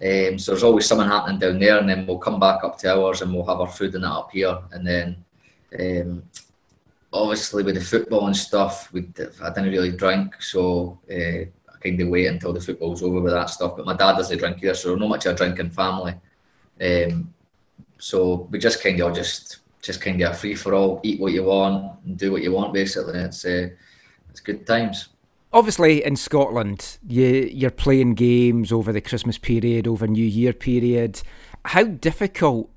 Um, 0.00 0.38
so 0.38 0.52
there's 0.52 0.62
always 0.64 0.86
something 0.86 1.06
happening 1.06 1.38
down 1.38 1.60
there, 1.60 1.78
and 1.78 1.88
then 1.88 2.06
we'll 2.06 2.18
come 2.18 2.40
back 2.40 2.64
up 2.64 2.76
to 2.78 2.92
ours 2.92 3.22
and 3.22 3.32
we'll 3.32 3.46
have 3.46 3.60
our 3.60 3.68
food 3.68 3.94
and 3.94 4.02
that 4.04 4.10
up 4.10 4.30
here. 4.32 4.58
And 4.72 4.84
then 4.86 5.24
um, 5.78 6.22
obviously 7.12 7.62
with 7.62 7.76
the 7.76 7.80
football 7.80 8.26
and 8.26 8.36
stuff, 8.36 8.92
we 8.92 9.00
I 9.42 9.50
didn't 9.50 9.70
really 9.70 9.92
drink, 9.92 10.42
so 10.42 10.98
uh, 11.10 11.14
I 11.14 11.78
kind 11.80 12.00
of 12.00 12.08
wait 12.08 12.26
until 12.26 12.52
the 12.52 12.60
football's 12.60 13.02
over 13.02 13.20
with 13.20 13.32
that 13.32 13.50
stuff. 13.50 13.76
But 13.76 13.86
my 13.86 13.94
dad 13.96 14.16
doesn't 14.16 14.38
drink 14.38 14.58
either, 14.62 14.74
so 14.74 14.94
not 14.96 15.08
much 15.08 15.26
of 15.26 15.34
a 15.34 15.36
drinking 15.36 15.70
family. 15.70 16.14
Um, 16.80 17.32
so 17.98 18.48
we 18.50 18.58
just 18.58 18.82
kind 18.82 19.00
of 19.00 19.14
just 19.14 19.58
just 19.82 20.00
kind 20.00 20.20
of 20.22 20.30
a 20.30 20.34
free 20.34 20.54
for 20.54 20.74
all, 20.74 21.00
eat 21.02 21.20
what 21.20 21.32
you 21.32 21.44
want 21.44 21.98
and 22.06 22.16
do 22.16 22.32
what 22.32 22.42
you 22.42 22.52
want. 22.52 22.72
Basically, 22.72 23.18
it's 23.18 23.44
uh, 23.44 23.68
it's 24.30 24.40
good 24.40 24.66
times. 24.66 25.08
Obviously, 25.52 26.02
in 26.02 26.16
Scotland, 26.16 26.96
you, 27.06 27.50
you're 27.52 27.70
playing 27.70 28.14
games 28.14 28.72
over 28.72 28.90
the 28.90 29.02
Christmas 29.02 29.36
period, 29.36 29.86
over 29.86 30.06
New 30.06 30.24
Year 30.24 30.54
period. 30.54 31.20
How 31.66 31.84
difficult 31.84 32.70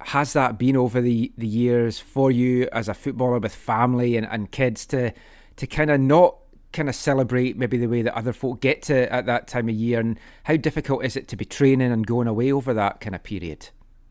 has 0.00 0.32
that 0.32 0.58
been 0.58 0.76
over 0.76 1.00
the, 1.00 1.32
the 1.38 1.46
years 1.46 2.00
for 2.00 2.30
you 2.30 2.68
as 2.72 2.88
a 2.88 2.94
footballer 2.94 3.38
with 3.38 3.54
family 3.54 4.16
and, 4.16 4.26
and 4.26 4.50
kids 4.50 4.86
to 4.86 5.12
to 5.56 5.66
kind 5.66 5.90
of 5.90 6.00
not 6.00 6.36
kind 6.72 6.88
of 6.88 6.94
celebrate 6.94 7.56
maybe 7.56 7.78
the 7.78 7.86
way 7.86 8.02
that 8.02 8.14
other 8.14 8.32
folk 8.32 8.60
get 8.60 8.82
to 8.82 9.10
at 9.12 9.26
that 9.26 9.46
time 9.46 9.68
of 9.68 9.74
year? 9.74 9.98
And 9.98 10.18
how 10.44 10.56
difficult 10.56 11.04
is 11.04 11.16
it 11.16 11.28
to 11.28 11.36
be 11.36 11.44
training 11.44 11.92
and 11.92 12.06
going 12.06 12.28
away 12.28 12.52
over 12.52 12.74
that 12.74 13.00
kind 13.00 13.14
of 13.14 13.22
period? 13.22 13.70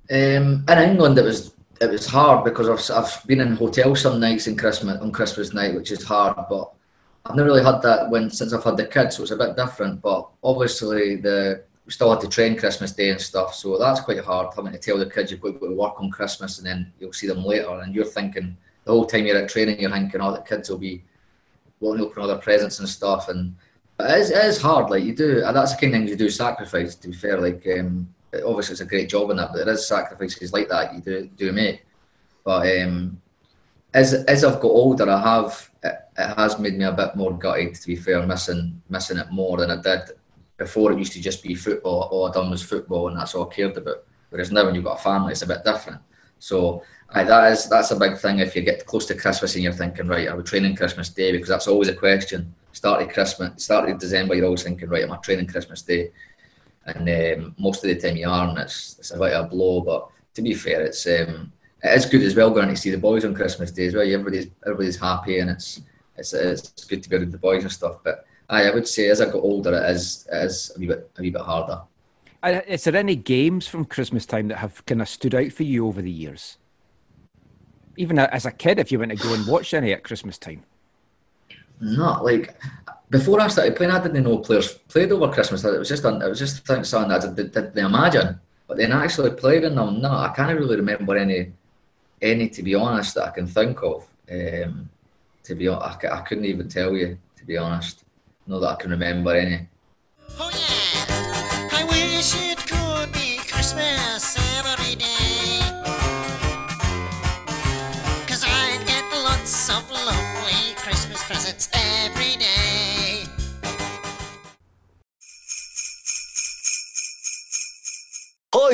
Um, 0.09 0.65
in 0.67 0.77
England, 0.77 1.17
it 1.17 1.23
was 1.23 1.53
it 1.81 1.89
was 1.89 2.05
hard 2.05 2.43
because 2.43 2.69
I've, 2.69 2.97
I've 2.97 3.27
been 3.27 3.41
in 3.41 3.55
hotels 3.55 4.01
some 4.01 4.19
nights 4.19 4.47
in 4.47 4.55
Christmas 4.55 5.01
on 5.01 5.11
Christmas 5.11 5.53
night, 5.53 5.75
which 5.75 5.91
is 5.91 6.03
hard. 6.03 6.35
But 6.49 6.71
I've 7.25 7.35
never 7.35 7.49
really 7.49 7.63
had 7.63 7.81
that 7.81 8.09
when 8.09 8.29
since 8.29 8.53
I've 8.53 8.63
had 8.63 8.77
the 8.77 8.85
kids, 8.85 9.17
so 9.17 9.23
it's 9.23 9.31
a 9.31 9.37
bit 9.37 9.55
different. 9.55 10.01
But 10.01 10.27
obviously, 10.43 11.17
the 11.17 11.63
we 11.85 11.91
still 11.91 12.09
had 12.09 12.21
to 12.21 12.27
train 12.27 12.57
Christmas 12.57 12.93
Day 12.93 13.09
and 13.09 13.21
stuff, 13.21 13.53
so 13.53 13.77
that's 13.77 14.01
quite 14.01 14.23
hard 14.23 14.53
having 14.55 14.71
to 14.71 14.79
tell 14.79 14.97
the 14.97 15.09
kids 15.09 15.31
you've 15.31 15.41
got 15.41 15.53
to 15.53 15.59
go 15.59 15.67
to 15.69 15.75
work 15.75 16.01
on 16.01 16.09
Christmas 16.09 16.57
and 16.57 16.65
then 16.65 16.91
you'll 16.99 17.13
see 17.13 17.27
them 17.27 17.43
later, 17.45 17.79
and 17.81 17.93
you're 17.93 18.05
thinking 18.05 18.57
the 18.85 18.91
whole 18.91 19.05
time 19.05 19.25
you're 19.25 19.37
at 19.37 19.49
training, 19.49 19.79
you're 19.79 19.91
thinking, 19.91 20.21
oh, 20.21 20.31
the 20.31 20.41
kids 20.41 20.69
will 20.69 20.77
be 20.77 21.03
wanting 21.79 22.03
to 22.03 22.09
open 22.09 22.21
all 22.21 22.27
their 22.27 22.37
presents 22.37 22.79
and 22.79 22.89
stuff, 22.89 23.29
and 23.29 23.55
it 23.99 24.19
is, 24.19 24.31
it 24.31 24.45
is 24.45 24.61
hard. 24.61 24.89
Like 24.89 25.03
you 25.03 25.15
do, 25.15 25.43
and 25.45 25.55
that's 25.55 25.75
the 25.75 25.81
kind 25.81 25.93
of 25.93 25.99
things 25.99 26.09
you 26.09 26.15
do 26.15 26.29
sacrifice. 26.29 26.95
To 26.95 27.09
be 27.09 27.15
fair, 27.15 27.39
like 27.39 27.67
um, 27.79 28.13
obviously 28.43 28.73
it's 28.73 28.81
a 28.81 28.85
great 28.85 29.09
job 29.09 29.29
in 29.29 29.37
that, 29.37 29.49
but 29.51 29.65
there 29.65 29.73
is 29.73 29.87
sacrifices 29.87 30.53
like 30.53 30.69
that 30.69 30.93
you 30.93 31.01
do 31.01 31.29
do 31.37 31.51
make. 31.51 31.85
But 32.43 32.81
um, 32.81 33.21
as 33.93 34.13
as 34.13 34.43
I've 34.43 34.59
got 34.59 34.69
older, 34.69 35.09
I 35.09 35.21
have 35.21 35.69
it, 35.83 35.95
it 36.17 36.35
has 36.35 36.59
made 36.59 36.77
me 36.77 36.85
a 36.85 36.91
bit 36.91 37.15
more 37.15 37.33
gutted. 37.33 37.75
To 37.75 37.87
be 37.87 37.95
fair, 37.95 38.25
missing 38.25 38.81
missing 38.89 39.17
it 39.17 39.31
more 39.31 39.57
than 39.57 39.71
I 39.71 39.81
did 39.81 40.11
before. 40.57 40.91
It 40.91 40.99
used 40.99 41.13
to 41.13 41.21
just 41.21 41.43
be 41.43 41.55
football. 41.55 42.09
All 42.11 42.27
I 42.27 42.31
done 42.31 42.49
was 42.49 42.61
football, 42.61 43.07
and 43.07 43.17
that's 43.17 43.35
all 43.35 43.49
I 43.49 43.53
cared 43.53 43.77
about. 43.77 44.03
Whereas 44.29 44.51
now, 44.51 44.65
when 44.65 44.75
you've 44.75 44.83
got 44.83 44.99
a 44.99 45.03
family, 45.03 45.31
it's 45.31 45.41
a 45.43 45.47
bit 45.47 45.63
different. 45.63 46.01
So 46.39 46.83
that 47.13 47.51
is 47.51 47.69
that's 47.69 47.91
a 47.91 47.99
big 47.99 48.17
thing. 48.17 48.39
If 48.39 48.55
you 48.55 48.61
get 48.61 48.85
close 48.85 49.05
to 49.07 49.15
Christmas 49.15 49.55
and 49.55 49.63
you're 49.63 49.73
thinking, 49.73 50.07
right, 50.07 50.27
are 50.27 50.37
we 50.37 50.43
training 50.43 50.75
Christmas 50.75 51.09
Day? 51.09 51.31
Because 51.31 51.49
that's 51.49 51.67
always 51.67 51.87
a 51.87 51.95
question. 51.95 52.53
Start 52.73 53.01
of 53.01 53.09
Christmas, 53.09 53.63
start 53.63 53.89
of 53.89 53.99
December, 53.99 54.35
you're 54.35 54.45
always 54.45 54.63
thinking, 54.63 54.89
right, 54.89 55.03
am 55.03 55.13
I 55.13 55.17
training 55.17 55.47
Christmas 55.47 55.81
Day? 55.81 56.11
And 56.85 57.09
um, 57.09 57.55
most 57.57 57.83
of 57.83 57.89
the 57.89 57.95
time 57.95 58.17
you 58.17 58.29
are, 58.29 58.47
and 58.47 58.57
it's 58.57 58.97
it's 58.99 59.11
a 59.11 59.17
bit 59.17 59.33
of 59.33 59.45
a 59.45 59.49
blow. 59.49 59.81
But 59.81 60.07
to 60.35 60.41
be 60.41 60.53
fair, 60.53 60.81
it's 60.81 61.05
um, 61.07 61.51
it 61.83 61.97
is 61.97 62.05
good 62.05 62.21
as 62.21 62.35
well 62.35 62.51
going 62.51 62.69
to 62.69 62.77
see 62.77 62.91
the 62.91 62.97
boys 62.97 63.25
on 63.25 63.33
Christmas 63.33 63.71
Day 63.71 63.87
as 63.87 63.95
well. 63.95 64.03
Everybody's 64.03 64.47
everybody's 64.65 64.99
happy, 64.99 65.39
and 65.39 65.49
it's 65.49 65.81
it's 66.17 66.33
it's 66.33 66.85
good 66.85 67.01
to 67.03 67.09
be 67.09 67.17
with 67.17 67.31
the 67.31 67.37
boys 67.37 67.63
and 67.63 67.71
stuff. 67.71 67.97
But 68.03 68.25
aye, 68.49 68.67
I 68.67 68.73
would 68.73 68.87
say 68.87 69.09
as 69.09 69.21
I 69.21 69.25
got 69.25 69.35
older, 69.43 69.73
it 69.73 69.89
is 69.89 70.27
it 70.31 70.45
is 70.45 70.71
a 70.75 70.79
wee 70.79 70.87
bit 70.87 71.11
a 71.17 71.21
wee 71.21 71.31
bit 71.31 71.41
harder. 71.41 71.81
Is 72.67 72.83
there 72.83 72.95
any 72.95 73.15
games 73.15 73.67
from 73.67 73.85
Christmas 73.85 74.27
time 74.27 74.49
that 74.49 74.57
have 74.57 74.85
kind 74.85 75.01
of 75.01 75.09
stood 75.09 75.33
out 75.33 75.51
for 75.51 75.63
you 75.63 75.87
over 75.87 76.01
the 76.01 76.11
years? 76.11 76.57
Even 77.97 78.19
as 78.19 78.45
a 78.45 78.51
kid, 78.51 78.77
if 78.77 78.91
you 78.91 78.99
went 78.99 79.11
to 79.11 79.17
go 79.17 79.33
and 79.33 79.47
watch 79.47 79.73
any 79.73 79.93
at 79.93 80.03
Christmas 80.03 80.37
time. 80.37 80.63
Not 81.81 82.23
like 82.23 82.55
before 83.09 83.39
I 83.39 83.47
started 83.47 83.75
playing, 83.75 83.91
I 83.91 84.01
didn't 84.01 84.23
know 84.23 84.39
players 84.39 84.73
played 84.73 85.11
over 85.11 85.31
Christmas. 85.31 85.63
It 85.63 85.77
was 85.79 85.89
just 85.89 86.03
it 86.03 86.29
was 86.29 86.39
just 86.39 86.65
something 86.65 87.11
I 87.11 87.19
did, 87.19 87.51
did, 87.51 87.77
imagine. 87.77 88.39
But 88.67 88.77
then 88.77 88.91
actually 88.91 89.31
playing 89.31 89.75
them, 89.75 90.01
no, 90.01 90.11
I 90.11 90.33
can't 90.35 90.57
really 90.57 90.77
remember 90.77 91.15
any 91.15 91.53
any 92.21 92.49
to 92.49 92.63
be 92.63 92.73
honest 92.75 93.15
that 93.15 93.27
I 93.27 93.31
can 93.31 93.47
think 93.47 93.81
of. 93.83 94.07
Um, 94.31 94.89
to 95.43 95.53
be 95.53 95.67
hon- 95.67 95.81
I 95.81 96.21
couldn't 96.21 96.45
even 96.45 96.67
tell 96.67 96.93
you 96.93 97.17
to 97.37 97.45
be 97.45 97.57
honest. 97.57 98.03
Not 98.47 98.59
that 98.59 98.69
I 98.69 98.75
can 98.75 98.91
remember 98.91 99.35
any. 99.35 99.67
I 100.39 101.14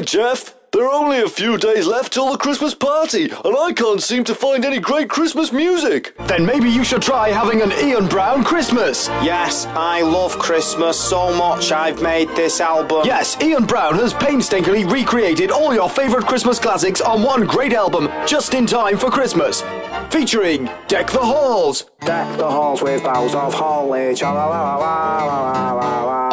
Hi, 0.01 0.05
Jeff. 0.05 0.55
There 0.73 0.83
are 0.83 0.91
only 0.91 1.21
a 1.21 1.29
few 1.29 1.59
days 1.59 1.85
left 1.85 2.11
till 2.11 2.31
the 2.31 2.37
Christmas 2.39 2.73
party, 2.73 3.25
and 3.25 3.55
I 3.55 3.71
can't 3.71 4.01
seem 4.01 4.23
to 4.23 4.33
find 4.33 4.65
any 4.65 4.79
great 4.79 5.11
Christmas 5.11 5.51
music. 5.51 6.17
Then 6.25 6.43
maybe 6.43 6.71
you 6.71 6.83
should 6.83 7.03
try 7.03 7.29
having 7.29 7.61
an 7.61 7.71
Ian 7.71 8.07
Brown 8.07 8.43
Christmas. 8.43 9.09
Yes, 9.21 9.67
I 9.67 10.01
love 10.01 10.39
Christmas 10.39 10.99
so 10.99 11.31
much 11.37 11.71
I've 11.71 12.01
made 12.01 12.29
this 12.29 12.59
album. 12.59 13.03
Yes, 13.05 13.39
Ian 13.43 13.65
Brown 13.65 13.93
has 13.93 14.11
painstakingly 14.15 14.85
recreated 14.85 15.51
all 15.51 15.71
your 15.71 15.87
favourite 15.87 16.25
Christmas 16.25 16.57
classics 16.57 16.99
on 16.99 17.21
one 17.21 17.45
great 17.45 17.73
album, 17.73 18.09
just 18.25 18.55
in 18.55 18.65
time 18.65 18.97
for 18.97 19.11
Christmas. 19.11 19.61
Featuring 20.09 20.67
Deck 20.87 21.11
the 21.11 21.19
Halls, 21.19 21.91
Deck 21.99 22.39
the 22.39 22.49
halls 22.49 22.81
with 22.81 23.03
boughs 23.03 23.35
of 23.35 23.53
holly. 23.53 24.15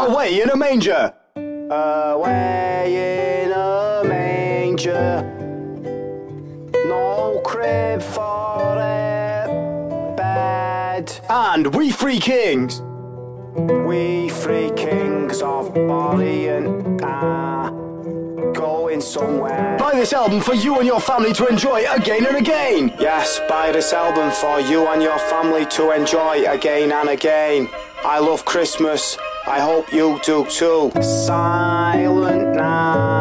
Away 0.08 0.40
in 0.40 0.48
a 0.48 0.56
Manger, 0.56 1.12
Away 1.70 3.34
in 3.34 3.37
No 6.86 7.40
crib 7.44 8.02
for 8.02 8.76
a 8.78 10.14
bed. 10.16 11.12
and 11.28 11.74
We 11.74 11.90
Three 11.90 12.18
Kings. 12.18 12.82
We 13.58 14.28
three 14.28 14.70
kings 14.76 15.42
of 15.42 15.76
Orient 15.76 17.02
are 17.02 17.70
going 18.52 19.00
somewhere. 19.00 19.76
Buy 19.78 19.94
this 19.94 20.12
album 20.12 20.40
for 20.40 20.54
you 20.54 20.78
and 20.78 20.86
your 20.86 21.00
family 21.00 21.32
to 21.34 21.46
enjoy 21.48 21.84
again 21.90 22.24
and 22.24 22.36
again. 22.36 22.94
Yes, 23.00 23.40
buy 23.48 23.72
this 23.72 23.92
album 23.92 24.30
for 24.30 24.60
you 24.60 24.86
and 24.86 25.02
your 25.02 25.18
family 25.18 25.66
to 25.66 25.90
enjoy 25.90 26.48
again 26.48 26.92
and 26.92 27.08
again. 27.08 27.68
I 28.04 28.20
love 28.20 28.44
Christmas. 28.44 29.18
I 29.46 29.60
hope 29.60 29.92
you 29.92 30.20
do 30.24 30.46
too. 30.46 30.92
Silent 31.02 32.54
night. 32.54 33.17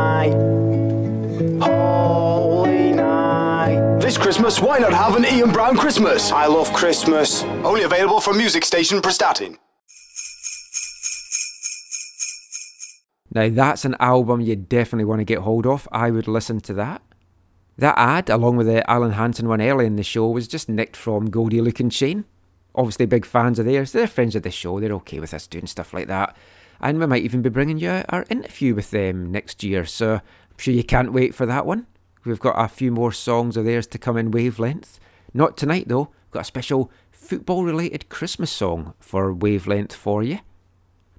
This 4.08 4.18
Christmas, 4.18 4.62
why 4.62 4.80
not 4.80 4.94
have 4.94 5.18
an 5.18 5.26
Ian 5.26 5.52
Brown 5.52 5.76
Christmas? 5.76 6.32
I 6.32 6.46
love 6.46 6.72
Christmas. 6.72 7.44
Only 7.44 7.84
available 7.84 8.22
from 8.22 8.38
music 8.38 8.64
station 8.64 9.02
Prestatyn. 9.02 9.58
Now, 13.34 13.50
that's 13.50 13.84
an 13.84 13.98
album 14.00 14.40
you 14.40 14.56
definitely 14.56 15.04
want 15.04 15.20
to 15.20 15.26
get 15.26 15.40
hold 15.40 15.68
of. 15.68 15.90
I 15.92 16.10
would 16.12 16.30
listen 16.30 16.62
to 16.62 16.74
that. 16.76 17.02
That 17.78 17.96
ad, 17.98 18.30
along 18.30 18.56
with 18.56 18.68
the 18.68 18.90
Alan 18.90 19.12
Hansen 19.12 19.50
one 19.50 19.62
earlier 19.62 19.86
in 19.86 19.98
the 19.98 20.04
show, 20.04 20.30
was 20.30 20.48
just 20.48 20.70
nicked 20.70 20.96
from 20.96 21.30
Goldie 21.30 21.60
and 21.60 21.94
Shane. 21.94 22.24
Obviously, 22.76 23.08
big 23.08 23.26
fans 23.26 23.60
of 23.60 23.66
theirs. 23.66 23.92
They're 23.92 24.08
friends 24.08 24.38
of 24.38 24.44
the 24.44 24.52
show. 24.52 24.80
They're 24.80 24.94
okay 24.94 25.20
with 25.20 25.34
us 25.34 25.48
doing 25.48 25.68
stuff 25.68 25.94
like 25.94 26.08
that. 26.08 26.34
And 26.80 26.98
we 26.98 27.08
might 27.08 27.24
even 27.24 27.42
be 27.42 27.50
bringing 27.50 27.78
you 27.78 28.06
our 28.08 28.26
interview 28.30 28.74
with 28.74 28.92
them 28.92 29.34
next 29.34 29.66
year. 29.66 29.84
So 29.84 30.14
I'm 30.14 30.58
sure 30.58 30.74
you 30.74 30.86
can't 30.86 31.12
wait 31.12 31.36
for 31.36 31.46
that 31.46 31.66
one. 31.66 31.88
We've 32.28 32.40
got 32.40 32.60
a 32.60 32.68
few 32.68 32.92
more 32.92 33.12
songs 33.12 33.58
of 33.58 33.66
theirs 33.66 33.88
to 33.88 33.98
come 33.98 34.18
in 34.18 34.32
wavelength. 34.32 35.00
Not 35.34 35.58
tonight, 35.58 35.88
though. 35.88 36.10
We've 36.26 36.32
got 36.32 36.42
a 36.42 36.46
special 36.46 36.92
football 37.12 37.64
related 37.64 38.10
Christmas 38.10 38.52
song 38.52 38.94
for 39.00 39.34
wavelength 39.34 39.94
for 39.94 40.24
you. 40.24 40.40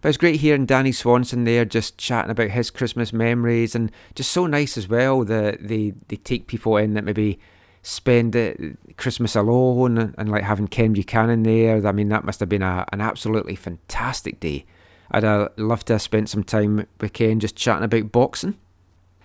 But 0.00 0.10
it's 0.10 0.18
great 0.18 0.40
hearing 0.40 0.66
Danny 0.66 0.92
Swanson 0.92 1.44
there 1.44 1.64
just 1.64 1.98
chatting 1.98 2.30
about 2.30 2.50
his 2.50 2.70
Christmas 2.70 3.12
memories 3.12 3.74
and 3.74 3.90
just 4.14 4.30
so 4.30 4.46
nice 4.46 4.76
as 4.76 4.88
well 4.88 5.24
that 5.24 5.66
they, 5.66 5.94
they 6.06 6.16
take 6.16 6.46
people 6.46 6.76
in 6.76 6.94
that 6.94 7.04
maybe 7.04 7.40
spend 7.82 8.76
Christmas 8.96 9.34
alone 9.34 9.98
and, 9.98 10.14
and 10.16 10.30
like 10.30 10.44
having 10.44 10.68
Ken 10.68 10.92
Buchanan 10.92 11.42
there. 11.42 11.84
I 11.86 11.92
mean, 11.92 12.10
that 12.10 12.24
must 12.24 12.40
have 12.40 12.48
been 12.48 12.62
a, 12.62 12.86
an 12.92 13.00
absolutely 13.00 13.56
fantastic 13.56 14.38
day. 14.40 14.66
I'd 15.10 15.24
uh, 15.24 15.48
love 15.56 15.84
to 15.86 15.94
have 15.94 16.02
spent 16.02 16.28
some 16.28 16.44
time 16.44 16.86
with 17.00 17.12
Ken 17.12 17.40
just 17.40 17.56
chatting 17.56 17.84
about 17.84 18.12
boxing. 18.12 18.56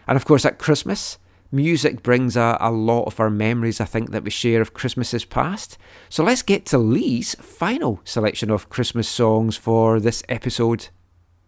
And 0.07 0.15
of 0.15 0.25
course, 0.25 0.45
at 0.45 0.59
Christmas, 0.59 1.17
music 1.53 2.03
brings 2.03 2.35
a, 2.35 2.57
a 2.59 2.71
lot 2.71 3.03
of 3.03 3.19
our 3.19 3.29
memories, 3.29 3.79
I 3.79 3.85
think, 3.85 4.11
that 4.11 4.23
we 4.23 4.31
share 4.31 4.61
of 4.61 4.73
Christmases 4.73 5.23
past. 5.23 5.77
So 6.09 6.23
let's 6.23 6.41
get 6.41 6.65
to 6.67 6.77
Lee's 6.77 7.35
final 7.35 8.01
selection 8.03 8.49
of 8.49 8.69
Christmas 8.69 9.07
songs 9.07 9.55
for 9.55 9.99
this 9.99 10.23
episode. 10.27 10.89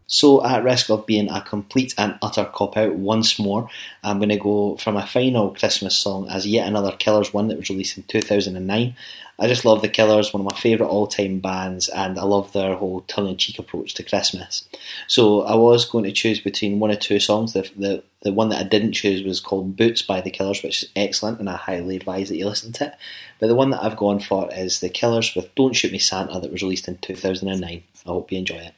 So, 0.08 0.46
at 0.46 0.64
risk 0.64 0.92
of 0.92 1.08
being 1.08 1.32
a 1.32 1.42
complete 1.42 1.96
and 1.98 2.20
utter 2.22 2.46
cop 2.46 2.78
out 2.78 2.94
once 2.94 3.40
more, 3.40 3.68
I'm 4.04 4.20
going 4.20 4.30
to 4.30 4.38
go 4.38 4.78
for 4.78 4.92
my 4.92 5.04
final 5.04 5.56
Christmas 5.56 5.98
song 5.98 6.30
as 6.30 6.46
yet 6.46 6.68
another 6.68 6.92
Killers 6.92 7.34
one 7.34 7.48
that 7.48 7.58
was 7.58 7.70
released 7.70 7.98
in 7.98 8.04
2009. 8.04 8.96
I 9.38 9.48
just 9.48 9.66
love 9.66 9.82
the 9.82 9.90
Killers, 9.90 10.34
one 10.34 10.42
of 10.42 10.52
my 10.52 10.58
favourite 10.58 10.90
all 10.90 11.08
time 11.08 11.40
bands, 11.40 11.90
and 11.90 12.18
I 12.18 12.24
love 12.24 12.54
their 12.54 12.76
whole 12.76 13.02
tongue 13.02 13.28
in 13.28 13.38
cheek 13.38 13.60
approach 13.60 13.94
to 13.96 14.04
Christmas. 14.04 14.68
So, 15.08 15.42
I 15.42 15.56
was 15.56 15.86
going 15.86 16.06
to 16.06 16.12
choose 16.12 16.40
between 16.40 16.80
one 16.80 16.92
or 16.92 16.96
two 16.96 17.20
songs. 17.20 17.54
The, 17.54 17.70
the, 17.76 18.04
the 18.22 18.32
one 18.32 18.50
that 18.50 18.60
I 18.60 18.64
didn't 18.64 18.94
choose 18.94 19.24
was 19.24 19.42
called 19.42 19.76
Boots 19.76 20.02
by 20.02 20.22
the 20.22 20.32
Killers, 20.32 20.64
which 20.64 20.84
is 20.84 20.90
excellent, 20.96 21.40
and 21.40 21.50
I 21.50 21.58
highly 21.58 21.98
advise 21.98 22.30
that 22.30 22.38
you 22.38 22.46
listen 22.46 22.72
to 22.74 22.88
it. 22.88 22.96
But 23.40 23.48
the 23.48 23.56
one 23.56 23.72
that 23.72 23.84
I've 23.84 23.98
gone 23.98 24.20
for 24.20 24.50
is 24.54 24.80
the 24.80 24.90
Killers 24.90 25.36
with 25.36 25.54
Don't 25.56 25.74
Shoot 25.74 25.92
Me 25.92 26.00
Santa 26.00 26.40
that 26.40 26.52
was 26.52 26.62
released 26.62 26.88
in 26.88 26.98
2009. 27.00 27.84
I 28.06 28.10
hope 28.10 28.32
you 28.32 28.38
enjoy 28.38 28.56
it. 28.56 28.74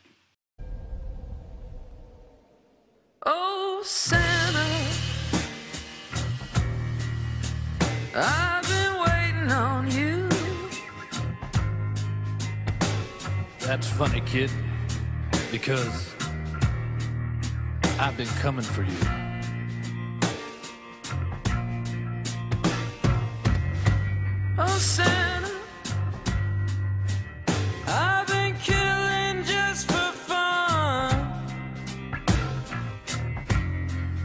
Oh, 3.26 3.82
Santa, 3.84 4.58
I've 8.16 8.57
That's 13.68 13.90
funny, 13.90 14.22
kid, 14.22 14.50
because 15.52 16.16
I've 18.00 18.16
been 18.16 18.28
coming 18.40 18.64
for 18.64 18.84
you. 18.84 18.98
Oh, 24.58 24.78
Santa, 24.80 25.52
I've 27.88 28.26
been 28.28 28.56
killing 28.64 29.44
just 29.44 29.92
for 29.92 30.14
fun. 30.14 31.44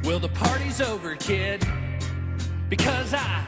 Well, 0.04 0.20
the 0.20 0.28
party's 0.28 0.80
over, 0.80 1.16
kid, 1.16 1.66
because 2.68 3.12
I 3.12 3.44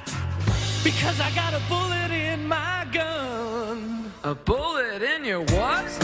Because 0.85 1.19
I 1.19 1.31
got 1.35 1.55
a 1.55 1.63
bullet 1.67 2.11
in 2.11 2.47
my 2.47 2.87
gun. 2.93 3.94
A 4.27 4.35
bullet 4.35 5.03
in 5.03 5.23
your 5.27 5.41
what? 5.41 6.04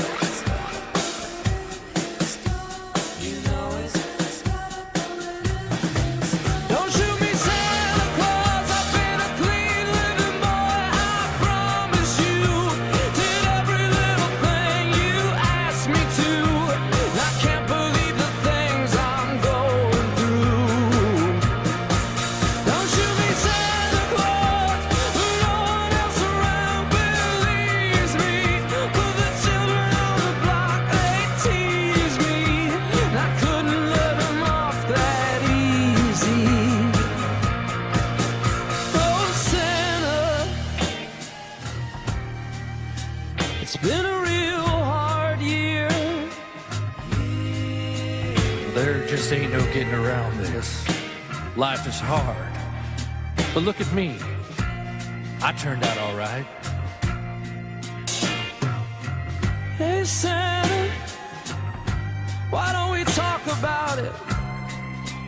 Getting 49.72 49.94
around 49.94 50.36
this. 50.38 50.84
Life 51.56 51.86
is 51.86 52.00
hard. 52.00 52.52
But 53.54 53.62
look 53.62 53.80
at 53.80 53.92
me. 53.92 54.16
I 55.42 55.52
turned 55.52 55.84
out 55.84 55.96
all 55.98 56.16
right. 56.16 56.44
Hey, 59.78 60.04
Santa, 60.04 60.90
why 62.50 62.72
don't 62.72 62.90
we 62.90 63.04
talk 63.04 63.40
about 63.46 63.98
it? 63.98 64.12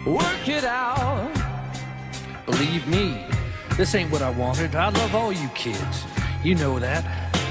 Work 0.04 0.48
it 0.48 0.64
out. 0.64 1.32
Believe 2.44 2.86
me, 2.88 3.24
this 3.76 3.94
ain't 3.94 4.10
what 4.10 4.22
I 4.22 4.30
wanted. 4.30 4.74
I 4.74 4.88
love 4.88 5.14
all 5.14 5.32
you 5.32 5.48
kids. 5.54 6.04
You 6.42 6.56
know 6.56 6.80
that. 6.80 7.04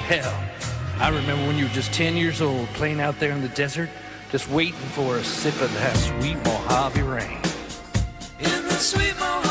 Hell, 0.09 0.43
I 0.99 1.07
remember 1.07 1.47
when 1.47 1.57
you 1.57 1.65
were 1.65 1.73
just 1.73 1.93
10 1.93 2.17
years 2.17 2.41
old 2.41 2.67
playing 2.69 2.99
out 2.99 3.17
there 3.19 3.31
in 3.31 3.41
the 3.41 3.49
desert, 3.49 3.89
just 4.31 4.49
waiting 4.49 4.73
for 4.73 5.17
a 5.17 5.23
sip 5.23 5.59
of 5.61 5.73
that 5.73 5.95
sweet 5.97 6.37
Mojave 6.45 7.01
rain. 7.01 7.37
In 8.39 8.63
the 8.63 8.79
sweet 8.79 9.13
Mojave 9.19 9.50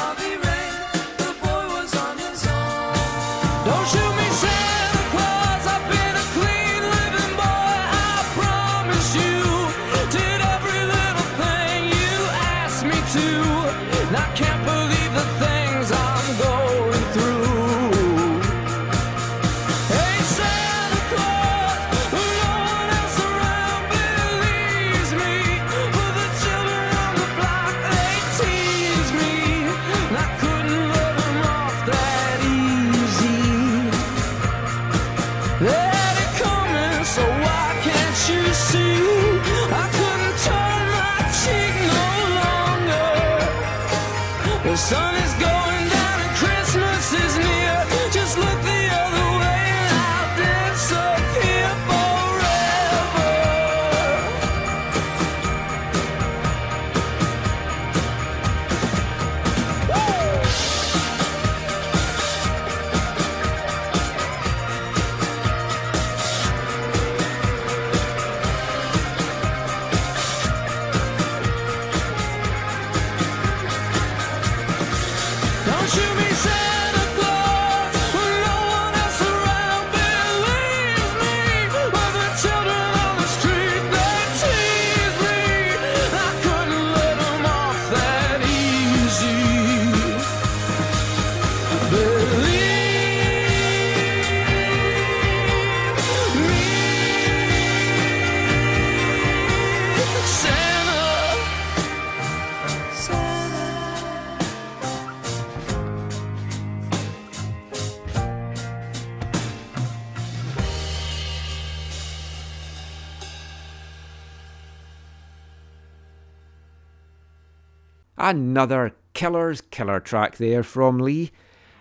Another 118.30 118.94
killer's 119.12 119.60
killer 119.60 119.98
track 119.98 120.36
there 120.36 120.62
from 120.62 120.98
Lee. 120.98 121.32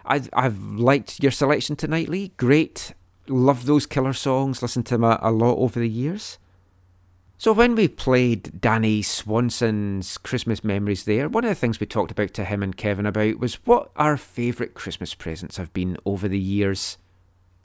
I've, 0.04 0.30
I've 0.34 0.60
liked 0.60 1.22
your 1.22 1.32
selection 1.32 1.76
tonight, 1.76 2.10
Lee. 2.10 2.32
Great. 2.38 2.96
Love 3.28 3.68
those 3.68 3.86
killer 3.86 4.14
songs. 4.14 4.64
Listened 4.64 4.88
to 4.88 4.96
them 4.96 5.04
a, 5.04 5.20
a 5.22 5.32
lot 5.32 5.58
over 5.60 5.80
the 5.80 5.88
years. 5.88 6.40
So 7.38 7.54
when 7.54 7.76
we 7.76 7.88
played 7.88 8.60
Danny 8.60 9.04
Swanson's 9.04 10.18
Christmas 10.18 10.64
memories 10.64 11.04
there, 11.04 11.30
one 11.30 11.44
of 11.44 11.50
the 11.50 11.56
things 11.56 11.80
we 11.80 11.86
talked 11.86 12.10
about 12.10 12.34
to 12.34 12.46
him 12.46 12.64
and 12.64 12.76
Kevin 12.76 13.06
about 13.06 13.38
was 13.38 13.64
what 13.66 13.92
our 13.96 14.18
favourite 14.18 14.74
Christmas 14.74 15.14
presents 15.14 15.58
have 15.58 15.72
been 15.72 15.98
over 16.04 16.28
the 16.28 16.40
years. 16.40 16.98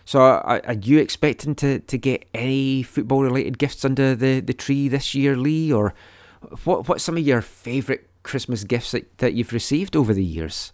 So 0.04 0.20
uh, 0.20 0.42
are, 0.44 0.62
are 0.66 0.74
you 0.74 0.98
expecting 0.98 1.54
to, 1.54 1.78
to 1.78 1.96
get 1.96 2.26
any 2.34 2.82
football 2.82 3.22
related 3.22 3.56
gifts 3.56 3.82
under 3.82 4.14
the, 4.14 4.40
the 4.40 4.52
tree 4.52 4.88
this 4.88 5.14
year, 5.14 5.38
Lee? 5.38 5.72
Or 5.72 5.94
what 6.64 6.86
what's 6.86 7.02
some 7.02 7.16
of 7.16 7.26
your 7.26 7.40
favourite 7.40 8.02
Christmas 8.24 8.64
gifts 8.64 8.90
that, 8.90 9.18
that 9.18 9.34
you've 9.34 9.52
received 9.52 9.94
over 9.94 10.12
the 10.12 10.24
years? 10.24 10.72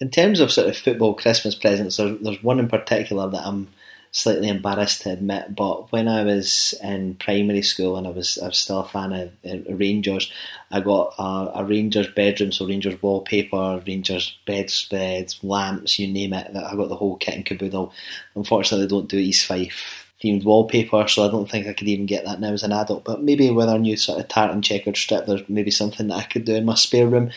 In 0.00 0.10
terms 0.10 0.40
of 0.40 0.50
sort 0.50 0.68
of 0.68 0.76
football 0.76 1.14
Christmas 1.14 1.54
presents, 1.54 1.98
there's, 1.98 2.18
there's 2.20 2.42
one 2.42 2.58
in 2.58 2.68
particular 2.68 3.28
that 3.28 3.46
I'm 3.46 3.68
slightly 4.12 4.48
embarrassed 4.48 5.02
to 5.02 5.10
admit. 5.10 5.54
But 5.54 5.92
when 5.92 6.08
I 6.08 6.24
was 6.24 6.74
in 6.82 7.16
primary 7.16 7.62
school 7.62 7.96
and 7.96 8.06
I 8.06 8.10
was 8.10 8.38
I 8.38 8.48
was 8.48 8.58
still 8.58 8.80
a 8.80 8.88
fan 8.88 9.12
of 9.12 9.32
uh, 9.44 9.74
Rangers, 9.74 10.32
I 10.70 10.80
got 10.80 11.14
a, 11.18 11.60
a 11.60 11.64
Rangers 11.64 12.08
bedroom, 12.08 12.52
so 12.52 12.66
Rangers 12.66 13.00
wallpaper, 13.02 13.82
Rangers 13.86 14.38
bedspreads, 14.46 15.42
lamps, 15.42 15.98
you 15.98 16.08
name 16.08 16.32
it. 16.32 16.54
I 16.56 16.76
got 16.76 16.88
the 16.88 16.96
whole 16.96 17.16
kit 17.16 17.34
and 17.34 17.44
caboodle. 17.44 17.92
Unfortunately, 18.34 18.86
they 18.86 18.90
don't 18.90 19.08
do 19.08 19.18
East 19.18 19.46
Fife 19.46 19.95
themed 20.22 20.44
wallpaper, 20.44 21.06
so 21.08 21.24
I 21.24 21.30
don't 21.30 21.50
think 21.50 21.66
I 21.66 21.74
could 21.74 21.88
even 21.88 22.06
get 22.06 22.24
that 22.24 22.40
now 22.40 22.52
as 22.52 22.62
an 22.62 22.72
adult. 22.72 23.04
But 23.04 23.22
maybe 23.22 23.50
with 23.50 23.68
our 23.68 23.78
new 23.78 23.96
sort 23.96 24.20
of 24.20 24.28
tartan 24.28 24.62
checkered 24.62 24.96
strip, 24.96 25.26
there's 25.26 25.46
maybe 25.48 25.70
something 25.70 26.08
that 26.08 26.16
I 26.16 26.22
could 26.22 26.44
do 26.44 26.54
in 26.54 26.64
my 26.64 26.74
spare 26.74 27.06
room. 27.06 27.30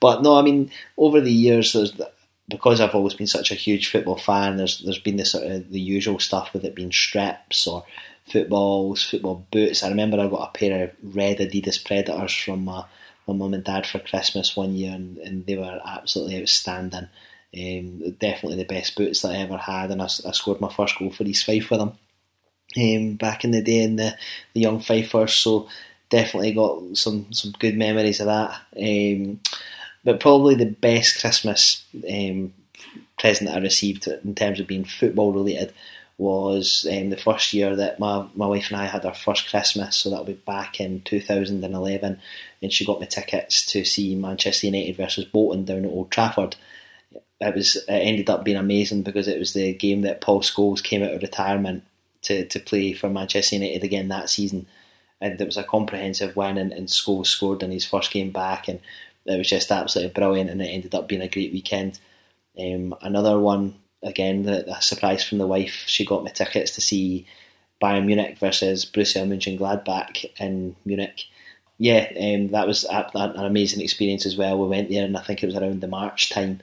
But 0.00 0.22
no, 0.22 0.38
I 0.38 0.42
mean, 0.42 0.70
over 0.98 1.20
the 1.20 1.32
years, 1.32 1.72
there's 1.72 1.98
because 2.48 2.80
I've 2.80 2.94
always 2.94 3.14
been 3.14 3.26
such 3.26 3.50
a 3.50 3.56
huge 3.56 3.90
football 3.90 4.18
fan. 4.18 4.56
There's 4.56 4.80
there's 4.80 4.98
been 4.98 5.16
the 5.16 5.24
sort 5.24 5.46
of 5.46 5.70
the 5.70 5.80
usual 5.80 6.18
stuff 6.18 6.52
with 6.52 6.64
it 6.64 6.74
being 6.74 6.92
strips 6.92 7.66
or 7.66 7.84
footballs, 8.26 9.02
football 9.02 9.46
boots. 9.50 9.82
I 9.82 9.88
remember 9.88 10.20
I 10.20 10.28
got 10.28 10.50
a 10.54 10.58
pair 10.58 10.84
of 10.84 11.16
red 11.16 11.38
Adidas 11.38 11.82
Predators 11.82 12.34
from 12.34 12.64
my 12.64 12.84
my 13.26 13.34
mum 13.34 13.54
and 13.54 13.64
dad 13.64 13.86
for 13.86 13.98
Christmas 13.98 14.54
one 14.54 14.74
year, 14.76 14.92
and, 14.92 15.16
and 15.18 15.46
they 15.46 15.56
were 15.56 15.80
absolutely 15.84 16.40
outstanding. 16.40 17.08
Um, 17.56 18.10
definitely 18.20 18.56
the 18.56 18.64
best 18.64 18.94
boots 18.96 19.22
that 19.22 19.32
I 19.32 19.36
ever 19.36 19.56
had, 19.56 19.90
and 19.90 20.02
I, 20.02 20.04
I 20.04 20.32
scored 20.32 20.60
my 20.60 20.70
first 20.70 20.98
goal 20.98 21.10
for 21.10 21.24
East 21.24 21.46
Fife 21.46 21.70
with 21.70 21.80
them 21.80 21.96
um, 22.76 23.14
back 23.14 23.44
in 23.44 23.50
the 23.50 23.62
day 23.62 23.82
in 23.82 23.96
the, 23.96 24.16
the 24.54 24.60
young 24.60 24.80
Fifers. 24.80 25.34
So 25.34 25.68
definitely 26.10 26.52
got 26.52 26.96
some 26.96 27.32
some 27.32 27.52
good 27.58 27.76
memories 27.76 28.20
of 28.20 28.26
that. 28.26 28.60
Um, 28.78 29.40
but 30.04 30.20
probably 30.20 30.54
the 30.54 30.66
best 30.66 31.20
Christmas 31.20 31.84
um, 32.08 32.52
present 33.18 33.50
I 33.50 33.58
received 33.58 34.06
in 34.06 34.34
terms 34.34 34.60
of 34.60 34.66
being 34.66 34.84
football 34.84 35.32
related 35.32 35.72
was 36.18 36.86
um, 36.90 37.10
the 37.10 37.16
first 37.16 37.52
year 37.52 37.76
that 37.76 37.98
my, 37.98 38.26
my 38.34 38.46
wife 38.46 38.70
and 38.70 38.80
I 38.80 38.86
had 38.86 39.04
our 39.04 39.14
first 39.14 39.50
Christmas, 39.50 39.96
so 39.96 40.08
that'll 40.08 40.24
be 40.24 40.32
back 40.32 40.80
in 40.80 41.02
2011, 41.02 42.20
and 42.62 42.72
she 42.72 42.86
got 42.86 43.00
me 43.00 43.06
tickets 43.06 43.66
to 43.66 43.84
see 43.84 44.14
Manchester 44.14 44.66
United 44.66 44.96
versus 44.96 45.26
Bolton 45.26 45.66
down 45.66 45.84
at 45.84 45.90
Old 45.90 46.10
Trafford. 46.10 46.56
It 47.38 47.54
was 47.54 47.76
it 47.76 47.90
ended 47.90 48.30
up 48.30 48.44
being 48.44 48.56
amazing 48.56 49.02
because 49.02 49.28
it 49.28 49.38
was 49.38 49.52
the 49.52 49.74
game 49.74 50.02
that 50.02 50.22
Paul 50.22 50.40
Scholes 50.40 50.82
came 50.82 51.02
out 51.02 51.12
of 51.12 51.20
retirement 51.20 51.84
to, 52.26 52.44
to 52.46 52.60
play 52.60 52.92
for 52.92 53.08
Manchester 53.08 53.56
United 53.56 53.84
again 53.84 54.08
that 54.08 54.30
season, 54.30 54.66
and 55.20 55.40
it 55.40 55.44
was 55.44 55.56
a 55.56 55.64
comprehensive 55.64 56.36
win, 56.36 56.58
and, 56.58 56.72
and 56.72 56.88
Scholes 56.88 57.26
scored 57.26 57.62
in 57.62 57.70
his 57.70 57.86
first 57.86 58.10
game 58.10 58.30
back, 58.30 58.68
and 58.68 58.80
it 59.24 59.38
was 59.38 59.48
just 59.48 59.72
absolutely 59.72 60.12
brilliant, 60.12 60.50
and 60.50 60.60
it 60.62 60.66
ended 60.66 60.94
up 60.94 61.08
being 61.08 61.22
a 61.22 61.28
great 61.28 61.52
weekend. 61.52 61.98
Um, 62.58 62.94
another 63.02 63.38
one 63.38 63.74
again, 64.02 64.48
a 64.48 64.80
surprise 64.80 65.24
from 65.24 65.38
the 65.38 65.46
wife. 65.46 65.84
She 65.86 66.04
got 66.04 66.24
me 66.24 66.30
tickets 66.30 66.72
to 66.72 66.80
see 66.80 67.26
Bayern 67.82 68.06
Munich 68.06 68.38
versus 68.38 68.84
Bruce 68.84 69.14
Borussia 69.14 69.26
Mönchengladbach 69.26 70.24
in 70.38 70.76
Munich. 70.84 71.24
Yeah, 71.78 72.06
um, 72.18 72.48
that 72.48 72.66
was 72.66 72.84
an 72.84 73.36
amazing 73.36 73.82
experience 73.82 74.24
as 74.24 74.36
well. 74.36 74.58
We 74.58 74.68
went 74.68 74.88
there, 74.88 75.04
and 75.04 75.16
I 75.16 75.20
think 75.20 75.42
it 75.42 75.46
was 75.46 75.56
around 75.56 75.80
the 75.80 75.88
March 75.88 76.30
time. 76.30 76.60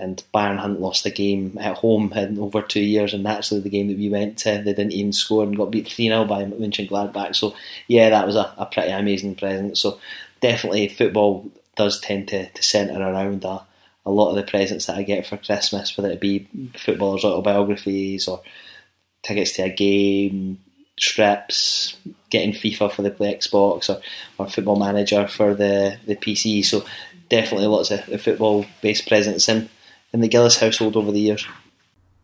And 0.00 0.22
Bayern 0.34 0.58
hadn't 0.58 0.80
lost 0.80 1.06
a 1.06 1.10
game 1.10 1.58
at 1.60 1.76
home 1.76 2.12
in 2.14 2.38
over 2.38 2.62
two 2.62 2.80
years, 2.80 3.14
and 3.14 3.22
naturally 3.22 3.60
the 3.60 3.70
game 3.70 3.88
that 3.88 3.98
we 3.98 4.08
went 4.08 4.38
to, 4.38 4.62
they 4.64 4.72
didn't 4.72 4.92
even 4.92 5.12
score 5.12 5.42
and 5.42 5.56
got 5.56 5.70
beat 5.70 5.88
3 5.88 6.08
0 6.08 6.24
by 6.24 6.44
Mönchengladbach. 6.44 7.34
So, 7.34 7.54
yeah, 7.86 8.10
that 8.10 8.26
was 8.26 8.36
a, 8.36 8.52
a 8.56 8.66
pretty 8.66 8.90
amazing 8.90 9.34
present. 9.34 9.76
So, 9.78 9.98
definitely 10.40 10.88
football 10.88 11.50
does 11.76 12.00
tend 12.00 12.28
to, 12.28 12.48
to 12.48 12.62
centre 12.62 13.00
around 13.00 13.44
a, 13.44 13.62
a 14.04 14.10
lot 14.10 14.30
of 14.30 14.36
the 14.36 14.42
presents 14.42 14.86
that 14.86 14.96
I 14.96 15.02
get 15.02 15.26
for 15.26 15.36
Christmas, 15.36 15.96
whether 15.96 16.10
it 16.10 16.20
be 16.20 16.48
footballers' 16.76 17.24
autobiographies 17.24 18.26
or 18.26 18.42
tickets 19.22 19.52
to 19.52 19.62
a 19.62 19.70
game, 19.70 20.58
strips, 20.98 21.96
getting 22.30 22.52
FIFA 22.52 22.92
for 22.92 23.02
the 23.02 23.10
Play 23.10 23.34
Xbox 23.34 23.88
or, 23.88 24.00
or 24.38 24.48
Football 24.48 24.78
Manager 24.78 25.28
for 25.28 25.54
the, 25.54 25.98
the 26.06 26.16
PC. 26.16 26.64
So 26.64 26.84
definitely 27.28 27.66
lots 27.66 27.90
of 27.90 28.04
football 28.22 28.66
based 28.82 29.06
presents 29.08 29.48
in, 29.48 29.68
in 30.12 30.20
the 30.20 30.28
Gillis 30.28 30.60
household 30.60 30.96
over 30.96 31.12
the 31.12 31.20
years. 31.20 31.46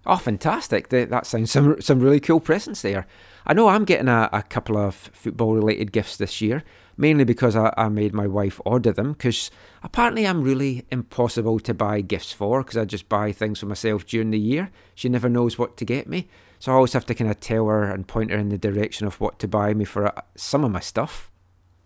Oh, 0.07 0.17
fantastic! 0.17 0.89
That, 0.89 1.27
sounds 1.27 1.51
some 1.51 1.81
some 1.81 2.01
really 2.01 2.21
cool 2.21 2.41
presents 2.41 2.83
there. 2.83 3.07
I 3.47 3.55
know 3.55 3.69
I'm 3.69 3.87
getting 3.87 4.09
a, 4.09 4.29
a 4.33 4.43
couple 4.43 4.77
of 4.77 4.95
football 4.95 5.55
related 5.55 5.93
gifts 5.93 6.19
this 6.19 6.43
year, 6.43 6.63
mainly 6.97 7.25
because 7.25 7.57
I, 7.57 7.73
I 7.77 7.89
made 7.89 8.13
my 8.13 8.27
wife 8.27 8.61
order 8.67 8.93
them. 8.93 9.13
Because 9.13 9.51
apparently 9.83 10.27
I'm 10.27 10.43
really 10.43 10.85
impossible 10.91 11.59
to 11.61 11.73
buy 11.73 12.03
gifts 12.03 12.33
for, 12.33 12.63
because 12.63 12.77
I 12.77 12.85
just 12.85 13.09
buy 13.09 13.33
things 13.33 13.61
for 13.61 13.67
myself 13.67 14.05
during 14.05 14.31
the 14.31 14.39
year. 14.39 14.71
She 14.95 15.09
never 15.09 15.31
knows 15.31 15.59
what 15.59 15.79
to 15.79 15.87
get 15.87 16.07
me, 16.07 16.29
so 16.59 16.73
I 16.73 16.75
always 16.75 16.93
have 16.93 17.07
to 17.07 17.15
kind 17.15 17.31
of 17.31 17.41
tell 17.41 17.67
her 17.69 17.85
and 17.85 18.07
point 18.07 18.31
her 18.31 18.39
in 18.39 18.51
the 18.51 18.59
direction 18.59 19.07
of 19.07 19.21
what 19.21 19.39
to 19.39 19.49
buy 19.49 19.73
me 19.73 19.87
for 19.87 20.07
uh, 20.07 20.21
some 20.37 20.65
of 20.65 20.71
my 20.71 20.81
stuff. 20.81 21.31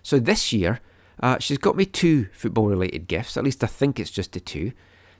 So 0.02 0.18
this 0.18 0.52
year, 0.52 0.80
uh, 1.20 1.38
she's 1.38 1.58
got 1.58 1.76
me 1.76 1.84
two 1.84 2.26
football 2.32 2.66
related 2.66 3.06
gifts. 3.06 3.36
At 3.36 3.44
least 3.44 3.62
I 3.62 3.68
think 3.68 4.00
it's 4.00 4.10
just 4.10 4.32
the 4.32 4.40
two. 4.40 4.72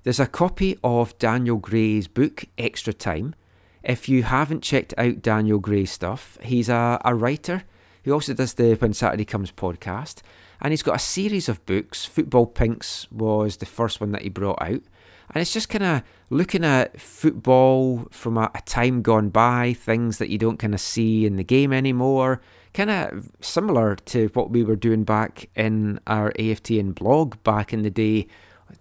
There's 0.04 0.20
a 0.20 0.26
copy 0.26 0.78
of 0.84 1.18
Daniel 1.18 1.56
Gray's 1.56 2.08
book, 2.08 2.44
Extra 2.56 2.92
Time. 2.92 3.34
If 3.82 4.08
you 4.08 4.22
haven't 4.22 4.62
checked 4.62 4.94
out 4.96 5.22
Daniel 5.22 5.58
Gray's 5.58 5.90
stuff, 5.90 6.38
he's 6.42 6.68
a, 6.68 7.00
a 7.04 7.14
writer 7.14 7.64
who 8.04 8.12
also 8.12 8.32
does 8.32 8.54
the 8.54 8.74
When 8.74 8.94
Saturday 8.94 9.24
Comes 9.24 9.50
podcast. 9.52 10.22
And 10.60 10.72
he's 10.72 10.82
got 10.82 10.96
a 10.96 11.00
series 11.00 11.48
of 11.48 11.64
books. 11.66 12.04
Football 12.04 12.46
Pinks 12.46 13.10
was 13.10 13.58
the 13.58 13.66
first 13.66 14.00
one 14.00 14.12
that 14.12 14.22
he 14.22 14.28
brought 14.28 14.60
out. 14.60 14.82
And 15.30 15.42
it's 15.42 15.52
just 15.52 15.68
kind 15.68 15.84
of 15.84 16.02
looking 16.30 16.64
at 16.64 17.00
football 17.00 18.08
from 18.10 18.38
a, 18.38 18.50
a 18.54 18.62
time 18.62 19.02
gone 19.02 19.28
by, 19.28 19.74
things 19.74 20.18
that 20.18 20.30
you 20.30 20.38
don't 20.38 20.58
kind 20.58 20.74
of 20.74 20.80
see 20.80 21.26
in 21.26 21.36
the 21.36 21.44
game 21.44 21.72
anymore. 21.72 22.40
Kind 22.72 22.90
of 22.90 23.30
similar 23.40 23.96
to 23.96 24.28
what 24.28 24.50
we 24.50 24.64
were 24.64 24.76
doing 24.76 25.04
back 25.04 25.48
in 25.54 26.00
our 26.06 26.32
AFTN 26.32 26.94
blog 26.94 27.42
back 27.42 27.72
in 27.72 27.82
the 27.82 27.90
day. 27.90 28.26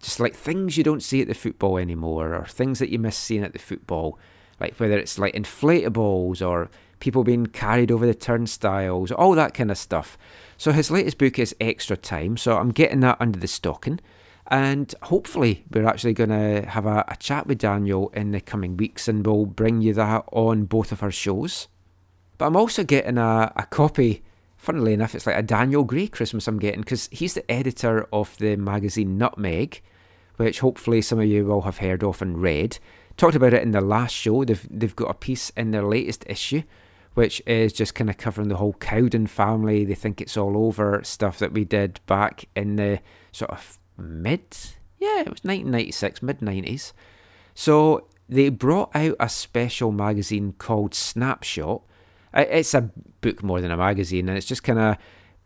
Just 0.02 0.20
like 0.20 0.36
things 0.36 0.78
you 0.78 0.84
don't 0.84 1.04
see 1.04 1.22
at 1.22 1.28
the 1.28 1.34
football 1.34 1.78
anymore, 1.78 2.36
or 2.36 2.46
things 2.46 2.80
that 2.80 2.90
you 2.90 3.00
miss 3.00 3.18
seeing 3.18 3.44
at 3.44 3.54
the 3.54 3.60
football. 3.60 4.20
Like 4.60 4.80
whether 4.80 4.98
it's 4.98 5.20
like 5.20 5.34
inflatables 5.36 6.46
or 6.46 6.70
people 7.00 7.24
being 7.24 7.46
carried 7.46 7.92
over 7.92 8.06
the 8.06 8.16
turnstiles, 8.16 9.12
all 9.12 9.36
that 9.36 9.54
kind 9.54 9.72
of 9.72 9.78
stuff. 9.78 10.18
So 10.58 10.72
his 10.72 10.90
latest 10.90 11.18
book 11.18 11.38
is 11.38 11.56
Extra 11.62 11.96
Time, 11.96 12.38
so 12.38 12.58
I'm 12.58 12.72
getting 12.72 13.02
that 13.02 13.18
under 13.20 13.40
the 13.40 13.48
stocking. 13.48 14.00
And 14.50 14.94
hopefully, 15.04 15.66
we're 15.70 15.88
actually 15.88 16.14
going 16.14 16.30
to 16.30 16.68
have 16.70 16.86
a, 16.86 17.04
a 17.08 17.18
chat 17.18 17.48
with 17.48 17.60
Daniel 17.60 18.10
in 18.10 18.32
the 18.32 18.40
coming 18.40 18.78
weeks 18.78 19.08
and 19.08 19.26
we'll 19.26 19.46
bring 19.46 19.82
you 19.82 19.94
that 19.94 20.24
on 20.32 20.66
both 20.66 20.92
of 20.92 21.04
our 21.04 21.12
shows. 21.12 21.68
But 22.38 22.48
I'm 22.48 22.56
also 22.56 22.84
getting 22.84 23.18
a, 23.18 23.52
a 23.56 23.66
copy, 23.66 24.24
funnily 24.58 24.94
enough, 24.94 25.16
it's 25.16 25.26
like 25.28 25.38
a 25.38 25.44
Daniel 25.44 25.84
Gray 25.84 26.08
Christmas 26.08 26.48
I'm 26.48 26.60
getting 26.60 26.82
because 26.82 27.10
he's 27.12 27.34
the 27.34 27.50
editor 27.52 28.08
of 28.12 28.38
the 28.38 28.56
magazine 28.56 29.18
Nutmeg, 29.18 29.82
which 30.38 30.60
hopefully 30.60 31.02
some 31.02 31.20
of 31.20 31.26
you 31.26 31.46
will 31.46 31.62
have 31.62 31.78
heard 31.78 32.04
of 32.04 32.22
and 32.22 32.42
read. 32.42 32.80
Talked 33.16 33.36
about 33.36 33.54
it 33.54 33.64
in 33.64 33.72
the 33.72 33.82
last 33.82 34.14
show. 34.14 34.44
They've, 34.44 34.68
they've 34.70 34.96
got 34.96 35.10
a 35.10 35.16
piece 35.16 35.50
in 35.52 35.72
their 35.72 35.84
latest 35.84 36.24
issue 36.28 36.64
which 37.18 37.42
is 37.48 37.74
just 37.74 37.96
kind 37.96 38.12
of 38.12 38.18
covering 38.18 38.48
the 38.48 38.58
whole 38.58 38.74
Cowden 38.74 39.26
family. 39.26 39.84
They 39.84 39.96
think 39.96 40.22
it's 40.22 40.38
all 40.38 40.56
over 40.56 41.02
stuff 41.04 41.40
that 41.40 41.52
we 41.52 41.66
did 41.66 42.00
back 42.06 42.46
in 42.56 42.76
the 42.76 43.00
sort 43.32 43.50
of 43.50 43.80
mid, 43.98 44.56
yeah, 45.00 45.22
it 45.22 45.32
was 45.32 45.44
1996, 45.44 46.22
mid 46.22 46.42
90s. 46.42 46.94
So 47.56 48.06
they 48.30 48.50
brought 48.50 48.96
out 48.96 49.16
a 49.20 49.30
special 49.30 49.92
magazine 49.92 50.54
called 50.60 50.94
Snapshot. 50.94 51.82
It's 52.38 52.74
a 52.74 52.90
book 53.22 53.44
more 53.44 53.62
than 53.62 53.72
a 53.72 53.78
magazine, 53.78 54.30
and 54.30 54.38
it's 54.38 54.48
just 54.48 54.64
kind 54.64 54.80
of 54.80 54.98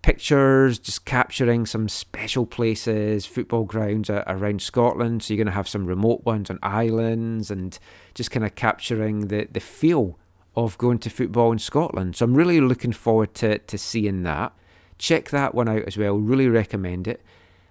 pictures, 0.02 0.80
just 0.80 1.06
capturing 1.06 1.66
some 1.66 1.88
special 1.88 2.46
places, 2.46 3.26
football 3.26 3.64
grounds 3.64 4.10
around 4.10 4.62
Scotland. 4.62 5.24
So 5.24 5.34
you're 5.34 5.44
going 5.44 5.52
to 5.52 5.54
have 5.54 5.68
some 5.68 5.86
remote 5.86 6.26
ones 6.26 6.50
on 6.50 6.60
islands, 6.62 7.50
and 7.50 7.78
just 8.14 8.32
kind 8.32 8.46
of 8.46 8.56
capturing 8.56 9.28
the, 9.28 9.48
the 9.52 9.60
feel 9.60 10.20
of 10.56 10.78
going 10.78 11.00
to 11.00 11.10
football 11.10 11.52
in 11.52 11.60
Scotland. 11.60 12.16
So 12.16 12.26
I'm 12.26 12.36
really 12.36 12.60
looking 12.60 12.92
forward 12.92 13.34
to, 13.36 13.58
to 13.60 13.78
seeing 13.78 14.24
that. 14.24 14.52
Check 14.98 15.30
that 15.30 15.56
one 15.56 15.70
out 15.70 15.84
as 15.84 15.98
well. 15.98 16.16
Really 16.16 16.50
recommend 16.50 17.08
it. 17.08 17.22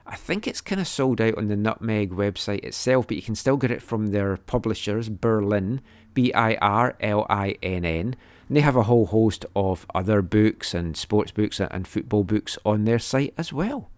I 0.06 0.16
think 0.16 0.48
it's 0.48 0.60
kind 0.60 0.80
of 0.80 0.88
sold 0.88 1.20
out 1.20 1.36
on 1.38 1.48
the 1.48 1.56
Nutmeg 1.56 2.10
website 2.10 2.64
itself, 2.64 3.06
but 3.06 3.16
you 3.16 3.22
can 3.22 3.36
still 3.36 3.56
get 3.56 3.70
it 3.70 3.82
from 3.82 4.08
their 4.08 4.36
publishers, 4.38 5.08
Birlinn, 5.08 5.80
B 6.14 6.32
I 6.32 6.54
R 6.54 6.96
L 7.00 7.26
I 7.30 7.56
N 7.62 7.84
N. 7.84 8.16
And 8.50 8.56
they 8.56 8.62
have 8.62 8.74
a 8.74 8.82
whole 8.82 9.06
host 9.06 9.46
of 9.54 9.86
other 9.94 10.22
books 10.22 10.74
and 10.74 10.96
sports 10.96 11.30
books 11.30 11.60
and 11.60 11.86
football 11.86 12.24
books 12.24 12.58
on 12.66 12.84
their 12.84 12.98
site 12.98 13.32
as 13.38 13.52
well. 13.52 13.90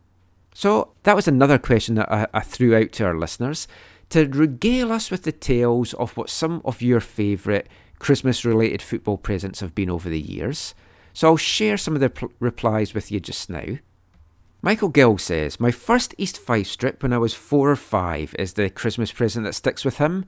So 0.53 0.93
that 1.05 1.17
was 1.17 1.27
another 1.27 1.57
question 1.57 1.95
that 1.95 2.13
I, 2.13 2.27
I 2.35 2.41
threw 2.41 2.77
out 2.77 2.93
to 2.93 3.07
our 3.07 3.17
listeners 3.17 3.67
to 4.11 4.29
regale 4.29 4.93
us 4.93 5.11
with 5.11 5.23
the 5.23 5.33
tales 5.33 5.95
of 5.95 6.15
what 6.19 6.29
some 6.29 6.61
of 6.67 6.83
your 6.83 7.01
favourite 7.01 7.67
Christmas 7.99 8.45
related 8.45 8.83
football 8.83 9.17
presents 9.17 9.61
have 9.61 9.75
been 9.75 9.89
over 9.89 10.11
the 10.11 10.21
years. 10.21 10.75
So 11.15 11.29
I'll 11.29 11.39
share 11.39 11.79
some 11.79 11.95
of 11.95 12.03
the 12.03 12.11
pl- 12.11 12.31
replies 12.39 12.93
with 12.93 13.11
you 13.11 13.21
just 13.21 13.49
now. 13.49 13.79
Michael 14.61 14.91
Gill 14.91 15.17
says, 15.17 15.59
My 15.59 15.71
first 15.71 16.15
East 16.19 16.37
Fife 16.37 16.67
strip 16.67 17.03
when 17.03 17.15
I 17.15 17.19
was 17.19 17.33
four 17.33 17.71
or 17.71 17.77
five 17.77 18.37
is 18.39 18.53
the 18.53 18.69
Christmas 18.69 19.13
present 19.13 19.47
that 19.47 19.55
sticks 19.55 19.83
with 19.83 19.97
him. 19.97 20.27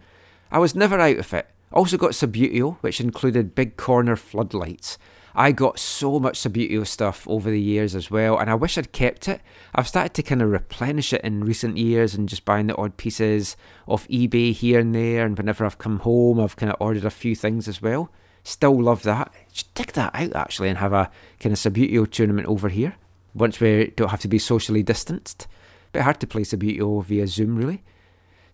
I 0.51 0.61
was 0.61 0.75
never 0.75 0.99
out 0.99 1.19
of 1.19 1.35
it. 1.35 1.47
Also 1.75 1.99
got 1.99 2.13
Subbuteo, 2.13 2.79
which 2.83 3.01
included 3.01 3.57
big 3.57 3.77
corner 3.77 4.15
floodlights. 4.15 4.97
I 5.35 5.51
got 5.51 5.81
so 5.81 6.21
much 6.21 6.39
Subbuteo 6.39 6.87
stuff 6.87 7.27
over 7.29 7.51
the 7.51 7.61
years 7.61 7.97
as 7.97 8.13
well, 8.13 8.39
and 8.39 8.49
I 8.49 8.55
wish 8.55 8.79
I'd 8.79 8.93
kept 8.93 9.27
it. 9.27 9.41
I've 9.75 9.89
started 9.89 10.15
to 10.15 10.23
kind 10.23 10.41
of 10.41 10.53
replenish 10.53 11.13
it 11.13 11.23
in 11.23 11.43
recent 11.43 11.77
years 11.77 12.15
and 12.15 12.29
just 12.29 12.45
buying 12.45 12.69
the 12.69 12.77
odd 12.77 12.97
pieces 12.97 13.57
off 13.89 14.07
eBay 14.07 14.53
here 14.53 14.79
and 14.79 14.95
there. 14.95 15.27
And 15.27 15.37
whenever 15.37 15.65
I've 15.65 15.79
come 15.79 15.99
home, 15.99 16.39
I've 16.39 16.55
kind 16.55 16.71
of 16.71 16.77
ordered 16.79 17.05
a 17.05 17.11
few 17.11 17.35
things 17.35 17.67
as 17.67 17.83
well. 17.83 18.13
Still 18.45 18.81
love 18.81 19.03
that. 19.03 19.35
Should 19.53 19.75
dig 19.75 19.93
that 19.95 20.15
out 20.15 20.37
actually 20.37 20.69
and 20.69 20.79
have 20.79 20.93
a 20.93 21.11
kind 21.41 21.53
of 21.53 21.59
Subbuteo 21.59 22.09
tournament 22.09 22.47
over 22.47 22.69
here 22.69 22.95
once 23.35 23.59
we 23.59 23.93
don't 23.97 24.11
have 24.11 24.21
to 24.21 24.29
be 24.29 24.39
socially 24.39 24.85
distanced. 24.85 25.49
Bit 25.91 26.03
hard 26.03 26.21
to 26.21 26.29
play 26.29 26.43
Subbuteo 26.43 27.05
via 27.05 27.27
Zoom, 27.27 27.57
really. 27.57 27.83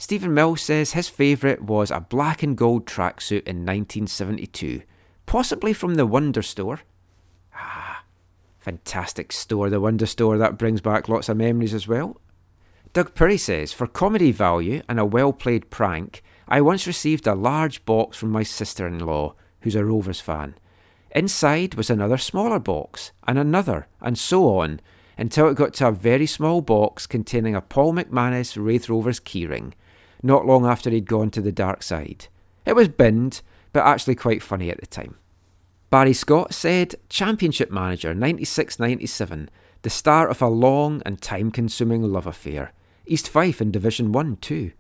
Stephen 0.01 0.33
Mills 0.33 0.63
says 0.63 0.93
his 0.93 1.11
favourite 1.11 1.61
was 1.61 1.91
a 1.91 2.01
black 2.01 2.43
and 2.43 2.57
gold 2.57 2.87
tracksuit 2.87 3.43
in 3.43 3.67
1972, 3.67 4.81
possibly 5.27 5.75
from 5.75 5.97
the 5.97 6.07
Wonder 6.07 6.41
Store. 6.41 6.81
Ah, 7.55 8.03
fantastic 8.59 9.31
store, 9.31 9.69
the 9.69 9.79
Wonder 9.79 10.07
Store. 10.07 10.39
That 10.39 10.57
brings 10.57 10.81
back 10.81 11.11
lots 11.11 11.29
of 11.29 11.37
memories 11.37 11.75
as 11.75 11.87
well. 11.87 12.19
Doug 12.95 13.15
Perry 13.15 13.37
says, 13.37 13.75
for 13.75 13.87
comedy 13.87 14.33
value 14.33 14.81
and 14.89 14.99
a 14.99 15.05
well 15.05 15.35
played 15.35 15.69
prank, 15.69 16.23
I 16.49 16.63
once 16.63 16.87
received 16.87 17.27
a 17.27 17.35
large 17.35 17.85
box 17.85 18.17
from 18.17 18.31
my 18.31 18.43
sister 18.43 18.87
in 18.87 19.01
law, 19.01 19.35
who's 19.61 19.77
a 19.77 19.85
Rovers 19.85 20.19
fan. 20.19 20.55
Inside 21.11 21.75
was 21.75 21.91
another 21.91 22.17
smaller 22.17 22.59
box, 22.59 23.13
and 23.29 23.39
another, 23.39 23.87
and 24.01 24.19
so 24.19 24.59
on, 24.61 24.81
until 25.19 25.49
it 25.49 25.59
got 25.59 25.75
to 25.75 25.89
a 25.89 25.93
very 25.93 26.25
small 26.25 26.63
box 26.63 27.07
containing 27.07 27.55
a 27.55 27.61
Paul 27.61 27.93
McManus 27.93 28.57
Raith 28.57 28.89
Rovers 28.89 29.21
keyring. 29.21 29.75
Not 30.23 30.47
long 30.47 30.67
after 30.67 30.91
he'd 30.91 31.07
gone 31.07 31.31
to 31.31 31.41
the 31.41 31.53
dark 31.53 31.83
side. 31.83 32.27
It 32.67 32.77
was 32.77 32.89
binned, 32.89 33.43
but 33.73 33.87
actually 33.87 34.15
quite 34.15 34.43
funny 34.43 34.71
at 34.71 34.81
the 34.81 34.87
time. 34.87 35.17
Barry 35.91 36.13
Scott 36.13 36.55
said, 36.55 36.95
Championship 37.09 37.71
manager 37.71 38.15
96 38.15 38.79
97, 38.79 39.51
the 39.83 39.91
start 39.91 40.31
of 40.31 40.41
a 40.41 40.49
long 40.49 41.03
and 41.05 41.21
time 41.21 41.51
consuming 41.51 42.03
love 42.03 42.27
affair. 42.27 42.73
East 43.07 43.29
Fife 43.29 43.61
in 43.61 43.73
Division 43.73 44.13
1 44.13 44.37
too. 44.37 44.73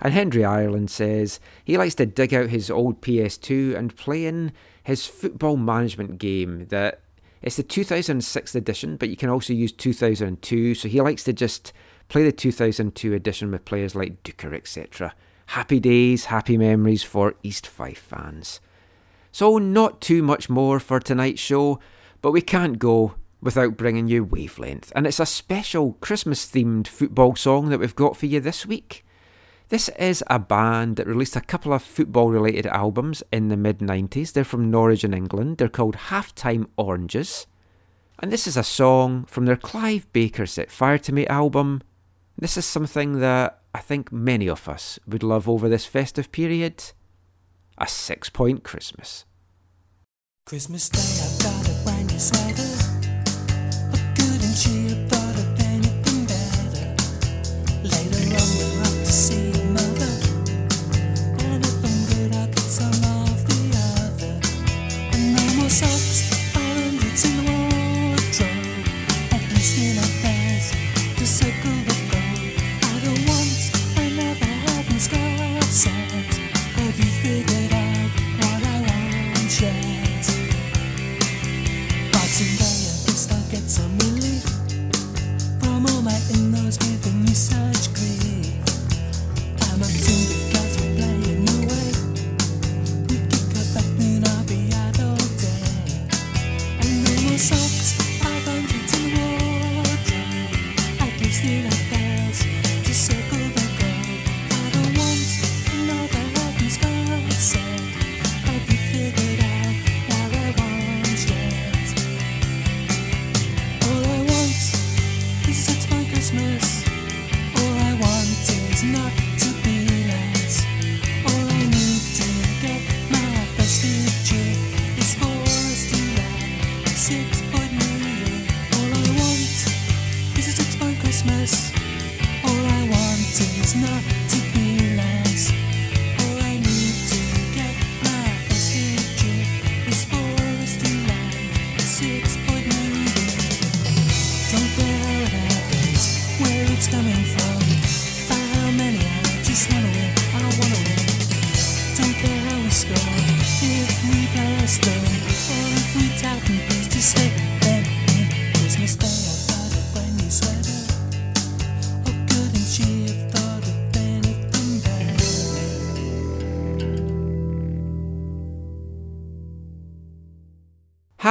And 0.00 0.12
Henry 0.12 0.44
Ireland 0.44 0.90
says 0.90 1.40
he 1.64 1.78
likes 1.78 1.94
to 1.96 2.06
dig 2.06 2.34
out 2.34 2.50
his 2.50 2.70
old 2.70 3.00
PS2 3.00 3.76
and 3.76 3.96
play 3.96 4.26
in 4.26 4.52
his 4.82 5.06
football 5.06 5.56
management 5.56 6.18
game 6.18 6.66
that 6.66 7.00
it's 7.40 7.56
the 7.56 7.62
2006 7.62 8.54
edition, 8.54 8.96
but 8.96 9.08
you 9.08 9.16
can 9.16 9.28
also 9.28 9.52
use 9.52 9.72
2002. 9.72 10.74
So 10.74 10.88
he 10.88 11.00
likes 11.00 11.24
to 11.24 11.32
just 11.32 11.72
play 12.12 12.24
the 12.24 12.30
2002 12.30 13.14
edition 13.14 13.50
with 13.50 13.64
players 13.64 13.94
like 13.94 14.22
Duker, 14.22 14.54
etc. 14.54 15.14
Happy 15.46 15.80
days, 15.80 16.26
happy 16.26 16.58
memories 16.58 17.02
for 17.02 17.34
East 17.42 17.66
Fife 17.66 17.98
fans. 17.98 18.60
So, 19.32 19.56
not 19.56 20.02
too 20.02 20.22
much 20.22 20.50
more 20.50 20.78
for 20.78 21.00
tonight's 21.00 21.40
show, 21.40 21.80
but 22.20 22.32
we 22.32 22.42
can't 22.42 22.78
go 22.78 23.14
without 23.40 23.78
bringing 23.78 24.08
you 24.08 24.24
Wavelength, 24.24 24.92
and 24.94 25.06
it's 25.06 25.20
a 25.20 25.24
special 25.24 25.94
Christmas 26.02 26.44
themed 26.44 26.86
football 26.86 27.34
song 27.34 27.70
that 27.70 27.80
we've 27.80 27.96
got 27.96 28.14
for 28.14 28.26
you 28.26 28.40
this 28.40 28.66
week. 28.66 29.06
This 29.70 29.88
is 29.98 30.22
a 30.26 30.38
band 30.38 30.96
that 30.96 31.06
released 31.06 31.34
a 31.34 31.40
couple 31.40 31.72
of 31.72 31.82
football 31.82 32.30
related 32.30 32.66
albums 32.66 33.22
in 33.32 33.48
the 33.48 33.56
mid 33.56 33.78
90s. 33.78 34.34
They're 34.34 34.44
from 34.44 34.70
Norwich 34.70 35.02
in 35.02 35.14
England. 35.14 35.56
They're 35.56 35.70
called 35.70 35.96
Halftime 35.96 36.66
Oranges. 36.76 37.46
And 38.18 38.30
this 38.30 38.46
is 38.46 38.58
a 38.58 38.62
song 38.62 39.24
from 39.24 39.46
their 39.46 39.56
Clive 39.56 40.12
Baker 40.12 40.44
Set 40.44 40.70
Fire 40.70 40.98
to 40.98 41.12
Me 41.14 41.26
album. 41.26 41.80
This 42.42 42.56
is 42.56 42.64
something 42.64 43.20
that 43.20 43.60
I 43.72 43.78
think 43.78 44.10
many 44.10 44.48
of 44.48 44.68
us 44.68 44.98
would 45.06 45.22
love 45.22 45.48
over 45.48 45.68
this 45.68 45.86
festive 45.86 46.32
period. 46.32 46.82
A 47.78 47.86
six 47.86 48.30
point 48.30 48.64
Christmas. 48.64 49.26
Christmas 50.44 50.88
Day, 50.88 50.98
I've 50.98 51.38
got 51.38 51.68
a 51.68 51.84
brand 51.84 52.10
new 52.10 52.18
sweater. 52.18 52.91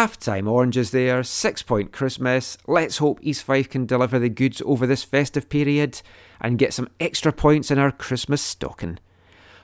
Halftime 0.02 0.50
oranges 0.50 0.90
there, 0.90 1.22
six 1.22 1.62
point 1.62 1.92
Christmas. 1.92 2.58
Let's 2.66 2.98
hope 2.98 3.20
East 3.22 3.44
Fife 3.44 3.70
can 3.70 3.86
deliver 3.86 4.18
the 4.18 4.30
goods 4.30 4.60
over 4.66 4.88
this 4.88 5.04
festive 5.04 5.48
period 5.48 6.02
and 6.40 6.58
get 6.58 6.74
some 6.74 6.90
extra 7.00 7.32
points 7.32 7.70
in 7.70 7.78
our 7.78 7.92
Christmas 7.92 8.42
stocking. 8.42 8.98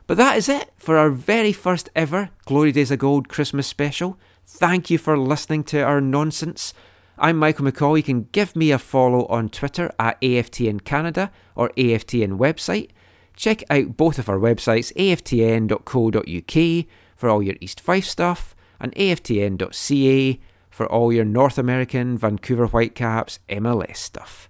But 0.06 0.18
that 0.18 0.38
is 0.38 0.48
it 0.48 0.70
for 0.78 0.96
our 0.96 1.10
very 1.10 1.52
first 1.52 1.90
ever 1.96 2.30
Glory 2.46 2.72
Days 2.72 2.92
of 2.92 3.00
Gold 3.00 3.30
Christmas 3.30 3.66
special. 3.66 4.20
Thank 4.46 4.92
you 4.92 5.00
for 5.00 5.18
listening 5.18 5.64
to 5.64 5.82
our 5.82 6.00
nonsense. 6.00 6.72
I'm 7.18 7.38
Michael 7.38 7.66
McCall. 7.66 7.98
You 7.98 8.04
can 8.04 8.28
give 8.32 8.56
me 8.56 8.70
a 8.70 8.78
follow 8.78 9.26
on 9.30 9.50
Twitter 9.50 9.92
at 9.98 10.22
AFTN 10.22 10.84
Canada 10.84 11.32
or 11.56 11.70
AFTN 11.70 12.38
website. 12.38 12.92
Check 13.36 13.64
out 13.72 13.98
both 13.98 14.20
of 14.20 14.30
our 14.30 14.38
websites, 14.38 14.94
aftn.co.uk 14.98 16.86
for 17.16 17.28
all 17.28 17.42
your 17.42 17.56
East 17.60 17.82
Fife 17.82 18.06
stuff 18.06 18.54
and 18.80 18.94
aftn.ca 18.96 20.40
for 20.70 20.86
all 20.86 21.12
your 21.12 21.26
North 21.26 21.58
American 21.58 22.18
Vancouver 22.18 22.68
Whitecaps 22.68 23.40
MLS 23.50 23.98
stuff. 23.98 24.50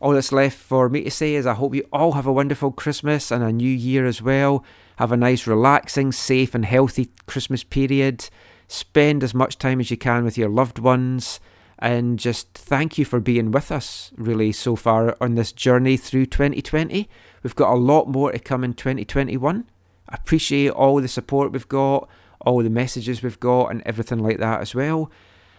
All 0.00 0.12
that's 0.12 0.32
left 0.32 0.58
for 0.58 0.88
me 0.88 1.04
to 1.04 1.10
say 1.10 1.34
is 1.34 1.46
I 1.46 1.54
hope 1.54 1.74
you 1.74 1.88
all 1.92 2.12
have 2.12 2.26
a 2.26 2.32
wonderful 2.32 2.70
Christmas 2.70 3.30
and 3.30 3.42
a 3.42 3.52
new 3.52 3.70
year 3.70 4.04
as 4.04 4.20
well. 4.20 4.62
Have 4.96 5.12
a 5.12 5.16
nice, 5.16 5.46
relaxing, 5.46 6.12
safe, 6.12 6.54
and 6.54 6.64
healthy 6.64 7.10
Christmas 7.26 7.64
period. 7.64 8.28
Spend 8.68 9.22
as 9.22 9.34
much 9.34 9.58
time 9.58 9.80
as 9.80 9.90
you 9.90 9.96
can 9.96 10.24
with 10.24 10.36
your 10.36 10.50
loved 10.50 10.78
ones. 10.78 11.40
And 11.78 12.18
just 12.18 12.52
thank 12.52 12.98
you 12.98 13.04
for 13.04 13.20
being 13.20 13.50
with 13.50 13.70
us, 13.70 14.10
really, 14.16 14.52
so 14.52 14.76
far 14.76 15.16
on 15.20 15.34
this 15.34 15.52
journey 15.52 15.96
through 15.96 16.26
2020. 16.26 17.08
We've 17.42 17.56
got 17.56 17.72
a 17.72 17.76
lot 17.76 18.08
more 18.08 18.32
to 18.32 18.38
come 18.38 18.64
in 18.64 18.74
2021. 18.74 19.64
I 20.08 20.14
appreciate 20.14 20.70
all 20.70 21.00
the 21.00 21.08
support 21.08 21.52
we've 21.52 21.68
got, 21.68 22.08
all 22.46 22.62
the 22.62 22.70
messages 22.70 23.22
we've 23.22 23.40
got, 23.40 23.66
and 23.66 23.82
everything 23.84 24.20
like 24.20 24.38
that 24.38 24.62
as 24.62 24.74
well. 24.74 25.10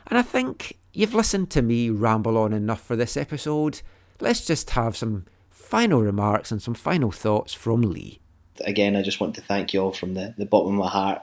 And 0.08 0.18
I 0.18 0.24
think 0.24 0.80
you've 0.94 1.14
listened 1.14 1.52
to 1.52 1.62
me 1.62 1.92
ramble 1.92 2.38
on 2.38 2.54
enough 2.54 2.82
for 2.82 2.96
this 2.96 3.16
episode. 3.16 3.82
Let's 4.20 4.44
just 4.46 4.72
have 4.72 4.98
some 4.98 5.26
final 5.52 6.02
remarks 6.02 6.52
and 6.52 6.60
some 6.62 6.74
final 6.74 7.12
thoughts 7.12 7.54
from 7.54 7.82
Lee. 7.82 8.20
again, 8.66 8.96
I 8.96 9.02
just 9.02 9.20
want 9.20 9.36
to 9.36 9.42
thank 9.42 9.74
you 9.74 9.82
all 9.82 9.92
from 9.92 10.14
the, 10.14 10.34
the 10.38 10.46
bottom 10.46 10.74
of 10.74 10.80
my 10.80 10.90
heart 10.90 11.22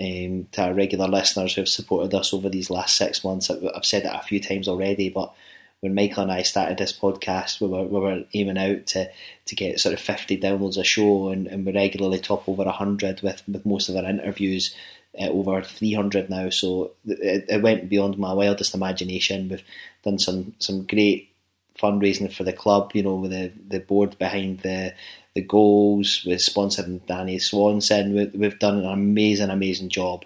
um, 0.00 0.46
to 0.52 0.62
our 0.62 0.74
regular 0.74 1.08
listeners 1.08 1.54
who 1.54 1.62
have 1.62 1.68
supported 1.68 2.14
us 2.14 2.32
over 2.32 2.48
these 2.48 2.70
last 2.70 2.96
six 2.96 3.24
months. 3.24 3.50
I've, 3.50 3.64
I've 3.74 3.84
said 3.84 4.04
it 4.04 4.12
a 4.14 4.22
few 4.22 4.40
times 4.40 4.68
already, 4.68 5.08
but 5.08 5.32
when 5.80 5.94
Michael 5.94 6.24
and 6.24 6.32
I 6.32 6.42
started 6.42 6.78
this 6.78 6.92
podcast, 6.92 7.60
we 7.60 7.68
were, 7.68 7.84
we 7.84 8.00
were 8.00 8.24
aiming 8.34 8.58
out 8.58 8.86
to, 8.88 9.10
to 9.46 9.54
get 9.54 9.80
sort 9.80 9.94
of 9.94 10.00
50 10.00 10.38
downloads 10.38 10.78
a 10.78 10.84
show, 10.84 11.28
and, 11.28 11.46
and 11.46 11.64
we 11.64 11.72
regularly 11.72 12.18
top 12.18 12.48
over 12.48 12.64
100 12.64 13.22
with, 13.22 13.42
with 13.48 13.64
most 13.66 13.88
of 13.88 13.96
our 13.96 14.04
interviews. 14.04 14.74
Uh, 15.20 15.24
over 15.24 15.60
300 15.60 16.30
now, 16.30 16.48
so 16.50 16.92
it, 17.04 17.44
it 17.48 17.62
went 17.62 17.88
beyond 17.88 18.16
my 18.16 18.32
wildest 18.32 18.76
imagination. 18.76 19.48
We've 19.48 19.64
done 20.04 20.20
some 20.20 20.54
some 20.60 20.86
great 20.86 21.34
fundraising 21.76 22.32
for 22.32 22.44
the 22.44 22.52
club, 22.52 22.92
you 22.94 23.02
know, 23.02 23.16
with 23.16 23.32
the, 23.32 23.50
the 23.66 23.80
board 23.80 24.16
behind 24.18 24.60
the 24.60 24.94
the 25.34 25.42
goals, 25.42 26.24
with 26.24 26.38
sponsoring 26.38 27.04
Danny 27.06 27.40
Swanson. 27.40 28.14
We, 28.14 28.26
we've 28.26 28.58
done 28.60 28.78
an 28.78 28.84
amazing, 28.84 29.50
amazing 29.50 29.88
job. 29.88 30.24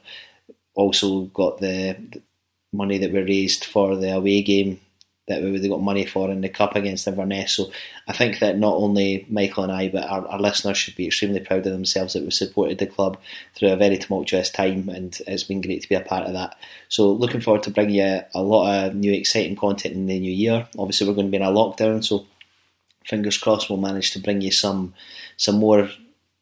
Also 0.74 1.22
got 1.22 1.60
the, 1.60 1.96
the 2.12 2.20
money 2.70 2.98
that 2.98 3.10
we 3.10 3.20
raised 3.20 3.64
for 3.64 3.96
the 3.96 4.14
away 4.14 4.42
game 4.42 4.80
that 5.26 5.42
we 5.42 5.56
they 5.58 5.68
got 5.68 5.80
money 5.80 6.04
for 6.04 6.30
in 6.30 6.42
the 6.42 6.48
cup 6.48 6.76
against 6.76 7.06
Inverness. 7.06 7.52
So 7.52 7.70
I 8.06 8.12
think 8.12 8.40
that 8.40 8.58
not 8.58 8.74
only 8.74 9.26
Michael 9.30 9.64
and 9.64 9.72
I, 9.72 9.88
but 9.88 10.04
our, 10.04 10.26
our 10.28 10.38
listeners 10.38 10.76
should 10.76 10.96
be 10.96 11.06
extremely 11.06 11.40
proud 11.40 11.66
of 11.66 11.72
themselves 11.72 12.12
that 12.12 12.24
we 12.24 12.30
supported 12.30 12.78
the 12.78 12.86
club 12.86 13.18
through 13.54 13.70
a 13.70 13.76
very 13.76 13.96
tumultuous 13.96 14.50
time, 14.50 14.88
and 14.88 15.18
it's 15.26 15.44
been 15.44 15.62
great 15.62 15.82
to 15.82 15.88
be 15.88 15.94
a 15.94 16.00
part 16.00 16.26
of 16.26 16.34
that. 16.34 16.56
So 16.88 17.10
looking 17.10 17.40
forward 17.40 17.62
to 17.64 17.70
bringing 17.70 17.96
you 17.96 18.20
a 18.34 18.42
lot 18.42 18.86
of 18.86 18.94
new 18.94 19.12
exciting 19.12 19.56
content 19.56 19.94
in 19.94 20.06
the 20.06 20.20
new 20.20 20.32
year. 20.32 20.68
Obviously, 20.78 21.08
we're 21.08 21.14
going 21.14 21.28
to 21.28 21.30
be 21.30 21.38
in 21.38 21.42
a 21.42 21.50
lockdown, 21.50 22.04
so 22.04 22.26
fingers 23.06 23.38
crossed 23.38 23.68
we'll 23.68 23.78
manage 23.78 24.12
to 24.12 24.18
bring 24.18 24.40
you 24.40 24.50
some 24.50 24.94
some 25.36 25.56
more 25.56 25.90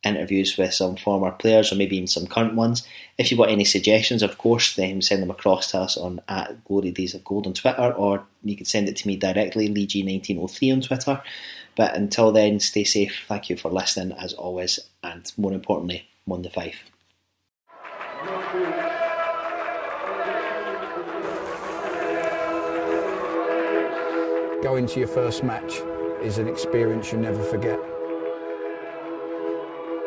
interviews 0.05 0.57
with 0.57 0.75
some 0.75 0.97
former 0.97 1.31
players 1.31 1.73
or 1.73 1.77
maybe 1.77 1.97
even 1.97 2.07
some 2.07 2.27
current 2.27 2.55
ones. 2.55 2.87
If 3.19 3.31
you've 3.31 3.39
got 3.39 3.51
any 3.51 3.65
suggestions, 3.65 4.23
of 4.23 4.39
course, 4.39 4.75
then 4.75 5.01
send 5.03 5.23
them 5.23 5.31
across 5.31 5.71
to 5.71 5.79
us 5.79 5.97
on 5.97 6.21
at 6.29 6.65
Glory 6.65 6.91
Days 6.91 7.15
of 7.15 7.25
Gold 7.25 7.47
on 7.47 7.55
Twitter 7.55 7.93
or 7.93 8.25
you 8.43 8.57
can 8.57 8.67
send 8.67 8.89
it 8.89 8.97
to 8.97 9.07
me 9.07 9.17
directly, 9.17 9.69
LeeG1903 9.69 10.73
on 10.73 10.81
Twitter. 10.81 11.23
But 11.77 11.95
until 11.95 12.33
then, 12.33 12.61
stay 12.61 12.85
safe. 12.85 13.25
Thank 13.27 13.49
you 13.49 13.57
for 13.57 13.71
listening 13.71 14.17
as 14.19 14.35
always, 14.35 14.79
and 15.03 15.33
more 15.39 15.53
importantly, 15.53 16.07
Mon 16.27 16.43
the 16.43 16.51
Fife. 16.51 16.85
Going 24.63 24.87
to 24.87 25.01
your 25.01 25.09
first 25.09 25.43
match 25.43 25.81
is 26.23 26.39
an 26.39 26.47
experience 26.47 27.11
you 27.11 27.19
never 27.19 27.43
forget. 27.43 27.92